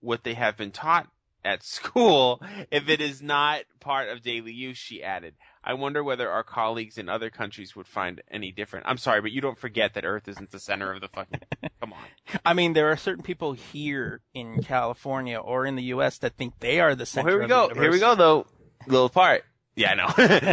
what 0.00 0.24
they 0.24 0.34
have 0.34 0.56
been 0.56 0.72
taught 0.72 1.08
at 1.44 1.62
school 1.76 2.42
if 2.70 2.88
it 2.88 3.00
is 3.00 3.22
not 3.22 3.62
part 3.80 4.08
of 4.08 4.22
daily 4.22 4.52
use, 4.52 4.76
she 4.76 5.02
added. 5.04 5.34
I 5.62 5.74
wonder 5.74 6.02
whether 6.02 6.28
our 6.30 6.42
colleagues 6.44 6.98
in 6.98 7.08
other 7.08 7.30
countries 7.30 7.74
would 7.74 7.86
find 7.88 8.22
any 8.30 8.52
different. 8.52 8.86
I'm 8.88 8.98
sorry, 8.98 9.20
but 9.20 9.32
you 9.32 9.40
don't 9.40 9.58
forget 9.58 9.94
that 9.94 10.04
Earth 10.04 10.28
isn't 10.28 10.50
the 10.50 10.60
center 10.60 10.92
of 10.92 11.00
the 11.00 11.08
fucking. 11.08 11.40
Come 11.80 11.92
on. 11.92 11.98
I 12.44 12.54
mean, 12.54 12.72
there 12.72 12.90
are 12.90 12.96
certain 12.96 13.22
people 13.24 13.52
here 13.52 14.20
in 14.34 14.62
California 14.62 15.38
or 15.38 15.66
in 15.66 15.74
the 15.76 15.82
U.S. 15.84 16.18
that 16.18 16.36
think 16.36 16.54
they 16.60 16.80
are 16.80 16.94
the 16.94 17.00
Well, 17.02 17.06
center. 17.06 17.30
here 17.30 17.38
we 17.38 17.44
of 17.44 17.48
the 17.68 17.74
go. 17.74 17.80
Here 17.80 17.90
we 17.90 17.98
go, 17.98 18.14
though. 18.14 18.46
Little 18.86 19.08
part. 19.08 19.44
Yeah, 19.76 19.92
I 19.92 19.94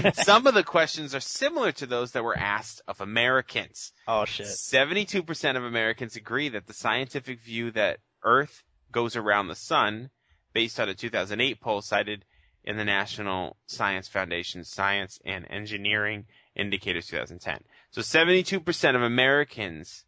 know. 0.04 0.12
Some 0.24 0.48
of 0.48 0.54
the 0.54 0.64
questions 0.64 1.16
are 1.16 1.22
similar 1.22 1.72
to 1.74 1.86
those 1.86 2.12
that 2.12 2.26
were 2.26 2.38
asked 2.38 2.82
of 2.88 3.00
Americans. 3.00 3.94
Oh 4.06 4.26
shit. 4.26 4.48
72% 4.48 5.58
of 5.58 5.64
Americans 5.64 6.18
agree 6.18 6.50
that 6.50 6.68
the 6.68 6.74
scientific 6.74 7.40
view 7.40 7.72
that 7.72 8.00
Earth 8.22 8.64
goes 8.91 9.16
around 9.16 9.48
the 9.48 9.56
sun, 9.56 10.10
based 10.52 10.80
on 10.80 10.90
a 10.90 10.94
2008 10.94 11.62
poll 11.62 11.82
cited 11.82 12.26
in 12.66 12.78
the 12.78 12.86
National 12.86 13.58
Science 13.66 14.08
Foundation's 14.10 14.70
Science 14.70 15.20
and 15.26 15.45
Engineering 15.50 16.26
Indicators 16.56 17.08
2010. 17.08 17.60
So 17.91 18.02
72% 18.02 18.95
of 18.95 19.02
Americans 19.02 20.04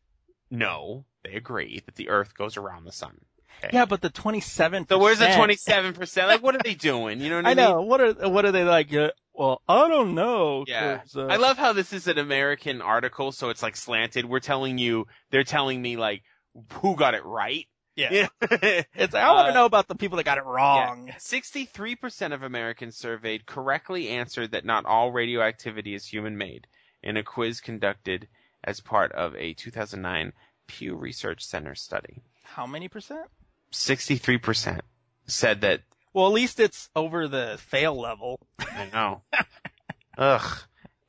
know, 0.52 1.06
they 1.24 1.34
agree, 1.34 1.82
that 1.86 1.96
the 1.96 2.10
Earth 2.10 2.36
goes 2.36 2.58
around 2.58 2.84
the 2.84 2.92
sun. 2.92 3.20
Yeah, 3.74 3.86
but 3.86 4.02
the 4.02 4.10
twenty-seven. 4.10 4.88
So 4.88 5.00
where's 5.00 5.20
the 5.20 5.26
27%? 5.26 6.28
Like, 6.28 6.44
what 6.44 6.56
are 6.56 6.62
they 6.64 6.76
doing? 6.76 7.20
You 7.22 7.30
know 7.30 7.38
what 7.38 7.46
I, 7.48 7.54
mean? 7.56 7.60
I 7.60 7.68
mean? 7.68 7.76
know. 7.76 7.82
What 7.84 8.02
are 8.02 8.30
what 8.30 8.46
are 8.46 8.52
they 8.52 8.64
like? 8.64 8.94
Uh, 8.94 9.10
well, 9.34 9.62
I 9.68 9.88
don't 9.88 10.16
know. 10.16 10.64
Yeah. 10.68 11.02
uh, 11.16 11.26
I 11.26 11.38
love 11.38 11.58
how 11.58 11.74
this 11.74 11.92
is 11.94 12.08
an 12.08 12.18
American 12.18 12.82
article, 12.82 13.32
so 13.32 13.50
it's 13.50 13.62
like 13.64 13.76
slanted. 13.76 14.26
We're 14.26 14.40
telling 14.40 14.78
you, 14.78 15.08
they're 15.32 15.44
telling 15.44 15.82
me 15.82 15.98
like, 15.98 16.24
who 16.82 16.96
got 16.96 17.16
it 17.16 17.26
right? 17.26 17.66
Yeah. 17.98 18.28
Know? 18.42 18.50
It's 18.96 19.14
I 19.16 19.32
want 19.32 19.48
to 19.48 19.52
Uh, 19.52 19.54
know 19.54 19.66
about 19.66 19.88
the 19.88 19.96
people 19.96 20.18
that 20.18 20.24
got 20.26 20.38
it 20.38 20.46
wrong. 20.46 21.12
63% 21.18 22.34
of 22.34 22.44
Americans 22.44 22.98
surveyed 22.98 23.46
correctly 23.46 24.10
answered 24.10 24.52
that 24.52 24.66
not 24.66 24.86
all 24.86 25.12
radioactivity 25.12 25.94
is 25.96 26.06
human 26.06 26.38
made 26.38 26.68
in 27.04 27.18
a 27.18 27.24
quiz 27.24 27.62
conducted 27.62 28.28
as 28.64 28.80
part 28.82 29.12
of 29.14 29.36
a 29.36 29.54
2009 29.54 30.34
Pew 30.68 30.96
Research 30.96 31.46
Center 31.46 31.76
study. 31.76 32.22
How 32.44 32.66
many 32.68 32.88
percent? 32.90 33.28
63% 33.76 34.80
said 35.28 35.62
that, 35.62 35.82
Well, 36.14 36.28
at 36.28 36.34
least 36.34 36.60
it's 36.60 36.90
over 36.96 37.28
the 37.28 37.58
fail 37.60 38.00
level. 38.00 38.40
I 38.60 38.88
know. 38.92 39.22
Ugh. 40.18 40.58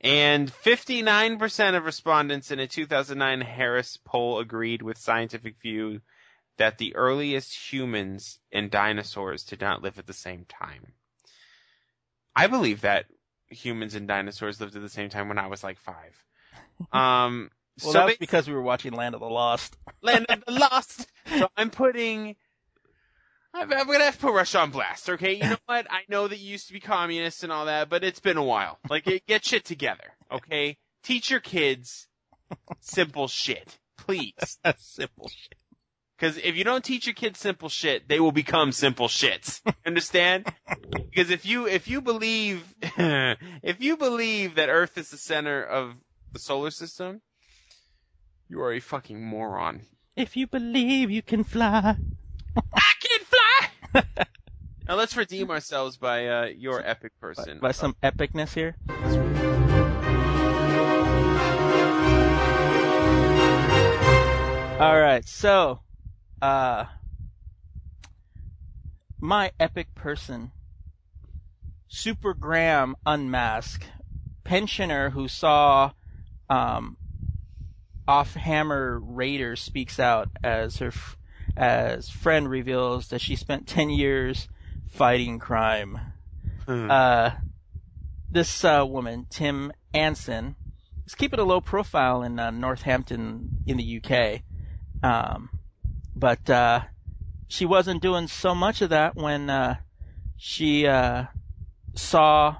And 0.01 0.51
59% 0.51 1.75
of 1.75 1.85
respondents 1.85 2.51
in 2.51 2.59
a 2.59 2.67
2009 2.67 3.41
Harris 3.41 3.97
poll 4.05 4.39
agreed 4.39 4.81
with 4.81 4.97
scientific 4.97 5.55
view 5.61 6.01
that 6.57 6.77
the 6.77 6.95
earliest 6.95 7.53
humans 7.71 8.39
and 8.51 8.69
dinosaurs 8.69 9.43
did 9.43 9.61
not 9.61 9.81
live 9.81 9.97
at 9.99 10.07
the 10.07 10.13
same 10.13 10.45
time. 10.45 10.93
I 12.35 12.47
believe 12.47 12.81
that 12.81 13.05
humans 13.49 13.95
and 13.95 14.07
dinosaurs 14.07 14.59
lived 14.61 14.75
at 14.75 14.81
the 14.81 14.89
same 14.89 15.09
time 15.09 15.29
when 15.29 15.39
I 15.39 15.47
was 15.47 15.63
like 15.63 15.79
five. 15.79 16.15
Um, 16.91 17.49
Well, 17.81 17.93
so 17.93 18.05
that's 18.05 18.17
because 18.17 18.47
we 18.47 18.53
were 18.53 18.61
watching 18.61 18.93
Land 18.93 19.15
of 19.15 19.21
the 19.21 19.27
Lost. 19.27 19.75
Land 20.01 20.27
of 20.29 20.43
the 20.45 20.51
Lost. 20.51 21.07
So 21.39 21.49
I'm 21.57 21.69
putting. 21.71 22.35
I'm, 23.57 23.73
I'm 23.73 23.87
gonna 23.87 24.03
have 24.03 24.15
to 24.15 24.21
put 24.21 24.33
Russia 24.33 24.59
on 24.59 24.71
blast, 24.71 25.09
okay? 25.09 25.33
You 25.33 25.43
know 25.43 25.57
what? 25.65 25.87
I 25.89 26.01
know 26.09 26.27
that 26.27 26.37
you 26.37 26.51
used 26.51 26.67
to 26.67 26.73
be 26.73 26.79
communist 26.79 27.43
and 27.43 27.51
all 27.51 27.65
that, 27.65 27.89
but 27.89 28.03
it's 28.03 28.19
been 28.19 28.37
a 28.37 28.43
while. 28.43 28.77
Like, 28.89 29.05
get, 29.05 29.25
get 29.25 29.45
shit 29.45 29.65
together, 29.65 30.13
okay? 30.31 30.77
Teach 31.03 31.31
your 31.31 31.39
kids 31.39 32.07
simple 32.81 33.27
shit, 33.27 33.77
please. 33.97 34.59
Simple 34.77 35.29
shit. 35.29 35.57
Because 36.17 36.37
if 36.37 36.55
you 36.55 36.63
don't 36.63 36.83
teach 36.83 37.05
your 37.05 37.13
kids 37.13 37.39
simple 37.39 37.69
shit, 37.69 38.07
they 38.07 38.19
will 38.19 38.31
become 38.31 38.71
simple 38.71 39.07
shits. 39.07 39.61
Understand? 39.85 40.47
Because 40.91 41.29
if 41.29 41.45
you 41.45 41.67
if 41.67 41.87
you 41.87 42.01
believe 42.01 42.63
if 42.81 43.81
you 43.81 43.97
believe 43.97 44.55
that 44.55 44.69
Earth 44.69 44.97
is 44.97 45.11
the 45.11 45.17
center 45.17 45.63
of 45.63 45.93
the 46.33 46.39
solar 46.39 46.71
system, 46.71 47.21
you 48.49 48.61
are 48.61 48.73
a 48.73 48.79
fucking 48.79 49.23
moron. 49.23 49.81
If 50.15 50.35
you 50.35 50.47
believe 50.47 51.11
you 51.11 51.21
can 51.21 51.43
fly. 51.43 51.97
I 53.97 54.01
can 54.01 54.09
fly. 54.15 54.25
now 54.87 54.95
let's 54.95 55.15
redeem 55.17 55.49
ourselves 55.51 55.97
by 55.97 56.27
uh, 56.27 56.45
your 56.45 56.81
epic 56.85 57.13
By, 57.21 57.27
person. 57.27 57.59
by 57.59 57.71
some 57.71 57.95
epicness 58.03 58.53
here. 58.53 58.75
All 64.79 64.99
right, 65.01 65.27
so, 65.27 65.79
uh, 66.39 66.85
my 69.19 69.51
epic 69.59 69.95
person, 69.95 70.51
Super 71.87 72.35
Graham 72.35 72.95
Unmask, 73.03 73.83
pensioner 74.43 75.09
who 75.09 75.27
saw, 75.27 75.91
um, 76.47 76.95
off 78.07 78.35
hammer 78.35 78.99
Raider 78.99 79.55
speaks 79.55 79.99
out 79.99 80.29
as 80.43 80.77
her, 80.77 80.87
f- 80.87 81.16
as 81.57 82.07
friend 82.07 82.47
reveals 82.47 83.07
that 83.09 83.19
she 83.19 83.35
spent 83.35 83.67
10 83.67 83.89
years 83.89 84.47
fighting 84.91 85.39
crime. 85.39 85.99
Hmm. 86.65 86.89
Uh, 86.89 87.31
this 88.29 88.63
uh, 88.63 88.85
woman, 88.87 89.25
Tim 89.29 89.71
Anson, 89.93 90.55
is 91.05 91.15
keeping 91.15 91.39
a 91.39 91.43
low 91.43 91.59
profile 91.59 92.21
in 92.21 92.39
uh, 92.39 92.51
Northampton 92.51 93.49
in 93.65 93.77
the 93.77 94.01
UK. 94.01 94.41
Um, 95.01 95.49
but 96.15 96.47
uh, 96.49 96.81
she 97.47 97.65
wasn't 97.65 98.01
doing 98.01 98.27
so 98.27 98.53
much 98.53 98.81
of 98.81 98.91
that 98.91 99.15
when 99.15 99.49
uh, 99.49 99.75
she 100.37 100.85
uh, 100.85 101.25
saw 101.95 102.57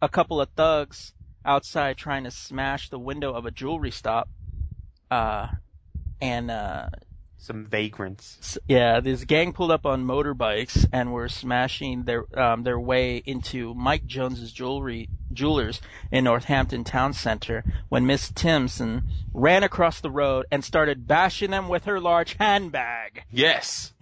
a 0.00 0.08
couple 0.08 0.40
of 0.40 0.48
thugs 0.56 1.12
outside 1.44 1.98
trying 1.98 2.24
to 2.24 2.30
smash 2.30 2.88
the 2.88 2.98
window 2.98 3.34
of 3.34 3.44
a 3.44 3.50
jewelry 3.50 3.90
stop. 3.90 4.28
Uh, 5.10 5.48
and 6.20 6.50
uh, 6.50 6.86
Some 7.42 7.66
vagrants. 7.66 8.56
Yeah, 8.68 9.00
this 9.00 9.24
gang 9.24 9.52
pulled 9.52 9.72
up 9.72 9.84
on 9.84 10.04
motorbikes 10.04 10.86
and 10.92 11.12
were 11.12 11.28
smashing 11.28 12.04
their 12.04 12.24
um, 12.38 12.62
their 12.62 12.78
way 12.78 13.16
into 13.16 13.74
Mike 13.74 14.06
Jones's 14.06 14.52
jewelry 14.52 15.08
jewelers 15.32 15.80
in 16.12 16.22
Northampton 16.22 16.84
Town 16.84 17.12
Center 17.12 17.64
when 17.88 18.06
Miss 18.06 18.30
Timson 18.30 19.02
ran 19.34 19.64
across 19.64 20.00
the 20.00 20.10
road 20.10 20.46
and 20.52 20.64
started 20.64 21.08
bashing 21.08 21.50
them 21.50 21.66
with 21.66 21.86
her 21.86 21.98
large 21.98 22.34
handbag. 22.34 23.24
Yes. 23.32 23.92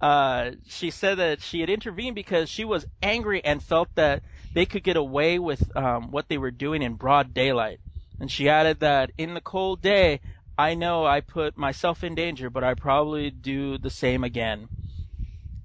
Uh, 0.00 0.50
she 0.66 0.90
said 0.90 1.18
that 1.18 1.42
she 1.42 1.60
had 1.60 1.70
intervened 1.70 2.16
because 2.16 2.48
she 2.50 2.64
was 2.64 2.84
angry 3.00 3.44
and 3.44 3.62
felt 3.62 3.94
that 3.94 4.24
they 4.54 4.66
could 4.66 4.82
get 4.82 4.96
away 4.96 5.38
with 5.38 5.76
um, 5.76 6.10
what 6.10 6.26
they 6.28 6.38
were 6.38 6.50
doing 6.50 6.82
in 6.82 6.94
broad 6.94 7.32
daylight. 7.32 7.78
And 8.18 8.30
she 8.30 8.48
added 8.48 8.80
that 8.80 9.12
in 9.18 9.34
the 9.34 9.40
cold 9.40 9.82
day, 9.82 10.20
I 10.58 10.74
know 10.74 11.04
I 11.04 11.20
put 11.20 11.58
myself 11.58 12.02
in 12.02 12.14
danger, 12.14 12.48
but 12.48 12.64
I 12.64 12.74
probably 12.74 13.30
do 13.30 13.76
the 13.76 13.90
same 13.90 14.24
again. 14.24 14.68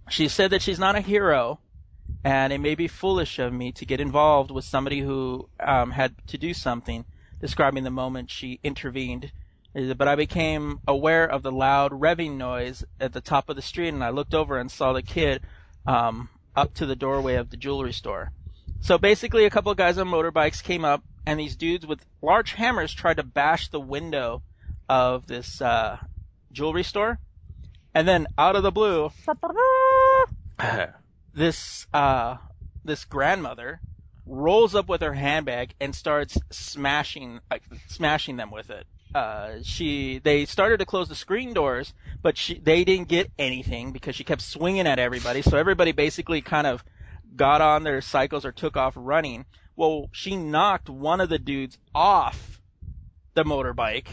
She 0.10 0.28
said 0.28 0.52
that 0.52 0.62
she's 0.62 0.80
not 0.80 0.98
a 0.98 1.02
hero, 1.02 1.60
and 2.26 2.52
it 2.52 2.58
may 2.58 2.76
be 2.76 2.90
foolish 2.90 3.40
of 3.40 3.54
me 3.54 3.72
to 3.74 3.86
get 3.86 4.02
involved 4.02 4.52
with 4.52 4.66
somebody 4.66 5.00
who 5.00 5.48
um, 5.62 5.92
had 5.92 6.14
to 6.28 6.38
do 6.38 6.54
something, 6.54 7.06
describing 7.40 7.86
the 7.86 7.90
moment 7.90 8.30
she 8.30 8.60
intervened. 8.64 9.32
Uh, 9.74 9.94
But 9.94 10.10
I 10.10 10.16
became 10.16 10.82
aware 10.86 11.26
of 11.26 11.42
the 11.42 11.54
loud 11.54 11.94
revving 11.94 12.36
noise 12.36 12.84
at 13.00 13.14
the 13.14 13.22
top 13.22 13.48
of 13.48 13.56
the 13.56 13.62
street, 13.62 13.94
and 13.94 14.04
I 14.04 14.10
looked 14.10 14.34
over 14.34 14.60
and 14.60 14.70
saw 14.70 14.92
the 14.92 15.02
kid 15.02 15.42
um, 15.88 16.28
up 16.54 16.74
to 16.76 16.86
the 16.86 16.98
doorway 16.98 17.36
of 17.36 17.50
the 17.50 17.56
jewelry 17.56 17.94
store. 17.94 18.34
So 18.82 18.98
basically, 18.98 19.46
a 19.46 19.50
couple 19.50 19.72
of 19.72 19.78
guys 19.78 19.98
on 19.98 20.08
motorbikes 20.08 20.62
came 20.62 20.84
up, 20.84 21.02
and 21.26 21.40
these 21.40 21.56
dudes 21.56 21.88
with 21.88 22.06
large 22.22 22.52
hammers 22.52 22.94
tried 22.94 23.18
to 23.18 23.24
bash 23.24 23.70
the 23.70 23.80
window 23.80 24.42
of 24.92 25.26
this 25.26 25.62
uh, 25.62 25.98
jewelry 26.52 26.84
store. 26.84 27.18
And 27.96 28.06
then 28.06 28.28
out 28.38 28.58
of 28.58 28.64
the 28.64 28.72
blue, 28.72 29.10
this 31.34 31.88
uh, 31.94 32.36
this 32.84 33.06
grandmother 33.06 33.80
rolls 34.26 34.76
up 34.76 34.90
with 34.90 35.02
her 35.02 35.14
handbag 35.14 35.74
and 35.80 35.96
starts 35.96 36.38
smashing 36.52 37.40
smashing 37.88 38.36
them 38.36 38.52
with 38.52 38.70
it. 38.70 38.86
Uh, 39.16 39.56
she 39.64 40.20
they 40.20 40.46
started 40.46 40.80
to 40.80 40.86
close 40.86 41.08
the 41.08 41.16
screen 41.16 41.54
doors, 41.54 41.94
but 42.22 42.38
she 42.38 42.60
they 42.60 42.84
didn't 42.84 43.08
get 43.08 43.32
anything 43.40 43.94
because 43.94 44.16
she 44.16 44.26
kept 44.26 44.42
swinging 44.42 44.88
at 44.88 45.00
everybody. 45.00 45.42
So 45.42 45.58
everybody 45.58 45.94
basically 45.94 46.42
kind 46.42 46.68
of 46.68 46.84
got 47.34 47.62
on 47.62 47.84
their 47.84 48.02
cycles 48.02 48.46
or 48.46 48.52
took 48.52 48.76
off 48.76 48.94
running. 48.98 49.46
Well, 49.78 50.10
she 50.12 50.36
knocked 50.36 50.90
one 50.90 51.22
of 51.22 51.30
the 51.30 51.40
dudes 51.40 51.78
off 51.96 52.62
the 53.36 53.44
motorbike, 53.44 54.08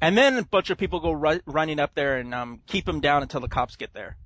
And 0.00 0.16
then 0.16 0.36
a 0.38 0.44
bunch 0.44 0.70
of 0.70 0.78
people 0.78 1.00
go 1.00 1.10
ru- 1.12 1.40
running 1.46 1.80
up 1.80 1.94
there 1.94 2.18
and 2.18 2.32
um, 2.34 2.60
keep 2.66 2.88
him 2.88 3.00
down 3.00 3.22
until 3.22 3.40
the 3.40 3.48
cops 3.48 3.76
get 3.76 3.92
there. 3.92 4.16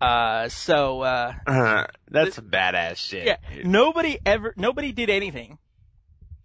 Uh, 0.00 0.48
so 0.48 1.02
uh, 1.02 1.32
Uh, 1.46 1.86
that's 2.10 2.36
some 2.36 2.50
badass 2.50 2.96
shit. 2.96 3.26
yeah, 3.26 3.36
nobody 3.64 4.18
ever, 4.24 4.54
nobody 4.56 4.92
did 4.92 5.10
anything. 5.10 5.58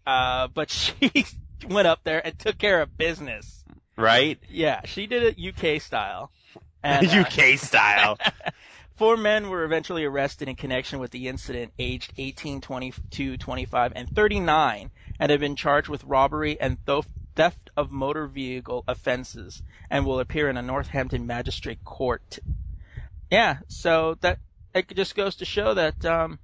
Uh, 0.06 0.48
but 0.48 0.70
she 0.72 1.26
went 1.68 1.88
up 1.88 2.00
there 2.04 2.26
and 2.26 2.38
took 2.38 2.58
care 2.58 2.82
of 2.82 2.98
business. 2.98 3.64
Right? 3.95 4.40
Yeah, 4.50 4.82
she 4.86 5.06
did 5.08 5.24
it 5.38 5.38
UK 5.40 5.82
style. 5.82 6.32
And, 6.84 7.08
uh, 7.12 7.22
UK 7.22 7.58
style. 7.60 8.18
Four 8.95 9.18
men 9.18 9.50
were 9.50 9.64
eventually 9.64 10.04
arrested 10.06 10.48
in 10.48 10.56
connection 10.56 11.00
with 11.00 11.10
the 11.12 11.28
incident, 11.28 11.74
aged 11.80 12.14
18, 12.18 12.62
22, 12.62 13.38
25, 13.38 13.94
and 13.95 14.08
39, 14.16 14.91
and 15.20 15.32
have 15.32 15.40
been 15.40 15.56
charged 15.56 15.90
with 15.90 16.04
robbery 16.04 16.60
and 16.62 16.78
theft 16.86 17.10
theft 17.35 17.69
of 17.76 17.91
motor 17.91 18.27
vehicle 18.27 18.84
offenses, 18.88 19.61
and 19.89 20.05
will 20.05 20.19
appear 20.19 20.49
in 20.49 20.57
a 20.57 20.61
Northampton 20.61 21.27
magistrate 21.27 21.84
court. 21.84 22.39
Yeah, 23.31 23.57
so 23.68 24.18
that 24.22 24.39
it 24.73 24.93
just 24.95 25.15
goes 25.15 25.38
to 25.38 25.45
show 25.45 25.73
that, 25.73 26.05
um, 26.05 26.39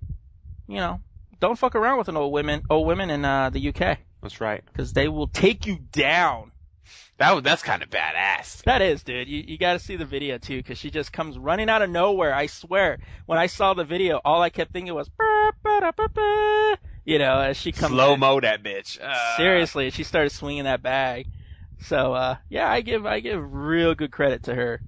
you 0.68 0.78
know, 0.78 1.02
don't 1.40 1.58
fuck 1.58 1.76
around 1.76 1.98
with 1.98 2.10
an 2.10 2.18
old 2.18 2.34
women, 2.34 2.64
old 2.70 2.88
women 2.88 3.10
in 3.10 3.24
uh, 3.24 3.50
the 3.50 3.70
UK, 3.70 4.00
That's 4.22 4.42
right. 4.42 4.64
because 4.66 4.94
they 4.94 5.08
will 5.08 5.28
take 5.28 5.66
you 5.66 5.78
down. 5.92 6.52
That 7.18 7.44
that's 7.44 7.62
kind 7.62 7.84
of 7.84 7.90
badass. 7.90 8.64
That 8.64 8.82
is, 8.82 9.04
dude. 9.04 9.28
You 9.28 9.44
you 9.46 9.58
got 9.58 9.74
to 9.74 9.80
see 9.80 9.98
the 9.98 10.06
video 10.06 10.38
too, 10.38 10.58
because 10.58 10.78
she 10.78 10.90
just 10.90 11.12
comes 11.12 11.38
running 11.38 11.70
out 11.70 11.82
of 11.82 11.90
nowhere. 11.90 12.34
I 12.34 12.46
swear, 12.46 12.98
when 13.26 13.38
I 13.38 13.48
saw 13.48 13.74
the 13.74 13.84
video, 13.84 14.22
all 14.24 14.42
I 14.42 14.50
kept 14.50 14.72
thinking 14.72 14.94
was, 14.94 15.10
"Ba, 15.10 15.52
ba, 15.62 15.80
da, 15.82 15.92
ba, 15.92 16.08
ba," 16.14 16.78
you 17.06 17.20
know, 17.20 17.40
as 17.40 17.58
she 17.58 17.72
comes 17.72 17.92
slow 17.94 18.16
mo 18.18 18.40
that 18.40 18.64
bitch. 18.64 19.00
Uh, 19.02 19.38
Seriously, 19.38 19.90
she 19.92 20.04
started 20.04 20.32
swinging 20.32 20.66
that 20.66 20.82
bag. 20.82 21.28
So 21.82 22.14
uh, 22.14 22.36
yeah, 22.50 22.70
I 22.70 22.82
give 22.82 23.06
I 23.06 23.20
give 23.20 23.42
real 23.54 23.96
good 23.96 24.12
credit 24.12 24.44
to 24.44 24.56
her. 24.56 24.82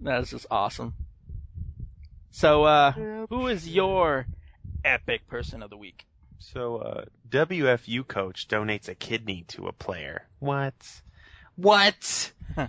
That's 0.00 0.30
just 0.30 0.46
awesome. 0.50 0.94
So 2.30 2.64
uh, 2.64 2.92
who 3.28 3.48
is 3.48 3.68
your 3.68 4.26
epic 4.84 5.26
person 5.26 5.62
of 5.62 5.70
the 5.70 5.76
week? 5.76 6.06
So, 6.42 6.78
uh, 6.78 7.04
WFU 7.28 8.06
coach 8.08 8.48
donates 8.48 8.88
a 8.88 8.94
kidney 8.94 9.44
to 9.48 9.66
a 9.66 9.72
player. 9.72 10.26
What? 10.38 10.72
What? 11.56 12.32
Huh. 12.54 12.68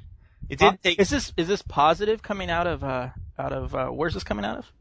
It 0.49 0.61
Uh, 0.61 0.71
didn't 0.71 0.83
take. 0.83 0.99
is 0.99 1.09
this 1.09 1.31
is 1.37 1.47
this 1.47 1.61
positive 1.61 2.21
coming 2.21 2.49
out 2.49 2.67
of 2.67 2.83
uh 2.83 3.09
out 3.39 3.53
of 3.53 3.73
uh, 3.73 3.87
where's 3.87 4.13
this 4.13 4.25
coming 4.25 4.43
out 4.43 4.57
of? 4.57 4.71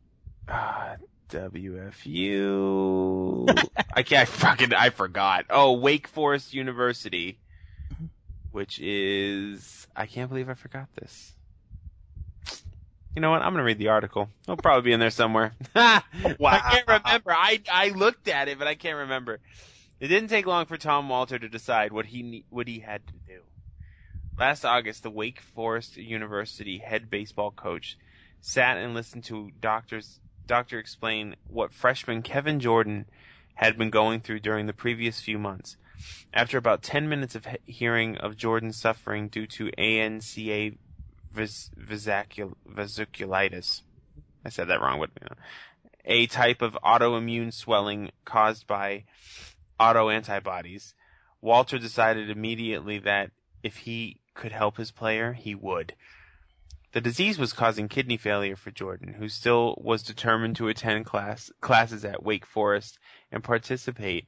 Uh, 0.49 0.97
WFU. 1.31 2.89
I 3.95 4.03
can't. 4.03 4.23
I 4.23 4.25
fucking. 4.25 4.75
I 4.75 4.91
forgot. 4.91 5.47
Oh, 5.51 5.75
Wake 5.75 6.09
Forest 6.09 6.53
University, 6.55 7.39
which 8.53 8.81
is. 8.81 9.87
I 9.95 10.07
can't 10.07 10.29
believe 10.29 10.49
I 10.49 10.55
forgot 10.55 10.89
this. 10.97 11.33
You 13.15 13.23
know 13.23 13.31
what? 13.31 13.43
I'm 13.43 13.53
gonna 13.53 13.65
read 13.65 13.79
the 13.79 13.89
article. 13.89 14.29
It'll 14.45 14.57
probably 14.57 14.91
be 14.91 14.93
in 14.93 15.01
there 15.01 15.11
somewhere. 15.11 15.53
I 15.75 16.03
can't 16.13 16.87
remember. 16.87 17.33
I 17.33 17.61
I 17.71 17.89
looked 17.89 18.29
at 18.29 18.49
it, 18.49 18.59
but 18.59 18.69
I 18.69 18.75
can't 18.75 18.99
remember. 18.99 19.41
It 19.99 20.09
didn't 20.09 20.29
take 20.29 20.47
long 20.47 20.67
for 20.67 20.77
Tom 20.77 21.09
Walter 21.09 21.39
to 21.39 21.49
decide 21.49 21.93
what 21.93 22.07
he 22.07 22.45
what 22.51 22.69
he 22.69 22.79
had 22.79 23.07
to 23.07 23.13
do. 23.27 23.41
Last 24.39 24.65
August, 24.65 25.03
the 25.03 25.11
Wake 25.11 25.41
Forest 25.55 25.97
University 25.97 26.79
head 26.79 27.11
baseball 27.11 27.51
coach 27.51 27.99
sat 28.41 28.79
and 28.79 28.95
listened 28.95 29.25
to 29.25 29.51
doctors 29.61 30.19
doctor 30.51 30.81
explain 30.81 31.37
what 31.47 31.73
freshman 31.73 32.23
Kevin 32.23 32.59
Jordan 32.59 33.07
had 33.55 33.79
been 33.79 33.91
going 33.91 34.21
through 34.21 34.41
during 34.41 34.67
the 34.67 34.73
previous 34.73 35.21
few 35.21 35.39
months. 35.39 35.77
After 36.35 36.59
about 36.59 36.83
10 36.83 37.09
minutes 37.09 37.37
of 37.37 37.47
he- 37.47 37.73
hearing 37.73 38.17
of 38.17 38.37
Jordan's 38.37 38.81
suffering 38.81 39.29
due 39.29 39.47
to 39.47 39.71
ANCA 39.79 40.77
vis- 41.33 41.71
vesiculitis, 41.79 43.83
I 44.45 44.49
said 44.49 44.69
that 44.69 44.81
wrong, 44.81 44.99
but 44.99 45.11
a 46.05 46.27
type 46.27 46.63
of 46.63 46.77
autoimmune 46.83 47.55
swelling 47.55 48.11
caused 48.25 48.67
by 48.67 49.05
autoantibodies, 49.79 50.95
Walter 51.41 51.79
decided 51.79 52.29
immediately 52.29 52.99
that 52.99 53.31
if 53.63 53.77
he 53.77 54.21
could 54.35 54.51
help 54.51 54.79
his 54.79 54.91
player, 54.91 55.33
he 55.33 55.55
would. 55.55 55.95
The 56.93 57.01
disease 57.01 57.39
was 57.39 57.53
causing 57.53 57.89
kidney 57.89 58.17
failure 58.17 58.57
for 58.57 58.73
Jordan, 58.73 59.13
who 59.13 59.29
still 59.29 59.77
was 59.81 60.03
determined 60.03 60.57
to 60.57 60.69
attend 60.69 61.07
class, 61.07 61.51
classes 61.61 62.05
at 62.05 62.23
Wake 62.23 62.45
Forest 62.45 62.99
and 63.31 63.45
participate, 63.45 64.27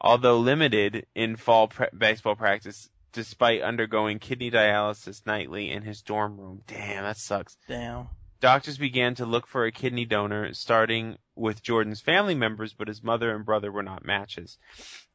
although 0.00 0.38
limited 0.38 1.06
in 1.14 1.36
fall 1.36 1.68
pre- 1.68 1.86
baseball 1.96 2.34
practice 2.34 2.88
despite 3.12 3.62
undergoing 3.62 4.18
kidney 4.18 4.50
dialysis 4.50 5.24
nightly 5.26 5.70
in 5.70 5.82
his 5.82 6.02
dorm 6.02 6.40
room. 6.40 6.62
Damn, 6.66 7.04
that 7.04 7.18
sucks. 7.18 7.56
Damn. 7.68 8.08
Doctors 8.40 8.78
began 8.78 9.14
to 9.16 9.26
look 9.26 9.46
for 9.46 9.66
a 9.66 9.70
kidney 9.70 10.04
donor, 10.04 10.52
starting 10.54 11.16
with 11.36 11.62
Jordan's 11.62 12.00
family 12.00 12.34
members, 12.34 12.72
but 12.72 12.88
his 12.88 13.02
mother 13.02 13.32
and 13.32 13.44
brother 13.44 13.70
were 13.70 13.84
not 13.84 14.04
matches. 14.04 14.58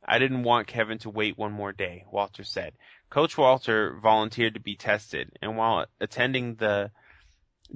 I 0.05 0.19
didn't 0.19 0.43
want 0.43 0.67
Kevin 0.67 0.99
to 0.99 1.09
wait 1.09 1.37
one 1.37 1.51
more 1.51 1.73
day, 1.73 2.05
Walter 2.09 2.45
said. 2.45 2.73
Coach 3.09 3.37
Walter 3.37 3.97
volunteered 4.01 4.55
to 4.55 4.59
be 4.59 4.75
tested, 4.75 5.37
and 5.41 5.57
while 5.57 5.85
attending 5.99 6.55
the 6.55 6.91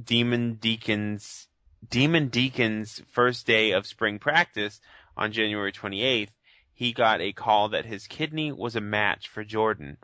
Demon 0.01 0.55
Deacons 0.55 1.47
Demon 1.89 2.27
Deacons 2.27 3.01
first 3.11 3.47
day 3.47 3.71
of 3.71 3.87
spring 3.87 4.19
practice 4.19 4.79
on 5.17 5.31
January 5.31 5.71
28th, 5.71 6.29
he 6.73 6.93
got 6.93 7.21
a 7.21 7.33
call 7.33 7.69
that 7.69 7.85
his 7.85 8.07
kidney 8.07 8.51
was 8.51 8.75
a 8.75 8.81
match 8.81 9.27
for 9.27 9.43
Jordan. 9.43 9.97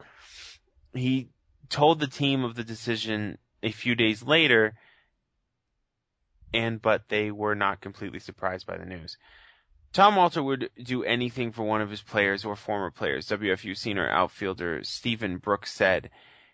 He 0.94 1.30
told 1.70 2.00
the 2.00 2.08
team 2.08 2.44
of 2.44 2.56
the 2.56 2.64
decision 2.64 3.38
a 3.62 3.72
few 3.72 3.96
days 3.96 4.24
later, 4.24 4.74
and 6.54 6.82
but 6.82 7.10
they 7.10 7.32
were 7.32 7.56
not 7.56 7.82
completely 7.82 8.20
surprised 8.20 8.66
by 8.66 8.78
the 8.78 8.86
news. 8.86 9.18
Tom 9.94 10.16
Walter 10.16 10.44
would 10.44 10.70
do 10.82 11.04
anything 11.04 11.52
for 11.52 11.64
one 11.64 11.82
of 11.82 11.90
his 11.90 12.02
players 12.02 12.46
or 12.46 12.56
former 12.56 12.92
players, 12.92 13.28
WFU 13.30 13.76
senior 13.76 14.10
outfielder 14.10 14.84
Stephen 14.84 15.38
Brooks 15.38 15.74
said. 15.74 16.10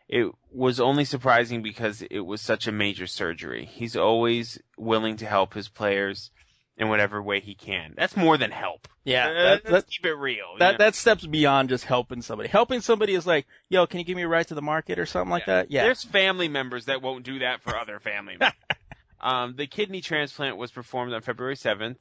It 0.07 0.31
was 0.51 0.79
only 0.79 1.05
surprising 1.05 1.61
because 1.61 2.01
it 2.01 2.19
was 2.19 2.41
such 2.41 2.67
a 2.67 2.71
major 2.71 3.07
surgery. 3.07 3.65
He's 3.65 3.95
always 3.95 4.59
willing 4.77 5.17
to 5.17 5.25
help 5.25 5.53
his 5.53 5.69
players 5.69 6.29
in 6.77 6.89
whatever 6.89 7.21
way 7.21 7.39
he 7.39 7.55
can. 7.55 7.93
That's 7.95 8.17
more 8.17 8.37
than 8.37 8.51
help. 8.51 8.87
Yeah, 9.03 9.27
Uh, 9.27 9.33
that, 9.33 9.71
let's 9.71 9.85
keep 9.89 10.05
it 10.05 10.13
real. 10.13 10.55
that 10.59 10.65
you 10.65 10.71
know? 10.73 10.77
that 10.85 10.95
steps 10.95 11.25
beyond 11.25 11.69
just 11.69 11.85
helping 11.85 12.21
somebody. 12.21 12.49
Helping 12.49 12.81
somebody 12.81 13.13
is 13.13 13.27
like, 13.27 13.45
yo, 13.69 13.85
can 13.85 13.99
you 13.99 14.05
give 14.05 14.15
me 14.15 14.23
a 14.23 14.27
ride 14.27 14.47
to 14.47 14.55
the 14.55 14.61
market 14.61 14.99
or 14.99 15.05
something 15.05 15.29
like 15.31 15.45
that? 15.45 15.71
Yeah. 15.71 15.83
There's 15.83 16.03
family 16.03 16.47
members 16.47 16.85
that 16.85 17.01
won't 17.01 17.23
do 17.25 17.39
that 17.39 17.61
for 17.61 17.75
other 17.77 17.99
family 17.99 18.37
members. 18.39 18.57
um, 19.21 19.55
the 19.55 19.67
kidney 19.67 20.01
transplant 20.01 20.57
was 20.57 20.71
performed 20.71 21.13
on 21.13 21.21
February 21.21 21.55
7th 21.55 21.97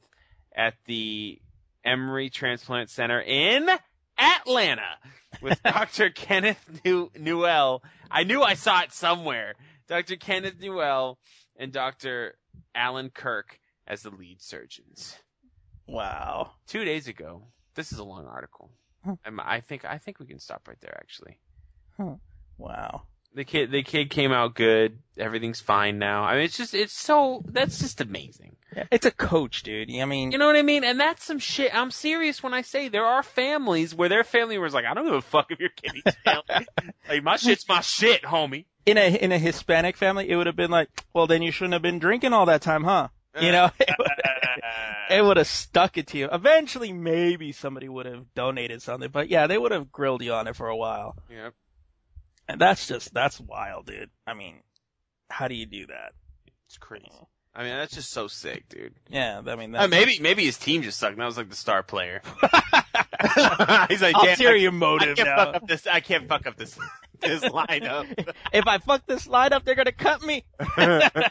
at 0.55 0.73
the 0.85 1.39
Emory 1.83 2.29
Transplant 2.29 2.89
Center 2.89 3.19
in 3.19 3.69
Atlanta 4.17 4.97
with 5.41 5.61
Dr. 5.63 6.09
Kenneth 6.09 6.59
New- 6.85 7.11
Newell. 7.17 7.83
I 8.09 8.23
knew 8.23 8.41
I 8.41 8.53
saw 8.53 8.81
it 8.81 8.93
somewhere. 8.93 9.55
Dr. 9.87 10.15
Kenneth 10.15 10.55
Newell 10.59 11.17
and 11.57 11.71
Dr. 11.71 12.35
Alan 12.73 13.09
Kirk 13.09 13.59
as 13.87 14.03
the 14.03 14.11
lead 14.11 14.41
surgeons. 14.41 15.17
Wow. 15.87 16.51
Two 16.67 16.85
days 16.85 17.07
ago, 17.07 17.43
this 17.75 17.91
is 17.91 17.99
a 17.99 18.03
long 18.03 18.25
article. 18.27 18.71
Um, 19.25 19.41
I 19.43 19.59
think 19.59 19.83
I 19.83 19.97
think 19.97 20.19
we 20.21 20.25
can 20.27 20.39
stop 20.39 20.65
right 20.67 20.77
there. 20.79 20.95
Actually, 20.97 21.37
Wow. 22.57 23.01
The 23.35 23.43
kid 23.43 23.71
the 23.71 23.83
kid 23.83 24.09
came 24.09 24.31
out 24.31 24.55
good. 24.55 24.97
Everything's 25.17 25.61
fine 25.61 25.99
now. 25.99 26.23
I 26.23 26.35
mean, 26.35 26.43
it's 26.45 26.57
just 26.57 26.73
it's 26.73 26.93
so 26.93 27.43
that's 27.45 27.79
just 27.79 28.01
amazing. 28.01 28.55
Yeah, 28.75 28.85
it's 28.91 29.05
a 29.05 29.11
coach, 29.11 29.61
dude. 29.61 29.91
I 29.95 30.05
mean, 30.05 30.31
You 30.31 30.39
know 30.39 30.47
what 30.47 30.55
I 30.55 30.63
mean? 30.63 30.83
And 30.83 30.99
that's 30.99 31.23
some 31.23 31.37
shit. 31.37 31.73
I'm 31.75 31.91
serious 31.91 32.41
when 32.41 32.55
I 32.55 32.63
say 32.63 32.87
there 32.89 33.05
are 33.05 33.21
families 33.21 33.93
where 33.93 34.09
their 34.09 34.23
family 34.23 34.57
was 34.57 34.73
like, 34.73 34.85
I 34.85 34.95
don't 34.95 35.05
give 35.05 35.13
a 35.13 35.21
fuck 35.21 35.51
if 35.51 35.59
your 35.59 35.69
kid's 35.69 36.15
family. 36.25 36.65
like 37.07 37.23
my 37.23 37.35
shit's 37.37 37.67
my 37.69 37.81
shit, 37.81 38.23
homie. 38.23 38.65
in 38.87 38.97
a 38.97 39.15
in 39.15 39.31
a 39.31 39.37
Hispanic 39.37 39.95
family, 39.97 40.27
it 40.29 40.35
would 40.35 40.47
have 40.47 40.55
been 40.55 40.71
like, 40.71 40.89
well, 41.13 41.27
then 41.27 41.41
you 41.43 41.51
shouldn't 41.51 41.73
have 41.73 41.83
been 41.83 41.99
drinking 41.99 42.33
all 42.33 42.47
that 42.47 42.61
time, 42.63 42.83
huh? 42.83 43.09
You 43.39 43.51
know, 43.51 43.69
it 45.09 45.23
would 45.23 45.37
have 45.37 45.47
stuck 45.47 45.97
it 45.97 46.07
to 46.07 46.17
you. 46.17 46.29
Eventually, 46.31 46.93
maybe 46.93 47.51
somebody 47.51 47.89
would 47.89 48.05
have 48.05 48.31
donated 48.35 48.81
something, 48.81 49.09
but 49.11 49.29
yeah, 49.29 49.47
they 49.47 49.57
would 49.57 49.71
have 49.71 49.91
grilled 49.91 50.21
you 50.23 50.33
on 50.33 50.47
it 50.47 50.55
for 50.55 50.67
a 50.67 50.75
while. 50.75 51.15
Yep. 51.31 51.53
And 52.47 52.59
that's 52.59 52.87
just 52.87 53.13
that's 53.13 53.39
wild, 53.39 53.85
dude. 53.85 54.09
I 54.27 54.33
mean, 54.33 54.55
how 55.29 55.47
do 55.47 55.55
you 55.55 55.65
do 55.65 55.87
that? 55.87 56.13
It's 56.67 56.77
crazy. 56.77 57.09
I 57.55 57.63
mean, 57.63 57.75
that's 57.75 57.93
just 57.93 58.11
so 58.11 58.27
sick, 58.27 58.67
dude. 58.69 58.95
Yeah, 59.09 59.41
I 59.45 59.55
mean, 59.55 59.75
Uh, 59.75 59.81
that's, 59.81 59.91
maybe 59.91 60.19
maybe 60.19 60.43
his 60.45 60.57
team 60.57 60.81
just 60.81 60.97
sucked. 60.99 61.13
and 61.13 61.21
That 61.21 61.25
was 61.27 61.37
like 61.37 61.49
the 61.49 61.55
star 61.55 61.83
player. 61.83 62.21
He's 63.89 64.01
like, 64.01 64.15
Ulterior 64.15 64.69
I, 64.69 64.73
I 64.73 64.75
motive 64.75 65.17
can't 65.17 65.29
now. 65.29 65.35
fuck 65.37 65.55
up 65.55 65.67
this. 65.67 65.87
I 65.87 65.99
can't 65.99 66.27
fuck 66.27 66.45
up 66.47 66.57
this 66.57 66.77
this 67.21 67.43
lineup. 67.43 68.33
if 68.51 68.67
I 68.67 68.77
fuck 68.79 69.05
this 69.05 69.27
line 69.27 69.53
up, 69.53 69.63
they're 69.63 69.75
gonna 69.75 69.91
cut 69.91 70.21
me. 70.23 70.43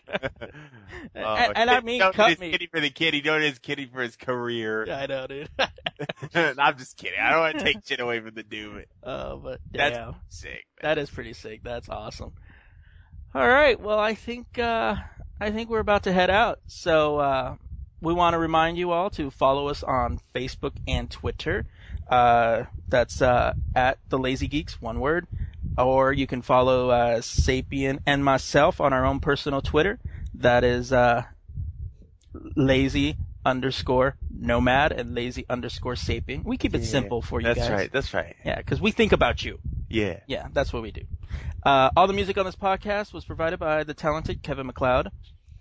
Oh, 1.17 1.35
and, 1.35 1.53
and 1.57 1.71
I 1.71 1.81
mean, 1.81 1.99
don't 1.99 2.15
cut 2.15 2.39
me. 2.39 2.53
kidding 2.53 2.69
for 2.71 2.79
the 2.81 2.89
kid. 2.89 3.13
He 3.13 3.21
don't 3.23 3.43
he's 3.43 3.59
kidding 3.59 3.89
for 3.89 4.03
his 4.03 4.15
career. 4.15 4.89
I 4.91 5.07
know, 5.07 5.27
dude. 5.27 5.49
I'm 6.35 6.79
just 6.79 6.97
kidding. 6.97 7.19
I 7.21 7.31
don't 7.33 7.41
want 7.41 7.59
to 7.59 7.65
take 7.65 7.85
shit 7.85 7.99
away 7.99 8.21
from 8.21 8.35
the 8.35 8.45
dude. 8.45 8.87
Oh, 9.03 9.37
but 9.39 9.61
That's 9.73 9.97
damn, 9.97 10.15
sick. 10.29 10.65
that 10.81 10.99
is 10.99 11.11
pretty 11.11 11.33
sick. 11.33 11.63
That's 11.65 11.89
awesome. 11.89 12.33
All 13.35 13.47
right, 13.47 13.81
well, 13.81 13.99
I 13.99 14.15
think 14.15 14.59
uh, 14.59 14.95
I 15.41 15.51
think 15.51 15.71
we're 15.71 15.81
about 15.81 16.05
to 16.05 16.13
head 16.13 16.31
out. 16.31 16.61
So 16.69 17.19
uh, 17.19 17.57
we 18.01 18.15
want 18.15 18.35
to 18.35 18.39
remind 18.39 18.79
you 18.79 18.93
all 18.93 19.11
to 19.11 19.31
follow 19.31 19.69
us 19.69 19.83
on 19.83 20.21
Facebook 20.35 20.75
and 20.87 21.11
Twitter. 21.11 21.67
Uh, 22.13 22.67
that's 22.91 23.23
uh, 23.23 23.55
at 23.75 23.99
the 24.11 24.19
Lazy 24.19 24.47
Geeks, 24.47 24.81
one 24.81 25.01
word. 25.01 25.27
Or 25.79 26.13
you 26.13 26.27
can 26.27 26.43
follow 26.43 26.91
uh, 26.91 27.21
Sapien 27.21 27.99
and 28.05 28.23
myself 28.23 28.81
on 28.83 28.93
our 28.93 29.07
own 29.07 29.21
personal 29.21 29.63
Twitter. 29.63 29.99
That 30.35 30.65
is 30.65 30.93
uh, 30.93 31.25
lazy 32.55 33.17
underscore 33.45 34.17
nomad 34.31 34.93
and 34.93 35.15
lazy 35.15 35.47
underscore 35.49 35.95
sapien. 35.95 36.45
We 36.45 36.59
keep 36.59 36.75
it 36.75 36.83
Yeah, 36.83 36.91
simple 36.91 37.23
for 37.23 37.41
you 37.41 37.47
That's 37.47 37.61
guys. 37.61 37.71
right. 37.71 37.93
That's 37.93 38.13
right. 38.13 38.37
Yeah, 38.45 38.57
because 38.57 38.81
we 38.81 38.91
think 38.93 39.13
about 39.13 39.45
you. 39.45 39.59
Yeah. 39.89 40.21
Yeah, 40.27 40.49
that's 40.53 40.73
what 40.73 40.83
we 40.83 40.91
do. 40.91 41.03
Uh, 41.63 41.91
all 41.97 42.07
the 42.07 42.13
music 42.13 42.37
on 42.39 42.45
this 42.45 42.57
podcast 42.57 43.13
was 43.15 43.25
provided 43.25 43.59
by 43.59 43.85
the 43.85 43.95
talented 43.95 44.43
Kevin 44.43 44.67
MacLeod. 44.67 45.11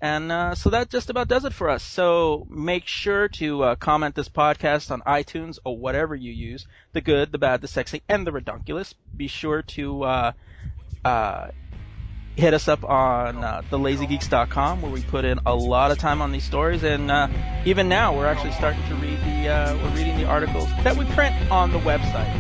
And 0.04 0.32
uh, 0.32 0.56
so 0.56 0.72
that 0.72 0.90
just 0.90 1.12
about 1.12 1.28
does 1.28 1.46
it 1.46 1.54
for 1.54 1.70
us. 1.70 1.84
So 1.84 2.48
make 2.50 2.88
sure 2.88 3.28
to 3.30 3.64
uh, 3.64 3.76
comment 3.76 4.16
this 4.16 4.30
podcast 4.30 4.90
on 4.90 5.02
iTunes 5.02 5.60
or 5.64 5.78
whatever 5.78 6.16
you 6.16 6.32
use 6.32 6.66
the 6.94 7.02
good, 7.02 7.32
the 7.32 7.38
bad, 7.38 7.62
the 7.62 7.68
sexy, 7.68 8.02
and 8.10 8.26
the 8.26 8.32
redunculous. 8.32 8.96
Be 9.16 9.28
sure 9.28 9.62
to 9.62 10.04
uh, 10.04 10.32
uh, 11.06 11.50
hit 12.36 12.56
us 12.56 12.68
up 12.68 12.84
on 12.84 13.44
uh, 13.44 13.62
thelazygeeks.com 13.70 14.82
where 14.82 14.92
we 14.92 15.04
put 15.04 15.24
in 15.24 15.40
a 15.46 15.54
lot 15.54 15.92
of 15.92 16.00
time 16.00 16.24
on 16.24 16.32
these 16.32 16.46
stories. 16.46 16.82
And 16.84 17.12
uh, 17.12 17.28
even 17.66 17.88
now, 17.88 18.18
we're 18.18 18.26
actually 18.26 18.54
starting 18.54 18.82
to 18.88 18.96
read 18.96 19.20
the 19.20 19.50
uh, 19.50 19.76
we're 19.78 19.96
reading 19.96 20.18
the 20.18 20.26
articles 20.26 20.68
that 20.84 20.98
we 20.98 21.06
print 21.14 21.36
on 21.52 21.72
the 21.72 21.80
website. 21.80 22.34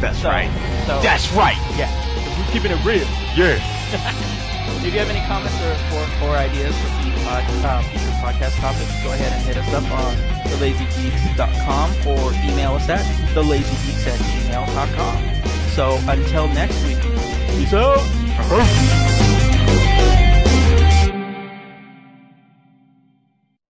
That's 0.00 0.20
So- 0.22 0.28
right. 0.28 0.84
So 0.86 1.00
That's 1.02 1.32
right. 1.32 1.56
Yeah. 1.76 1.90
we're 2.38 2.52
keeping 2.52 2.70
it 2.70 2.84
real. 2.84 3.08
Yeah. 3.34 4.52
If 4.86 4.92
you 4.94 4.98
have 5.00 5.10
any 5.10 5.24
comments 5.26 5.56
or, 5.62 5.74
or, 5.96 6.30
or 6.30 6.36
ideas 6.36 6.74
for 6.78 6.88
future, 7.02 7.18
pod, 7.24 7.42
uh, 7.64 7.82
podcast 8.22 8.58
topics, 8.60 9.02
go 9.02 9.12
ahead 9.12 9.32
and 9.32 9.42
hit 9.46 9.56
us 9.56 9.72
up 9.74 9.84
on 9.90 10.14
thelazygeeks.com 10.50 11.90
or 12.06 12.32
email 12.48 12.74
us 12.74 12.88
at 12.88 13.04
thelazygeeks 13.34 14.06
at 14.06 14.18
gmail.com. 14.18 15.36
So 15.74 15.98
until 16.08 16.48
next 16.48 16.82
week, 16.84 17.00
peace 17.56 17.74
out. 17.74 19.05